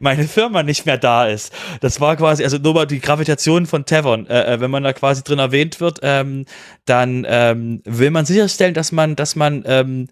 meine 0.00 0.26
Firma 0.26 0.64
nicht 0.64 0.86
mehr 0.86 0.98
da 0.98 1.26
ist. 1.26 1.52
Das 1.80 2.00
war 2.00 2.16
quasi, 2.16 2.42
also 2.42 2.58
nur 2.58 2.74
mal 2.74 2.86
die 2.86 3.00
Gravitation 3.00 3.66
von 3.66 3.84
Tavern, 3.84 4.07
äh, 4.14 4.54
äh, 4.54 4.60
wenn 4.60 4.70
man 4.70 4.82
da 4.82 4.92
quasi 4.92 5.22
drin 5.22 5.38
erwähnt 5.38 5.80
wird, 5.80 6.00
ähm, 6.02 6.44
dann 6.84 7.26
ähm, 7.28 7.82
will 7.84 8.10
man 8.10 8.24
sicherstellen, 8.24 8.74
dass 8.74 8.92
man, 8.92 9.16
dass 9.16 9.36
man 9.36 9.62
ähm, 9.66 10.08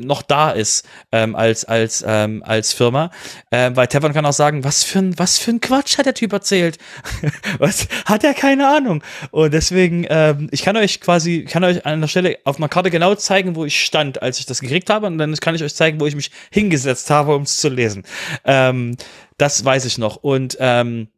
noch 0.00 0.22
da 0.22 0.50
ist 0.50 0.86
ähm, 1.12 1.34
als 1.34 1.64
als 1.64 2.04
ähm, 2.06 2.42
als 2.44 2.72
Firma, 2.72 3.10
ähm, 3.50 3.76
weil 3.76 3.86
Tevon 3.86 4.12
kann 4.12 4.26
auch 4.26 4.32
sagen, 4.32 4.64
was 4.64 4.84
für 4.84 4.98
ein 4.98 5.18
was 5.18 5.38
für 5.38 5.50
ein 5.50 5.60
Quatsch 5.60 5.98
hat 5.98 6.06
der 6.06 6.14
Typ 6.14 6.32
erzählt, 6.32 6.78
was 7.58 7.88
hat 8.04 8.24
er 8.24 8.34
keine 8.34 8.68
Ahnung? 8.68 9.02
Und 9.30 9.52
deswegen 9.54 10.06
ähm, 10.08 10.48
ich 10.50 10.62
kann 10.62 10.76
euch 10.76 11.00
quasi 11.00 11.44
kann 11.44 11.64
euch 11.64 11.84
an 11.86 12.00
der 12.00 12.08
Stelle 12.08 12.38
auf 12.44 12.56
einer 12.56 12.68
Karte 12.68 12.90
genau 12.90 13.14
zeigen, 13.14 13.56
wo 13.56 13.64
ich 13.64 13.82
stand, 13.82 14.22
als 14.22 14.38
ich 14.38 14.46
das 14.46 14.60
gekriegt 14.60 14.90
habe. 14.90 15.06
Und 15.06 15.18
dann 15.18 15.34
kann 15.36 15.54
ich 15.54 15.62
euch 15.62 15.74
zeigen, 15.74 16.00
wo 16.00 16.06
ich 16.06 16.14
mich 16.14 16.30
hingesetzt 16.50 17.10
habe, 17.10 17.34
um 17.34 17.42
es 17.42 17.58
zu 17.58 17.68
lesen. 17.68 18.04
Ähm, 18.44 18.96
das 19.36 19.64
weiß 19.64 19.84
ich 19.84 19.98
noch. 19.98 20.16
Und 20.16 20.56
ähm, 20.60 21.08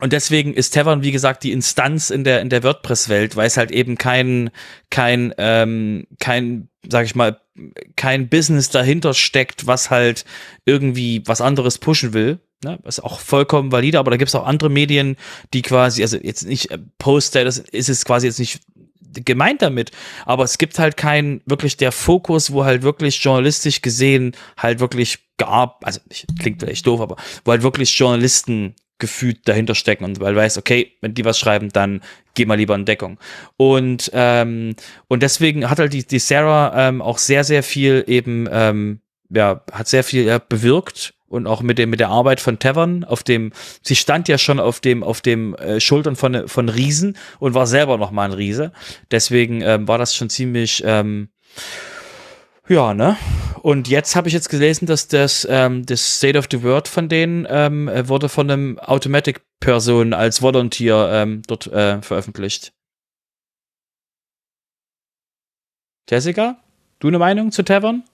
und 0.00 0.12
deswegen 0.12 0.54
ist 0.54 0.74
Tavern, 0.74 1.02
wie 1.02 1.12
gesagt, 1.12 1.42
die 1.42 1.52
Instanz 1.52 2.10
in 2.10 2.24
der, 2.24 2.40
in 2.40 2.50
der 2.50 2.62
WordPress-Welt, 2.62 3.36
weil 3.36 3.46
es 3.46 3.56
halt 3.56 3.70
eben 3.70 3.98
kein, 3.98 4.50
kein, 4.90 5.34
ähm, 5.38 6.06
kein, 6.20 6.68
sag 6.88 7.04
ich 7.04 7.14
mal, 7.14 7.40
kein 7.96 8.28
Business 8.28 8.70
dahinter 8.70 9.14
steckt, 9.14 9.66
was 9.66 9.90
halt 9.90 10.24
irgendwie 10.64 11.22
was 11.26 11.40
anderes 11.40 11.78
pushen 11.78 12.12
will. 12.12 12.38
Ne? 12.64 12.78
Was 12.82 13.00
auch 13.00 13.20
vollkommen 13.20 13.70
valide, 13.70 13.98
aber 13.98 14.10
da 14.10 14.16
gibt 14.16 14.28
es 14.28 14.34
auch 14.34 14.46
andere 14.46 14.70
Medien, 14.70 15.16
die 15.54 15.62
quasi, 15.62 16.02
also 16.02 16.16
jetzt 16.16 16.44
nicht 16.44 16.70
äh, 16.70 16.78
Poster, 16.98 17.44
das 17.44 17.58
ist 17.58 17.88
es 17.88 18.04
quasi 18.04 18.26
jetzt 18.26 18.40
nicht 18.40 18.60
gemeint 19.12 19.62
damit, 19.62 19.90
aber 20.26 20.44
es 20.44 20.58
gibt 20.58 20.78
halt 20.78 20.96
keinen 20.96 21.40
wirklich 21.46 21.76
der 21.76 21.92
Fokus, 21.92 22.52
wo 22.52 22.64
halt 22.64 22.82
wirklich 22.82 23.22
journalistisch 23.22 23.80
gesehen 23.80 24.36
halt 24.56 24.80
wirklich 24.80 25.20
gab, 25.38 25.84
also 25.86 26.00
klingt 26.38 26.60
vielleicht 26.60 26.86
doof, 26.86 27.00
aber 27.00 27.16
wo 27.44 27.52
halt 27.52 27.62
wirklich 27.62 27.96
Journalisten 27.96 28.74
gefühlt 28.98 29.46
dahinter 29.48 29.74
stecken 29.74 30.04
und 30.04 30.20
weil 30.20 30.34
du 30.34 30.40
weißt, 30.40 30.58
okay, 30.58 30.92
wenn 31.00 31.14
die 31.14 31.24
was 31.24 31.38
schreiben, 31.38 31.68
dann 31.70 32.02
geh 32.34 32.46
mal 32.46 32.56
lieber 32.56 32.74
in 32.74 32.84
Deckung. 32.84 33.18
Und, 33.56 34.10
ähm, 34.12 34.74
und 35.08 35.22
deswegen 35.22 35.70
hat 35.70 35.78
halt 35.78 35.92
die, 35.92 36.06
die 36.06 36.18
Sarah 36.18 36.88
ähm, 36.88 37.00
auch 37.02 37.18
sehr, 37.18 37.44
sehr 37.44 37.62
viel 37.62 38.04
eben, 38.06 38.48
ähm, 38.50 39.00
ja, 39.30 39.62
hat 39.72 39.88
sehr 39.88 40.04
viel 40.04 40.24
ja, 40.24 40.38
bewirkt 40.38 41.14
und 41.28 41.46
auch 41.46 41.60
mit 41.60 41.78
dem 41.78 41.90
mit 41.90 42.00
der 42.00 42.08
Arbeit 42.08 42.40
von 42.40 42.58
Tavern 42.58 43.04
auf 43.04 43.22
dem 43.22 43.52
sie 43.82 43.96
stand 43.96 44.28
ja 44.28 44.38
schon 44.38 44.58
auf 44.58 44.80
dem 44.80 45.02
auf 45.02 45.20
dem 45.20 45.54
äh, 45.56 45.78
Schultern 45.78 46.16
von 46.16 46.48
von 46.48 46.70
Riesen 46.70 47.18
und 47.38 47.52
war 47.52 47.66
selber 47.66 47.98
noch 47.98 48.10
mal 48.10 48.24
ein 48.24 48.32
Riese 48.32 48.72
deswegen 49.10 49.60
ähm, 49.60 49.86
war 49.86 49.98
das 49.98 50.14
schon 50.14 50.30
ziemlich 50.30 50.82
ähm, 50.86 51.28
ja, 52.68 52.94
ne? 52.94 53.16
Und 53.62 53.88
jetzt 53.88 54.14
habe 54.14 54.28
ich 54.28 54.34
jetzt 54.34 54.48
gelesen, 54.48 54.86
dass 54.86 55.08
das, 55.08 55.46
ähm, 55.50 55.84
das 55.84 56.18
State 56.18 56.38
of 56.38 56.46
the 56.50 56.62
World 56.62 56.88
von 56.88 57.08
denen 57.08 57.46
ähm, 57.48 57.90
wurde 58.08 58.28
von 58.28 58.50
einem 58.50 58.78
Automatic-Person 58.78 60.12
als 60.12 60.42
Volunteer 60.42 61.10
ähm, 61.12 61.42
dort 61.46 61.66
äh, 61.66 62.00
veröffentlicht. 62.00 62.72
Jessica, 66.08 66.56
du 67.00 67.08
eine 67.08 67.18
Meinung 67.18 67.52
zu 67.52 67.62
Tavern? 67.62 68.04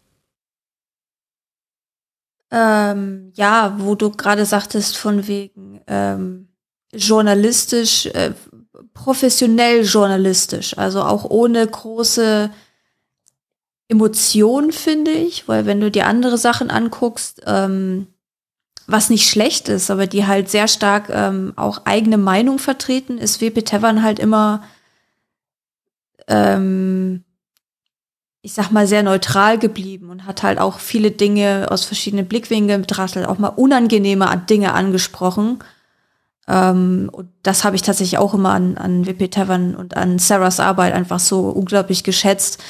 Ähm, 2.51 3.32
ja, 3.35 3.76
wo 3.78 3.94
du 3.94 4.10
gerade 4.10 4.47
sagtest, 4.47 4.97
von 4.97 5.26
wegen 5.26 5.81
ähm, 5.86 6.48
journalistisch, 6.93 8.06
äh, 8.06 8.32
professionell 8.93 9.85
journalistisch, 9.85 10.76
also 10.78 11.02
auch 11.02 11.24
ohne 11.24 11.66
große 11.66 12.51
Emotion, 13.89 14.73
finde 14.73 15.11
ich, 15.11 15.47
weil 15.47 15.66
wenn 15.66 15.81
du 15.81 15.90
dir 15.90 16.06
andere 16.06 16.39
Sachen 16.39 16.70
anguckst, 16.70 17.43
ähm, 17.47 18.06
was 18.86 19.11
nicht 19.11 19.28
schlecht 19.28 19.69
ist, 19.69 19.90
aber 19.90 20.06
die 20.06 20.27
halt 20.27 20.51
sehr 20.51 20.69
stark 20.69 21.09
ähm, 21.11 21.52
auch 21.56 21.82
eigene 21.85 22.19
Meinung 22.19 22.59
vertreten, 22.59 23.19
ist 23.19 23.40
WP 23.40 23.65
Tavern 23.65 24.02
halt 24.02 24.19
immer, 24.19 24.62
ähm, 26.28 27.24
ich 28.43 28.52
sag 28.52 28.70
mal, 28.70 28.86
sehr 28.86 29.02
neutral 29.02 29.59
geblieben 29.59 30.11
und 30.11 30.27
hat 30.27 30.43
halt 30.43 30.59
auch 30.59 30.78
viele 30.81 31.11
Dinge 31.11 31.69
aus 31.70 31.85
verschiedenen 31.85 32.27
Blickwinkeln 32.27 32.82
betrachtet, 32.82 33.27
auch 33.27 33.39
mal 33.39 33.48
unangenehme 33.48 34.44
Dinge 34.48 34.74
angesprochen. 34.74 35.61
Ähm, 36.47 37.09
und 37.11 37.31
das 37.43 37.65
habe 37.65 37.77
ich 37.77 37.82
tatsächlich 37.82 38.19
auch 38.19 38.35
immer 38.35 38.51
an, 38.51 38.77
an 38.77 39.06
WP 39.06 39.31
Tavern 39.31 39.74
und 39.74 39.97
an 39.97 40.19
Sarahs 40.19 40.61
Arbeit 40.61 40.93
einfach 40.93 41.20
so 41.20 41.48
unglaublich 41.48 42.05
geschätzt, 42.05 42.62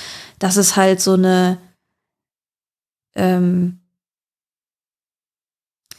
dass 0.45 0.59
es 0.59 0.77
halt 0.77 1.01
so 1.01 1.15
eine, 1.15 1.59
ähm, 3.15 3.81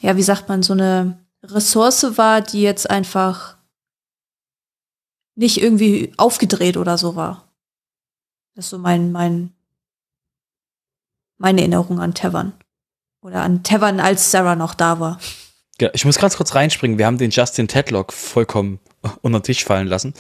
ja, 0.02 0.16
wie 0.18 0.22
sagt 0.22 0.50
man, 0.50 0.62
so 0.62 0.74
eine 0.74 1.18
Ressource 1.42 2.16
war, 2.20 2.42
die 2.42 2.62
jetzt 2.62 2.88
einfach 2.88 3.58
nicht 5.34 5.60
irgendwie 5.60 6.14
aufgedreht 6.18 6.78
oder 6.78 7.00
so 7.00 7.16
war. 7.16 7.52
Das 8.54 8.66
ist 8.66 8.70
so 8.70 8.78
mein, 8.78 9.12
mein, 9.12 9.52
meine 11.40 11.62
Erinnerung 11.62 12.00
an 12.00 12.14
Tavern. 12.14 12.54
Oder 13.22 13.42
an 13.42 13.64
Tavern, 13.64 14.00
als 14.00 14.30
Sarah 14.30 14.56
noch 14.56 14.76
da 14.76 15.00
war. 15.00 15.20
Ich 15.94 16.06
muss 16.06 16.20
ganz 16.20 16.38
kurz 16.38 16.54
reinspringen. 16.54 17.00
Wir 17.00 17.08
haben 17.08 17.18
den 17.18 17.32
Justin 17.32 17.68
Tedlock 17.68 18.14
vollkommen 18.14 18.80
unter 19.24 19.40
den 19.40 19.44
Tisch 19.44 19.66
fallen 19.66 19.88
lassen. 19.88 20.14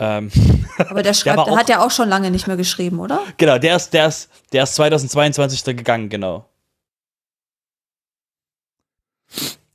Ähm, 0.00 0.30
Aber 0.78 1.02
der 1.02 1.14
schreibt, 1.14 1.38
der, 1.38 1.44
der 1.44 1.56
hat 1.56 1.68
ja 1.68 1.84
auch 1.84 1.90
schon 1.90 2.08
lange 2.08 2.30
nicht 2.30 2.46
mehr 2.46 2.56
geschrieben, 2.56 2.98
oder? 2.98 3.20
Genau, 3.36 3.58
der 3.58 3.76
ist, 3.76 3.92
der 3.92 4.08
ist, 4.08 4.30
der 4.52 4.64
ist 4.64 4.74
2022 4.74 5.62
da 5.62 5.72
gegangen, 5.74 6.08
genau. 6.08 6.46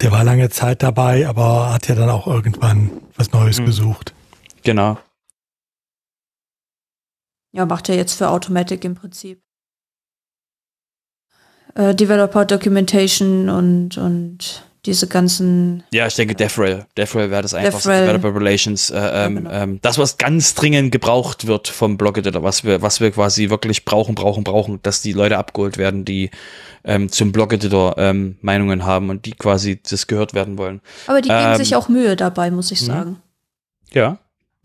Der 0.02 0.12
war 0.12 0.24
lange 0.24 0.50
Zeit 0.50 0.84
dabei, 0.84 1.28
aber 1.28 1.72
hat 1.72 1.88
ja 1.88 1.96
dann 1.96 2.10
auch 2.10 2.28
irgendwann 2.28 2.90
was 3.16 3.32
Neues 3.32 3.60
mhm. 3.60 3.66
gesucht. 3.66 4.14
Genau. 4.64 4.98
Ja, 7.54 7.66
macht 7.66 7.88
er 7.88 7.96
jetzt 7.96 8.18
für 8.18 8.30
Automatic 8.30 8.84
im 8.84 8.96
Prinzip. 8.96 9.42
Äh, 11.76 11.96
Developer 11.96 12.46
Documentation 12.46 13.50
und, 13.50 13.98
und 13.98 14.64
diese 14.86 15.08
ganzen. 15.08 15.84
Ja, 15.92 16.08
ich 16.08 16.16
denke, 16.16 16.36
DevRel. 16.36 16.86
DevRel 16.98 17.32
wäre 17.32 17.42
das 17.42 17.54
einfach. 17.54 17.82
Developer 17.82 18.36
Relations. 18.36 18.90
Äh, 18.90 18.96
ja, 18.96 19.26
ähm, 19.26 19.36
genau. 19.36 19.52
ähm, 19.52 19.80
das, 19.82 19.98
was 19.98 20.18
ganz 20.18 20.54
dringend 20.54 20.92
gebraucht 20.92 21.48
wird 21.48 21.68
vom 21.68 21.98
Blog-Editor, 21.98 22.44
was 22.44 22.64
wir, 22.64 22.82
was 22.82 23.02
wir 23.02 23.12
quasi 23.12 23.50
wirklich 23.50 23.86
brauchen, 23.86 24.16
brauchen, 24.16 24.44
brauchen, 24.44 24.80
dass 24.84 25.02
die 25.02 25.14
Leute 25.14 25.38
abgeholt 25.38 25.78
werden, 25.78 26.06
die 26.06 26.30
ähm, 26.84 27.12
zum 27.12 27.32
Blog-Editor 27.32 27.98
ähm, 27.98 28.38
Meinungen 28.42 28.86
haben 28.86 29.10
und 29.10 29.26
die 29.26 29.34
quasi 29.34 29.82
das 29.82 30.08
gehört 30.08 30.34
werden 30.34 30.58
wollen. 30.58 30.82
Aber 31.08 31.22
die 31.22 31.30
geben 31.30 31.56
sich 31.58 31.72
ähm, 31.72 31.78
auch 31.78 31.90
Mühe 31.90 32.16
dabei, 32.16 32.52
muss 32.52 32.72
ich 32.72 32.82
mhm. 32.82 32.86
sagen. 32.86 33.22
Ja. 33.92 34.20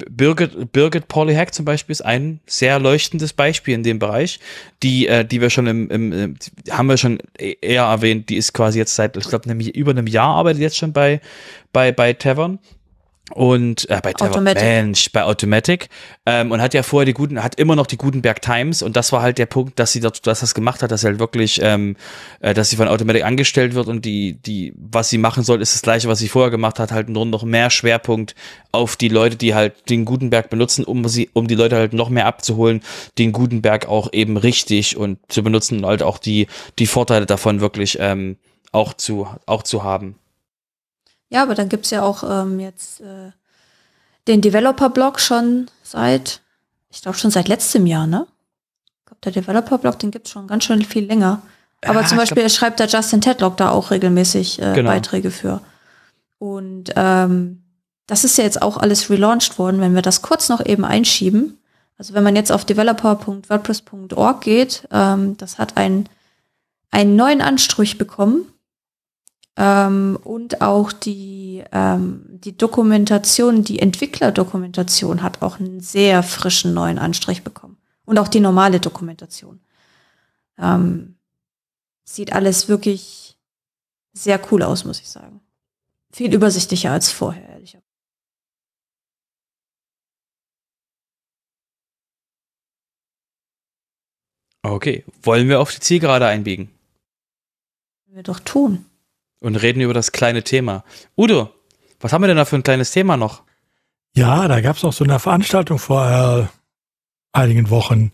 Birgit, 0.09 0.73
Birgit 0.73 1.05
Hack 1.13 1.55
zum 1.55 1.65
Beispiel 1.65 1.93
ist 1.93 2.03
ein 2.03 2.41
sehr 2.47 2.79
leuchtendes 2.79 3.33
Beispiel 3.33 3.75
in 3.75 3.83
dem 3.83 3.99
Bereich, 3.99 4.41
die, 4.83 5.07
äh, 5.07 5.25
die 5.25 5.41
wir 5.41 5.51
schon 5.51 5.67
im, 5.67 5.91
im, 5.91 6.13
im, 6.13 6.37
haben 6.71 6.87
wir 6.87 6.97
schon 6.97 7.19
e-, 7.39 7.57
eher 7.61 7.85
erwähnt, 7.85 8.29
die 8.29 8.37
ist 8.37 8.53
quasi 8.53 8.79
jetzt 8.79 8.95
seit, 8.95 9.17
ich 9.17 9.29
glaube, 9.29 9.53
über 9.53 9.91
einem 9.91 10.07
Jahr 10.07 10.37
arbeitet 10.37 10.63
jetzt 10.63 10.77
schon 10.77 10.93
bei, 10.93 11.21
bei, 11.73 11.93
bei 11.93 12.13
Tavern 12.13 12.59
und 13.35 13.89
äh, 13.89 14.01
bei 14.03 14.15
Automatic. 14.17 14.63
Mensch, 14.63 15.13
bei 15.13 15.23
Automatic 15.23 15.89
ähm, 16.27 16.51
und 16.51 16.61
hat 16.61 16.75
ja 16.75 16.83
vorher 16.83 17.07
die 17.07 17.13
guten, 17.13 17.43
hat 17.43 17.55
immer 17.57 17.77
noch 17.77 17.87
die 17.87 17.97
Gutenberg 17.97 18.43
Times 18.43 18.83
und 18.83 18.97
das 18.97 19.13
war 19.13 19.23
halt 19.23 19.39
der 19.39 19.47
Punkt, 19.47 19.79
dass 19.79 19.93
sie 19.93 20.01
das, 20.01 20.21
dass 20.23 20.41
das 20.41 20.55
gemacht 20.55 20.83
hat, 20.83 20.91
dass 20.91 21.03
sie 21.03 21.09
halt 21.09 21.19
wirklich, 21.19 21.61
ähm, 21.63 21.97
äh, 22.41 22.55
dass 22.55 22.71
sie 22.71 22.77
von 22.77 22.89
Automatic 22.89 23.25
angestellt 23.25 23.75
wird 23.75 23.89
und 23.89 24.05
die, 24.05 24.35
die, 24.35 24.73
was 24.77 25.11
sie 25.11 25.19
machen 25.19 25.43
soll, 25.43 25.63
ist 25.63 25.75
das 25.75 25.83
gleiche, 25.83 26.09
was 26.09 26.19
sie 26.19 26.29
vorher 26.29 26.51
gemacht 26.51 26.79
hat, 26.79 26.93
halt 26.93 27.09
nur 27.09 27.27
noch 27.27 27.45
mehr 27.45 27.71
Schwerpunkt 27.71 28.35
auf 28.73 28.97
die 28.97 29.09
Leute, 29.09 29.37
die 29.37 29.55
halt 29.55 29.89
den 29.91 30.05
Gutenberg 30.05 30.51
benutzen, 30.51 30.85
um 30.85 31.07
sie, 31.09 31.31
um 31.33 31.47
die 31.47 31.55
Leute 31.55 31.77
halt 31.77 31.93
noch 31.93 32.09
mehr 32.09 32.27
abzuholen, 32.27 32.83
den 33.19 33.33
Gutenberg 33.33 33.89
auch 33.89 34.13
eben 34.13 34.37
richtig 34.37 34.97
und 34.97 35.19
zu 35.29 35.43
benutzen 35.43 35.79
und 35.79 35.87
halt 35.87 36.03
auch 36.03 36.19
die, 36.19 36.47
die 36.79 36.87
Vorteile 36.87 37.27
davon 37.27 37.61
wirklich 37.61 37.99
ähm, 38.01 38.37
auch 38.73 38.95
zu, 38.95 39.29
auch 39.47 39.63
zu 39.63 39.83
haben. 39.83 40.17
Ja, 41.31 41.43
aber 41.43 41.55
dann 41.55 41.69
gibt's 41.69 41.91
ja 41.91 42.03
auch 42.03 42.23
ähm, 42.23 42.61
jetzt 42.61 43.01
äh, 43.01 43.31
den 44.27 44.41
Developer-Blog 44.41 45.21
schon 45.21 45.69
seit, 45.83 46.43
ich 46.91 47.03
glaube 47.03 47.17
schon 47.17 47.31
seit 47.31 47.49
letztem 47.49 47.87
Jahr, 47.87 48.07
ne? 48.07 48.27
Ich 48.99 49.07
glaube, 49.07 49.21
der 49.25 49.33
Developer-Blog, 49.33 49.99
den 49.99 50.11
gibt's 50.11 50.31
schon 50.31 50.47
ganz 50.47 50.65
schön 50.65 50.85
viel 50.85 51.05
länger. 51.05 51.43
Aber 51.85 52.03
ja, 52.03 52.07
zum 52.07 52.19
Beispiel 52.19 52.43
glaub, 52.43 52.51
schreibt 52.51 52.81
der 52.81 52.89
Justin 52.89 53.21
Tedlock 53.21 53.57
da 53.57 53.71
auch 53.71 53.91
regelmäßig 53.91 54.61
äh, 54.61 54.75
genau. 54.75 54.91
Beiträge 54.91 55.31
für. 55.31 55.63
Und 56.39 56.93
ähm, 56.97 57.63
das 58.07 58.25
ist 58.25 58.37
ja 58.37 58.45
jetzt 58.45 58.61
auch 58.61 58.77
alles 58.77 59.09
relaunched 59.09 59.59
worden, 59.59 59.81
wenn 59.81 59.95
wir 59.95 60.03
das 60.03 60.21
kurz 60.21 60.49
noch 60.49 60.65
eben 60.65 60.85
einschieben. 60.85 61.59
Also 61.97 62.15
wenn 62.15 62.25
man 62.25 62.35
jetzt 62.35 62.51
auf 62.51 62.65
developer.wordpress.org 62.65 64.41
geht, 64.41 64.89
ähm, 64.91 65.37
das 65.37 65.59
hat 65.59 65.77
einen, 65.77 66.09
einen 66.91 67.15
neuen 67.15 67.41
Anstrich 67.41 67.99
bekommen. 67.99 68.47
Ähm, 69.57 70.19
und 70.23 70.63
auch 70.63 70.93
die, 70.93 71.65
ähm, 71.73 72.25
die 72.29 72.57
Dokumentation, 72.57 73.65
die 73.65 73.79
Entwicklerdokumentation 73.81 75.23
hat 75.23 75.43
auch 75.43 75.59
einen 75.59 75.81
sehr 75.81 76.23
frischen 76.23 76.73
neuen 76.75 76.99
Anstrich 76.99 77.43
bekommen. 77.43 77.77
Und 78.05 78.19
auch 78.19 78.29
die 78.29 78.41
normale 78.41 78.81
Dokumentation. 78.81 79.61
Ähm, 80.59 81.17
sieht 82.05 82.33
alles 82.33 82.69
wirklich 82.69 83.39
sehr 84.13 84.41
cool 84.51 84.63
aus, 84.63 84.85
muss 84.85 85.01
ich 85.01 85.09
sagen. 85.09 85.41
Viel 86.13 86.35
übersichtlicher 86.35 86.91
als 86.91 87.11
vorher, 87.11 87.49
ehrlicherweise. 87.49 87.87
Okay, 94.63 95.05
wollen 95.23 95.49
wir 95.49 95.61
auf 95.61 95.73
die 95.73 95.81
Zielgerade 95.81 96.27
einbiegen? 96.27 96.69
Wir 98.07 98.23
doch 98.23 98.41
tun. 98.41 98.90
Und 99.41 99.57
reden 99.57 99.81
über 99.81 99.95
das 99.95 100.13
kleine 100.13 100.43
Thema. 100.43 100.85
Udo, 101.17 101.51
was 101.99 102.13
haben 102.13 102.23
wir 102.23 102.29
denn 102.29 102.37
da 102.37 102.45
für 102.45 102.57
ein 102.57 102.63
kleines 102.63 102.91
Thema 102.91 103.17
noch? 103.17 103.43
Ja, 104.15 104.49
da 104.49 104.61
gab 104.61 104.77
es 104.77 104.83
noch 104.83 104.93
so 104.93 105.05
eine 105.05 105.19
Veranstaltung 105.19 105.79
vor 105.79 106.07
äh, 106.07 106.47
einigen 107.33 107.71
Wochen, 107.71 108.13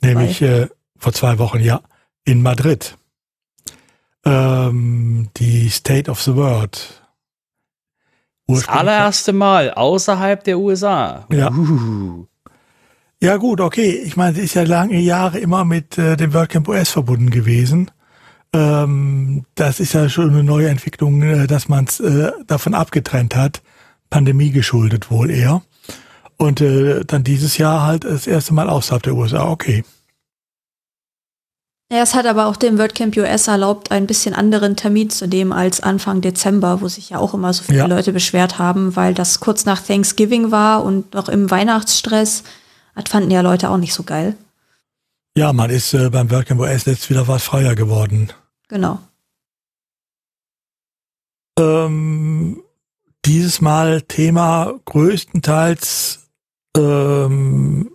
nämlich 0.00 0.42
äh, 0.42 0.68
vor 0.96 1.12
zwei 1.12 1.38
Wochen, 1.38 1.60
ja, 1.60 1.80
in 2.24 2.42
Madrid. 2.42 2.96
Ähm, 4.24 5.30
die 5.36 5.68
State 5.68 6.10
of 6.10 6.22
the 6.22 6.36
World. 6.36 7.02
Das 8.46 8.68
allererste 8.68 9.32
Mal 9.32 9.72
außerhalb 9.72 10.44
der 10.44 10.58
USA. 10.58 11.26
Ja. 11.30 11.50
Uh. 11.50 12.26
Ja 13.20 13.36
gut, 13.36 13.60
okay. 13.60 13.90
Ich 14.04 14.16
meine, 14.16 14.34
sie 14.34 14.42
ist 14.42 14.54
ja 14.54 14.64
lange 14.64 14.98
Jahre 14.98 15.38
immer 15.38 15.64
mit 15.64 15.96
äh, 15.96 16.16
dem 16.16 16.34
WordCamp 16.34 16.68
US 16.68 16.90
verbunden 16.90 17.30
gewesen. 17.30 17.90
Ähm, 18.54 19.44
das 19.54 19.80
ist 19.80 19.94
ja 19.94 20.08
schon 20.08 20.30
eine 20.30 20.42
neue 20.42 20.68
Entwicklung, 20.68 21.22
äh, 21.22 21.46
dass 21.46 21.68
man 21.68 21.84
es 21.86 22.00
äh, 22.00 22.32
davon 22.46 22.74
abgetrennt 22.74 23.34
hat. 23.34 23.62
Pandemie 24.10 24.50
geschuldet 24.50 25.10
wohl 25.10 25.30
eher. 25.30 25.62
Und 26.36 26.60
äh, 26.60 27.04
dann 27.04 27.24
dieses 27.24 27.56
Jahr 27.56 27.82
halt 27.82 28.04
das 28.04 28.26
erste 28.26 28.52
Mal 28.52 28.68
außerhalb 28.68 29.02
der 29.02 29.14
USA. 29.14 29.48
Okay. 29.48 29.84
Ja, 31.90 31.98
es 32.02 32.14
hat 32.14 32.24
aber 32.24 32.46
auch 32.46 32.56
dem 32.56 32.78
WordCamp 32.78 33.16
US 33.18 33.48
erlaubt, 33.48 33.90
ein 33.90 34.06
bisschen 34.06 34.34
anderen 34.34 34.76
Termin 34.76 35.10
zu 35.10 35.26
nehmen 35.26 35.52
als 35.52 35.80
Anfang 35.80 36.22
Dezember, 36.22 36.80
wo 36.80 36.88
sich 36.88 37.10
ja 37.10 37.18
auch 37.18 37.34
immer 37.34 37.52
so 37.52 37.64
viele 37.64 37.80
ja. 37.80 37.86
Leute 37.86 38.14
beschwert 38.14 38.58
haben, 38.58 38.96
weil 38.96 39.12
das 39.12 39.40
kurz 39.40 39.66
nach 39.66 39.82
Thanksgiving 39.82 40.50
war 40.50 40.84
und 40.84 41.12
noch 41.12 41.28
im 41.28 41.50
Weihnachtsstress. 41.50 42.44
Das 42.94 43.04
fanden 43.10 43.30
ja 43.30 43.42
Leute 43.42 43.68
auch 43.68 43.76
nicht 43.76 43.92
so 43.92 44.04
geil. 44.04 44.36
Ja, 45.36 45.52
man 45.52 45.68
ist 45.68 45.92
äh, 45.92 46.08
beim 46.08 46.30
WordCamp 46.30 46.60
US 46.60 46.86
jetzt 46.86 47.10
wieder 47.10 47.28
was 47.28 47.42
freier 47.42 47.74
geworden. 47.74 48.32
Genau. 48.72 49.00
Ähm, 51.58 52.62
dieses 53.26 53.60
Mal 53.60 54.00
Thema 54.00 54.72
größtenteils 54.86 56.30
ähm, 56.78 57.90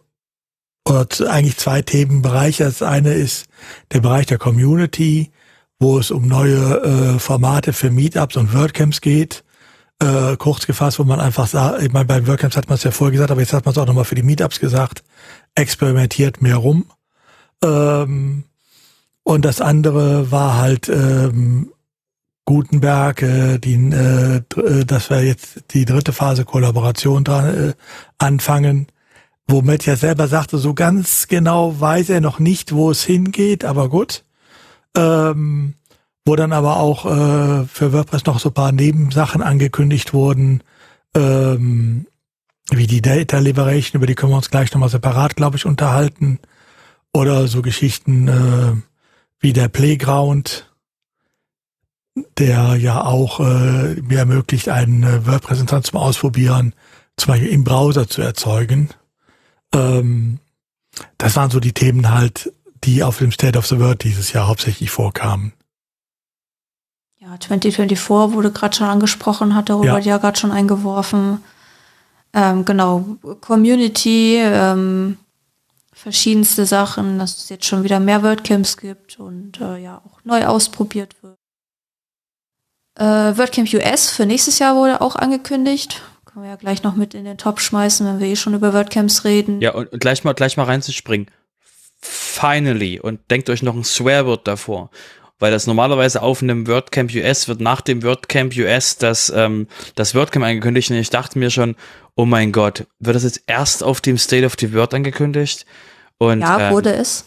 oder 0.87 1.07
eigentlich 1.31 1.57
zwei 1.57 1.81
Themenbereiche. 1.81 2.65
Das 2.65 2.83
eine 2.83 3.15
ist 3.15 3.47
der 3.91 4.01
Bereich 4.01 4.27
der 4.27 4.37
Community, 4.37 5.31
wo 5.79 5.97
es 5.97 6.11
um 6.11 6.27
neue 6.27 7.15
äh, 7.15 7.19
Formate 7.19 7.73
für 7.73 7.89
Meetups 7.89 8.37
und 8.37 8.53
WordCamps 8.53 9.01
geht. 9.01 9.43
Äh, 9.99 10.37
kurz 10.37 10.67
gefasst, 10.67 10.99
wo 10.99 11.05
man 11.05 11.19
einfach 11.19 11.47
sagt, 11.47 11.81
ich 11.81 11.91
meine, 11.91 12.05
bei 12.05 12.27
WordCamps 12.27 12.55
hat 12.55 12.69
man 12.69 12.75
es 12.75 12.83
ja 12.83 12.91
vorher 12.91 13.13
gesagt, 13.13 13.31
aber 13.31 13.41
jetzt 13.41 13.53
hat 13.53 13.65
man 13.65 13.71
es 13.71 13.79
auch 13.79 13.87
nochmal 13.87 14.05
für 14.05 14.13
die 14.13 14.21
Meetups 14.21 14.59
gesagt, 14.59 15.03
experimentiert 15.55 16.39
mehr 16.43 16.57
rum. 16.57 16.85
Ähm, 17.63 18.43
und 19.27 19.45
das 19.45 19.61
andere 19.61 20.31
war 20.31 20.57
halt 20.57 20.89
ähm, 20.89 21.71
Gutenberg, 22.45 23.21
äh, 23.21 23.57
die, 23.57 23.75
äh, 23.75 24.37
äh 24.37 24.85
dass 24.85 25.09
wir 25.09 25.23
jetzt 25.23 25.63
die 25.71 25.85
dritte 25.85 26.13
Phase 26.13 26.45
Kollaboration 26.45 27.23
dran 27.23 27.69
äh, 27.69 27.73
anfangen 28.17 28.87
wo 29.47 29.61
Matt 29.61 29.85
ja 29.85 29.95
selber 29.95 30.27
sagte, 30.27 30.57
so 30.57 30.73
ganz 30.73 31.27
genau 31.27 31.79
weiß 31.79 32.09
er 32.09 32.21
noch 32.21 32.39
nicht, 32.39 32.73
wo 32.73 32.91
es 32.91 33.03
hingeht, 33.03 33.63
aber 33.63 33.89
gut. 33.89 34.25
Ähm, 34.95 35.75
wo 36.25 36.35
dann 36.35 36.51
aber 36.51 36.77
auch 36.77 37.05
äh, 37.05 37.65
für 37.65 37.93
WordPress 37.93 38.25
noch 38.25 38.39
so 38.39 38.51
paar 38.51 38.73
Nebensachen 38.73 39.41
angekündigt 39.41 40.13
wurden, 40.13 40.63
ähm, 41.15 42.07
wie 42.69 42.87
die 42.87 43.01
Data 43.01 43.39
Liberation, 43.39 43.97
über 43.97 44.07
die 44.07 44.15
können 44.15 44.33
wir 44.33 44.37
uns 44.37 44.51
gleich 44.51 44.73
nochmal 44.73 44.89
separat, 44.89 45.37
glaube 45.37 45.55
ich, 45.55 45.65
unterhalten. 45.65 46.39
Oder 47.13 47.47
so 47.47 47.61
Geschichten 47.61 48.27
äh, 48.27 48.73
wie 49.39 49.53
der 49.53 49.67
Playground, 49.67 50.71
der 52.37 52.75
ja 52.75 53.03
auch 53.03 53.39
äh, 53.39 53.95
mir 54.01 54.19
ermöglicht, 54.19 54.69
einen 54.69 55.03
äh, 55.03 55.25
WordPress-Instanz 55.25 55.87
zum 55.87 55.99
Ausprobieren, 55.99 56.73
zum 57.15 57.33
Beispiel 57.33 57.49
im 57.49 57.63
Browser 57.63 58.07
zu 58.07 58.21
erzeugen. 58.21 58.89
Ähm, 59.73 60.39
das 61.17 61.35
waren 61.35 61.51
so 61.51 61.59
die 61.59 61.73
Themen 61.73 62.09
halt, 62.09 62.51
die 62.83 63.03
auf 63.03 63.19
dem 63.19 63.31
State 63.31 63.57
of 63.57 63.67
the 63.67 63.79
World 63.79 64.03
dieses 64.03 64.33
Jahr 64.33 64.47
hauptsächlich 64.47 64.89
vorkamen. 64.89 65.53
Ja, 67.19 67.39
2024 67.39 68.33
wurde 68.33 68.51
gerade 68.51 68.75
schon 68.75 68.87
angesprochen, 68.87 69.53
hat 69.53 69.69
der 69.69 69.75
Robert 69.75 70.05
ja, 70.05 70.13
ja 70.13 70.17
gerade 70.17 70.39
schon 70.39 70.51
eingeworfen. 70.51 71.43
Ähm, 72.33 72.65
genau, 72.65 73.17
Community, 73.41 74.37
ähm, 74.37 75.17
verschiedenste 76.07 76.65
Sachen, 76.65 77.19
dass 77.19 77.35
es 77.35 77.49
jetzt 77.49 77.65
schon 77.65 77.83
wieder 77.83 77.99
mehr 77.99 78.23
WordCamps 78.23 78.77
gibt 78.77 79.19
und 79.19 79.59
äh, 79.59 79.75
ja 79.75 80.01
auch 80.05 80.23
neu 80.23 80.45
ausprobiert 80.45 81.17
wird. 81.21 81.35
Äh, 82.97 83.37
WordCamp 83.37 83.73
US 83.73 84.09
für 84.09 84.25
nächstes 84.25 84.57
Jahr 84.57 84.77
wurde 84.77 85.01
auch 85.01 85.17
angekündigt. 85.17 86.01
Können 86.23 86.45
wir 86.45 86.51
ja 86.51 86.55
gleich 86.55 86.81
noch 86.81 86.95
mit 86.95 87.13
in 87.13 87.25
den 87.25 87.37
Top 87.37 87.59
schmeißen, 87.59 88.07
wenn 88.07 88.21
wir 88.21 88.27
eh 88.27 88.37
schon 88.37 88.53
über 88.53 88.73
WordCamps 88.73 89.25
reden. 89.25 89.59
Ja, 89.59 89.73
und, 89.73 89.99
gleich 89.99 90.23
mal, 90.23 90.31
gleich 90.31 90.55
mal 90.55 90.63
reinzuspringen. 90.63 91.29
Finally. 91.99 93.01
Und 93.01 93.19
denkt 93.29 93.49
euch 93.49 93.61
noch 93.61 93.75
ein 93.75 93.83
Swearword 93.83 94.47
davor. 94.47 94.91
Weil 95.39 95.51
das 95.51 95.67
normalerweise 95.67 96.21
auf 96.21 96.41
einem 96.41 96.67
WordCamp 96.67 97.13
US 97.15 97.49
wird 97.49 97.59
nach 97.59 97.81
dem 97.81 98.01
WordCamp 98.01 98.55
US 98.55 98.97
das, 98.97 99.29
ähm, 99.35 99.67
das 99.95 100.15
WordCamp 100.15 100.45
angekündigt. 100.45 100.89
Und 100.89 100.95
ich 100.95 101.09
dachte 101.09 101.37
mir 101.37 101.49
schon, 101.49 101.75
oh 102.15 102.25
mein 102.25 102.53
Gott, 102.53 102.87
wird 102.99 103.17
das 103.17 103.23
jetzt 103.25 103.43
erst 103.45 103.83
auf 103.83 103.99
dem 103.99 104.17
State 104.17 104.45
of 104.45 104.55
the 104.57 104.73
Word 104.73 104.93
angekündigt? 104.93 105.65
Und, 106.19 106.41
ja, 106.41 106.67
ähm, 106.67 106.73
wurde 106.73 106.93
ähm, 106.93 107.01
es 107.01 107.25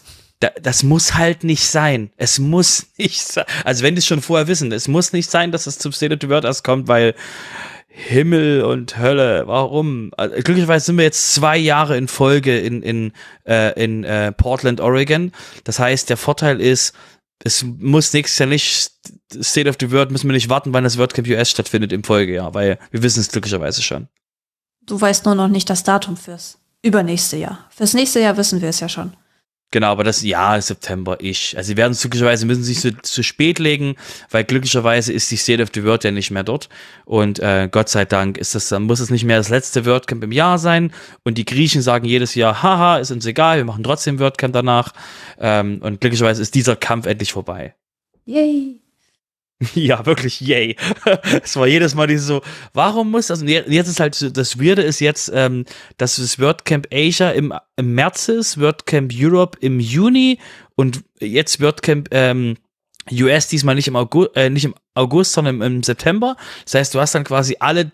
das 0.63 0.83
muss 0.83 1.13
halt 1.13 1.43
nicht 1.43 1.69
sein. 1.69 2.11
Es 2.17 2.39
muss 2.39 2.87
nicht 2.97 3.21
sein. 3.21 3.45
Also 3.63 3.83
wenn 3.83 3.95
die 3.95 3.99
es 3.99 4.05
schon 4.05 4.21
vorher 4.21 4.47
wissen, 4.47 4.71
es 4.71 4.87
muss 4.87 5.13
nicht 5.13 5.29
sein, 5.29 5.51
dass 5.51 5.67
es 5.67 5.77
zum 5.77 5.91
State 5.91 6.13
of 6.13 6.19
the 6.21 6.29
Word 6.29 6.45
erst 6.45 6.63
kommt, 6.63 6.87
weil 6.87 7.15
Himmel 7.93 8.63
und 8.63 8.97
Hölle, 8.97 9.43
warum? 9.47 10.11
Also, 10.15 10.35
glücklicherweise 10.35 10.85
sind 10.85 10.97
wir 10.97 11.03
jetzt 11.03 11.33
zwei 11.33 11.57
Jahre 11.57 11.97
in 11.97 12.07
Folge 12.07 12.57
in, 12.57 12.81
in, 12.81 13.11
äh, 13.45 13.73
in 13.81 14.05
äh, 14.05 14.31
Portland, 14.31 14.79
Oregon. 14.79 15.33
Das 15.65 15.77
heißt, 15.77 16.09
der 16.09 16.15
Vorteil 16.15 16.61
ist, 16.61 16.95
es 17.43 17.63
muss 17.63 18.13
nächstes 18.13 18.39
Jahr 18.39 18.47
nicht 18.47 18.91
State 19.41 19.69
of 19.69 19.75
the 19.79 19.91
World, 19.91 20.09
müssen 20.09 20.29
wir 20.29 20.33
nicht 20.33 20.47
warten, 20.47 20.73
wann 20.73 20.85
das 20.85 20.97
WordCamp 20.97 21.27
US 21.27 21.51
stattfindet 21.51 21.91
im 21.91 22.03
Folgejahr, 22.03 22.53
weil 22.53 22.79
wir 22.91 23.03
wissen 23.03 23.19
es 23.19 23.29
glücklicherweise 23.29 23.81
schon. 23.81 24.07
Du 24.85 24.99
weißt 24.99 25.25
nur 25.25 25.35
noch 25.35 25.49
nicht 25.49 25.69
das 25.69 25.83
Datum 25.83 26.15
fürs 26.15 26.60
übernächste 26.83 27.37
Jahr. 27.37 27.67
Fürs 27.69 27.93
nächste 27.93 28.19
Jahr 28.19 28.37
wissen 28.37 28.61
wir 28.61 28.69
es 28.69 28.79
ja 28.79 28.89
schon. 28.89 29.13
Genau, 29.73 29.87
aber 29.87 30.03
das 30.03 30.21
Jahr 30.21 30.61
September 30.61 31.17
ich. 31.21 31.55
Also 31.55 31.69
sie 31.69 31.77
werden 31.77 31.97
glücklicherweise 31.97 32.45
müssen 32.45 32.63
sich 32.63 32.81
so 32.81 32.91
zu 32.91 33.23
spät 33.23 33.57
legen, 33.57 33.95
weil 34.29 34.43
glücklicherweise 34.43 35.13
ist 35.13 35.31
die 35.31 35.37
State 35.37 35.63
of 35.63 35.69
the 35.73 35.85
World 35.85 36.03
ja 36.03 36.11
nicht 36.11 36.29
mehr 36.29 36.43
dort. 36.43 36.67
Und 37.05 37.39
äh, 37.39 37.69
Gott 37.71 37.87
sei 37.87 38.03
Dank 38.03 38.37
ist 38.37 38.53
das, 38.53 38.67
dann 38.67 38.83
muss 38.83 38.99
es 38.99 39.09
nicht 39.09 39.23
mehr 39.23 39.37
das 39.37 39.47
letzte 39.47 39.85
WordCamp 39.85 40.25
im 40.25 40.33
Jahr 40.33 40.59
sein. 40.59 40.91
Und 41.23 41.37
die 41.37 41.45
Griechen 41.45 41.81
sagen 41.81 42.05
jedes 42.05 42.35
Jahr, 42.35 42.61
haha, 42.61 42.97
ist 42.97 43.11
uns 43.11 43.25
egal, 43.25 43.57
wir 43.57 43.65
machen 43.65 43.83
trotzdem 43.83 44.19
WordCamp 44.19 44.53
danach. 44.53 44.91
Ähm, 45.39 45.79
und 45.81 46.01
glücklicherweise 46.01 46.41
ist 46.41 46.53
dieser 46.53 46.75
Kampf 46.75 47.05
endlich 47.05 47.31
vorbei. 47.31 47.73
Yay. 48.25 48.80
Ja, 49.75 50.05
wirklich, 50.05 50.41
yay. 50.41 50.75
Es 51.43 51.55
war 51.55 51.67
jedes 51.67 51.95
Mal 51.95 52.07
dieses 52.07 52.27
so, 52.27 52.41
warum 52.73 53.11
muss 53.11 53.27
das? 53.27 53.41
Und 53.41 53.47
jetzt 53.47 53.87
ist 53.87 53.99
halt, 53.99 54.37
das 54.37 54.59
Weirde 54.59 54.81
ist 54.81 54.99
jetzt, 54.99 55.31
ähm, 55.33 55.65
dass 55.97 56.15
das 56.15 56.39
WordCamp 56.39 56.87
Asia 56.91 57.31
im, 57.31 57.53
im 57.75 57.93
März 57.93 58.29
ist, 58.29 58.59
WordCamp 58.59 59.11
Europe 59.15 59.57
im 59.61 59.79
Juni 59.79 60.39
und 60.75 61.03
jetzt 61.19 61.61
WordCamp 61.61 62.09
ähm, 62.11 62.57
US 63.11 63.47
diesmal 63.47 63.75
nicht 63.75 63.87
im 63.87 63.95
August, 63.95 64.35
äh, 64.35 64.49
nicht 64.49 64.65
im 64.65 64.75
August, 64.93 65.33
sondern 65.33 65.55
im, 65.55 65.61
im, 65.61 65.83
September. 65.83 66.35
Das 66.65 66.75
heißt, 66.75 66.93
du 66.93 66.99
hast 66.99 67.15
dann 67.15 67.23
quasi 67.23 67.57
alle 67.59 67.91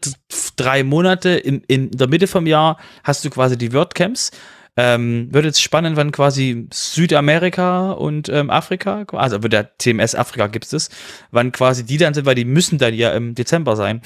drei 0.56 0.84
Monate 0.84 1.30
in, 1.30 1.62
in 1.68 1.92
der 1.92 2.08
Mitte 2.08 2.28
vom 2.28 2.46
Jahr 2.46 2.78
hast 3.04 3.24
du 3.24 3.30
quasi 3.30 3.58
die 3.58 3.74
WordCamps. 3.74 4.32
Ähm, 4.80 5.34
wird 5.34 5.46
jetzt 5.46 5.62
spannend, 5.62 5.98
wann 5.98 6.12
quasi 6.12 6.68
Südamerika 6.72 7.94
und 7.94 8.30
ähm, 8.30 8.52
Afrika, 8.52 9.04
also 9.12 9.40
bei 9.40 9.48
der 9.48 9.76
TMS 9.76 10.14
Afrika 10.14 10.46
gibt 10.46 10.72
es, 10.72 10.92
wann 11.32 11.52
quasi 11.52 11.84
die 11.84 11.98
dann 11.98 12.14
sind, 12.14 12.28
weil 12.28 12.36
die 12.36 12.46
müssen 12.46 12.78
dann 12.78 12.94
ja 12.94 13.12
im 13.14 13.34
Dezember 13.34 13.76
sein. 13.76 14.04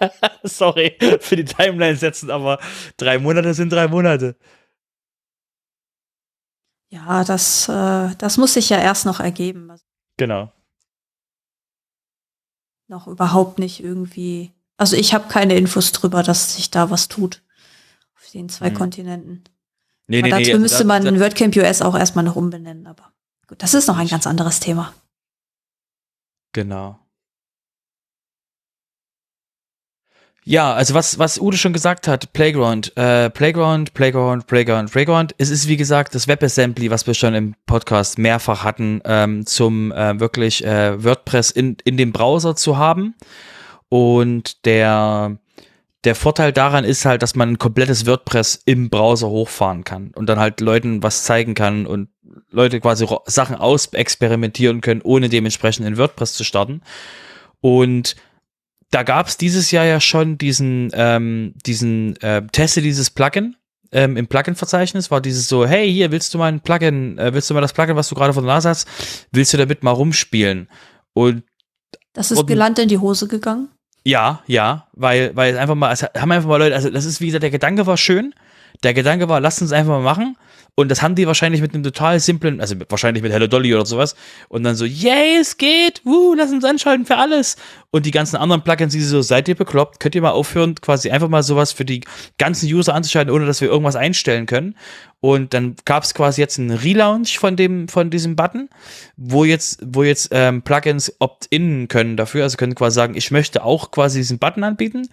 Sorry 0.44 0.96
für 1.20 1.36
die 1.36 1.44
Timeline 1.44 1.96
setzen, 1.96 2.30
aber 2.30 2.58
drei 2.96 3.18
Monate 3.18 3.52
sind 3.52 3.70
drei 3.70 3.86
Monate. 3.86 4.36
Ja, 6.88 7.22
das, 7.22 7.68
äh, 7.68 8.14
das 8.16 8.38
muss 8.38 8.54
sich 8.54 8.70
ja 8.70 8.78
erst 8.78 9.04
noch 9.04 9.20
ergeben. 9.20 9.70
Genau. 10.16 10.50
Noch 12.86 13.06
überhaupt 13.06 13.58
nicht 13.58 13.84
irgendwie. 13.84 14.54
Also 14.78 14.96
ich 14.96 15.12
habe 15.12 15.28
keine 15.28 15.54
Infos 15.56 15.92
drüber, 15.92 16.22
dass 16.22 16.56
sich 16.56 16.70
da 16.70 16.88
was 16.88 17.08
tut. 17.08 17.42
Auf 18.16 18.30
den 18.32 18.48
zwei 18.48 18.68
hm. 18.68 18.74
Kontinenten. 18.74 19.44
Nee, 20.08 20.22
nee, 20.22 20.30
dazu 20.30 20.52
nee, 20.52 20.58
müsste 20.58 20.84
man 20.84 21.04
das, 21.04 21.20
WordCamp 21.20 21.54
US 21.56 21.82
auch 21.82 21.96
erstmal 21.96 22.24
noch 22.24 22.34
umbenennen, 22.34 22.86
aber 22.86 23.12
gut, 23.46 23.62
das 23.62 23.74
ist 23.74 23.86
noch 23.86 23.98
ein 23.98 24.08
ganz 24.08 24.26
anderes 24.26 24.58
Thema. 24.58 24.94
Genau. 26.52 26.98
Ja, 30.50 30.72
also 30.72 30.94
was, 30.94 31.18
was 31.18 31.38
Ude 31.38 31.58
schon 31.58 31.74
gesagt 31.74 32.08
hat, 32.08 32.32
Playground, 32.32 32.96
äh, 32.96 33.28
Playground, 33.28 33.92
Playground, 33.92 34.46
Playground, 34.46 34.90
Playground. 34.90 35.34
Es 35.36 35.50
ist 35.50 35.68
wie 35.68 35.76
gesagt 35.76 36.14
das 36.14 36.26
WebAssembly, 36.26 36.90
was 36.90 37.06
wir 37.06 37.12
schon 37.12 37.34
im 37.34 37.54
Podcast 37.66 38.16
mehrfach 38.16 38.64
hatten, 38.64 39.02
ähm, 39.04 39.44
zum 39.44 39.92
äh, 39.92 40.18
wirklich 40.18 40.64
äh, 40.64 41.04
WordPress 41.04 41.50
in, 41.50 41.76
in 41.84 41.98
dem 41.98 42.12
Browser 42.12 42.56
zu 42.56 42.78
haben. 42.78 43.14
Und 43.90 44.64
der, 44.64 45.36
der 46.04 46.14
Vorteil 46.14 46.52
daran 46.52 46.84
ist 46.84 47.04
halt, 47.04 47.22
dass 47.22 47.34
man 47.34 47.50
ein 47.50 47.58
komplettes 47.58 48.06
WordPress 48.06 48.62
im 48.64 48.88
Browser 48.88 49.28
hochfahren 49.28 49.82
kann 49.84 50.12
und 50.14 50.26
dann 50.28 50.38
halt 50.38 50.60
Leuten 50.60 51.02
was 51.02 51.24
zeigen 51.24 51.54
kann 51.54 51.86
und 51.86 52.08
Leute 52.50 52.80
quasi 52.80 53.06
Sachen 53.26 53.56
ausexperimentieren 53.56 54.80
können, 54.80 55.02
ohne 55.02 55.28
dementsprechend 55.28 55.86
in 55.86 55.98
WordPress 55.98 56.34
zu 56.34 56.44
starten. 56.44 56.82
Und 57.60 58.14
da 58.90 59.02
gab 59.02 59.26
es 59.26 59.36
dieses 59.36 59.70
Jahr 59.70 59.84
ja 59.84 60.00
schon 60.00 60.38
diesen, 60.38 60.90
ähm, 60.94 61.54
diesen 61.66 62.16
äh, 62.22 62.46
Teste 62.46 62.80
dieses 62.80 63.10
Plugin. 63.10 63.56
Ähm, 63.90 64.16
Im 64.16 64.28
Plugin-Verzeichnis 64.28 65.10
war 65.10 65.20
dieses 65.20 65.48
so, 65.48 65.66
hey, 65.66 65.90
hier 65.90 66.12
willst 66.12 66.32
du 66.32 66.38
mal 66.38 66.52
ein 66.52 66.60
Plugin, 66.60 67.18
äh, 67.18 67.32
willst 67.34 67.50
du 67.50 67.54
mal 67.54 67.60
das 67.60 67.72
Plugin, 67.72 67.96
was 67.96 68.08
du 68.08 68.14
gerade 68.14 68.32
von 68.32 68.44
der 68.44 68.54
Nase 68.54 68.68
hast, 68.68 68.88
willst 69.32 69.52
du 69.52 69.56
damit 69.56 69.82
mal 69.82 69.90
rumspielen? 69.92 70.68
Und 71.12 71.42
das 72.12 72.30
ist 72.30 72.46
gelandet 72.46 72.84
in 72.84 72.88
die 72.88 72.98
Hose 72.98 73.28
gegangen? 73.28 73.68
Ja, 74.08 74.40
ja, 74.46 74.86
weil, 74.94 75.36
weil 75.36 75.58
einfach 75.58 75.74
mal, 75.74 75.92
es 75.92 76.02
haben 76.02 76.32
einfach 76.32 76.48
mal 76.48 76.56
Leute, 76.56 76.74
also 76.74 76.88
das 76.88 77.04
ist 77.04 77.20
wie 77.20 77.26
gesagt, 77.26 77.42
der 77.42 77.50
Gedanke 77.50 77.86
war 77.86 77.98
schön. 77.98 78.34
Der 78.82 78.94
Gedanke 78.94 79.28
war, 79.28 79.38
lasst 79.38 79.60
uns 79.60 79.70
einfach 79.70 79.90
mal 79.90 80.00
machen. 80.00 80.34
Und 80.78 80.92
das 80.92 81.02
haben 81.02 81.16
die 81.16 81.26
wahrscheinlich 81.26 81.60
mit 81.60 81.74
einem 81.74 81.82
total 81.82 82.20
simplen, 82.20 82.60
also 82.60 82.76
wahrscheinlich 82.88 83.20
mit 83.20 83.32
Hello 83.32 83.48
Dolly 83.48 83.74
oder 83.74 83.84
sowas. 83.84 84.14
Und 84.48 84.62
dann 84.62 84.76
so, 84.76 84.84
yay, 84.84 85.38
es 85.40 85.56
geht, 85.56 86.00
wuh, 86.04 86.34
lass 86.34 86.52
uns 86.52 86.64
anschalten 86.64 87.04
für 87.04 87.16
alles. 87.16 87.56
Und 87.90 88.06
die 88.06 88.12
ganzen 88.12 88.36
anderen 88.36 88.62
Plugins, 88.62 88.92
die 88.92 89.00
so, 89.00 89.20
seid 89.20 89.48
ihr 89.48 89.56
bekloppt, 89.56 89.98
könnt 89.98 90.14
ihr 90.14 90.22
mal 90.22 90.30
aufhören, 90.30 90.76
quasi 90.76 91.10
einfach 91.10 91.28
mal 91.28 91.42
sowas 91.42 91.72
für 91.72 91.84
die 91.84 92.02
ganzen 92.38 92.72
User 92.72 92.94
anzuschalten, 92.94 93.34
ohne 93.34 93.44
dass 93.44 93.60
wir 93.60 93.66
irgendwas 93.66 93.96
einstellen 93.96 94.46
können. 94.46 94.76
Und 95.18 95.52
dann 95.52 95.74
gab 95.84 96.04
es 96.04 96.14
quasi 96.14 96.40
jetzt 96.40 96.60
einen 96.60 96.70
Relaunch 96.70 97.40
von 97.40 97.56
dem, 97.56 97.88
von 97.88 98.10
diesem 98.10 98.36
Button, 98.36 98.68
wo 99.16 99.44
jetzt, 99.44 99.80
wo 99.84 100.04
jetzt 100.04 100.28
ähm, 100.30 100.62
Plugins 100.62 101.12
opt-in 101.18 101.88
können 101.88 102.16
dafür, 102.16 102.44
also 102.44 102.56
können 102.56 102.76
quasi 102.76 102.94
sagen, 102.94 103.16
ich 103.16 103.32
möchte 103.32 103.64
auch 103.64 103.90
quasi 103.90 104.20
diesen 104.20 104.38
Button 104.38 104.62
anbieten. 104.62 105.08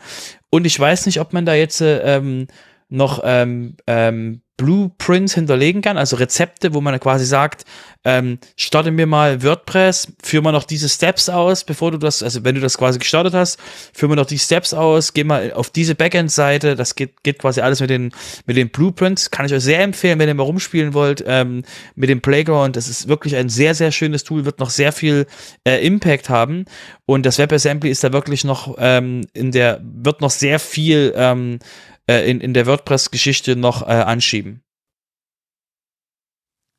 Und 0.51 0.65
ich 0.65 0.79
weiß 0.79 1.07
nicht, 1.07 1.19
ob 1.19 1.33
man 1.33 1.47
da 1.47 1.55
jetzt 1.55 1.81
äh, 1.81 2.17
ähm, 2.17 2.45
noch 2.87 3.21
ähm, 3.23 3.77
ähm, 3.87 4.41
Blueprints 4.57 5.33
hinterlegen 5.33 5.81
kann, 5.81 5.97
also 5.97 6.15
Rezepte, 6.15 6.73
wo 6.73 6.81
man 6.81 6.97
quasi 6.99 7.25
sagt, 7.25 7.65
ähm, 8.05 8.37
starte 8.55 8.91
mir 8.91 9.07
mal 9.07 9.43
WordPress, 9.43 10.13
führ 10.23 10.41
mal 10.41 10.51
noch 10.51 10.63
diese 10.63 10.87
Steps 10.87 11.27
aus, 11.27 11.63
bevor 11.63 11.91
du 11.91 11.97
das, 11.97 12.23
also 12.23 12.43
wenn 12.45 12.55
du 12.55 12.61
das 12.61 12.77
quasi 12.77 12.99
gestartet 12.99 13.33
hast, 13.33 13.59
führ 13.93 14.07
mal 14.07 14.15
noch 14.15 14.27
die 14.27 14.39
Steps 14.39 14.73
aus, 14.73 15.13
geh 15.13 15.23
mal 15.23 15.51
auf 15.53 15.71
diese 15.71 15.95
Backend-Seite, 15.95 16.75
das 16.75 16.95
geht, 16.95 17.23
geht 17.23 17.39
quasi 17.39 17.61
alles 17.61 17.81
mit 17.81 17.89
den, 17.89 18.11
mit 18.45 18.55
den 18.55 18.69
Blueprints, 18.69 19.31
kann 19.31 19.45
ich 19.45 19.53
euch 19.53 19.63
sehr 19.63 19.81
empfehlen, 19.81 20.19
wenn 20.19 20.29
ihr 20.29 20.35
mal 20.35 20.43
rumspielen 20.43 20.93
wollt, 20.93 21.23
ähm, 21.27 21.63
mit 21.95 22.09
dem 22.09 22.21
Playground, 22.21 22.75
das 22.75 22.87
ist 22.87 23.07
wirklich 23.07 23.35
ein 23.35 23.49
sehr, 23.49 23.75
sehr 23.75 23.91
schönes 23.91 24.23
Tool, 24.23 24.45
wird 24.45 24.59
noch 24.59 24.69
sehr 24.69 24.91
viel 24.91 25.25
äh, 25.67 25.85
Impact 25.85 26.29
haben. 26.29 26.65
Und 27.05 27.25
das 27.25 27.37
WebAssembly 27.39 27.89
ist 27.89 28.03
da 28.03 28.13
wirklich 28.13 28.43
noch 28.43 28.75
ähm, 28.79 29.21
in 29.33 29.51
der, 29.51 29.81
wird 29.83 30.21
noch 30.21 30.29
sehr 30.31 30.59
viel 30.59 31.13
ähm, 31.15 31.59
äh, 32.07 32.29
in, 32.29 32.41
in 32.41 32.53
der 32.53 32.65
WordPress-Geschichte 32.65 33.55
noch 33.55 33.81
äh, 33.81 33.91
anschieben. 33.91 34.61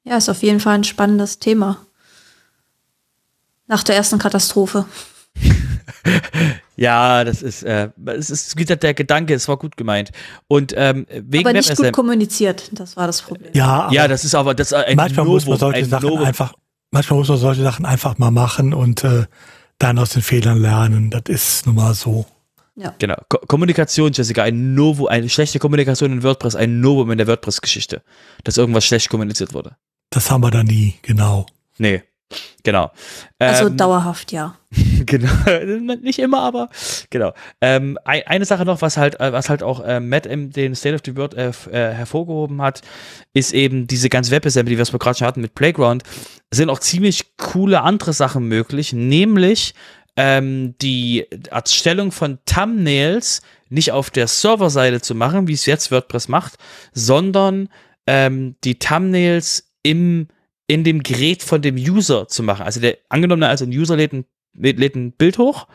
Ja, 0.04 0.16
ist 0.16 0.28
auf 0.28 0.42
jeden 0.42 0.60
Fall 0.60 0.74
ein 0.74 0.84
spannendes 0.84 1.40
Thema. 1.40 1.84
Nach 3.66 3.82
der 3.82 3.96
ersten 3.96 4.18
Katastrophe. 4.18 4.86
ja, 6.76 7.24
das 7.24 7.42
ist, 7.42 7.64
äh, 7.64 7.90
es 8.06 8.30
ist 8.30 8.56
wieder 8.56 8.76
der 8.76 8.94
Gedanke, 8.94 9.34
es 9.34 9.48
war 9.48 9.56
gut 9.56 9.76
gemeint. 9.76 10.12
Und 10.46 10.72
ähm, 10.76 11.06
wegen 11.10 11.46
aber 11.46 11.52
nicht 11.52 11.76
gut 11.76 11.92
kommuniziert, 11.92 12.70
das 12.72 12.96
war 12.96 13.08
das 13.08 13.22
Problem. 13.22 13.50
Ja, 13.54 13.90
ja, 13.90 14.06
das 14.06 14.24
ist 14.24 14.36
aber 14.36 14.54
das 14.54 14.72
ein 14.72 14.96
manchmal 14.96 15.24
Novum, 15.24 15.34
muss 15.34 15.46
man 15.46 15.58
solche 15.58 15.84
Sachen 15.86 16.08
Novum. 16.08 16.24
einfach, 16.24 16.54
manchmal 16.92 17.18
muss 17.18 17.28
man 17.28 17.38
solche 17.38 17.62
Sachen 17.62 17.84
einfach 17.84 18.18
mal 18.18 18.30
machen 18.30 18.72
und 18.74 19.02
äh, 19.02 19.26
dann 19.78 19.98
aus 19.98 20.10
den 20.10 20.22
Fehlern 20.22 20.60
lernen. 20.60 21.10
Das 21.10 21.22
ist 21.26 21.66
nun 21.66 21.74
mal 21.74 21.94
so. 21.94 22.26
Ja. 22.76 22.94
Genau. 22.98 23.16
Ko 23.28 23.38
Kommunikation, 23.46 24.12
Jessica, 24.12 24.42
ein 24.42 24.74
Novo, 24.74 25.06
eine 25.06 25.28
schlechte 25.28 25.58
Kommunikation 25.58 26.12
in 26.12 26.22
WordPress, 26.22 26.56
ein 26.56 26.80
Novum 26.80 27.10
in 27.10 27.18
der 27.18 27.26
WordPress-Geschichte. 27.26 28.02
Dass 28.44 28.58
irgendwas 28.58 28.84
schlecht 28.84 29.08
kommuniziert 29.08 29.54
wurde. 29.54 29.76
Das 30.10 30.30
haben 30.30 30.42
wir 30.42 30.50
da 30.50 30.62
nie, 30.62 30.94
genau. 31.02 31.46
Nee. 31.78 32.02
Genau. 32.64 32.90
Also 33.38 33.68
ähm, 33.68 33.76
dauerhaft, 33.76 34.32
ja. 34.32 34.56
genau. 35.06 35.30
Nicht 36.02 36.18
immer, 36.18 36.40
aber 36.40 36.68
genau. 37.10 37.32
Ähm, 37.60 37.98
ein, 38.04 38.22
eine 38.26 38.44
Sache 38.44 38.64
noch, 38.64 38.82
was 38.82 38.96
halt, 38.96 39.20
äh, 39.20 39.32
was 39.32 39.48
halt 39.48 39.62
auch 39.62 39.80
äh, 39.84 40.00
Matt 40.00 40.26
in 40.26 40.50
den 40.50 40.74
State 40.74 40.96
of 40.96 41.02
the 41.04 41.16
World 41.16 41.34
äh, 41.34 41.50
äh, 41.70 41.94
hervorgehoben 41.94 42.60
hat, 42.60 42.82
ist 43.32 43.54
eben 43.54 43.86
diese 43.86 44.08
ganze 44.08 44.32
WebAssembly, 44.32 44.74
die 44.74 44.78
wir 44.78 44.98
gerade 44.98 45.16
schon 45.16 45.26
hatten 45.26 45.40
mit 45.40 45.54
Playground, 45.54 46.02
sind 46.50 46.68
auch 46.68 46.80
ziemlich 46.80 47.36
coole 47.36 47.82
andere 47.82 48.12
Sachen 48.12 48.48
möglich, 48.48 48.92
nämlich 48.92 49.74
ähm, 50.16 50.74
die 50.80 51.26
Erstellung 51.50 52.10
von 52.10 52.38
Thumbnails 52.46 53.42
nicht 53.68 53.92
auf 53.92 54.10
der 54.10 54.26
Serverseite 54.26 55.00
zu 55.00 55.14
machen, 55.14 55.48
wie 55.48 55.52
es 55.52 55.66
jetzt 55.66 55.90
WordPress 55.90 56.28
macht, 56.28 56.54
sondern 56.92 57.68
ähm, 58.06 58.56
die 58.64 58.78
Thumbnails 58.78 59.72
im, 59.82 60.28
in 60.66 60.84
dem 60.84 61.02
Gerät 61.02 61.42
von 61.42 61.62
dem 61.62 61.76
User 61.76 62.28
zu 62.28 62.42
machen. 62.42 62.64
Also 62.64 62.80
der 62.80 62.98
angenommen, 63.08 63.42
also 63.42 63.64
ein 63.64 63.70
User 63.70 63.96
lädt 63.96 64.12
ein, 64.12 64.24
lädt 64.54 64.94
ein 64.94 65.12
Bild 65.12 65.38
hoch 65.38 65.66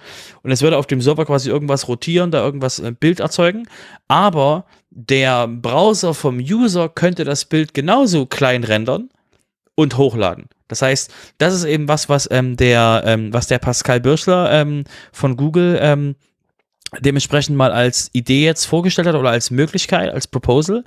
und 0.41 0.51
es 0.51 0.61
würde 0.61 0.77
auf 0.77 0.88
dem 0.88 1.01
Server 1.01 1.26
quasi 1.26 1.49
irgendwas 1.49 1.88
rotieren, 1.88 2.31
da 2.31 2.43
irgendwas 2.43 2.80
ein 2.80 2.93
äh, 2.93 2.95
Bild 2.97 3.19
erzeugen, 3.19 3.68
aber 4.07 4.65
der 4.89 5.47
Browser 5.47 6.13
vom 6.13 6.39
User 6.39 6.89
könnte 6.89 7.23
das 7.23 7.45
Bild 7.45 7.73
genauso 7.73 8.26
klein 8.26 8.63
rendern 8.63 9.09
und 9.82 9.98
hochladen. 9.98 10.45
Das 10.68 10.82
heißt, 10.82 11.12
das 11.38 11.53
ist 11.53 11.66
eben 11.66 11.88
was, 11.88 12.08
was 12.08 12.30
ähm, 12.32 12.56
der, 12.56 13.03
ähm, 13.06 13.34
was 13.34 13.48
der 13.48 13.60
Pascal 13.60 13.99
Birschler 13.99 14.52
ähm, 14.52 14.86
von 15.12 15.36
Google 15.36 15.78
ähm, 15.82 16.16
dementsprechend 16.99 17.56
mal 17.56 17.72
als 17.72 18.10
Idee 18.14 18.45
jetzt 18.45 18.66
vorgestellt 18.66 19.08
hat 19.08 19.16
oder 19.16 19.30
als 19.30 19.52
Möglichkeit, 19.52 20.14
als 20.14 20.28
Proposal. 20.28 20.84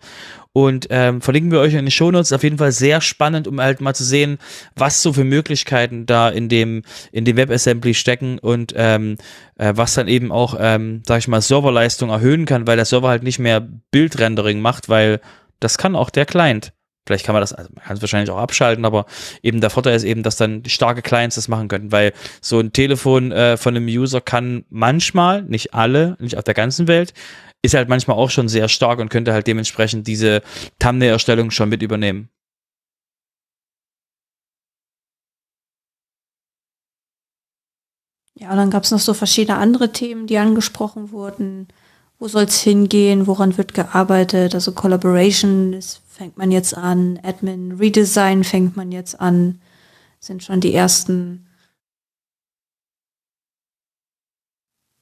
Und 0.52 0.86
ähm, 0.90 1.20
verlinken 1.20 1.50
wir 1.50 1.60
euch 1.60 1.72
in 1.72 1.84
den 1.84 1.90
Shownotes. 1.90 2.32
Auf 2.32 2.44
jeden 2.44 2.58
Fall 2.58 2.72
sehr 2.72 3.00
spannend, 3.00 3.48
um 3.48 3.60
halt 3.60 3.80
mal 3.80 3.94
zu 3.94 4.04
sehen, 4.04 4.38
was 4.76 5.02
so 5.02 5.12
für 5.12 5.24
Möglichkeiten 5.24 6.06
da 6.06 6.28
in 6.28 6.48
dem, 6.48 6.82
in 7.10 7.24
dem 7.24 7.36
WebAssembly 7.36 7.94
stecken 7.94 8.38
und 8.38 8.72
ähm, 8.76 9.16
äh, 9.56 9.72
was 9.74 9.94
dann 9.94 10.06
eben 10.06 10.30
auch, 10.30 10.56
ähm, 10.60 11.02
sag 11.06 11.18
ich 11.18 11.28
mal, 11.28 11.40
Serverleistung 11.40 12.10
erhöhen 12.10 12.44
kann, 12.44 12.66
weil 12.66 12.76
der 12.76 12.84
Server 12.84 13.08
halt 13.08 13.24
nicht 13.24 13.38
mehr 13.38 13.66
Bildrendering 13.90 14.60
macht, 14.60 14.88
weil 14.88 15.20
das 15.58 15.76
kann 15.78 15.96
auch 15.96 16.10
der 16.10 16.26
Client. 16.26 16.72
Vielleicht 17.06 17.26
kann 17.26 17.34
man 17.34 17.42
das, 17.42 17.52
also 17.52 17.70
man 17.74 17.84
kann 17.84 17.96
es 17.96 18.02
wahrscheinlich 18.02 18.30
auch 18.30 18.38
abschalten, 18.38 18.84
aber 18.84 19.04
eben 19.42 19.60
der 19.60 19.70
Vorteil 19.70 19.94
ist 19.94 20.04
eben, 20.04 20.22
dass 20.22 20.36
dann 20.36 20.64
starke 20.64 21.02
Clients 21.02 21.34
das 21.34 21.48
machen 21.48 21.68
können, 21.68 21.92
weil 21.92 22.12
so 22.40 22.58
ein 22.60 22.72
Telefon 22.72 23.30
äh, 23.30 23.56
von 23.58 23.76
einem 23.76 23.86
User 23.86 24.20
kann 24.22 24.64
manchmal, 24.70 25.42
nicht 25.42 25.74
alle, 25.74 26.16
nicht 26.18 26.38
auf 26.38 26.44
der 26.44 26.54
ganzen 26.54 26.88
Welt, 26.88 27.12
ist 27.62 27.74
halt 27.74 27.88
manchmal 27.88 28.16
auch 28.16 28.30
schon 28.30 28.48
sehr 28.48 28.68
stark 28.68 29.00
und 29.00 29.10
könnte 29.10 29.32
halt 29.32 29.46
dementsprechend 29.46 30.06
diese 30.06 30.42
Thumbnail-Erstellung 30.78 31.50
schon 31.50 31.68
mit 31.68 31.82
übernehmen. 31.82 32.30
Ja, 38.36 38.50
und 38.50 38.56
dann 38.56 38.70
gab 38.70 38.82
es 38.82 38.90
noch 38.90 38.98
so 38.98 39.14
verschiedene 39.14 39.58
andere 39.58 39.92
Themen, 39.92 40.26
die 40.26 40.38
angesprochen 40.38 41.12
wurden. 41.12 41.68
Wo 42.18 42.28
soll 42.28 42.44
es 42.44 42.60
hingehen? 42.60 43.26
Woran 43.26 43.56
wird 43.56 43.74
gearbeitet? 43.74 44.54
Also 44.54 44.72
Collaboration 44.72 45.72
ist 45.72 46.02
fängt 46.14 46.38
man 46.38 46.52
jetzt 46.52 46.76
an, 46.76 47.18
Admin 47.22 47.72
Redesign 47.72 48.44
fängt 48.44 48.76
man 48.76 48.92
jetzt 48.92 49.20
an, 49.20 49.60
sind 50.20 50.44
schon 50.44 50.60
die 50.60 50.72
ersten 50.72 51.48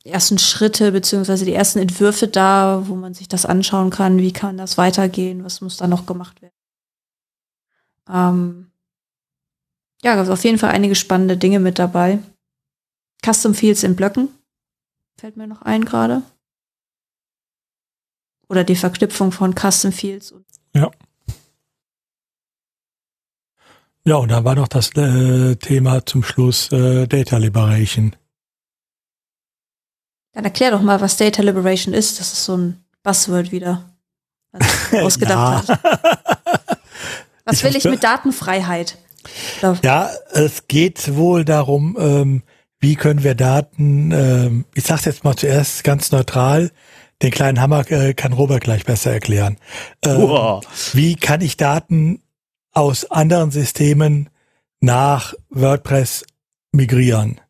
ersten 0.04 0.38
Schritte 0.38 0.90
beziehungsweise 0.90 1.44
die 1.44 1.52
ersten 1.52 1.78
Entwürfe 1.78 2.26
da, 2.26 2.88
wo 2.88 2.96
man 2.96 3.14
sich 3.14 3.28
das 3.28 3.46
anschauen 3.46 3.90
kann, 3.90 4.18
wie 4.18 4.32
kann 4.32 4.56
das 4.56 4.76
weitergehen, 4.76 5.44
was 5.44 5.60
muss 5.60 5.76
da 5.76 5.86
noch 5.86 6.06
gemacht 6.06 6.42
werden. 6.42 6.54
Ähm 8.08 8.72
ja, 10.02 10.16
gab 10.16 10.28
auf 10.28 10.42
jeden 10.42 10.58
Fall 10.58 10.70
einige 10.70 10.96
spannende 10.96 11.36
Dinge 11.36 11.60
mit 11.60 11.78
dabei. 11.78 12.18
Custom 13.24 13.54
Fields 13.54 13.84
in 13.84 13.94
Blöcken 13.94 14.28
fällt 15.16 15.36
mir 15.36 15.46
noch 15.46 15.62
ein 15.62 15.84
gerade. 15.84 16.22
Oder 18.48 18.64
die 18.64 18.74
Verknüpfung 18.74 19.30
von 19.30 19.54
Custom 19.54 19.92
Fields 19.92 20.32
und 20.32 20.51
ja. 20.74 20.90
Ja, 24.04 24.16
und 24.16 24.30
da 24.30 24.44
war 24.44 24.56
noch 24.56 24.68
das 24.68 24.90
äh, 24.96 25.54
Thema 25.56 26.04
zum 26.04 26.24
Schluss 26.24 26.72
äh, 26.72 27.06
Data 27.06 27.36
Liberation. 27.36 28.16
Dann 30.32 30.44
erklär 30.44 30.72
doch 30.72 30.82
mal, 30.82 31.00
was 31.00 31.16
Data 31.16 31.42
Liberation 31.42 31.94
ist. 31.94 32.18
Das 32.18 32.32
ist 32.32 32.44
so 32.44 32.56
ein 32.56 32.84
Buzzword 33.04 33.52
wieder, 33.52 33.90
was 34.50 34.92
ausgedacht 35.02 35.68
hat. 35.68 35.80
Was 37.44 37.56
ich 37.56 37.64
will 37.64 37.76
ich 37.76 37.84
mit 37.84 38.04
Datenfreiheit? 38.04 38.98
Ja, 39.82 40.10
es 40.30 40.68
geht 40.68 41.16
wohl 41.16 41.44
darum, 41.44 41.96
ähm, 41.98 42.42
wie 42.78 42.94
können 42.94 43.24
wir 43.24 43.34
Daten, 43.34 44.12
äh, 44.12 44.50
ich 44.78 44.84
sage 44.84 45.02
jetzt 45.06 45.24
mal 45.24 45.36
zuerst 45.36 45.82
ganz 45.82 46.12
neutral, 46.12 46.70
den 47.22 47.30
kleinen 47.30 47.60
Hammer 47.60 47.90
äh, 47.90 48.14
kann 48.14 48.32
Robert 48.32 48.62
gleich 48.62 48.84
besser 48.84 49.12
erklären. 49.12 49.56
Ähm, 50.04 50.22
Wow. 50.22 50.64
Wie 50.92 51.14
kann 51.16 51.40
ich 51.40 51.56
Daten 51.56 52.22
aus 52.72 53.10
anderen 53.10 53.50
Systemen 53.50 54.28
nach 54.80 55.34
WordPress 55.50 56.24
migrieren? 56.72 57.40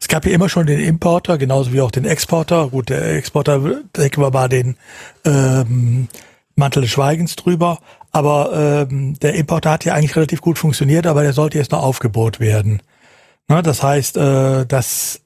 Es 0.00 0.08
gab 0.08 0.26
ja 0.26 0.32
immer 0.32 0.48
schon 0.48 0.66
den 0.66 0.80
Importer, 0.80 1.38
genauso 1.38 1.72
wie 1.72 1.80
auch 1.80 1.92
den 1.92 2.04
Exporter. 2.04 2.68
Gut, 2.68 2.88
der 2.88 3.14
Exporter 3.14 3.60
decken 3.96 4.22
wir 4.22 4.32
mal 4.32 4.48
den 4.48 4.76
ähm, 5.24 6.08
Mantel 6.56 6.82
des 6.82 6.90
Schweigens 6.90 7.36
drüber. 7.36 7.78
Aber 8.10 8.86
ähm, 8.90 9.14
der 9.20 9.34
Importer 9.34 9.70
hat 9.70 9.84
ja 9.84 9.94
eigentlich 9.94 10.16
relativ 10.16 10.40
gut 10.40 10.58
funktioniert, 10.58 11.06
aber 11.06 11.22
der 11.22 11.32
sollte 11.32 11.56
jetzt 11.56 11.70
noch 11.70 11.82
aufgebohrt 11.82 12.40
werden. 12.40 12.82
Na, 13.48 13.62
das 13.62 13.82
heißt, 13.82 14.16
äh, 14.16 14.66
das 14.66 15.20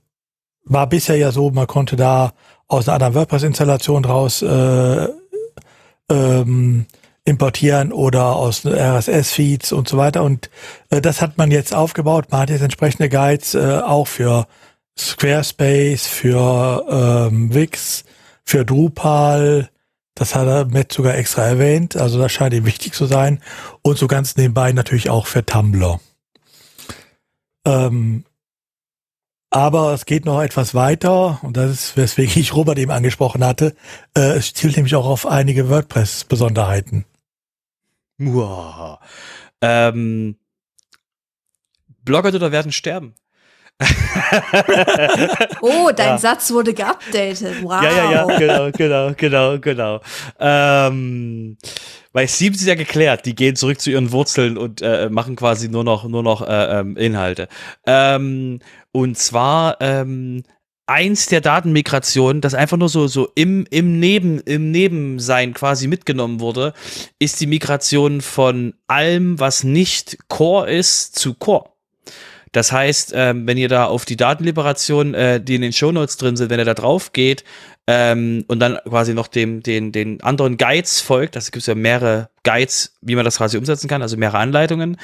war 0.65 0.87
bisher 0.89 1.17
ja 1.17 1.33
so, 1.33 1.51
man 1.51 1.67
konnte 1.67 1.97
da 1.97 2.33
aus 2.69 2.89
einer 2.89 2.95
anderen 2.95 3.15
WordPress-Installation 3.15 4.03
draus 4.03 4.43
äh, 4.43 5.09
ähm, 6.11 6.87
importieren 7.25 7.93
oder 7.93 8.37
aus 8.37 8.65
RSS-Feeds 8.65 9.73
und 9.73 9.89
so 9.89 9.97
weiter. 9.97 10.23
Und 10.23 10.51
äh, 10.91 11.01
das 11.01 11.21
hat 11.21 11.39
man 11.39 11.51
jetzt 11.51 11.75
aufgebaut. 11.75 12.27
Man 12.31 12.41
hat 12.41 12.51
jetzt 12.51 12.63
entsprechende 12.63 13.09
Guides 13.09 13.55
äh, 13.55 13.81
auch 13.85 14.07
für 14.07 14.47
Squarespace, 14.99 16.07
für 16.07 16.85
ähm, 17.31 17.53
Wix, 17.53 18.05
für 18.45 18.65
Drupal. 18.65 19.69
Das 20.15 20.35
hat 20.35 20.47
er 20.47 20.65
Matt 20.67 20.93
sogar 20.93 21.17
extra 21.17 21.43
erwähnt. 21.43 21.97
Also 21.97 22.19
das 22.19 22.33
scheint 22.33 22.55
ihm 22.55 22.65
wichtig 22.65 22.95
zu 22.95 23.07
sein. 23.07 23.41
Und 23.83 23.99
so 23.99 24.07
ganz 24.07 24.37
nebenbei 24.37 24.73
natürlich 24.73 25.11
auch 25.11 25.27
für 25.27 25.45
Tumblr. 25.45 26.01
Ähm, 27.67 28.25
aber 29.57 29.95
es 29.95 30.05
geht 30.05 30.27
noch 30.27 30.43
etwas 30.43 30.75
weiter 30.75 31.39
und 31.41 31.57
das 31.57 31.71
ist, 31.71 31.97
weswegen 31.97 32.39
ich 32.39 32.55
Robert 32.55 32.79
eben 32.79 32.91
angesprochen 32.91 33.43
hatte. 33.43 33.75
Äh, 34.15 34.37
es 34.37 34.53
zielt 34.53 34.77
nämlich 34.77 34.95
auch 34.95 35.07
auf 35.07 35.25
einige 35.25 35.71
WordPress-Besonderheiten. 35.71 37.07
Wow. 38.19 38.99
Ähm, 39.63 40.37
Blogger 42.05 42.53
werden 42.53 42.71
sterben. 42.71 43.15
Oh, 45.61 45.91
dein 45.95 46.09
Ja. 46.09 46.19
Satz 46.19 46.51
wurde 46.51 46.75
geupdatet. 46.75 47.63
Wow. 47.63 47.83
Ja, 47.83 47.91
ja, 47.91 48.11
ja, 48.13 48.39
genau, 48.39 48.71
genau, 48.73 49.13
genau, 49.17 49.59
genau. 49.59 50.01
Ähm, 50.39 51.57
bei 52.13 52.27
Steam 52.27 52.55
ist 52.55 52.67
ja 52.67 52.75
geklärt, 52.75 53.27
die 53.27 53.35
gehen 53.35 53.57
zurück 53.57 53.79
zu 53.79 53.91
ihren 53.91 54.11
Wurzeln 54.11 54.57
und 54.57 54.81
äh, 54.81 55.11
machen 55.11 55.37
quasi 55.37 55.69
nur 55.69 55.85
noch, 55.85 56.05
nur 56.09 56.23
noch 56.23 56.41
äh, 56.41 56.81
ähm, 56.81 56.97
Inhalte. 56.97 57.49
Ähm, 57.87 58.61
und 58.97 59.19
zwar 59.19 59.77
ähm, 59.81 60.43
eins 60.87 61.27
der 61.27 61.43
Datenmigrationen, 61.43 62.41
das 62.41 62.55
einfach 62.55 62.79
nur 62.79 62.89
so, 62.89 63.09
so 63.09 63.29
im, 63.35 63.67
im 63.69 64.01
Neben, 64.01 64.41
im 64.41 64.71
Nebensein 64.71 65.53
quasi 65.53 65.87
mitgenommen 65.87 66.41
wurde, 66.41 66.73
ist 67.19 67.39
die 67.43 67.47
Migration 67.47 68.23
von 68.23 68.73
allem, 68.87 69.39
was 69.39 69.65
nicht 69.65 70.17
Core 70.29 70.71
ist, 70.71 71.19
zu 71.19 71.35
Core. 71.35 71.69
Das 72.53 72.73
heißt, 72.73 73.13
ähm, 73.15 73.47
wenn 73.47 73.59
ihr 73.59 73.69
da 73.69 73.85
auf 73.85 74.07
die 74.07 74.17
Datenliberation, 74.17 75.13
äh, 75.13 75.43
die 75.43 75.57
in 75.57 75.61
den 75.61 75.75
Shownotes 75.75 76.17
drin 76.17 76.39
sind, 76.39 76.49
wenn 76.49 76.59
ihr 76.59 76.65
da 76.65 76.73
drauf 76.73 77.13
geht 77.13 77.45
ähm, 77.87 78.45
und 78.49 78.59
dann 78.59 78.79
quasi 78.85 79.15
noch 79.15 79.29
dem, 79.29 79.63
den, 79.63 79.93
den 79.93 80.21
anderen 80.23 80.57
Guides 80.57 81.01
folgt, 81.01 81.37
das 81.37 81.53
gibt 81.53 81.67
ja 81.67 81.75
mehrere 81.77 82.29
Guides, 82.43 82.97
wie 83.01 83.15
man 83.15 83.25
das 83.25 83.39
quasi 83.39 83.59
umsetzen 83.59 83.89
kann, 83.89 84.03
also 84.03 84.17
mehrere 84.17 84.39
Anleitungen, 84.39 84.97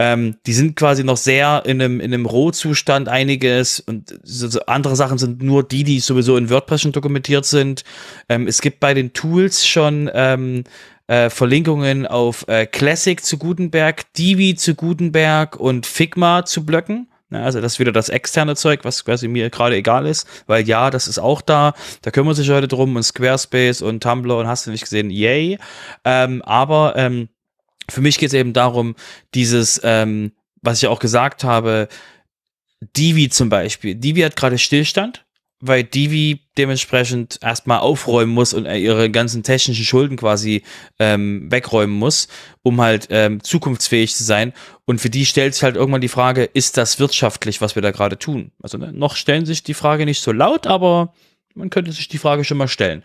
ähm, 0.00 0.36
die 0.46 0.52
sind 0.52 0.74
quasi 0.74 1.04
noch 1.04 1.16
sehr 1.16 1.62
in 1.64 1.80
einem, 1.80 2.00
in 2.00 2.12
einem 2.12 2.26
Rohzustand 2.26 3.08
einiges 3.08 3.78
und 3.80 4.18
so 4.24 4.60
andere 4.66 4.96
Sachen 4.96 5.18
sind 5.18 5.42
nur 5.42 5.62
die, 5.62 5.84
die 5.84 6.00
sowieso 6.00 6.36
in 6.36 6.50
WordPress 6.50 6.82
schon 6.82 6.92
dokumentiert 6.92 7.44
sind. 7.44 7.84
Ähm, 8.28 8.48
es 8.48 8.60
gibt 8.60 8.80
bei 8.80 8.94
den 8.94 9.12
Tools 9.12 9.66
schon 9.66 10.10
ähm, 10.12 10.64
äh, 11.06 11.30
Verlinkungen 11.30 12.06
auf 12.06 12.48
äh, 12.48 12.66
Classic 12.66 13.22
zu 13.22 13.38
Gutenberg, 13.38 14.12
Divi 14.14 14.56
zu 14.56 14.74
Gutenberg 14.74 15.54
und 15.56 15.86
Figma 15.86 16.44
zu 16.44 16.66
Blöcken. 16.66 17.06
Ja, 17.34 17.42
also 17.42 17.60
das 17.60 17.72
ist 17.72 17.78
wieder 17.80 17.90
das 17.90 18.10
externe 18.10 18.54
Zeug, 18.54 18.84
was 18.84 19.04
quasi 19.04 19.26
mir 19.26 19.50
gerade 19.50 19.74
egal 19.74 20.06
ist, 20.06 20.28
weil 20.46 20.68
ja, 20.68 20.90
das 20.90 21.08
ist 21.08 21.18
auch 21.18 21.40
da, 21.40 21.74
da 22.02 22.12
kümmern 22.12 22.36
sich 22.36 22.46
Leute 22.46 22.68
drum 22.68 22.94
und 22.94 23.02
Squarespace 23.02 23.82
und 23.82 24.04
Tumblr 24.04 24.36
und 24.36 24.46
hast 24.46 24.66
du 24.66 24.70
nicht 24.70 24.84
gesehen, 24.84 25.10
yay. 25.10 25.58
Ähm, 26.04 26.42
aber 26.42 26.94
ähm, 26.96 27.28
für 27.90 28.02
mich 28.02 28.18
geht 28.18 28.28
es 28.28 28.34
eben 28.34 28.52
darum, 28.52 28.94
dieses, 29.34 29.80
ähm, 29.82 30.30
was 30.62 30.80
ich 30.80 30.86
auch 30.86 31.00
gesagt 31.00 31.42
habe, 31.42 31.88
Divi 32.96 33.28
zum 33.30 33.48
Beispiel. 33.48 33.96
Divi 33.96 34.20
hat 34.20 34.36
gerade 34.36 34.56
Stillstand, 34.56 35.24
weil 35.66 35.84
Divi 35.84 36.40
dementsprechend 36.58 37.38
erstmal 37.42 37.78
aufräumen 37.78 38.32
muss 38.32 38.52
und 38.52 38.66
ihre 38.66 39.10
ganzen 39.10 39.42
technischen 39.42 39.84
Schulden 39.84 40.16
quasi 40.16 40.62
ähm, 40.98 41.50
wegräumen 41.50 41.96
muss, 41.96 42.28
um 42.62 42.80
halt 42.80 43.08
ähm, 43.10 43.42
zukunftsfähig 43.42 44.14
zu 44.14 44.24
sein. 44.24 44.52
Und 44.84 45.00
für 45.00 45.10
die 45.10 45.24
stellt 45.24 45.54
sich 45.54 45.62
halt 45.62 45.76
irgendwann 45.76 46.00
die 46.00 46.08
Frage, 46.08 46.44
ist 46.44 46.76
das 46.76 47.00
wirtschaftlich, 47.00 47.60
was 47.60 47.74
wir 47.74 47.82
da 47.82 47.92
gerade 47.92 48.18
tun? 48.18 48.52
Also 48.62 48.76
ne, 48.76 48.92
noch 48.92 49.16
stellen 49.16 49.46
sich 49.46 49.62
die 49.62 49.74
Frage 49.74 50.04
nicht 50.04 50.20
so 50.20 50.32
laut, 50.32 50.66
aber 50.66 51.14
man 51.54 51.70
könnte 51.70 51.92
sich 51.92 52.08
die 52.08 52.18
Frage 52.18 52.44
schon 52.44 52.58
mal 52.58 52.68
stellen. 52.68 53.02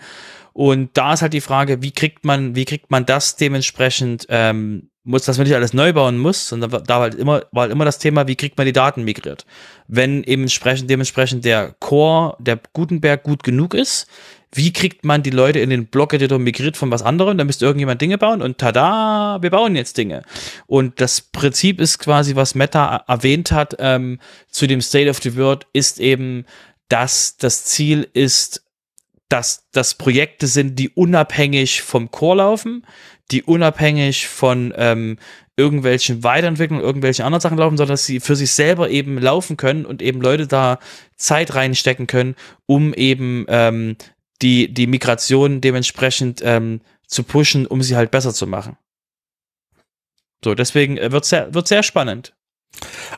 Und 0.52 0.98
da 0.98 1.14
ist 1.14 1.22
halt 1.22 1.34
die 1.34 1.41
Frage, 1.41 1.81
wie 1.81 1.91
kriegt 1.91 2.26
man, 2.26 2.56
wie 2.56 2.65
kriegt 2.65 2.91
man 2.91 3.06
das 3.06 3.38
dementsprechend, 3.38 4.26
ähm, 4.30 4.89
muss, 5.04 5.24
dass 5.24 5.38
man 5.38 5.48
nicht 5.48 5.56
alles 5.56 5.74
neu 5.74 5.94
bauen 5.94 6.18
muss, 6.18 6.48
sondern 6.48 6.70
da 6.70 6.82
war 6.88 7.02
halt 7.02 7.16
immer, 7.16 7.44
war 7.52 7.64
halt 7.64 7.72
immer 7.72 7.86
das 7.86 8.00
Thema, 8.00 8.28
wie 8.28 8.36
kriegt 8.36 8.58
man 8.58 8.66
die 8.66 8.74
Daten 8.74 9.04
migriert. 9.04 9.46
Wenn 9.88 10.24
eben 10.24 10.44
entsprechend, 10.44 10.90
dementsprechend 10.90 11.46
der 11.46 11.76
Core, 11.80 12.36
der 12.40 12.60
Gutenberg 12.74 13.24
gut 13.24 13.44
genug 13.44 13.74
ist, 13.74 14.08
wie 14.52 14.74
kriegt 14.74 15.06
man 15.06 15.22
die 15.22 15.30
Leute 15.30 15.60
in 15.60 15.70
den 15.70 15.88
Blog-Editor 15.88 16.40
migriert 16.40 16.76
von 16.76 16.90
was 16.92 17.04
anderem? 17.04 17.38
Da 17.38 17.44
müsste 17.44 17.66
irgendjemand 17.66 18.02
Dinge 18.02 18.18
bauen 18.18 18.42
und 18.42 18.58
tada, 18.58 19.38
wir 19.42 19.50
bauen 19.52 19.76
jetzt 19.76 19.98
Dinge. 19.98 20.24
Und 20.66 21.00
das 21.02 21.22
Prinzip 21.22 21.80
ist 21.80 22.00
quasi, 22.00 22.36
was 22.36 22.56
Meta 22.56 23.04
erwähnt 23.08 23.52
hat 23.52 23.76
ähm, 23.80 24.20
zu 24.50 24.66
dem 24.66 24.82
State 24.82 25.10
of 25.10 25.20
the 25.22 25.36
World, 25.36 25.68
ist 25.74 26.00
eben, 26.00 26.46
dass 26.88 27.38
das 27.38 27.66
Ziel 27.66 28.08
ist, 28.14 28.64
dass 29.30 29.68
das 29.72 29.94
Projekte 29.94 30.48
sind, 30.48 30.80
die 30.80 30.90
unabhängig 30.90 31.84
vom 31.84 32.10
Core 32.10 32.38
laufen, 32.38 32.84
die 33.31 33.43
unabhängig 33.43 34.27
von 34.27 34.73
ähm, 34.76 35.18
irgendwelchen 35.56 36.23
Weiterentwicklungen, 36.23 36.84
irgendwelchen 36.84 37.26
anderen 37.26 37.41
Sachen 37.41 37.57
laufen, 37.57 37.77
sondern 37.77 37.93
dass 37.93 38.06
sie 38.06 38.19
für 38.19 38.35
sich 38.35 38.51
selber 38.51 38.89
eben 38.89 39.18
laufen 39.19 39.57
können 39.57 39.85
und 39.85 40.01
eben 40.01 40.22
Leute 40.22 40.47
da 40.47 40.80
Zeit 41.18 41.53
reinstecken 41.53 42.07
können, 42.07 42.35
um 42.65 42.93
eben 42.93 43.45
ähm, 43.49 43.97
die, 44.41 44.73
die 44.73 44.88
Migration 44.88 45.60
dementsprechend 45.60 46.41
ähm, 46.43 46.81
zu 47.07 47.23
pushen, 47.23 47.68
um 47.68 47.81
sie 47.81 47.95
halt 47.97 48.11
besser 48.11 48.34
zu 48.34 48.47
machen. 48.47 48.77
So, 50.43 50.56
deswegen 50.56 50.97
äh, 50.97 51.11
wird 51.11 51.26
sehr, 51.26 51.53
wird 51.53 51.68
sehr 51.68 51.84
spannend. 51.84 52.34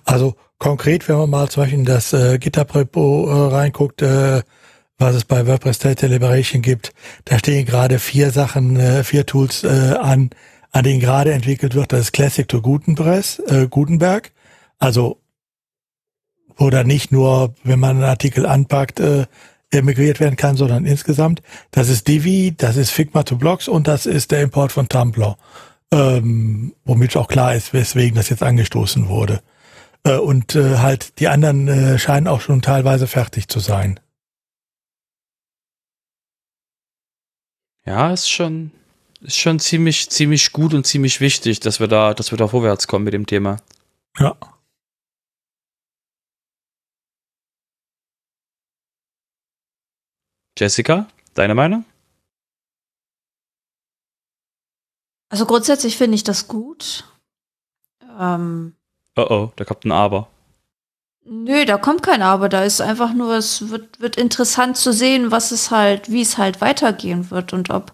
Also 0.05 0.35
konkret, 0.57 1.07
wenn 1.07 1.17
man 1.17 1.29
mal 1.29 1.49
zum 1.49 1.63
Beispiel 1.63 1.79
in 1.79 1.85
das 1.85 2.13
äh, 2.13 2.39
GitHub-Repo 2.39 3.29
äh, 3.29 3.53
reinguckt, 3.53 4.01
äh, 4.01 4.41
was 5.02 5.15
es 5.15 5.26
bei 5.26 5.48
WordPress 5.48 5.80
Data 5.80 6.07
Liberation 6.07 6.61
gibt, 6.61 6.94
da 7.26 7.40
stehen 7.40 7.65
gerade 7.65 7.99
vier 7.99 8.32
Sachen, 8.32 8.78
äh, 8.80 9.03
vier 9.03 9.26
Tools 9.26 9.64
äh, 9.64 9.95
an, 9.99 10.30
an 10.72 10.84
denen 10.84 10.99
gerade 10.99 11.34
entwickelt 11.34 11.76
wird. 11.76 11.91
Das 11.91 12.02
ist 12.02 12.14
Classic 12.14 12.48
to 12.48 12.61
Gutenpress, 12.61 13.40
äh, 13.40 13.68
Gutenberg. 13.69 14.32
Also 14.80 15.22
wo 16.57 16.69
dann 16.69 16.88
nicht 16.88 17.11
nur, 17.11 17.56
wenn 17.64 17.80
man 17.80 17.98
einen 17.98 18.03
Artikel 18.03 18.45
anpackt, 18.45 18.99
äh, 18.99 19.26
migriert 19.72 20.19
werden 20.19 20.36
kann, 20.36 20.57
sondern 20.57 20.86
insgesamt. 20.86 21.41
Das 21.72 21.90
ist 21.90 22.07
Divi, 22.07 22.53
das 22.56 22.76
ist 22.76 22.91
Figma 22.91 23.23
to 23.23 23.38
Blocks 23.38 23.68
und 23.68 23.88
das 23.88 24.06
ist 24.06 24.32
der 24.32 24.41
Import 24.41 24.72
von 24.72 24.90
Tumblr. 24.90 25.38
Ähm, 25.94 26.73
womit 26.86 27.18
auch 27.18 27.28
klar 27.28 27.56
ist, 27.56 27.73
weswegen 27.73 28.15
das 28.15 28.30
jetzt 28.30 28.44
angestoßen 28.44 29.07
wurde. 29.07 29.41
Äh, 30.03 30.18
und 30.18 30.56
äh, 30.56 30.78
halt 30.78 31.19
die 31.19 31.28
anderen 31.28 31.68
äh, 31.68 31.98
scheinen 31.98 32.28
auch 32.28 32.41
schon 32.41 32.61
teilweise 32.61 33.07
fertig 33.07 33.48
zu 33.48 33.60
sein. 33.60 33.99
Ja, 37.86 38.14
ist 38.14 38.30
schon, 38.30 38.72
ist 39.22 39.38
schon 39.38 39.60
ziemlich, 39.60 40.10
ziemlich 40.10 40.52
gut 40.52 40.74
und 40.74 40.86
ziemlich 40.86 41.20
wichtig, 41.20 41.60
dass 41.60 41.80
wir 41.80 41.88
da, 41.88 42.14
dass 42.14 42.32
wir 42.32 42.38
da 42.38 42.48
vorwärts 42.48 42.88
kommen 42.88 43.06
mit 43.06 43.14
dem 43.14 43.26
Thema. 43.26 43.58
Ja. 44.20 44.38
Jessica, 50.58 51.08
deine 51.34 51.56
Meinung? 51.56 51.86
Also 55.30 55.45
grundsätzlich 55.45 55.98
finde 55.98 56.16
ich 56.16 56.24
das 56.24 56.48
gut. 56.48 57.06
Ähm, 58.20 58.76
Oh 59.18 59.28
oh, 59.30 59.52
da 59.56 59.66
kommt 59.66 59.84
ein 59.86 59.91
Aber. 59.91 60.31
Nö, 61.26 61.65
da 61.65 61.77
kommt 61.77 62.03
kein 62.03 62.22
Aber. 62.22 62.49
Da 62.49 62.64
ist 62.64 62.81
einfach 62.81 63.14
nur, 63.14 63.35
es 63.35 63.69
wird, 63.69 63.99
wird 63.99 64.15
interessant 64.18 64.77
zu 64.77 64.93
sehen, 64.93 65.31
was 65.31 65.52
es 65.52 65.72
halt, 65.72 66.11
wie 66.11 66.22
es 66.22 66.38
halt 66.38 66.61
weitergehen 66.61 67.31
wird 67.31 67.53
und 67.53 67.69
ob. 67.69 67.93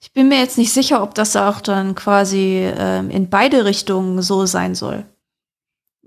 Ich 0.00 0.12
bin 0.12 0.28
mir 0.28 0.38
jetzt 0.38 0.56
nicht 0.58 0.72
sicher, 0.72 1.02
ob 1.02 1.14
das 1.14 1.36
auch 1.36 1.60
dann 1.60 1.94
quasi 1.94 2.70
ähm, 2.74 3.10
in 3.10 3.28
beide 3.28 3.64
Richtungen 3.64 4.22
so 4.22 4.46
sein 4.46 4.74
soll. 4.74 5.04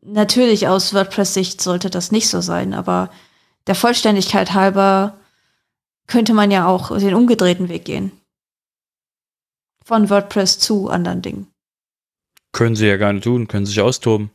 natürlich 0.02 0.68
aus 0.68 0.94
WordPress-Sicht 0.94 1.62
sollte 1.62 1.90
das 1.90 2.12
nicht 2.12 2.28
so 2.28 2.42
sein, 2.42 2.74
aber 2.74 3.10
der 3.68 3.76
Vollständigkeit 3.76 4.54
halber 4.54 5.18
könnte 6.08 6.34
man 6.34 6.52
ja 6.52 6.68
auch 6.68 6.98
den 6.98 7.14
umgedrehten 7.14 7.70
Weg 7.70 7.86
gehen. 7.86 8.12
Von 9.86 10.10
WordPress 10.10 10.60
zu 10.60 10.90
anderen 10.90 11.22
Dingen. 11.22 11.48
Können 12.52 12.76
sie 12.76 12.88
ja 12.88 12.98
gerne 12.98 13.22
tun, 13.22 13.48
können 13.48 13.66
sich 13.66 13.80
austoben. 13.80 14.32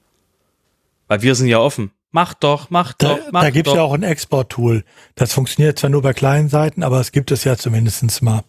Weil 1.09 1.23
wir 1.23 1.35
sind 1.35 1.49
ja 1.49 1.59
offen. 1.59 1.91
Mach 2.11 2.33
doch, 2.35 2.71
mach 2.71 2.95
doch, 2.95 3.19
Da, 3.19 3.25
mach 3.33 3.43
da 3.43 3.51
gibt 3.51 3.67
es 3.67 3.73
doch. 3.73 3.79
ja 3.79 3.85
auch 3.85 3.93
ein 3.93 4.03
Export-Tool. 4.03 4.85
Das 5.15 5.33
funktioniert 5.33 5.79
zwar 5.79 5.91
nur 5.91 6.01
bei 6.01 6.15
kleinen 6.15 6.49
Seiten, 6.49 6.83
aber 6.83 7.01
es 7.01 7.13
gibt 7.13 7.31
es 7.31 7.45
ja 7.45 7.57
zumindest 7.57 8.23
mal. 8.23 8.43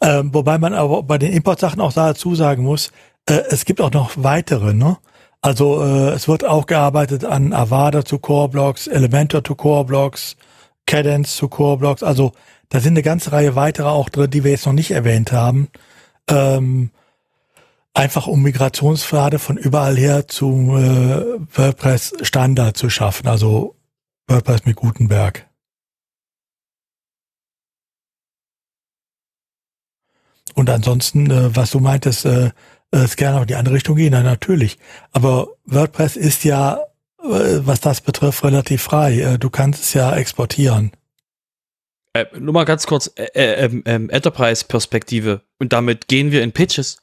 Ähm, 0.00 0.34
wobei 0.34 0.58
man 0.58 0.74
aber 0.74 1.04
bei 1.04 1.16
den 1.16 1.32
Importsachen 1.32 1.80
auch 1.80 1.92
dazu 1.92 2.34
sagen 2.34 2.64
muss, 2.64 2.90
äh, 3.26 3.42
es 3.50 3.64
gibt 3.64 3.80
auch 3.80 3.92
noch 3.92 4.12
weitere. 4.16 4.74
Ne? 4.74 4.98
Also 5.42 5.80
äh, 5.84 6.10
es 6.10 6.26
wird 6.26 6.44
auch 6.44 6.66
gearbeitet 6.66 7.24
an 7.24 7.52
Avada 7.52 8.04
zu 8.04 8.18
Core-Blocks, 8.18 8.88
Elementor 8.88 9.44
zu 9.44 9.54
Core-Blocks, 9.54 10.36
Cadence 10.86 11.36
zu 11.36 11.48
Core-Blocks. 11.48 12.02
Also 12.02 12.32
da 12.68 12.80
sind 12.80 12.94
eine 12.94 13.02
ganze 13.02 13.30
Reihe 13.30 13.54
weiterer 13.54 13.92
auch 13.92 14.08
drin, 14.08 14.30
die 14.30 14.42
wir 14.42 14.50
jetzt 14.50 14.66
noch 14.66 14.72
nicht 14.72 14.90
erwähnt 14.90 15.30
haben. 15.30 15.68
Ähm, 16.28 16.90
einfach 17.98 18.28
um 18.28 18.42
Migrationspfade 18.42 19.40
von 19.40 19.56
überall 19.56 19.96
her 19.96 20.28
zu 20.28 20.76
äh, 20.76 21.40
WordPress 21.52 22.14
Standard 22.22 22.76
zu 22.76 22.90
schaffen, 22.90 23.26
also 23.26 23.74
WordPress 24.28 24.64
mit 24.66 24.76
Gutenberg. 24.76 25.46
Und 30.54 30.70
ansonsten, 30.70 31.30
äh, 31.30 31.54
was 31.56 31.72
du 31.72 31.80
meintest, 31.80 32.24
äh, 32.24 32.50
es 32.90 33.16
gerne 33.16 33.38
auch 33.38 33.42
in 33.42 33.48
die 33.48 33.56
andere 33.56 33.74
Richtung 33.74 33.96
gehen, 33.96 34.12
na, 34.12 34.22
natürlich. 34.22 34.78
Aber 35.12 35.48
WordPress 35.66 36.16
ist 36.16 36.44
ja, 36.44 36.78
äh, 37.22 37.60
was 37.66 37.80
das 37.80 38.00
betrifft, 38.00 38.44
relativ 38.44 38.82
frei. 38.82 39.20
Äh, 39.20 39.38
du 39.38 39.50
kannst 39.50 39.82
es 39.82 39.94
ja 39.94 40.14
exportieren. 40.14 40.92
Äh, 42.12 42.26
nur 42.38 42.54
mal 42.54 42.64
ganz 42.64 42.86
kurz, 42.86 43.12
äh, 43.16 43.24
äh, 43.34 43.64
ähm, 43.64 43.82
ähm, 43.86 44.10
Enterprise-Perspektive. 44.10 45.42
Und 45.58 45.72
damit 45.72 46.08
gehen 46.08 46.30
wir 46.30 46.42
in 46.42 46.52
Pitches. 46.52 47.02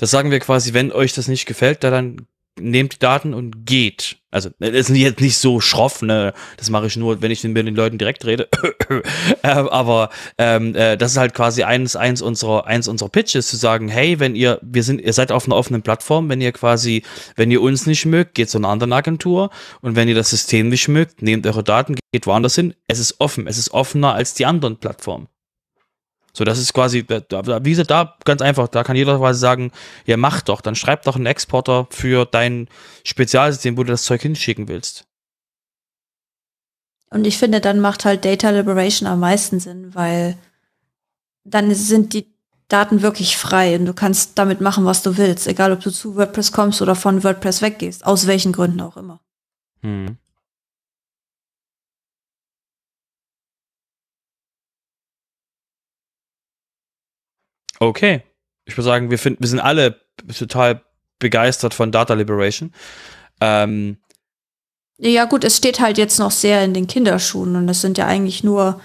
Das 0.00 0.10
sagen 0.10 0.30
wir 0.30 0.40
quasi, 0.40 0.72
wenn 0.72 0.92
euch 0.92 1.12
das 1.12 1.28
nicht 1.28 1.44
gefällt, 1.44 1.84
dann 1.84 2.26
nehmt 2.58 2.94
die 2.94 2.98
Daten 2.98 3.34
und 3.34 3.66
geht. 3.66 4.16
Also, 4.30 4.48
das 4.58 4.70
ist 4.70 4.88
jetzt 4.88 5.20
nicht 5.20 5.36
so 5.36 5.60
schroff, 5.60 6.00
ne? 6.00 6.32
Das 6.56 6.70
mache 6.70 6.86
ich 6.86 6.96
nur, 6.96 7.20
wenn 7.20 7.30
ich 7.30 7.44
mit 7.44 7.66
den 7.66 7.74
Leuten 7.74 7.98
direkt 7.98 8.24
rede. 8.24 8.48
ähm, 9.42 9.68
aber 9.68 10.08
ähm, 10.38 10.74
äh, 10.74 10.96
das 10.96 11.12
ist 11.12 11.18
halt 11.18 11.34
quasi 11.34 11.64
eins, 11.64 11.96
eins 11.96 12.22
unserer, 12.22 12.66
eins 12.66 12.88
unserer 12.88 13.10
Pitches, 13.10 13.48
zu 13.48 13.56
sagen, 13.56 13.88
hey, 13.88 14.20
wenn 14.20 14.34
ihr, 14.34 14.58
wir 14.62 14.84
sind, 14.84 15.02
ihr 15.02 15.12
seid 15.12 15.32
auf 15.32 15.46
einer 15.46 15.56
offenen 15.56 15.82
Plattform, 15.82 16.30
wenn 16.30 16.40
ihr 16.40 16.52
quasi, 16.52 17.02
wenn 17.36 17.50
ihr 17.50 17.60
uns 17.60 17.84
nicht 17.84 18.06
mögt, 18.06 18.36
geht 18.36 18.48
zu 18.48 18.56
einer 18.56 18.68
anderen 18.68 18.94
Agentur 18.94 19.50
und 19.82 19.96
wenn 19.96 20.08
ihr 20.08 20.14
das 20.14 20.30
System 20.30 20.70
nicht 20.70 20.88
mögt, 20.88 21.20
nehmt 21.20 21.46
eure 21.46 21.62
Daten, 21.62 21.96
geht 22.10 22.26
woanders 22.26 22.54
hin. 22.54 22.72
Es 22.88 23.00
ist 23.00 23.20
offen, 23.20 23.46
es 23.46 23.58
ist 23.58 23.72
offener 23.72 24.14
als 24.14 24.32
die 24.32 24.46
anderen 24.46 24.78
Plattformen. 24.78 25.28
So, 26.32 26.44
das 26.44 26.58
ist 26.58 26.72
quasi, 26.72 27.04
wie 27.08 27.70
gesagt, 27.70 27.90
da 27.90 28.16
ganz 28.24 28.40
einfach, 28.40 28.68
da 28.68 28.84
kann 28.84 28.96
jeder 28.96 29.18
quasi 29.18 29.40
sagen, 29.40 29.72
ja, 30.06 30.16
mach 30.16 30.42
doch, 30.42 30.60
dann 30.60 30.76
schreib 30.76 31.02
doch 31.02 31.16
einen 31.16 31.26
Exporter 31.26 31.86
für 31.90 32.24
dein 32.24 32.68
Spezialsystem, 33.04 33.76
wo 33.76 33.82
du 33.82 33.90
das 33.90 34.04
Zeug 34.04 34.22
hinschicken 34.22 34.68
willst. 34.68 35.06
Und 37.10 37.26
ich 37.26 37.38
finde, 37.38 37.60
dann 37.60 37.80
macht 37.80 38.04
halt 38.04 38.24
Data 38.24 38.50
Liberation 38.50 39.08
am 39.08 39.20
meisten 39.20 39.58
Sinn, 39.58 39.94
weil 39.94 40.38
dann 41.44 41.74
sind 41.74 42.12
die 42.12 42.32
Daten 42.68 43.02
wirklich 43.02 43.36
frei 43.36 43.76
und 43.76 43.86
du 43.86 43.94
kannst 43.94 44.38
damit 44.38 44.60
machen, 44.60 44.84
was 44.84 45.02
du 45.02 45.16
willst, 45.16 45.48
egal 45.48 45.72
ob 45.72 45.80
du 45.80 45.90
zu 45.90 46.14
WordPress 46.14 46.52
kommst 46.52 46.80
oder 46.80 46.94
von 46.94 47.24
WordPress 47.24 47.62
weggehst, 47.62 48.06
aus 48.06 48.28
welchen 48.28 48.52
Gründen 48.52 48.80
auch 48.80 48.96
immer. 48.96 49.20
Hm. 49.82 50.18
Okay. 57.80 58.22
Ich 58.66 58.76
würde 58.76 58.84
sagen, 58.84 59.10
wir, 59.10 59.18
finden, 59.18 59.42
wir 59.42 59.48
sind 59.48 59.58
alle 59.58 60.00
total 60.38 60.82
begeistert 61.18 61.74
von 61.74 61.90
Data 61.90 62.14
Liberation. 62.14 62.72
Ähm, 63.40 63.96
Ja 64.98 65.24
gut, 65.24 65.44
es 65.44 65.56
steht 65.56 65.80
halt 65.80 65.98
jetzt 65.98 66.18
noch 66.18 66.30
sehr 66.30 66.62
in 66.64 66.74
den 66.74 66.86
Kinderschuhen 66.86 67.56
und 67.56 67.68
es 67.68 67.80
sind 67.80 67.98
ja 67.98 68.06
eigentlich 68.06 68.44
nur 68.44 68.80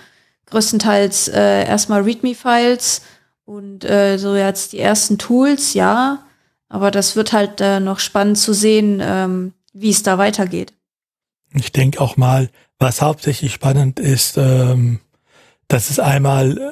größtenteils 0.48 1.28
äh, 1.28 1.66
erstmal 1.66 2.02
README-Files 2.02 3.02
und 3.46 3.84
äh, 3.86 4.18
so 4.18 4.36
jetzt 4.36 4.74
die 4.74 4.80
ersten 4.80 5.18
Tools, 5.18 5.74
ja. 5.74 6.24
Aber 6.70 6.90
das 6.90 7.16
wird 7.16 7.32
halt 7.34 7.62
äh, 7.62 7.80
noch 7.80 8.00
spannend 8.00 8.38
zu 8.38 8.54
sehen, 8.54 9.02
ähm, 9.04 9.54
wie 9.74 9.92
es 9.92 10.04
da 10.04 10.18
weitergeht. 10.18 10.74
Ich 11.54 11.72
denke 11.72 12.02
auch 12.02 12.18
mal, 12.18 12.50
was 12.80 13.02
hauptsächlich 13.02 13.54
spannend 13.54 14.00
ist, 14.00 14.38
ähm, 14.38 15.00
das 15.68 15.90
ist 15.90 16.00
einmal 16.00 16.58
äh, 16.58 16.72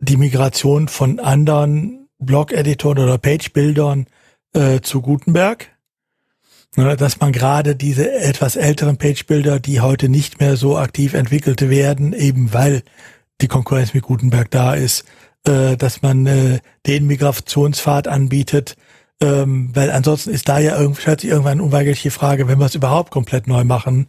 die 0.00 0.16
Migration 0.16 0.88
von 0.88 1.20
anderen 1.20 2.08
Blog-Editoren 2.18 2.98
oder 2.98 3.18
Page-Bildern 3.18 4.06
äh, 4.52 4.80
zu 4.80 5.00
Gutenberg. 5.02 5.68
Ne, 6.76 6.96
dass 6.96 7.18
man 7.18 7.32
gerade 7.32 7.74
diese 7.74 8.12
etwas 8.12 8.54
älteren 8.54 8.96
Page-Bilder, 8.96 9.58
die 9.58 9.80
heute 9.80 10.08
nicht 10.08 10.38
mehr 10.38 10.56
so 10.56 10.78
aktiv 10.78 11.14
entwickelt 11.14 11.68
werden, 11.68 12.12
eben 12.12 12.52
weil 12.52 12.82
die 13.40 13.48
Konkurrenz 13.48 13.92
mit 13.92 14.04
Gutenberg 14.04 14.50
da 14.52 14.74
ist, 14.74 15.04
äh, 15.46 15.76
dass 15.76 16.02
man 16.02 16.26
äh, 16.26 16.60
den 16.86 17.08
Migrationspfad 17.08 18.06
anbietet, 18.06 18.76
ähm, 19.20 19.70
weil 19.74 19.90
ansonsten 19.90 20.30
ist 20.30 20.48
da 20.48 20.60
ja 20.60 20.78
irgendwie, 20.78 21.02
stellt 21.02 21.22
sich 21.22 21.30
irgendwann 21.30 21.54
eine 21.54 21.64
unweigerliche 21.64 22.12
Frage, 22.12 22.46
wenn 22.46 22.58
wir 22.58 22.66
es 22.66 22.76
überhaupt 22.76 23.10
komplett 23.10 23.48
neu 23.48 23.64
machen, 23.64 24.08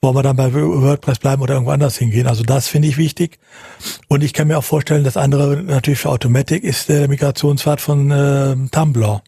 wollen 0.00 0.14
wir 0.14 0.22
dann 0.22 0.36
bei 0.36 0.52
WordPress 0.52 1.18
bleiben 1.18 1.42
oder 1.42 1.54
irgendwo 1.54 1.72
anders 1.72 1.96
hingehen. 1.98 2.26
Also 2.26 2.44
das 2.44 2.68
finde 2.68 2.88
ich 2.88 2.98
wichtig. 2.98 3.38
Und 4.08 4.22
ich 4.22 4.32
kann 4.32 4.48
mir 4.48 4.58
auch 4.58 4.64
vorstellen, 4.64 5.04
das 5.04 5.16
andere 5.16 5.56
natürlich 5.56 5.98
für 5.98 6.10
Automatic 6.10 6.62
ist 6.62 6.88
der 6.88 7.08
Migrationspfad 7.08 7.80
von 7.80 8.10
äh, 8.10 8.56
Tumblr. 8.70 9.22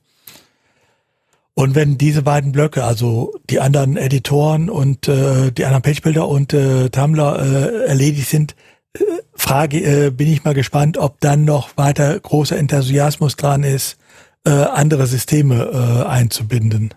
Und 1.55 1.75
wenn 1.75 1.99
diese 1.99 2.23
beiden 2.23 2.53
Blöcke, 2.53 2.85
also 2.85 3.35
die 3.51 3.61
anderen 3.61 3.97
Editoren 3.97 4.71
und 4.71 5.09
äh, 5.09 5.51
die 5.51 5.65
anderen 5.65 5.83
Pagebuilder 5.83 6.29
und 6.29 6.55
äh, 6.55 6.89
Tumblr 6.89 7.43
äh, 7.43 7.87
erledigt 7.87 8.29
sind, 8.29 8.55
äh, 8.95 9.01
frage, 9.35 10.07
äh, 10.07 10.11
bin 10.11 10.33
ich 10.33 10.45
mal 10.45 10.55
gespannt, 10.55 10.97
ob 10.97 11.21
dann 11.21 11.45
noch 11.45 11.77
weiter 11.77 12.19
großer 12.19 12.57
Enthusiasmus 12.57 13.37
dran 13.37 13.65
ist, 13.65 13.99
äh, 14.47 14.51
andere 14.51 15.07
Systeme 15.07 15.65
äh, 15.65 16.09
einzubinden. 16.09 16.95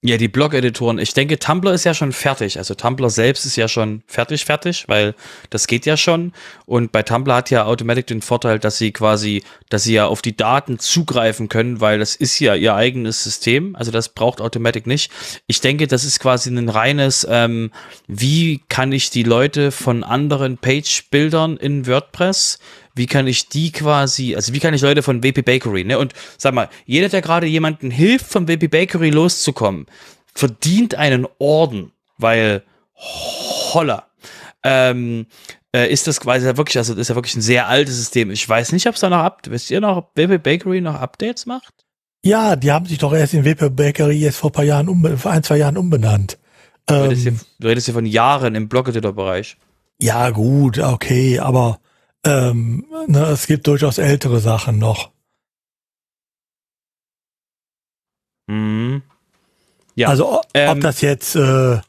Ja, 0.00 0.16
die 0.16 0.28
Blog-Editoren. 0.28 1.00
Ich 1.00 1.12
denke, 1.12 1.40
Tumblr 1.40 1.72
ist 1.72 1.82
ja 1.82 1.92
schon 1.92 2.12
fertig. 2.12 2.56
Also 2.56 2.74
Tumblr 2.74 3.10
selbst 3.10 3.44
ist 3.46 3.56
ja 3.56 3.66
schon 3.66 4.04
fertig, 4.06 4.44
fertig, 4.44 4.84
weil 4.86 5.16
das 5.50 5.66
geht 5.66 5.86
ja 5.86 5.96
schon. 5.96 6.32
Und 6.66 6.92
bei 6.92 7.02
Tumblr 7.02 7.34
hat 7.34 7.50
ja 7.50 7.64
Automatic 7.64 8.06
den 8.06 8.22
Vorteil, 8.22 8.60
dass 8.60 8.78
sie 8.78 8.92
quasi, 8.92 9.42
dass 9.70 9.82
sie 9.82 9.94
ja 9.94 10.06
auf 10.06 10.22
die 10.22 10.36
Daten 10.36 10.78
zugreifen 10.78 11.48
können, 11.48 11.80
weil 11.80 11.98
das 11.98 12.14
ist 12.14 12.38
ja 12.38 12.54
ihr 12.54 12.76
eigenes 12.76 13.24
System. 13.24 13.74
Also 13.74 13.90
das 13.90 14.10
braucht 14.10 14.40
Automatic 14.40 14.86
nicht. 14.86 15.10
Ich 15.48 15.60
denke, 15.60 15.88
das 15.88 16.04
ist 16.04 16.20
quasi 16.20 16.48
ein 16.48 16.68
reines, 16.68 17.26
ähm, 17.28 17.72
wie 18.06 18.60
kann 18.68 18.92
ich 18.92 19.10
die 19.10 19.24
Leute 19.24 19.72
von 19.72 20.04
anderen 20.04 20.58
Page-Bildern 20.58 21.56
in 21.56 21.88
WordPress 21.88 22.60
wie 22.98 23.06
kann 23.06 23.26
ich 23.26 23.48
die 23.48 23.72
quasi, 23.72 24.34
also 24.36 24.52
wie 24.52 24.58
kann 24.58 24.74
ich 24.74 24.82
Leute 24.82 25.02
von 25.02 25.22
WP 25.22 25.42
Bakery, 25.44 25.84
ne? 25.84 25.98
Und 25.98 26.12
sag 26.36 26.52
mal, 26.52 26.68
jeder, 26.84 27.08
der 27.08 27.22
gerade 27.22 27.46
jemanden 27.46 27.90
hilft, 27.90 28.26
von 28.26 28.46
WP 28.48 28.68
Bakery 28.70 29.10
loszukommen, 29.10 29.86
verdient 30.34 30.94
einen 30.96 31.26
Orden, 31.38 31.92
weil 32.18 32.62
holla. 32.96 34.06
Ähm, 34.64 35.26
äh, 35.74 35.90
ist 35.90 36.06
das 36.06 36.20
quasi 36.20 36.44
wirklich, 36.56 36.76
also 36.78 36.94
das 36.94 37.02
ist 37.02 37.08
ja 37.08 37.14
wirklich 37.14 37.36
ein 37.36 37.42
sehr 37.42 37.68
altes 37.68 37.96
System. 37.96 38.30
Ich 38.30 38.46
weiß 38.48 38.72
nicht, 38.72 38.86
ob 38.86 38.94
es 38.94 39.00
da 39.00 39.08
noch 39.08 39.18
ab, 39.18 39.42
wisst 39.48 39.70
ihr 39.70 39.80
noch, 39.80 39.96
ob 39.96 40.16
WP 40.16 40.42
Bakery 40.42 40.80
noch 40.80 40.94
Updates 40.94 41.46
macht? 41.46 41.72
Ja, 42.24 42.56
die 42.56 42.72
haben 42.72 42.86
sich 42.86 42.98
doch 42.98 43.12
erst 43.12 43.34
in 43.34 43.44
WP 43.44 43.70
Bakery 43.70 44.16
jetzt 44.18 44.36
vor 44.38 44.50
ein 44.50 44.52
paar 44.52 44.64
Jahren, 44.64 45.16
vor 45.18 45.30
ein, 45.30 45.42
zwei 45.42 45.58
Jahren 45.58 45.76
umbenannt. 45.76 46.38
Du 46.86 46.94
redest, 46.94 47.22
hier, 47.22 47.32
Ähm, 47.32 47.40
du 47.60 47.68
redest 47.68 47.86
hier 47.86 47.94
von 47.94 48.06
Jahren 48.06 48.54
im 48.54 48.68
Blog-Editor-Bereich. 48.68 49.56
ja, 50.00 50.30
gut, 50.30 50.78
okay, 50.78 51.38
aber 51.38 51.78
ähm, 52.28 52.84
ne, 53.06 53.24
es 53.26 53.46
gibt 53.46 53.66
durchaus 53.66 53.98
ältere 53.98 54.40
Sachen 54.40 54.78
noch. 54.78 55.10
Mhm. 58.46 59.02
Ja. 59.94 60.08
Also 60.08 60.38
o- 60.38 60.42
ähm, 60.54 60.70
ob 60.70 60.80
das 60.80 61.00
jetzt 61.00 61.34
äh, 61.36 61.80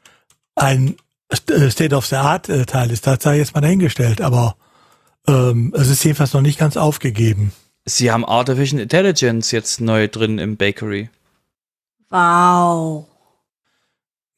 ein 0.55 0.95
St- 1.31 1.69
State 1.71 1.95
of 1.95 2.05
the 2.05 2.15
Art 2.15 2.49
äh, 2.49 2.65
Teil 2.65 2.91
ist, 2.91 3.05
das 3.07 3.21
sei 3.23 3.37
jetzt 3.37 3.53
mal 3.53 3.61
dahingestellt, 3.61 4.21
aber 4.21 4.55
ähm, 5.27 5.73
es 5.75 5.89
ist 5.89 6.03
jedenfalls 6.03 6.33
noch 6.33 6.41
nicht 6.41 6.57
ganz 6.59 6.75
aufgegeben. 6.77 7.53
Sie 7.85 8.11
haben 8.11 8.25
Artificial 8.25 8.81
Intelligence 8.81 9.51
jetzt 9.51 9.79
neu 9.81 10.07
drin 10.07 10.37
im 10.37 10.57
Bakery. 10.57 11.09
Wow. 12.09 13.05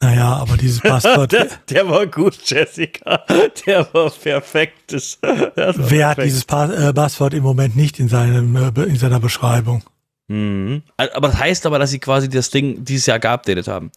Naja, 0.02 0.36
aber 0.38 0.58
dieses 0.58 0.80
Passwort, 0.82 1.32
der, 1.32 1.48
der 1.70 1.88
war 1.88 2.08
gut, 2.08 2.38
Jessica. 2.44 3.24
Der 3.66 3.88
war 3.94 4.10
perfekt. 4.10 4.92
Das, 4.94 5.20
das 5.22 5.78
war 5.78 5.92
wer 5.92 6.08
hat 6.10 6.16
perfekt. 6.16 6.26
dieses 6.26 6.46
Pa- 6.46 6.72
äh, 6.72 6.94
Passwort 6.94 7.34
im 7.36 7.44
Moment 7.44 7.76
nicht 7.76 8.00
in 8.00 8.08
seinem 8.10 8.56
äh, 8.56 8.84
in 8.84 8.96
seiner 8.98 9.20
Beschreibung? 9.20 9.84
Mhm. 10.28 10.82
Aber 10.98 11.28
das 11.28 11.38
heißt 11.38 11.66
aber, 11.66 11.78
dass 11.78 11.92
sie 11.92 12.00
quasi 12.00 12.30
das 12.30 12.50
Ding 12.50 12.84
dieses 12.84 13.06
Jahr 13.06 13.20
geupdatet 13.20 13.68
haben. 13.68 13.92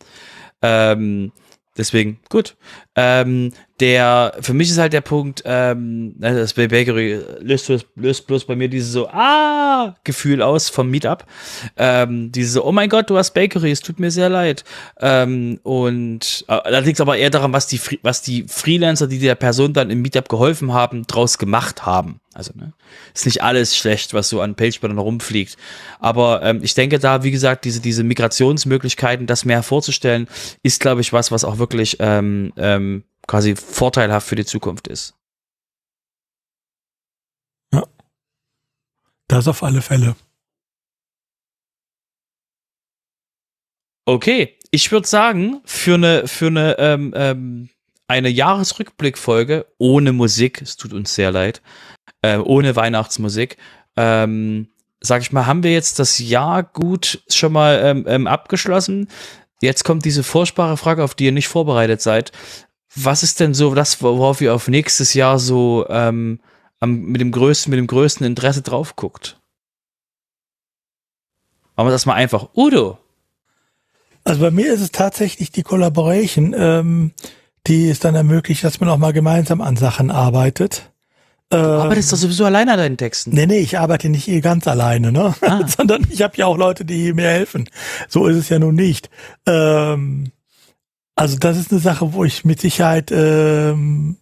Ähm, 0.62 1.32
deswegen, 1.78 2.20
gut. 2.28 2.56
Ähm, 2.96 3.52
der, 3.80 4.36
für 4.40 4.54
mich 4.54 4.70
ist 4.70 4.78
halt 4.78 4.92
der 4.92 5.00
Punkt, 5.00 5.42
ähm, 5.44 6.14
ne, 6.18 6.34
das 6.34 6.54
Bakery 6.54 7.20
löst, 7.40 7.72
löst 7.96 8.26
bloß 8.26 8.44
bei 8.44 8.54
mir 8.54 8.68
dieses 8.68 8.92
so, 8.92 9.08
ah, 9.08 9.96
Gefühl 10.04 10.42
aus 10.42 10.68
vom 10.68 10.90
Meetup. 10.90 11.24
Ähm, 11.76 12.30
dieses 12.30 12.52
so, 12.52 12.64
oh 12.64 12.70
mein 12.70 12.88
Gott, 12.88 13.10
du 13.10 13.16
hast 13.16 13.32
Bakery, 13.32 13.72
es 13.72 13.80
tut 13.80 13.98
mir 13.98 14.12
sehr 14.12 14.28
leid. 14.28 14.64
Ähm, 15.00 15.58
und 15.64 16.44
äh, 16.46 16.70
da 16.70 16.78
liegt 16.78 17.00
aber 17.00 17.16
eher 17.16 17.30
daran, 17.30 17.52
was 17.52 17.66
die, 17.66 17.80
was 18.02 18.22
die 18.22 18.44
Freelancer, 18.46 19.08
die 19.08 19.18
der 19.18 19.34
Person 19.34 19.72
dann 19.72 19.90
im 19.90 20.02
Meetup 20.02 20.28
geholfen 20.28 20.72
haben, 20.72 21.04
draus 21.08 21.38
gemacht 21.38 21.84
haben. 21.84 22.20
Also, 22.32 22.52
ne, 22.56 22.72
ist 23.14 23.26
nicht 23.26 23.42
alles 23.42 23.76
schlecht, 23.76 24.12
was 24.12 24.28
so 24.28 24.40
an 24.40 24.56
Pagebildern 24.56 24.98
rumfliegt. 24.98 25.56
Aber 26.00 26.42
ähm, 26.42 26.60
ich 26.62 26.74
denke 26.74 26.98
da, 26.98 27.22
wie 27.22 27.30
gesagt, 27.30 27.64
diese, 27.64 27.80
diese 27.80 28.02
Migrationsmöglichkeiten, 28.02 29.26
das 29.26 29.44
mehr 29.44 29.62
vorzustellen, 29.62 30.26
ist, 30.64 30.80
glaube 30.80 31.00
ich, 31.00 31.12
was, 31.12 31.30
was 31.30 31.44
auch 31.44 31.58
wirklich 31.58 31.98
ähm, 32.00 32.52
ähm, 32.56 32.84
quasi 33.26 33.56
vorteilhaft 33.56 34.28
für 34.28 34.36
die 34.36 34.44
Zukunft 34.44 34.88
ist. 34.88 35.14
Ja. 37.72 37.84
Das 39.28 39.48
auf 39.48 39.62
alle 39.62 39.82
Fälle. 39.82 40.16
Okay, 44.06 44.59
ich 44.70 44.92
würde 44.92 45.09
sagen, 45.09 45.62
für 45.64 45.94
eine, 45.94 46.28
für 46.28 46.48
eine, 46.48 46.78
ähm, 46.78 47.14
ähm, 47.16 47.68
eine 48.06 48.28
Jahresrückblickfolge 48.28 49.66
ohne 49.78 50.12
Musik, 50.12 50.60
es 50.60 50.76
tut 50.76 50.92
uns 50.92 51.14
sehr 51.14 51.32
leid, 51.32 51.62
äh, 52.20 52.36
ohne 52.36 52.76
Weihnachtsmusik, 52.76 53.56
ähm, 53.96 54.68
sag 55.01 55.22
ich 55.22 55.32
mal, 55.32 55.46
haben 55.46 55.62
wir 55.62 55.72
jetzt 55.72 55.98
das 55.98 56.18
Jahr 56.18 56.62
gut 56.62 57.22
schon 57.30 57.52
mal 57.52 57.80
ähm, 57.82 58.05
ähm, 58.06 58.26
abgeschlossen. 58.26 59.09
Jetzt 59.62 59.84
kommt 59.84 60.05
diese 60.05 60.22
furchtbare 60.22 60.76
Frage, 60.76 61.02
auf 61.02 61.14
die 61.14 61.26
ihr 61.26 61.32
nicht 61.32 61.48
vorbereitet 61.48 62.02
seid 62.02 62.32
was 62.94 63.23
ist 63.23 63.40
denn 63.40 63.55
so 63.55 63.74
das, 63.74 64.02
worauf 64.02 64.40
ihr 64.40 64.55
auf 64.55 64.69
nächstes 64.69 65.15
Jahr 65.15 65.39
so 65.39 65.86
ähm, 65.89 66.40
am, 66.81 67.02
mit 67.02 67.20
dem 67.20 67.32
größten, 67.32 67.70
mit 67.70 67.78
dem 67.78 67.86
größten 67.86 68.27
Interesse 68.27 68.62
drauf 68.62 68.97
guckt? 68.97 69.40
Machen 71.77 71.89
wir 71.89 71.93
das 71.93 72.06
mal 72.06 72.15
einfach. 72.15 72.51
Udo. 72.55 72.98
Also 74.23 74.40
bei 74.40 74.51
mir 74.51 74.73
ist 74.73 74.81
es 74.81 74.93
tatsächlich 74.93 75.51
die 75.51 75.62
Collaboration, 75.62 76.55
ähm, 76.56 77.12
die 77.66 77.90
es 77.90 77.98
dann 78.01 78.15
ermöglicht, 78.15 78.65
dass 78.65 78.81
man 78.81 78.89
auch 78.89 78.97
mal 78.97 79.12
gemeinsam 79.12 79.61
an 79.61 79.77
Sachen 79.77 80.11
arbeitet. 80.11 80.90
Du 81.51 81.56
arbeitest 81.59 82.12
doch 82.12 82.16
sowieso 82.16 82.44
alleine 82.44 82.73
an 82.73 82.78
deinen 82.78 82.97
Texten. 82.97 83.31
Nee, 83.31 83.47
nee, 83.47 83.59
ich 83.59 83.78
arbeite 83.78 84.09
nicht 84.09 84.28
eh 84.28 84.40
ganz 84.40 84.66
alleine, 84.66 85.12
ne? 85.12 85.35
Ah. 85.43 85.66
Sondern 85.66 86.05
ich 86.11 86.23
habe 86.23 86.36
ja 86.36 86.47
auch 86.47 86.56
Leute, 86.56 86.85
die 86.85 87.12
mir 87.12 87.28
helfen. 87.28 87.69
So 88.09 88.27
ist 88.27 88.36
es 88.36 88.48
ja 88.48 88.59
nun 88.59 88.74
nicht. 88.74 89.11
Ähm, 89.47 90.32
also 91.14 91.38
das 91.38 91.56
ist 91.56 91.70
eine 91.70 91.80
Sache, 91.80 92.12
wo 92.12 92.24
ich 92.24 92.44
mit 92.44 92.60
Sicherheit 92.60 93.10
ähm, 93.12 94.16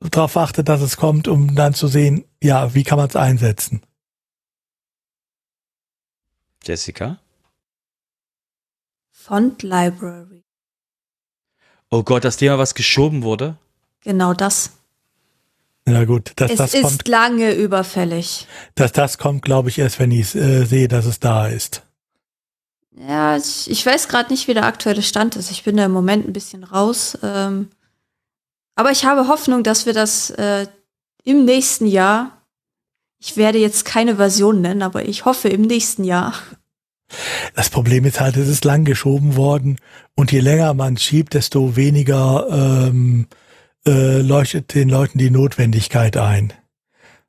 darauf 0.00 0.36
achte, 0.36 0.62
dass 0.64 0.80
es 0.80 0.96
kommt, 0.96 1.28
um 1.28 1.54
dann 1.54 1.74
zu 1.74 1.88
sehen, 1.88 2.24
ja, 2.42 2.74
wie 2.74 2.84
kann 2.84 2.98
man 2.98 3.08
es 3.08 3.16
einsetzen. 3.16 3.82
Jessica? 6.64 7.18
Font 9.10 9.62
Library. 9.62 10.44
Oh 11.90 12.02
Gott, 12.02 12.24
das 12.24 12.36
Thema, 12.36 12.58
was 12.58 12.74
geschoben 12.74 13.22
wurde? 13.22 13.56
Genau 14.02 14.34
das. 14.34 14.72
Ja 15.88 16.04
gut, 16.04 16.32
dass 16.36 16.50
es 16.50 16.58
das 16.58 16.74
ist 16.74 16.82
kommt, 16.82 17.08
lange 17.08 17.52
überfällig. 17.52 18.48
dass 18.74 18.90
das 18.90 19.18
kommt, 19.18 19.42
glaube 19.42 19.68
ich, 19.68 19.78
erst, 19.78 20.00
wenn 20.00 20.10
ich 20.10 20.34
äh, 20.34 20.64
sehe, 20.64 20.88
dass 20.88 21.06
es 21.06 21.20
da 21.20 21.46
ist. 21.46 21.85
Ja, 22.98 23.36
ich, 23.36 23.70
ich 23.70 23.84
weiß 23.84 24.08
gerade 24.08 24.32
nicht, 24.32 24.48
wie 24.48 24.54
der 24.54 24.64
aktuelle 24.64 25.02
Stand 25.02 25.36
ist. 25.36 25.50
Ich 25.50 25.64
bin 25.64 25.76
da 25.76 25.84
im 25.84 25.92
Moment 25.92 26.26
ein 26.26 26.32
bisschen 26.32 26.64
raus. 26.64 27.18
Ähm, 27.22 27.68
aber 28.74 28.90
ich 28.90 29.04
habe 29.04 29.28
Hoffnung, 29.28 29.62
dass 29.62 29.86
wir 29.86 29.92
das 29.92 30.30
äh, 30.30 30.66
im 31.24 31.44
nächsten 31.44 31.86
Jahr, 31.86 32.42
ich 33.18 33.36
werde 33.36 33.58
jetzt 33.58 33.84
keine 33.84 34.16
Version 34.16 34.60
nennen, 34.60 34.82
aber 34.82 35.06
ich 35.06 35.24
hoffe 35.24 35.48
im 35.48 35.62
nächsten 35.62 36.04
Jahr. 36.04 36.34
Das 37.54 37.70
Problem 37.70 38.04
ist 38.04 38.20
halt, 38.20 38.36
es 38.36 38.48
ist 38.48 38.64
lang 38.64 38.84
geschoben 38.84 39.36
worden 39.36 39.78
und 40.14 40.32
je 40.32 40.40
länger 40.40 40.74
man 40.74 40.96
schiebt, 40.96 41.34
desto 41.34 41.76
weniger 41.76 42.46
ähm, 42.50 43.28
äh, 43.86 44.20
leuchtet 44.20 44.74
den 44.74 44.88
Leuten 44.88 45.18
die 45.18 45.30
Notwendigkeit 45.30 46.16
ein. 46.16 46.52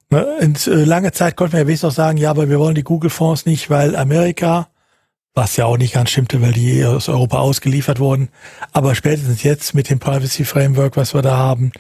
Ne, 0.10 0.26
äh, 0.40 0.70
lange 0.84 1.12
Zeit 1.12 1.36
konnten 1.36 1.54
wir 1.54 1.60
ja 1.62 1.68
wenigstens 1.68 1.90
noch 1.90 1.96
sagen, 1.96 2.18
ja, 2.18 2.32
aber 2.32 2.50
wir 2.50 2.60
wollen 2.60 2.76
die 2.76 2.84
Google-Fonds 2.84 3.46
nicht, 3.46 3.70
weil 3.70 3.96
Amerika 3.96 4.70
was 5.38 5.56
ja 5.56 5.66
auch 5.66 5.78
nicht 5.78 5.94
ganz 5.94 6.10
stimmte, 6.10 6.42
weil 6.42 6.52
die 6.52 6.84
aus 6.84 7.08
Europa 7.08 7.38
ausgeliefert 7.38 8.00
wurden. 8.00 8.30
Aber 8.74 8.96
spätestens 8.96 9.44
jetzt 9.44 9.76
mit 9.76 9.90
dem 9.90 10.00
Privacy 10.00 10.44
Framework, 10.44 10.98
was 10.98 11.14
wir 11.14 11.22
da 11.22 11.38
haben, 11.38 11.72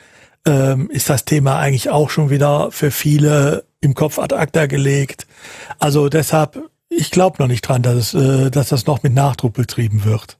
ähm, 0.45 0.91
ist 0.91 1.09
das 1.09 1.25
Thema 1.25 1.57
eigentlich 1.57 1.89
auch 1.89 2.11
schon 2.11 2.29
wieder 2.29 2.71
für 2.71 2.91
viele 2.91 3.65
im 3.81 3.95
Kopf 3.95 4.19
ad 4.19 4.35
acta 4.35 4.67
gelegt. 4.67 5.25
Also 5.79 6.07
deshalb, 6.07 6.69
ich 6.87 7.09
glaube 7.09 7.37
noch 7.39 7.47
nicht 7.47 7.63
dran, 7.63 7.81
dass, 7.81 8.13
es, 8.13 8.13
äh, 8.13 8.51
dass 8.51 8.69
das 8.69 8.85
noch 8.85 9.01
mit 9.01 9.13
Nachdruck 9.13 9.53
betrieben 9.53 10.05
wird. 10.05 10.37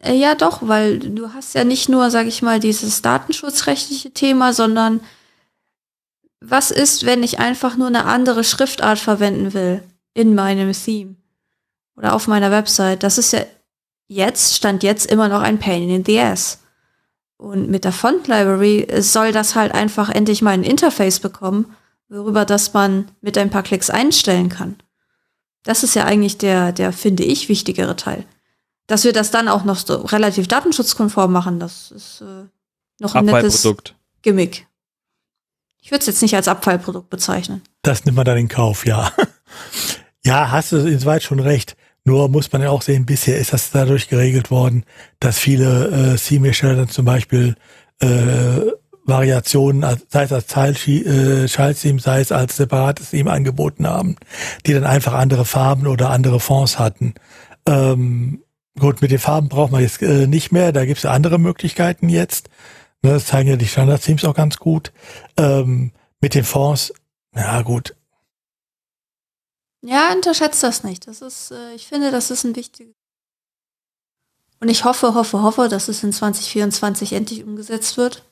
Äh, 0.00 0.14
ja, 0.14 0.36
doch, 0.36 0.60
weil 0.62 1.00
du 1.00 1.34
hast 1.34 1.56
ja 1.56 1.64
nicht 1.64 1.88
nur, 1.88 2.10
sag 2.12 2.28
ich 2.28 2.40
mal, 2.40 2.60
dieses 2.60 3.02
datenschutzrechtliche 3.02 4.12
Thema, 4.12 4.52
sondern 4.52 5.00
was 6.40 6.70
ist, 6.70 7.04
wenn 7.04 7.24
ich 7.24 7.40
einfach 7.40 7.76
nur 7.76 7.88
eine 7.88 8.04
andere 8.04 8.44
Schriftart 8.44 9.00
verwenden 9.00 9.54
will 9.54 9.82
in 10.14 10.36
meinem 10.36 10.72
Theme? 10.72 11.16
Oder 11.96 12.14
auf 12.14 12.26
meiner 12.26 12.50
Website, 12.50 13.02
das 13.02 13.18
ist 13.18 13.32
ja 13.32 13.40
jetzt, 14.08 14.54
stand 14.54 14.82
jetzt 14.82 15.06
immer 15.10 15.28
noch 15.28 15.40
ein 15.40 15.58
Pain 15.58 15.88
in 15.88 16.04
the 16.04 16.20
Ass. 16.20 16.60
Und 17.36 17.68
mit 17.68 17.84
der 17.84 17.92
Font 17.92 18.28
Library 18.28 18.86
soll 19.00 19.32
das 19.32 19.56
halt 19.56 19.72
einfach 19.72 20.08
endlich 20.08 20.42
mal 20.42 20.52
ein 20.52 20.62
Interface 20.62 21.18
bekommen, 21.18 21.74
worüber 22.08 22.44
das 22.44 22.72
man 22.72 23.10
mit 23.20 23.36
ein 23.36 23.50
paar 23.50 23.62
Klicks 23.62 23.90
einstellen 23.90 24.48
kann. 24.48 24.76
Das 25.64 25.82
ist 25.82 25.94
ja 25.94 26.04
eigentlich 26.04 26.38
der, 26.38 26.72
der 26.72 26.92
finde 26.92 27.24
ich, 27.24 27.48
wichtigere 27.48 27.96
Teil. 27.96 28.24
Dass 28.86 29.04
wir 29.04 29.12
das 29.12 29.30
dann 29.30 29.48
auch 29.48 29.64
noch 29.64 29.76
so 29.76 29.96
relativ 30.02 30.48
datenschutzkonform 30.48 31.32
machen, 31.32 31.58
das 31.58 31.90
ist 31.90 32.20
äh, 32.20 32.46
noch 33.00 33.14
ein 33.14 33.24
nettes 33.24 33.66
Gimmick. 34.22 34.66
Ich 35.80 35.90
würde 35.90 36.00
es 36.00 36.06
jetzt 36.06 36.22
nicht 36.22 36.36
als 36.36 36.46
Abfallprodukt 36.46 37.10
bezeichnen. 37.10 37.62
Das 37.82 38.04
nimmt 38.04 38.16
man 38.16 38.24
dann 38.24 38.38
in 38.38 38.48
Kauf, 38.48 38.86
ja. 38.86 39.12
ja, 40.24 40.50
hast 40.50 40.70
du 40.72 40.76
insoweit 40.76 41.24
schon 41.24 41.40
recht. 41.40 41.76
Nur 42.04 42.28
muss 42.28 42.50
man 42.52 42.62
ja 42.62 42.70
auch 42.70 42.82
sehen, 42.82 43.06
bisher 43.06 43.38
ist 43.38 43.52
das 43.52 43.70
dadurch 43.70 44.08
geregelt 44.08 44.50
worden, 44.50 44.84
dass 45.20 45.38
viele 45.38 46.14
äh, 46.14 46.16
Theme-Hersteller 46.16 46.76
dann 46.76 46.88
zum 46.88 47.04
Beispiel 47.04 47.54
äh, 48.00 48.60
Variationen, 49.04 49.84
sei 50.08 50.24
es 50.24 50.32
als 50.32 50.46
Child-Theme, 50.48 51.96
äh, 51.96 52.00
sei 52.00 52.20
es 52.20 52.32
als 52.32 52.56
separates 52.56 53.10
Theme 53.10 53.30
angeboten 53.30 53.86
haben, 53.86 54.16
die 54.66 54.72
dann 54.72 54.84
einfach 54.84 55.14
andere 55.14 55.44
Farben 55.44 55.86
oder 55.86 56.10
andere 56.10 56.40
Fonds 56.40 56.78
hatten. 56.78 57.14
Ähm, 57.66 58.42
gut, 58.78 59.02
mit 59.02 59.10
den 59.10 59.18
Farben 59.18 59.48
braucht 59.48 59.72
man 59.72 59.82
jetzt 59.82 60.02
äh, 60.02 60.26
nicht 60.26 60.52
mehr, 60.52 60.72
da 60.72 60.84
gibt 60.84 60.98
es 60.98 61.06
andere 61.06 61.38
Möglichkeiten 61.38 62.08
jetzt. 62.08 62.48
Ne, 63.02 63.10
das 63.12 63.26
zeigen 63.26 63.48
ja 63.48 63.56
die 63.56 63.66
Standard-Themes 63.66 64.24
auch 64.24 64.34
ganz 64.34 64.58
gut. 64.58 64.92
Ähm, 65.36 65.92
mit 66.20 66.34
den 66.34 66.44
Fonds, 66.44 66.92
ja 67.34 67.62
gut, 67.62 67.96
ja, 69.82 70.12
unterschätzt 70.12 70.62
das 70.62 70.84
nicht. 70.84 71.06
Das 71.06 71.20
ist, 71.20 71.50
äh, 71.50 71.74
ich 71.74 71.86
finde, 71.86 72.10
das 72.10 72.30
ist 72.30 72.44
ein 72.44 72.56
wichtiges. 72.56 72.94
Und 74.60 74.68
ich 74.68 74.84
hoffe, 74.84 75.14
hoffe, 75.14 75.42
hoffe, 75.42 75.68
dass 75.68 75.88
es 75.88 76.04
in 76.04 76.12
2024 76.12 77.14
endlich 77.14 77.44
umgesetzt 77.44 77.96
wird. 77.96 78.24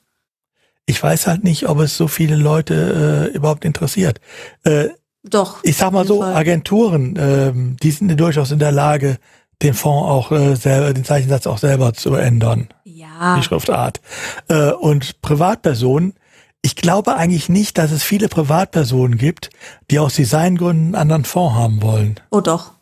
Ich 0.85 1.03
weiß 1.03 1.27
halt 1.27 1.43
nicht, 1.43 1.67
ob 1.67 1.79
es 1.79 1.97
so 1.97 2.07
viele 2.07 2.37
Leute 2.37 3.29
äh, 3.31 3.35
überhaupt 3.35 3.65
interessiert. 3.65 4.21
Äh, 4.63 4.89
Doch. 5.23 5.59
Ich 5.63 5.75
sag 5.75 5.91
mal 5.91 6.07
so, 6.07 6.21
Fall. 6.21 6.33
Agenturen, 6.33 7.15
ähm, 7.19 7.77
die 7.83 7.91
sind 7.91 8.17
durchaus 8.17 8.51
in 8.51 8.59
der 8.59 8.71
Lage, 8.71 9.17
den 9.61 9.73
Fonds 9.73 10.09
auch 10.09 10.31
äh, 10.31 10.55
selber, 10.55 10.93
den 10.93 11.03
Zeichensatz 11.03 11.47
auch 11.47 11.57
selber 11.57 11.93
zu 11.93 12.15
ändern. 12.15 12.69
Ja. 12.85 13.35
Die 13.35 13.43
Schriftart. 13.43 13.99
Äh, 14.47 14.71
und 14.71 15.21
Privatpersonen, 15.21 16.13
ich 16.61 16.75
glaube 16.75 17.15
eigentlich 17.15 17.49
nicht, 17.49 17.77
dass 17.77 17.91
es 17.91 18.03
viele 18.03 18.29
Privatpersonen 18.29 19.17
gibt, 19.17 19.49
die 19.89 19.99
aus 19.99 20.15
Designgründen 20.15 20.87
einen 20.87 20.95
anderen 20.95 21.25
Fonds 21.25 21.55
haben 21.55 21.81
wollen. 21.81 22.19
Oh 22.29 22.41
doch. 22.41 22.73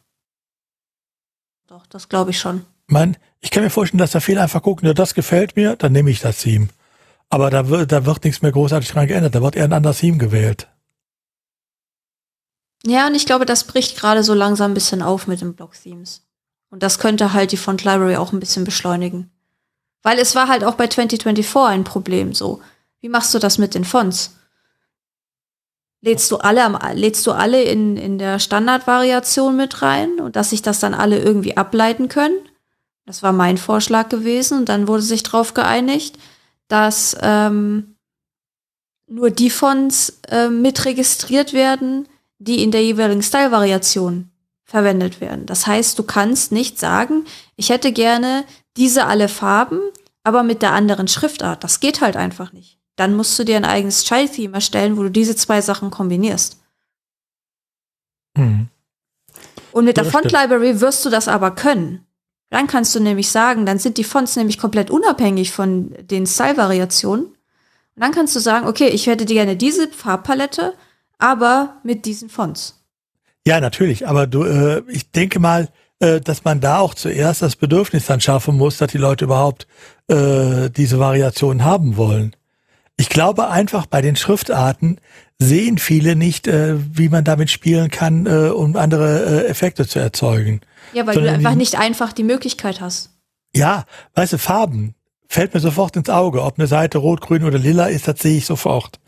Doch, 1.68 1.85
das 1.88 2.10
glaube 2.10 2.31
ich 2.31 2.39
schon. 2.39 2.65
Ich 2.88 2.93
meine, 2.93 3.14
ich 3.41 3.51
kann 3.51 3.64
mir 3.64 3.69
vorstellen, 3.69 3.99
dass 3.99 4.11
da 4.11 4.19
viele 4.19 4.41
einfach 4.41 4.61
gucken, 4.61 4.88
ja, 4.88 4.93
das 4.93 5.14
gefällt 5.14 5.56
mir, 5.56 5.76
dann 5.76 5.93
nehme 5.93 6.10
ich 6.10 6.19
das 6.19 6.39
Theme. 6.39 6.68
Aber 7.30 7.49
da 7.49 7.69
wird, 7.69 7.91
da 7.91 8.06
wird 8.06 8.23
nichts 8.23 8.41
mehr 8.41 8.51
großartig 8.51 8.89
dran 8.89 9.07
geändert, 9.07 9.35
da 9.35 9.41
wird 9.41 9.56
eher 9.56 9.65
ein 9.65 9.73
anderes 9.73 9.99
Theme 9.99 10.18
gewählt. 10.18 10.68
Ja, 12.85 13.07
und 13.07 13.15
ich 13.15 13.26
glaube, 13.26 13.45
das 13.45 13.65
bricht 13.65 13.97
gerade 13.97 14.23
so 14.23 14.34
langsam 14.34 14.72
ein 14.72 14.73
bisschen 14.73 15.01
auf 15.01 15.27
mit 15.27 15.41
den 15.41 15.53
Block-Themes. 15.53 16.26
Und 16.69 16.84
das 16.84 16.99
könnte 16.99 17.34
halt 17.34 17.51
die 17.51 17.57
Font 17.57 17.84
Library 17.84 18.15
auch 18.15 18.31
ein 18.31 18.39
bisschen 18.39 18.64
beschleunigen. 18.64 19.31
Weil 20.01 20.18
es 20.18 20.34
war 20.35 20.47
halt 20.47 20.64
auch 20.64 20.76
bei 20.76 20.88
2024 20.88 21.53
ein 21.56 21.84
Problem 21.84 22.34
so. 22.34 22.61
Wie 23.01 23.09
machst 23.09 23.34
du 23.34 23.39
das 23.39 23.57
mit 23.57 23.76
den 23.76 23.85
Fonts? 23.85 24.35
Lädst 26.01 26.31
du 26.31 26.38
alle, 26.38 26.80
lädst 26.93 27.27
du 27.27 27.31
alle 27.31 27.61
in, 27.63 27.97
in 27.97 28.17
der 28.17 28.39
Standardvariation 28.39 29.55
mit 29.55 29.81
rein 29.81 30.19
und 30.19 30.35
dass 30.35 30.51
sich 30.51 30.61
das 30.61 30.80
dann 30.80 30.93
alle 30.93 31.19
irgendwie 31.19 31.57
ableiten 31.57 32.07
können? 32.07 32.38
Das 33.05 33.23
war 33.23 33.34
mein 33.34 33.57
Vorschlag 33.57 34.07
gewesen. 34.09 34.59
Und 34.59 34.69
dann 34.69 34.88
wurde 34.88 35.01
sich 35.01 35.23
darauf 35.23 35.53
geeinigt, 35.53 36.17
dass 36.67 37.17
ähm, 37.21 37.95
nur 39.07 39.31
die 39.31 39.49
Fonts 39.49 40.21
äh, 40.30 40.49
mit 40.49 40.85
registriert 40.85 41.53
werden, 41.53 42.07
die 42.38 42.63
in 42.63 42.71
der 42.71 42.84
jeweiligen 42.84 43.23
Style-Variation 43.23 44.30
verwendet 44.63 45.19
werden. 45.19 45.45
Das 45.47 45.65
heißt, 45.65 45.97
du 45.97 46.03
kannst 46.03 46.51
nicht 46.51 46.80
sagen, 46.80 47.26
ich 47.55 47.69
hätte 47.69 47.91
gerne 47.91 48.45
diese 48.77 49.05
alle 49.05 49.27
Farben, 49.27 49.80
aber 50.23 50.43
mit 50.43 50.61
der 50.61 50.73
anderen 50.73 51.07
Schriftart. 51.07 51.63
Das 51.63 51.80
geht 51.80 52.01
halt 52.01 52.15
einfach 52.15 52.53
nicht. 52.53 52.78
Dann 52.99 53.15
musst 53.15 53.39
du 53.39 53.45
dir 53.45 53.55
ein 53.55 53.63
eigenes 53.63 54.03
Child-Theme 54.03 54.55
erstellen, 54.55 54.97
wo 54.97 55.03
du 55.03 55.09
diese 55.09 55.34
zwei 55.34 55.61
Sachen 55.61 55.89
kombinierst. 55.89 56.59
Mhm. 58.35 58.67
Und 59.71 59.85
mit 59.85 59.95
der 59.95 60.03
Font-Library 60.03 60.81
wirst 60.81 61.05
du 61.05 61.09
das 61.09 61.30
aber 61.30 61.51
können. 61.51 62.05
Dann 62.49 62.67
kannst 62.67 62.93
du 62.93 62.99
nämlich 62.99 63.31
sagen, 63.31 63.65
dann 63.65 63.80
sind 63.80 63.97
die 63.97 64.03
Fonts 64.03 64.35
nämlich 64.35 64.57
komplett 64.57 64.91
unabhängig 64.91 65.51
von 65.51 65.95
den 66.01 66.27
Style-Variationen. 66.27 67.26
Und 67.27 67.35
dann 67.95 68.11
kannst 68.11 68.35
du 68.35 68.41
sagen, 68.41 68.67
okay, 68.67 68.89
ich 68.89 69.07
hätte 69.07 69.23
gerne 69.23 69.55
diese 69.55 69.88
Farbpalette, 69.88 70.73
aber 71.19 71.77
mit 71.84 72.03
diesen 72.03 72.30
Fonts. 72.30 72.84
Ja, 73.47 73.61
natürlich, 73.61 74.09
aber 74.09 74.27
du, 74.27 74.43
äh, 74.43 74.84
ich 74.89 75.11
denke 75.11 75.39
mal, 75.39 75.69
äh, 75.99 76.19
dass 76.19 76.43
man 76.43 76.59
da 76.59 76.80
auch 76.80 76.95
zuerst 76.95 77.43
das 77.43 77.55
Bedürfnis 77.55 78.07
dann 78.07 78.19
schaffen 78.19 78.57
muss, 78.57 78.76
dass 78.76 78.91
die 78.91 78.97
Leute 78.97 79.23
überhaupt 79.23 79.67
äh, 80.07 80.69
diese 80.69 80.99
Variationen 80.99 81.63
haben 81.63 81.95
wollen. 81.95 82.35
Ich 82.99 83.07
glaube 83.07 83.49
einfach 83.49 83.85
bei 83.85 84.01
den 84.01 84.17
Schriftarten 84.17 84.99
sehen 85.38 85.77
viele 85.77 86.17
nicht, 86.17 86.47
äh, 86.47 86.76
wie 86.77 87.07
man 87.07 87.23
damit 87.23 87.49
spielen 87.49 87.89
kann, 87.89 88.26
äh, 88.26 88.49
um 88.49 88.76
andere 88.76 89.45
äh, 89.45 89.47
Effekte 89.47 89.88
zu 89.88 89.99
erzeugen. 89.99 90.59
Ja, 90.91 91.07
weil 91.07 91.13
Sondern 91.13 91.35
du 91.35 91.38
einfach 91.38 91.51
die, 91.51 91.57
nicht 91.59 91.80
einfach 91.80 92.11
die 92.11 92.26
Möglichkeit 92.26 92.81
hast. 92.81 93.11
Ja, 93.55 93.85
weißt 94.15 94.34
du, 94.34 94.38
Farben 94.38 94.95
fällt 95.30 95.53
mir 95.53 95.61
sofort 95.61 95.95
ins 95.95 96.09
Auge. 96.09 96.43
Ob 96.43 96.59
eine 96.59 96.67
Seite 96.67 96.97
rot, 96.97 97.21
grün 97.21 97.45
oder 97.45 97.57
lila 97.57 97.85
ist, 97.85 98.05
das 98.09 98.19
sehe 98.19 98.35
ich 98.35 98.45
sofort. 98.45 98.99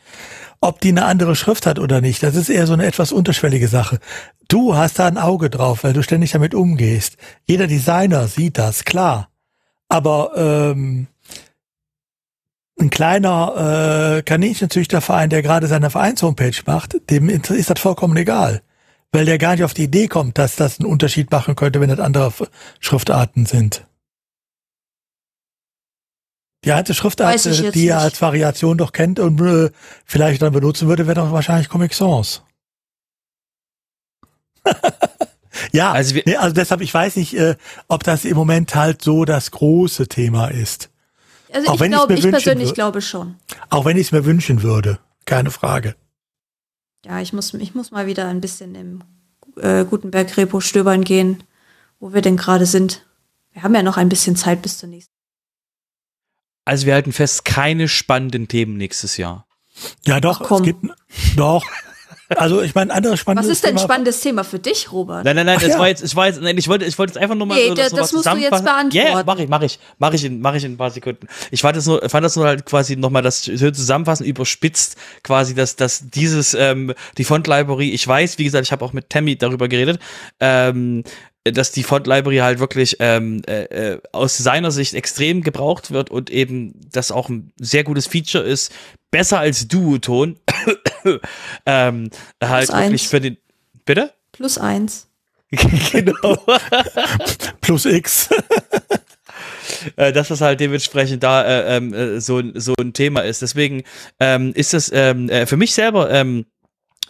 Ob 0.62 0.80
die 0.80 0.90
eine 0.90 1.04
andere 1.04 1.36
Schrift 1.36 1.66
hat 1.66 1.78
oder 1.78 2.00
nicht, 2.00 2.24
das 2.24 2.38
ist 2.38 2.48
eher 2.48 2.68
so 2.68 2.74
eine 2.74 2.86
etwas 2.86 3.12
unterschwellige 3.12 3.68
Sache. 3.68 4.00
Du 4.48 4.74
hast 4.74 5.00
da 5.00 5.08
ein 5.08 5.18
Auge 5.18 5.50
drauf, 5.50 5.84
weil 5.84 5.92
du 5.92 6.02
ständig 6.02 6.32
damit 6.32 6.56
umgehst. 6.56 7.18
Jeder 7.46 7.68
Designer 7.68 8.30
sieht 8.30 8.58
das, 8.58 8.86
klar. 8.86 9.28
Aber 9.90 10.32
ähm, 10.38 11.08
ein 12.82 12.90
kleiner 12.90 14.18
äh, 14.18 14.24
Kaninchenzüchterverein, 14.24 15.30
der 15.30 15.42
gerade 15.42 15.68
seine 15.68 15.90
Vereinshomepage 15.90 16.64
macht, 16.66 16.98
dem 17.10 17.30
ist 17.30 17.70
das 17.70 17.80
vollkommen 17.80 18.18
egal. 18.18 18.62
Weil 19.12 19.26
der 19.26 19.38
gar 19.38 19.54
nicht 19.54 19.64
auf 19.64 19.74
die 19.74 19.84
Idee 19.84 20.08
kommt, 20.08 20.38
dass 20.38 20.56
das 20.56 20.80
einen 20.80 20.90
Unterschied 20.90 21.32
machen 21.32 21.56
könnte, 21.56 21.82
wenn 21.82 21.90
das 21.90 22.00
andere 22.00 22.34
Schriftarten 22.80 23.46
sind. 23.46 23.86
Die 26.64 26.72
alte 26.72 26.94
Schriftart, 26.94 27.44
äh, 27.46 27.72
die 27.72 27.88
er 27.88 28.00
als 28.00 28.22
Variation 28.22 28.78
doch 28.78 28.92
kennt 28.92 29.20
und 29.20 29.42
äh, 29.42 29.72
vielleicht 30.06 30.42
dann 30.42 30.54
benutzen 30.54 30.88
würde, 30.88 31.08
wäre 31.08 31.16
doch 31.16 31.32
wahrscheinlich 31.32 31.70
Comic 31.70 31.94
Sans. 31.94 32.44
ja, 35.72 35.92
also, 35.92 36.16
nee, 36.26 36.36
also 36.36 36.54
deshalb, 36.54 36.82
ich 36.82 36.94
weiß 36.94 37.16
nicht, 37.16 37.34
äh, 37.36 37.56
ob 37.88 38.04
das 38.04 38.26
im 38.26 38.38
Moment 38.38 38.76
halt 38.76 39.02
so 39.02 39.26
das 39.26 39.50
große 39.50 40.08
Thema 40.08 40.50
ist. 40.50 40.92
Also 41.54 41.72
auch 41.72 41.82
ich, 41.82 41.90
glaub, 41.90 42.10
ich 42.10 42.30
persönlich 42.30 42.74
glaube 42.74 43.02
schon. 43.02 43.36
Auch 43.70 43.86
wenn 43.86 43.98
ich 43.98 44.08
es 44.08 44.12
mir 44.12 44.26
wünschen 44.26 44.64
würde, 44.64 45.00
keine 45.26 45.52
Frage. 45.52 45.96
Ja, 47.06 47.20
ich 47.20 47.34
muss, 47.34 47.54
ich 47.54 47.76
muss 47.76 47.92
mal 47.92 48.06
wieder 48.08 48.28
ein 48.28 48.42
bisschen 48.42 48.76
im 48.76 49.04
äh, 49.58 49.86
Gutenberg-Repo 49.86 50.60
stöbern 50.62 51.04
gehen, 51.04 51.44
wo 52.00 52.14
wir 52.14 52.22
denn 52.22 52.38
gerade 52.38 52.66
sind. 52.66 53.06
Wir 53.52 53.64
haben 53.64 53.76
ja 53.76 53.84
noch 53.84 53.98
ein 53.98 54.10
bisschen 54.10 54.36
Zeit 54.36 54.62
bis 54.62 54.78
zur 54.78 54.90
nächsten. 54.90 55.12
Also 56.64 56.86
wir 56.86 56.94
halten 56.94 57.12
fest, 57.12 57.44
keine 57.44 57.88
spannenden 57.88 58.48
Themen 58.48 58.78
nächstes 58.78 59.18
Jahr. 59.18 59.48
Ja, 60.06 60.20
doch, 60.20 60.42
Ach, 60.42 60.52
es 60.52 60.64
gibt 60.64 60.86
doch. 61.36 61.64
Also 62.38 62.62
ich 62.62 62.76
meine, 62.76 62.94
andere 62.94 63.18
spannende 63.18 63.48
Was 63.48 63.52
ist 63.52 63.66
denn 63.66 63.78
ein 63.78 63.84
spannendes 63.84 64.22
Thema 64.22 64.44
für 64.44 64.60
dich, 64.60 64.92
Robert? 64.92 65.26
Nein, 65.26 65.36
nein, 65.36 65.46
nein, 65.46 65.58
Ach, 65.58 65.62
das 65.62 65.72
ja. 65.72 65.80
war 65.80 65.88
jetzt, 65.88 66.04
ich 66.04 66.16
war 66.16 66.28
jetzt, 66.28 66.42
nein, 66.42 66.58
ich 66.58 66.68
wollte, 66.68 66.86
ich 66.86 66.98
wollte 66.98 67.14
jetzt 67.14 67.22
einfach 67.22 67.36
nur 67.36 67.48
mal 67.48 67.56
nee, 67.56 67.70
so, 67.70 67.76
das, 67.76 67.92
das 67.92 68.14
musst 68.14 68.26
du 68.26 68.38
jetzt 68.38 68.50
beantworten. 68.50 68.96
Ja, 68.96 69.04
yeah, 69.04 69.24
mach 69.26 69.40
ich, 69.40 69.50
mach 69.50 69.62
ich, 69.62 69.80
mach 70.00 70.14
ich 70.14 70.26
in, 70.26 70.42
mach 70.42 70.56
ich 70.56 70.64
in 70.64 70.74
ein 70.74 70.78
paar 70.78 70.92
Sekunden. 70.92 71.28
Ich 71.52 71.62
fand 71.62 71.76
das 71.76 71.86
nur, 71.86 72.08
fand 72.10 72.24
das 72.26 72.36
nur 72.36 72.46
halt 72.46 72.66
quasi 72.66 72.96
nochmal 72.96 73.22
das 73.22 73.42
zusammenfassen 73.42 74.26
überspitzt, 74.26 74.96
quasi, 75.24 75.56
dass, 75.56 75.76
dass 75.76 76.10
dieses, 76.10 76.54
ähm, 76.54 76.94
die 77.18 77.24
Font 77.24 77.48
Library, 77.48 77.90
ich 77.92 78.08
weiß, 78.08 78.38
wie 78.38 78.44
gesagt, 78.44 78.66
ich 78.66 78.72
habe 78.72 78.86
auch 78.86 78.94
mit 78.94 79.10
Tammy 79.10 79.36
darüber 79.36 79.68
geredet, 79.68 80.00
ähm, 80.40 81.04
dass 81.44 81.72
die 81.72 81.84
Font 81.84 82.08
Library 82.08 82.38
halt 82.38 82.60
wirklich 82.60 82.98
ähm, 83.00 83.42
äh, 83.48 83.64
äh, 83.64 84.02
aus 84.12 84.38
seiner 84.38 84.72
Sicht 84.72 84.94
extrem 84.94 85.42
gebraucht 85.42 85.92
wird 85.92 86.12
und 86.12 86.30
eben 86.30 86.80
das 86.92 87.12
auch 87.12 87.30
ein 87.30 87.52
sehr 87.58 87.84
gutes 87.84 88.08
Feature 88.08 88.44
ist, 88.44 88.72
besser 89.10 89.40
als 89.40 89.68
Duoton. 89.68 90.38
ähm, 91.66 92.10
halt 92.44 92.68
Plus 92.68 92.78
wirklich 92.78 93.02
eins. 93.02 93.10
für 93.10 93.22
den. 93.22 93.38
Bitte? 93.86 94.14
Plus 94.32 94.58
eins. 94.58 95.08
genau. 95.92 96.38
Plus 97.62 97.86
X. 97.86 98.30
Äh, 99.96 100.12
dass 100.12 100.28
das 100.28 100.42
halt 100.42 100.60
dementsprechend 100.60 101.24
da 101.24 101.44
äh, 101.44 101.78
ähm, 101.78 101.94
äh, 101.94 102.22
so, 102.22 102.42
so 102.54 102.74
ein 102.80 102.94
Thema 102.94 103.22
ist. 103.22 103.42
Deswegen 103.42 103.84
ähm, 104.20 104.54
ist 104.54 104.74
das 104.74 104.92
ähm, 104.94 105.28
äh, 105.30 105.48
für 105.48 105.58
mich 105.58 105.74
selber 105.74 106.12
ähm, 106.12 106.46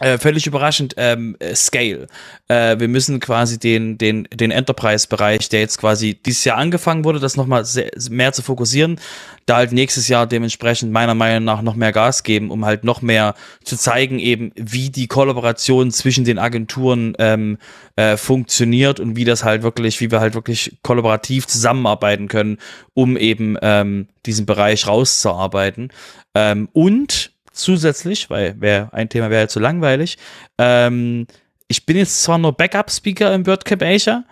äh, 0.02 0.18
völlig 0.18 0.46
überraschend 0.46 0.94
ähm, 0.96 1.36
äh, 1.38 1.54
Scale. 1.54 2.06
Äh, 2.48 2.78
wir 2.78 2.88
müssen 2.88 3.20
quasi 3.20 3.58
den, 3.58 3.98
den, 3.98 4.28
den 4.32 4.50
Enterprise-Bereich, 4.50 5.48
der 5.48 5.60
jetzt 5.60 5.78
quasi 5.78 6.14
dieses 6.14 6.44
Jahr 6.44 6.58
angefangen 6.58 7.04
wurde, 7.04 7.20
das 7.20 7.36
nochmal 7.36 7.64
mehr 8.10 8.32
zu 8.32 8.42
fokussieren, 8.42 8.98
da 9.46 9.56
halt 9.56 9.72
nächstes 9.72 10.08
Jahr 10.08 10.26
dementsprechend 10.26 10.92
meiner 10.92 11.14
Meinung 11.14 11.44
nach 11.44 11.62
noch 11.62 11.74
mehr 11.74 11.92
Gas 11.92 12.22
geben, 12.22 12.50
um 12.50 12.64
halt 12.64 12.84
noch 12.84 13.02
mehr 13.02 13.34
zu 13.64 13.76
zeigen, 13.76 14.18
eben 14.18 14.52
wie 14.54 14.90
die 14.90 15.08
Kollaboration 15.08 15.90
zwischen 15.90 16.24
den 16.24 16.38
Agenturen 16.38 17.14
ähm, 17.18 17.58
äh, 17.96 18.16
funktioniert 18.16 19.00
und 19.00 19.16
wie 19.16 19.24
das 19.24 19.44
halt 19.44 19.62
wirklich, 19.62 20.00
wie 20.00 20.10
wir 20.10 20.20
halt 20.20 20.34
wirklich 20.34 20.78
kollaborativ 20.82 21.46
zusammenarbeiten 21.46 22.28
können, 22.28 22.58
um 22.94 23.16
eben 23.16 23.56
ähm, 23.62 24.08
diesen 24.26 24.46
Bereich 24.46 24.86
rauszuarbeiten. 24.86 25.90
Ähm, 26.34 26.68
und 26.72 27.31
zusätzlich, 27.52 28.30
weil 28.30 28.60
wär, 28.60 28.92
ein 28.92 29.08
Thema 29.08 29.30
wäre 29.30 29.42
ja 29.42 29.48
zu 29.48 29.60
langweilig. 29.60 30.18
Ähm, 30.58 31.26
ich 31.68 31.86
bin 31.86 31.96
jetzt 31.96 32.22
zwar 32.22 32.38
nur 32.38 32.52
Backup-Speaker 32.52 33.32
im 33.34 33.46
WordCamp 33.46 33.82
Asia 33.82 34.24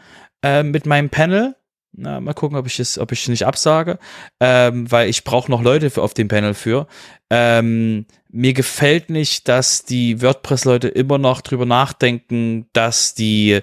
äh, 0.43 0.63
mit 0.63 0.87
meinem 0.87 1.11
Panel. 1.11 1.57
Na, 1.93 2.21
mal 2.21 2.35
gucken, 2.35 2.57
ob 2.57 2.67
ich 2.67 2.79
es, 2.79 2.99
ob 2.99 3.11
ich 3.13 3.29
nicht 3.29 3.47
absage, 3.47 3.99
ähm, 4.39 4.91
weil 4.91 5.09
ich 5.09 5.25
brauche 5.25 5.51
noch 5.51 5.63
Leute 5.63 5.91
für, 5.91 6.03
auf 6.03 6.15
dem 6.15 6.29
Panel 6.29 6.55
für. 6.55 6.87
Ähm, 7.31 8.07
mir 8.29 8.53
gefällt 8.53 9.11
nicht, 9.11 9.49
dass 9.49 9.85
die 9.85 10.23
WordPress-Leute 10.23 10.89
immer 10.89 11.19
noch 11.19 11.41
drüber 11.41 11.67
nachdenken, 11.67 12.67
dass 12.73 13.15
die, 13.15 13.61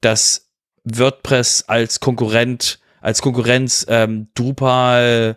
dass 0.00 0.50
WordPress 0.84 1.64
als 1.68 2.00
Konkurrent, 2.00 2.80
als 3.00 3.22
Konkurrenz 3.22 3.86
ähm, 3.88 4.28
Drupal 4.34 5.36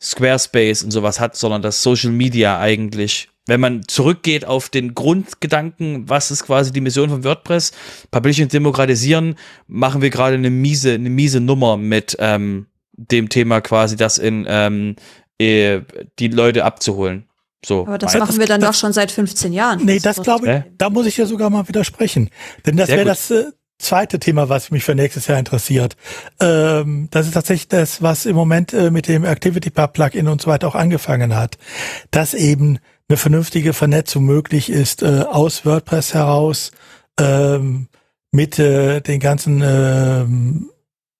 Squarespace 0.00 0.84
und 0.84 0.90
sowas 0.90 1.20
hat, 1.20 1.36
sondern 1.36 1.62
das 1.62 1.82
Social 1.82 2.10
Media 2.10 2.58
eigentlich. 2.58 3.28
Wenn 3.46 3.60
man 3.60 3.88
zurückgeht 3.88 4.44
auf 4.44 4.68
den 4.68 4.94
Grundgedanken, 4.94 6.08
was 6.08 6.30
ist 6.30 6.44
quasi 6.44 6.70
die 6.70 6.82
Mission 6.82 7.08
von 7.08 7.24
WordPress, 7.24 7.72
Publishing 8.10 8.48
demokratisieren, 8.48 9.36
machen 9.66 10.02
wir 10.02 10.10
gerade 10.10 10.34
eine 10.34 10.50
miese, 10.50 10.92
eine 10.92 11.08
miese 11.08 11.40
Nummer 11.40 11.78
mit 11.78 12.16
ähm, 12.20 12.66
dem 12.92 13.28
Thema 13.28 13.60
quasi, 13.60 13.96
das 13.96 14.18
in 14.18 14.44
ähm, 14.48 14.96
äh, 15.38 15.80
die 16.18 16.28
Leute 16.28 16.64
abzuholen. 16.64 17.24
So. 17.64 17.86
Aber 17.86 17.98
das 17.98 18.16
machen 18.18 18.38
wir 18.38 18.46
dann 18.46 18.60
das, 18.60 18.70
doch 18.70 18.80
schon 18.80 18.92
seit 18.92 19.10
15 19.10 19.52
Jahren. 19.52 19.84
Nee, 19.84 19.98
das, 19.98 20.16
das 20.16 20.24
glaube 20.24 20.46
ich, 20.46 20.52
äh? 20.52 20.64
da 20.76 20.90
muss 20.90 21.06
ich 21.06 21.16
ja 21.16 21.26
sogar 21.26 21.50
mal 21.50 21.66
widersprechen. 21.66 22.30
Denn 22.66 22.76
das 22.76 22.88
wäre 22.88 23.04
das, 23.04 23.30
äh, 23.30 23.46
zweite 23.78 24.18
Thema, 24.18 24.48
was 24.48 24.70
mich 24.70 24.84
für 24.84 24.94
nächstes 24.94 25.26
Jahr 25.26 25.38
interessiert. 25.38 25.96
Ähm, 26.40 27.08
das 27.10 27.26
ist 27.26 27.34
tatsächlich 27.34 27.68
das, 27.68 28.02
was 28.02 28.26
im 28.26 28.36
Moment 28.36 28.72
äh, 28.72 28.90
mit 28.90 29.08
dem 29.08 29.24
Activity 29.24 29.70
Pub 29.70 29.92
Plugin 29.92 30.28
und 30.28 30.42
so 30.42 30.50
weiter 30.50 30.68
auch 30.68 30.74
angefangen 30.74 31.36
hat, 31.36 31.58
dass 32.10 32.34
eben 32.34 32.78
eine 33.08 33.16
vernünftige 33.16 33.72
Vernetzung 33.72 34.24
möglich 34.24 34.70
ist 34.70 35.02
äh, 35.02 35.24
aus 35.28 35.64
WordPress 35.64 36.14
heraus 36.14 36.72
ähm, 37.18 37.88
mit 38.30 38.58
äh, 38.58 39.00
den 39.00 39.20
ganzen 39.20 39.62
ähm, 39.64 40.70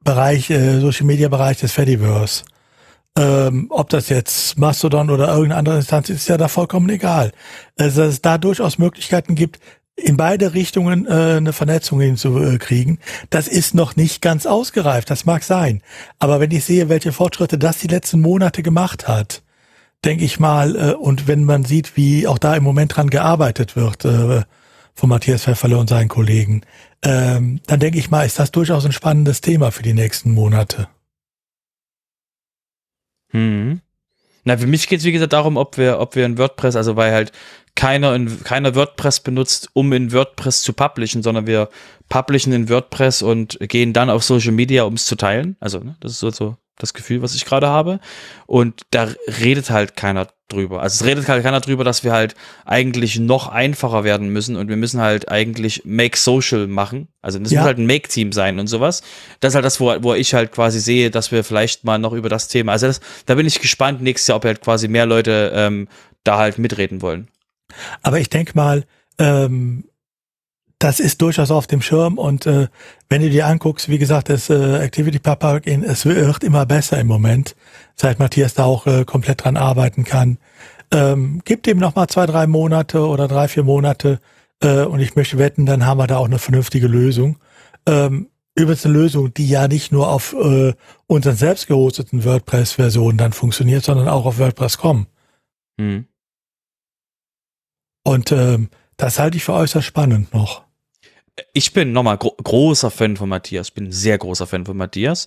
Bereich, 0.05 0.51
äh, 0.51 0.81
Social 0.81 1.07
Media 1.07 1.29
Bereich 1.29 1.59
des 1.59 1.73
Fediverse. 1.73 2.45
Ähm, 3.17 3.67
ob 3.71 3.89
das 3.89 4.11
jetzt 4.11 4.59
Mastodon 4.59 5.11
oder 5.11 5.29
irgendeine 5.29 5.57
andere 5.57 5.77
Instanz 5.77 6.09
ist, 6.09 6.19
ist 6.19 6.29
ja 6.29 6.37
da 6.37 6.47
vollkommen 6.47 6.89
egal. 6.89 7.33
Also, 7.77 8.03
dass 8.03 8.15
es 8.15 8.23
da 8.23 8.39
durchaus 8.39 8.79
Möglichkeiten 8.79 9.35
gibt, 9.35 9.59
in 9.99 10.17
beide 10.17 10.55
Richtungen 10.55 11.07
äh, 11.07 11.37
eine 11.37 11.53
Vernetzung 11.53 12.01
hinzukriegen. 12.01 12.99
Das 13.31 13.49
ist 13.49 13.75
noch 13.75 13.97
nicht 13.97 14.23
ganz 14.23 14.47
ausgereift, 14.47 15.11
das 15.11 15.27
mag 15.27 15.43
sein. 15.43 15.83
Aber 16.19 16.41
wenn 16.41 16.51
ich 16.51 16.65
sehe, 16.65 16.89
welche 16.89 17.13
Fortschritte 17.13 17.59
das 17.59 17.79
die 17.79 17.89
letzten 17.89 18.21
Monate 18.21 18.63
gemacht 18.63 19.09
hat, 19.09 19.43
denke 20.05 20.25
ich 20.25 20.39
mal, 20.39 20.77
äh, 20.77 20.95
und 20.95 21.27
wenn 21.27 21.45
man 21.45 21.65
sieht, 21.65 21.97
wie 21.97 22.27
auch 22.27 22.39
da 22.39 22.55
im 22.57 22.63
Moment 22.63 22.97
dran 22.97 23.11
gearbeitet 23.11 23.77
wird 23.77 24.05
äh, 24.05 24.43
von 24.95 25.09
Matthias 25.09 25.45
Pfefferle 25.45 25.79
und 25.79 25.89
seinen 25.89 26.09
Kollegen, 26.09 26.63
ähm, 27.03 27.61
dann 27.67 27.81
denke 27.81 27.99
ich 27.99 28.11
mal, 28.11 28.25
ist 28.25 28.39
das 28.39 28.51
durchaus 28.51 28.85
ein 28.85 28.93
spannendes 28.93 29.41
Thema 29.41 29.71
für 29.73 29.83
die 29.83 29.95
nächsten 29.95 30.33
Monate. 30.33 30.89
Hm. 33.31 33.81
Na, 34.45 34.57
für 34.57 34.67
mich 34.67 34.89
geht 34.89 35.01
es 35.01 35.05
wie 35.05 35.13
gesagt 35.13 35.33
darum, 35.33 35.57
ob 35.57 35.77
wir, 35.77 36.01
ob 36.01 36.17
wir 36.17 36.25
in 36.25 36.39
WordPress, 36.39 36.75
also 36.75 36.97
weil 36.97 37.13
halt 37.13 37.33
keiner 37.79 38.13
in, 38.17 38.43
keiner 38.43 38.75
WordPress 38.75 39.21
benutzt, 39.21 39.71
um 39.73 39.93
in 39.93 40.13
WordPress 40.13 40.63
zu 40.63 40.73
publishen, 40.73 41.23
sondern 41.23 41.47
wir 41.47 41.69
publishen 42.09 42.53
in 42.53 42.69
WordPress 42.69 43.23
und 43.23 43.57
gehen 43.61 43.93
dann 43.93 44.11
auf 44.11 44.25
Social 44.25 44.51
Media, 44.51 44.83
um 44.83 44.95
es 44.95 45.07
zu 45.07 45.15
teilen. 45.15 45.57
Also, 45.61 45.79
ne, 45.79 45.95
das 46.01 46.11
ist 46.11 46.19
so, 46.19 46.31
so 46.31 46.57
das 46.77 46.93
Gefühl, 46.93 47.23
was 47.23 47.37
ich 47.37 47.45
gerade 47.45 47.69
habe. 47.69 48.01
Und 48.47 48.83
da 48.91 49.07
redet 49.41 49.71
halt 49.71 49.95
keiner 49.95 50.27
drüber. 50.49 50.83
Also 50.83 51.05
es 51.05 51.09
redet 51.09 51.29
halt 51.29 51.45
keiner 51.45 51.61
drüber, 51.61 51.85
dass 51.85 52.03
wir 52.03 52.11
halt 52.11 52.35
eigentlich 52.65 53.21
noch 53.21 53.47
einfacher 53.47 54.03
werden 54.03 54.31
müssen 54.31 54.57
und 54.57 54.69
wir 54.69 54.77
müssen 54.77 55.01
halt 55.01 55.29
eigentlich 55.29 55.83
Make 55.85 56.19
Social 56.19 56.67
machen. 56.67 57.07
Also 57.23 57.39
das 57.39 57.53
ja. 57.53 57.61
muss 57.61 57.67
halt 57.67 57.79
ein 57.79 57.87
Make-Team 57.87 58.33
sein 58.33 58.59
und 58.59 58.67
sowas. 58.67 59.03
Das 59.39 59.53
ist 59.53 59.55
halt 59.55 59.65
das, 59.65 59.79
wo, 59.79 59.95
wo 60.03 60.15
ich 60.15 60.35
halt 60.35 60.51
quasi 60.51 60.81
sehe, 60.81 61.11
dass 61.13 61.31
wir 61.31 61.45
vielleicht 61.45 61.85
mal 61.85 61.99
noch 61.99 62.13
über 62.13 62.29
das 62.29 62.49
Thema, 62.49 62.73
also 62.73 62.89
das, 62.89 63.01
da 63.27 63.37
bin 63.37 63.47
ich 63.47 63.61
gespannt 63.61 64.03
nächstes 64.03 64.27
Jahr, 64.27 64.39
ob 64.39 64.45
halt 64.47 64.63
quasi 64.63 64.89
mehr 64.89 65.07
Leute 65.07 65.53
ähm, 65.55 65.87
da 66.25 66.39
halt 66.39 66.59
mitreden 66.59 67.03
wollen. 67.03 67.29
Aber 68.03 68.21
ich 68.21 68.29
denke 68.29 68.53
mal, 68.55 68.85
ähm, 69.19 69.85
das 70.79 71.01
ist 71.01 71.23
durchaus 71.23 71.51
auf 71.51 71.67
dem 71.67 71.83
Schirm 71.83 72.19
und 72.19 72.47
äh, 72.47 72.69
wenn 73.09 73.23
du 73.23 73.31
dir 73.31 73.47
anguckst, 73.47 73.89
wie 73.89 73.99
gesagt, 73.99 74.29
das 74.29 74.49
äh, 74.49 74.79
Activity 74.79 75.19
Pub 75.19 75.43
es 75.67 76.07
wird 76.07 76.45
immer 76.45 76.67
besser 76.67 77.01
im 77.01 77.09
Moment, 77.09 77.57
seit 77.97 78.21
Matthias 78.21 78.55
da 78.55 78.65
auch 78.65 78.87
äh, 78.87 79.05
komplett 79.05 79.43
dran 79.43 79.57
arbeiten 79.57 80.05
kann. 80.05 80.39
Ähm, 80.93 81.43
gibt 81.45 81.67
ihm 81.67 81.79
noch 81.79 81.97
mal 81.97 82.07
zwei, 82.07 82.27
drei 82.27 82.47
Monate 82.47 83.07
oder 83.07 83.27
drei, 83.27 83.49
vier 83.49 83.65
Monate 83.65 84.21
äh, 84.63 84.83
und 84.83 85.01
ich 85.01 85.17
möchte 85.17 85.39
wetten, 85.39 85.67
dann 85.67 85.85
haben 85.85 85.99
wir 85.99 86.07
da 86.07 86.19
auch 86.19 86.27
eine 86.27 86.39
vernünftige 86.39 86.87
Lösung. 86.87 87.39
Ähm, 87.87 88.29
übrigens 88.55 88.85
eine 88.85 88.95
Lösung, 88.95 89.35
die 89.35 89.49
ja 89.49 89.67
nicht 89.69 89.93
nur 89.93 90.09
auf 90.09 90.33
äh, 90.35 90.75
unseren 91.07 91.37
selbst 91.37 91.67
gehosteten 91.67 92.25
WordPress-Versionen 92.25 93.19
dann 93.19 93.33
funktioniert, 93.33 93.85
sondern 93.85 94.09
auch 94.09 94.27
auf 94.27 94.39
WordPress.com. 94.39 95.07
Hm. 95.79 96.07
Und 98.09 98.33
ähm, 98.33 98.71
das 98.97 99.19
halte 99.19 99.37
ich 99.37 99.45
für 99.45 99.53
äußerst 99.53 99.87
spannend 99.87 100.33
noch 100.33 100.63
ich 101.53 101.73
bin 101.73 101.93
nochmal 101.93 102.19
gro 102.19 102.35
großer 102.43 102.91
Fan 102.91 103.17
von 103.17 103.29
Matthias, 103.29 103.71
bin 103.71 103.93
sehr 103.93 104.19
großer 104.19 104.47
Fan 104.47 104.65
von 104.65 104.77
Matthias. 104.77 105.27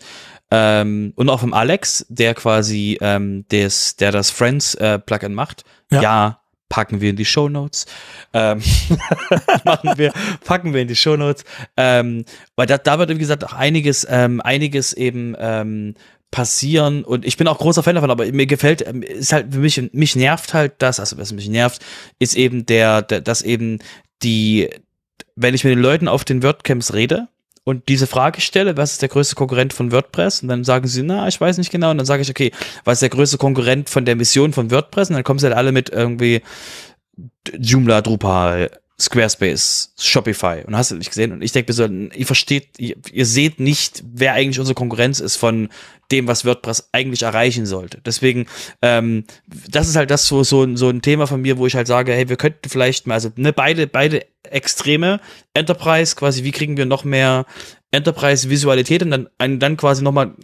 Ähm, 0.49 1.13
und 1.15 1.29
auch 1.29 1.39
vom 1.39 1.53
Alex, 1.53 2.05
der 2.09 2.33
quasi 2.33 2.97
ähm, 3.01 3.45
des, 3.49 3.95
der 3.95 4.11
das 4.11 4.29
Friends 4.29 4.75
äh, 4.75 4.99
Plugin 4.99 5.33
macht. 5.33 5.63
Ja. 5.91 6.01
ja. 6.01 6.41
packen 6.69 7.01
wir 7.01 7.09
in 7.09 7.15
die 7.15 7.25
Show 7.25 7.49
Notes. 7.49 7.85
Ähm, 8.33 8.61
machen 9.63 9.93
wir, 9.97 10.13
packen 10.43 10.73
wir 10.73 10.81
in 10.81 10.87
die 10.87 10.95
Show 10.95 11.15
Notes. 11.15 11.43
Ähm, 11.77 12.25
weil 12.55 12.67
da, 12.67 12.77
da 12.77 12.99
wird, 12.99 13.09
wie 13.09 13.17
gesagt, 13.17 13.45
auch 13.45 13.53
einiges, 13.53 14.05
ähm, 14.09 14.41
einiges 14.41 14.93
eben 14.93 15.35
ähm, 15.39 15.95
passieren 16.31 17.03
und 17.03 17.25
ich 17.25 17.37
bin 17.37 17.47
auch 17.47 17.59
großer 17.59 17.83
Fan 17.83 17.95
davon, 17.95 18.09
aber 18.09 18.25
mir 18.31 18.45
gefällt, 18.45 18.87
ähm, 18.87 19.03
ist 19.03 19.33
halt 19.33 19.53
für 19.53 19.59
mich, 19.59 19.81
mich 19.93 20.15
nervt 20.15 20.53
halt 20.53 20.73
das, 20.79 20.99
also 20.99 21.17
was 21.17 21.33
mich 21.33 21.49
nervt, 21.49 21.81
ist 22.19 22.35
eben 22.35 22.65
der, 22.65 23.01
der 23.01 23.21
dass 23.21 23.41
eben 23.41 23.79
die, 24.23 24.69
wenn 25.35 25.53
ich 25.53 25.63
mit 25.63 25.71
den 25.71 25.81
Leuten 25.81 26.07
auf 26.07 26.23
den 26.23 26.41
WordCamps 26.41 26.93
rede 26.93 27.27
und 27.63 27.89
diese 27.89 28.07
Frage 28.07 28.41
stelle, 28.41 28.75
was 28.75 28.93
ist 28.93 29.01
der 29.01 29.09
größte 29.09 29.35
Konkurrent 29.35 29.73
von 29.73 29.91
WordPress? 29.91 30.41
Und 30.41 30.47
dann 30.47 30.63
sagen 30.63 30.87
sie, 30.87 31.03
na, 31.03 31.27
ich 31.27 31.39
weiß 31.39 31.59
nicht 31.59 31.71
genau. 31.71 31.91
Und 31.91 31.99
dann 31.99 32.07
sage 32.07 32.23
ich, 32.23 32.29
okay, 32.29 32.51
was 32.85 32.93
ist 32.93 33.01
der 33.03 33.09
größte 33.09 33.37
Konkurrent 33.37 33.87
von 33.89 34.03
der 34.03 34.15
Mission 34.15 34.51
von 34.51 34.71
WordPress? 34.71 35.09
Und 35.09 35.15
dann 35.15 35.23
kommen 35.23 35.37
sie 35.37 35.45
halt 35.45 35.55
alle 35.55 35.71
mit 35.71 35.89
irgendwie 35.89 36.41
Joomla, 37.59 38.01
Drupal, 38.01 38.71
Squarespace, 39.01 39.93
Shopify 39.99 40.63
und 40.65 40.75
hast 40.75 40.91
du 40.91 40.95
nicht 40.95 41.09
gesehen. 41.09 41.31
Und 41.31 41.41
ich 41.41 41.51
denke 41.51 41.71
mir 41.71 41.75
so, 41.75 41.85
ihr 41.85 42.25
versteht, 42.25 42.69
ihr, 42.77 42.95
ihr, 43.11 43.25
seht 43.25 43.59
nicht, 43.59 44.03
wer 44.05 44.33
eigentlich 44.33 44.59
unsere 44.59 44.75
Konkurrenz 44.75 45.19
ist 45.19 45.37
von 45.37 45.69
dem, 46.11 46.27
was 46.27 46.45
WordPress 46.45 46.89
eigentlich 46.91 47.23
erreichen 47.23 47.65
sollte. 47.65 47.99
Deswegen, 48.05 48.45
ähm, 48.81 49.23
das 49.69 49.87
ist 49.87 49.95
halt 49.95 50.11
das 50.11 50.27
so, 50.27 50.43
so, 50.43 50.75
so 50.75 50.89
ein 50.89 51.01
Thema 51.01 51.25
von 51.25 51.41
mir, 51.41 51.57
wo 51.57 51.65
ich 51.65 51.75
halt 51.75 51.87
sage, 51.87 52.13
hey, 52.13 52.29
wir 52.29 52.37
könnten 52.37 52.69
vielleicht 52.69 53.07
mal, 53.07 53.15
also 53.15 53.31
ne, 53.37 53.51
beide, 53.53 53.87
beide 53.87 54.25
Extreme, 54.43 55.19
Enterprise, 55.53 56.15
quasi, 56.15 56.43
wie 56.43 56.51
kriegen 56.51 56.77
wir 56.77 56.85
noch 56.85 57.03
mehr 57.03 57.45
Enterprise-Visualität 57.89 59.01
und 59.03 59.11
dann, 59.11 59.59
dann 59.59 59.77
quasi 59.77 60.03
nochmal 60.03 60.35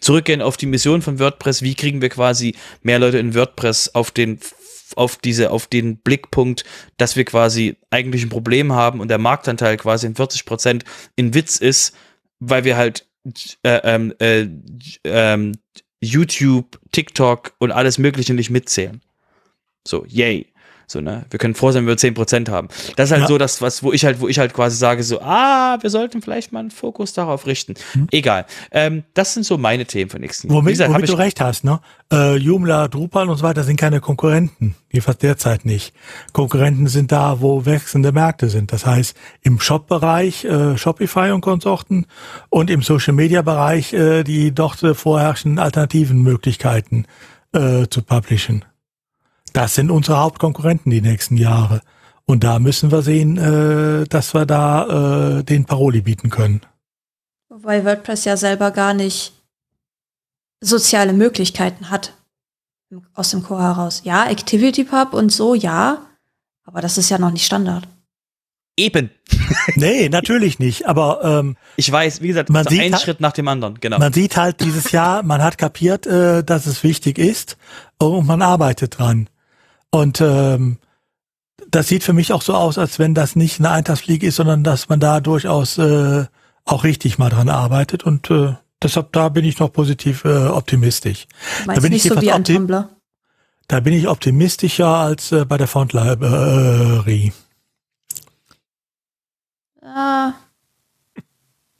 zurückgehen 0.00 0.42
auf 0.42 0.56
die 0.56 0.66
Mission 0.66 1.02
von 1.02 1.18
WordPress, 1.18 1.62
wie 1.62 1.74
kriegen 1.74 2.02
wir 2.02 2.08
quasi 2.08 2.56
mehr 2.82 2.98
Leute 2.98 3.18
in 3.18 3.34
WordPress 3.34 3.94
auf 3.94 4.10
den 4.10 4.40
auf 4.96 5.16
diese, 5.16 5.50
auf 5.50 5.66
den 5.66 5.98
Blickpunkt, 5.98 6.64
dass 6.96 7.16
wir 7.16 7.24
quasi 7.24 7.76
eigentlich 7.90 8.22
ein 8.24 8.28
Problem 8.28 8.72
haben 8.72 9.00
und 9.00 9.08
der 9.08 9.18
Marktanteil 9.18 9.76
quasi 9.76 10.06
in 10.06 10.14
40 10.14 10.44
Prozent 10.44 10.84
in 11.16 11.34
Witz 11.34 11.56
ist, 11.56 11.94
weil 12.38 12.64
wir 12.64 12.76
halt 12.76 13.06
äh, 13.62 13.80
ähm, 13.84 14.14
äh, 14.18 14.46
äh, 15.04 15.52
YouTube, 16.00 16.80
TikTok 16.92 17.52
und 17.58 17.72
alles 17.72 17.98
Mögliche 17.98 18.34
nicht 18.34 18.50
mitzählen. 18.50 19.02
So, 19.86 20.04
yay. 20.06 20.49
So, 20.90 21.00
ne? 21.00 21.24
Wir 21.30 21.38
können 21.38 21.54
froh 21.54 21.70
sein, 21.70 21.86
wenn 21.86 21.96
wir 21.96 22.14
10% 22.14 22.50
haben. 22.50 22.66
Das 22.96 23.10
ist 23.10 23.12
halt 23.12 23.22
ja. 23.22 23.28
so 23.28 23.38
das, 23.38 23.62
was, 23.62 23.84
wo 23.84 23.92
ich 23.92 24.04
halt, 24.04 24.20
wo 24.20 24.26
ich 24.26 24.40
halt 24.40 24.52
quasi 24.52 24.76
sage, 24.76 25.04
so, 25.04 25.20
ah, 25.20 25.78
wir 25.80 25.88
sollten 25.88 26.20
vielleicht 26.20 26.50
mal 26.50 26.58
einen 26.58 26.72
Fokus 26.72 27.12
darauf 27.12 27.46
richten. 27.46 27.74
Hm. 27.92 28.08
Egal. 28.10 28.44
Ähm, 28.72 29.04
das 29.14 29.34
sind 29.34 29.46
so 29.46 29.56
meine 29.56 29.86
Themen 29.86 30.10
für 30.10 30.18
nächsten 30.18 30.48
Jahr. 30.48 30.56
Womit, 30.56 30.72
gesagt, 30.72 30.92
womit 30.92 31.08
du 31.08 31.14
recht 31.14 31.40
hast, 31.40 31.62
ne? 31.62 31.78
Äh, 32.12 32.34
Joomla, 32.38 32.88
Drupal 32.88 33.28
und 33.28 33.36
so 33.36 33.44
weiter 33.44 33.62
sind 33.62 33.78
keine 33.78 34.00
Konkurrenten. 34.00 34.74
Jedenfalls 34.90 35.18
derzeit 35.18 35.64
nicht. 35.64 35.94
Konkurrenten 36.32 36.88
sind 36.88 37.12
da, 37.12 37.40
wo 37.40 37.66
wechselnde 37.66 38.10
Märkte 38.10 38.48
sind. 38.48 38.72
Das 38.72 38.84
heißt, 38.84 39.16
im 39.42 39.60
Shop-Bereich, 39.60 40.44
äh, 40.44 40.76
Shopify 40.76 41.30
und 41.30 41.40
Konsorten 41.40 42.06
und 42.48 42.68
im 42.68 42.82
Social-Media-Bereich, 42.82 43.92
äh, 43.92 44.24
die 44.24 44.52
dort 44.52 44.80
vorherrschenden 44.96 45.60
alternativen 45.60 46.20
Möglichkeiten 46.20 47.06
äh, 47.52 47.86
zu 47.88 48.02
publishen. 48.02 48.64
Das 49.52 49.74
sind 49.74 49.90
unsere 49.90 50.18
Hauptkonkurrenten 50.18 50.90
die 50.90 51.00
nächsten 51.00 51.36
Jahre. 51.36 51.80
Und 52.24 52.44
da 52.44 52.58
müssen 52.58 52.92
wir 52.92 53.02
sehen, 53.02 53.36
äh, 53.36 54.06
dass 54.06 54.34
wir 54.34 54.46
da 54.46 55.38
äh, 55.38 55.42
den 55.42 55.64
Paroli 55.64 56.00
bieten 56.00 56.30
können. 56.30 56.60
Weil 57.48 57.84
WordPress 57.84 58.24
ja 58.24 58.36
selber 58.36 58.70
gar 58.70 58.94
nicht 58.94 59.32
soziale 60.60 61.12
Möglichkeiten 61.12 61.90
hat 61.90 62.14
aus 63.14 63.30
dem 63.30 63.42
Core 63.42 63.62
heraus. 63.62 64.02
Ja, 64.04 64.24
ActivityPub 64.28 65.12
und 65.14 65.30
so, 65.30 65.54
ja, 65.54 65.98
aber 66.64 66.80
das 66.80 66.98
ist 66.98 67.10
ja 67.10 67.18
noch 67.18 67.32
nicht 67.32 67.44
Standard. 67.44 67.88
Eben. 68.76 69.10
nee, 69.74 70.08
natürlich 70.08 70.58
nicht. 70.58 70.86
Aber 70.86 71.22
ähm, 71.24 71.56
ich 71.76 71.90
weiß, 71.90 72.22
wie 72.22 72.28
gesagt, 72.28 72.48
man 72.48 72.66
sieht 72.66 72.80
ein 72.80 72.92
halt, 72.92 73.02
Schritt 73.02 73.20
nach 73.20 73.32
dem 73.32 73.48
anderen. 73.48 73.78
Genau. 73.80 73.98
Man 73.98 74.12
sieht 74.12 74.36
halt 74.36 74.60
dieses 74.60 74.92
Jahr, 74.92 75.22
man 75.22 75.42
hat 75.42 75.58
kapiert, 75.58 76.06
äh, 76.06 76.42
dass 76.44 76.66
es 76.66 76.82
wichtig 76.82 77.18
ist 77.18 77.56
und 77.98 78.26
man 78.26 78.42
arbeitet 78.42 78.98
dran. 78.98 79.28
Und 79.90 80.20
ähm, 80.20 80.78
das 81.70 81.88
sieht 81.88 82.04
für 82.04 82.12
mich 82.12 82.32
auch 82.32 82.42
so 82.42 82.54
aus, 82.54 82.78
als 82.78 82.98
wenn 82.98 83.14
das 83.14 83.36
nicht 83.36 83.58
eine 83.58 83.70
Eintagsfliege 83.70 84.26
ist, 84.26 84.36
sondern 84.36 84.64
dass 84.64 84.88
man 84.88 85.00
da 85.00 85.20
durchaus 85.20 85.78
äh, 85.78 86.26
auch 86.64 86.84
richtig 86.84 87.18
mal 87.18 87.30
dran 87.30 87.48
arbeitet. 87.48 88.04
Und 88.04 88.30
äh, 88.30 88.54
deshalb 88.82 89.12
da 89.12 89.28
bin 89.28 89.44
ich 89.44 89.58
noch 89.58 89.72
positiv 89.72 90.24
äh, 90.24 90.46
optimistisch. 90.46 91.26
Meinst 91.66 91.78
da 91.78 91.82
bin 91.82 91.92
nicht 91.92 92.04
ich 92.04 92.12
so 92.12 92.20
wie 92.20 92.32
ein 92.32 92.44
Tumblr? 92.44 92.88
Da 93.68 93.80
bin 93.80 93.92
ich 93.92 94.08
optimistischer 94.08 94.88
als 94.88 95.32
äh, 95.32 95.44
bei 95.44 95.56
der 95.56 95.68
Font 95.68 95.92
Library. 95.92 97.32
Ah. 99.82 100.32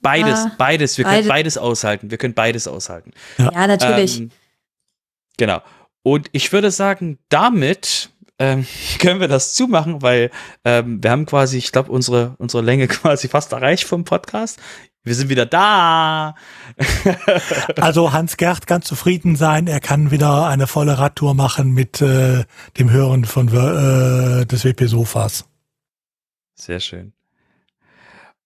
Beides, 0.01 0.39
ah, 0.39 0.53
beides. 0.57 0.97
Wir 0.99 1.05
beide. 1.05 1.17
können 1.19 1.29
beides 1.29 1.59
aushalten. 1.59 2.11
Wir 2.11 2.19
können 2.19 2.35
beides 2.35 2.67
aushalten. 2.67 3.13
Ja, 3.39 3.53
ja 3.53 3.67
natürlich. 3.67 4.21
Ähm, 4.21 4.31
genau. 5.37 5.61
Und 6.03 6.29
ich 6.33 6.53
würde 6.53 6.71
sagen, 6.71 7.19
damit 7.29 8.11
ähm, 8.39 8.67
können 8.99 9.21
wir 9.21 9.29
das 9.29 9.55
zumachen, 9.55 10.03
weil 10.03 10.31
ähm, 10.65 11.03
wir 11.03 11.11
haben 11.11 11.27
quasi, 11.27 11.59
ich 11.59 11.73
glaube, 11.73 11.93
unsere, 11.93 12.35
unsere 12.39 12.63
Länge 12.63 12.89
quasi 12.89 13.29
fast 13.29 13.53
erreicht 13.53 13.85
vom 13.85 14.05
Podcast. 14.05 14.59
Wir 15.03 15.15
sind 15.15 15.31
wieder 15.31 15.47
da. 15.47 16.35
also 17.77 18.13
Hans 18.13 18.37
Gerd 18.37 18.67
kann 18.67 18.83
zufrieden 18.83 19.35
sein. 19.35 19.67
Er 19.67 19.81
kann 19.81 20.11
wieder 20.11 20.47
eine 20.47 20.67
volle 20.67 20.99
Radtour 20.99 21.33
machen 21.33 21.73
mit 21.73 22.03
äh, 22.03 22.45
dem 22.79 22.91
Hören 22.91 23.25
von 23.25 23.49
äh, 23.49 24.45
des 24.45 24.65
WP 24.65 24.89
Sofas. 24.89 25.47
Sehr 26.55 26.81
schön. 26.81 27.15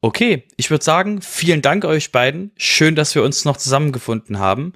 Okay, 0.01 0.45
ich 0.57 0.71
würde 0.71 0.85
sagen, 0.85 1.23
vielen 1.23 1.61
Dank 1.61 1.85
euch 1.85 2.13
beiden. 2.13 2.53
Schön, 2.57 2.95
dass 2.95 3.17
wir 3.17 3.25
uns 3.25 3.45
noch 3.45 3.57
zusammengefunden 3.57 4.39
haben. 4.39 4.75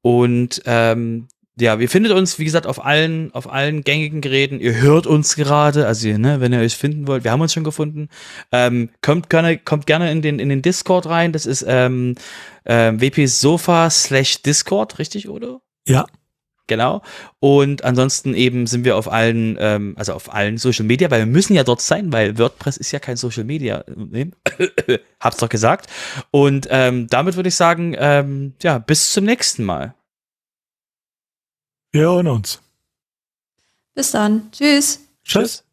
Und 0.00 0.62
ähm, 0.64 1.28
ja, 1.60 1.78
wir 1.78 1.88
findet 1.88 2.12
uns, 2.12 2.38
wie 2.38 2.44
gesagt, 2.44 2.66
auf 2.66 2.84
allen, 2.84 3.32
auf 3.34 3.50
allen 3.50 3.82
gängigen 3.82 4.20
Geräten. 4.20 4.60
Ihr 4.60 4.80
hört 4.80 5.06
uns 5.06 5.36
gerade, 5.36 5.86
also 5.86 6.08
ne, 6.08 6.40
wenn 6.40 6.52
ihr 6.52 6.60
euch 6.60 6.76
finden 6.76 7.06
wollt, 7.06 7.24
wir 7.24 7.30
haben 7.30 7.40
uns 7.40 7.52
schon 7.52 7.64
gefunden. 7.64 8.08
Ähm, 8.52 8.90
kommt 9.02 9.30
gerne, 9.30 9.58
kommt 9.58 9.86
gerne 9.86 10.10
in 10.10 10.22
den, 10.22 10.38
in 10.38 10.48
den 10.48 10.62
Discord 10.62 11.06
rein. 11.06 11.32
Das 11.32 11.46
ist 11.46 11.64
ähm, 11.66 12.14
äh, 12.64 12.92
WP 12.92 13.26
Sofa 13.26 13.90
slash 13.90 14.42
Discord, 14.42 14.98
richtig, 14.98 15.28
oder? 15.28 15.60
Ja. 15.86 16.06
Genau. 16.68 17.02
Und 17.40 17.82
ansonsten 17.82 18.34
eben 18.34 18.66
sind 18.66 18.84
wir 18.84 18.96
auf 18.96 19.10
allen, 19.10 19.56
ähm, 19.58 19.94
also 19.98 20.12
auf 20.12 20.32
allen 20.32 20.58
Social 20.58 20.84
Media, 20.84 21.10
weil 21.10 21.20
wir 21.20 21.26
müssen 21.26 21.54
ja 21.54 21.64
dort 21.64 21.80
sein, 21.80 22.12
weil 22.12 22.38
WordPress 22.38 22.76
ist 22.76 22.92
ja 22.92 22.98
kein 22.98 23.16
Social 23.16 23.44
Media. 23.44 23.84
Ne? 23.96 24.32
Hab's 25.20 25.38
doch 25.38 25.48
gesagt. 25.48 25.90
Und 26.30 26.68
ähm, 26.70 27.06
damit 27.08 27.36
würde 27.36 27.48
ich 27.48 27.54
sagen, 27.54 27.96
ähm, 27.98 28.52
ja, 28.62 28.78
bis 28.78 29.12
zum 29.12 29.24
nächsten 29.24 29.64
Mal. 29.64 29.94
Wir 31.98 32.04
hören 32.04 32.28
uns. 32.28 32.60
Bis 33.92 34.12
dann. 34.12 34.52
Tschüss. 34.52 35.00
Tschüss. 35.24 35.64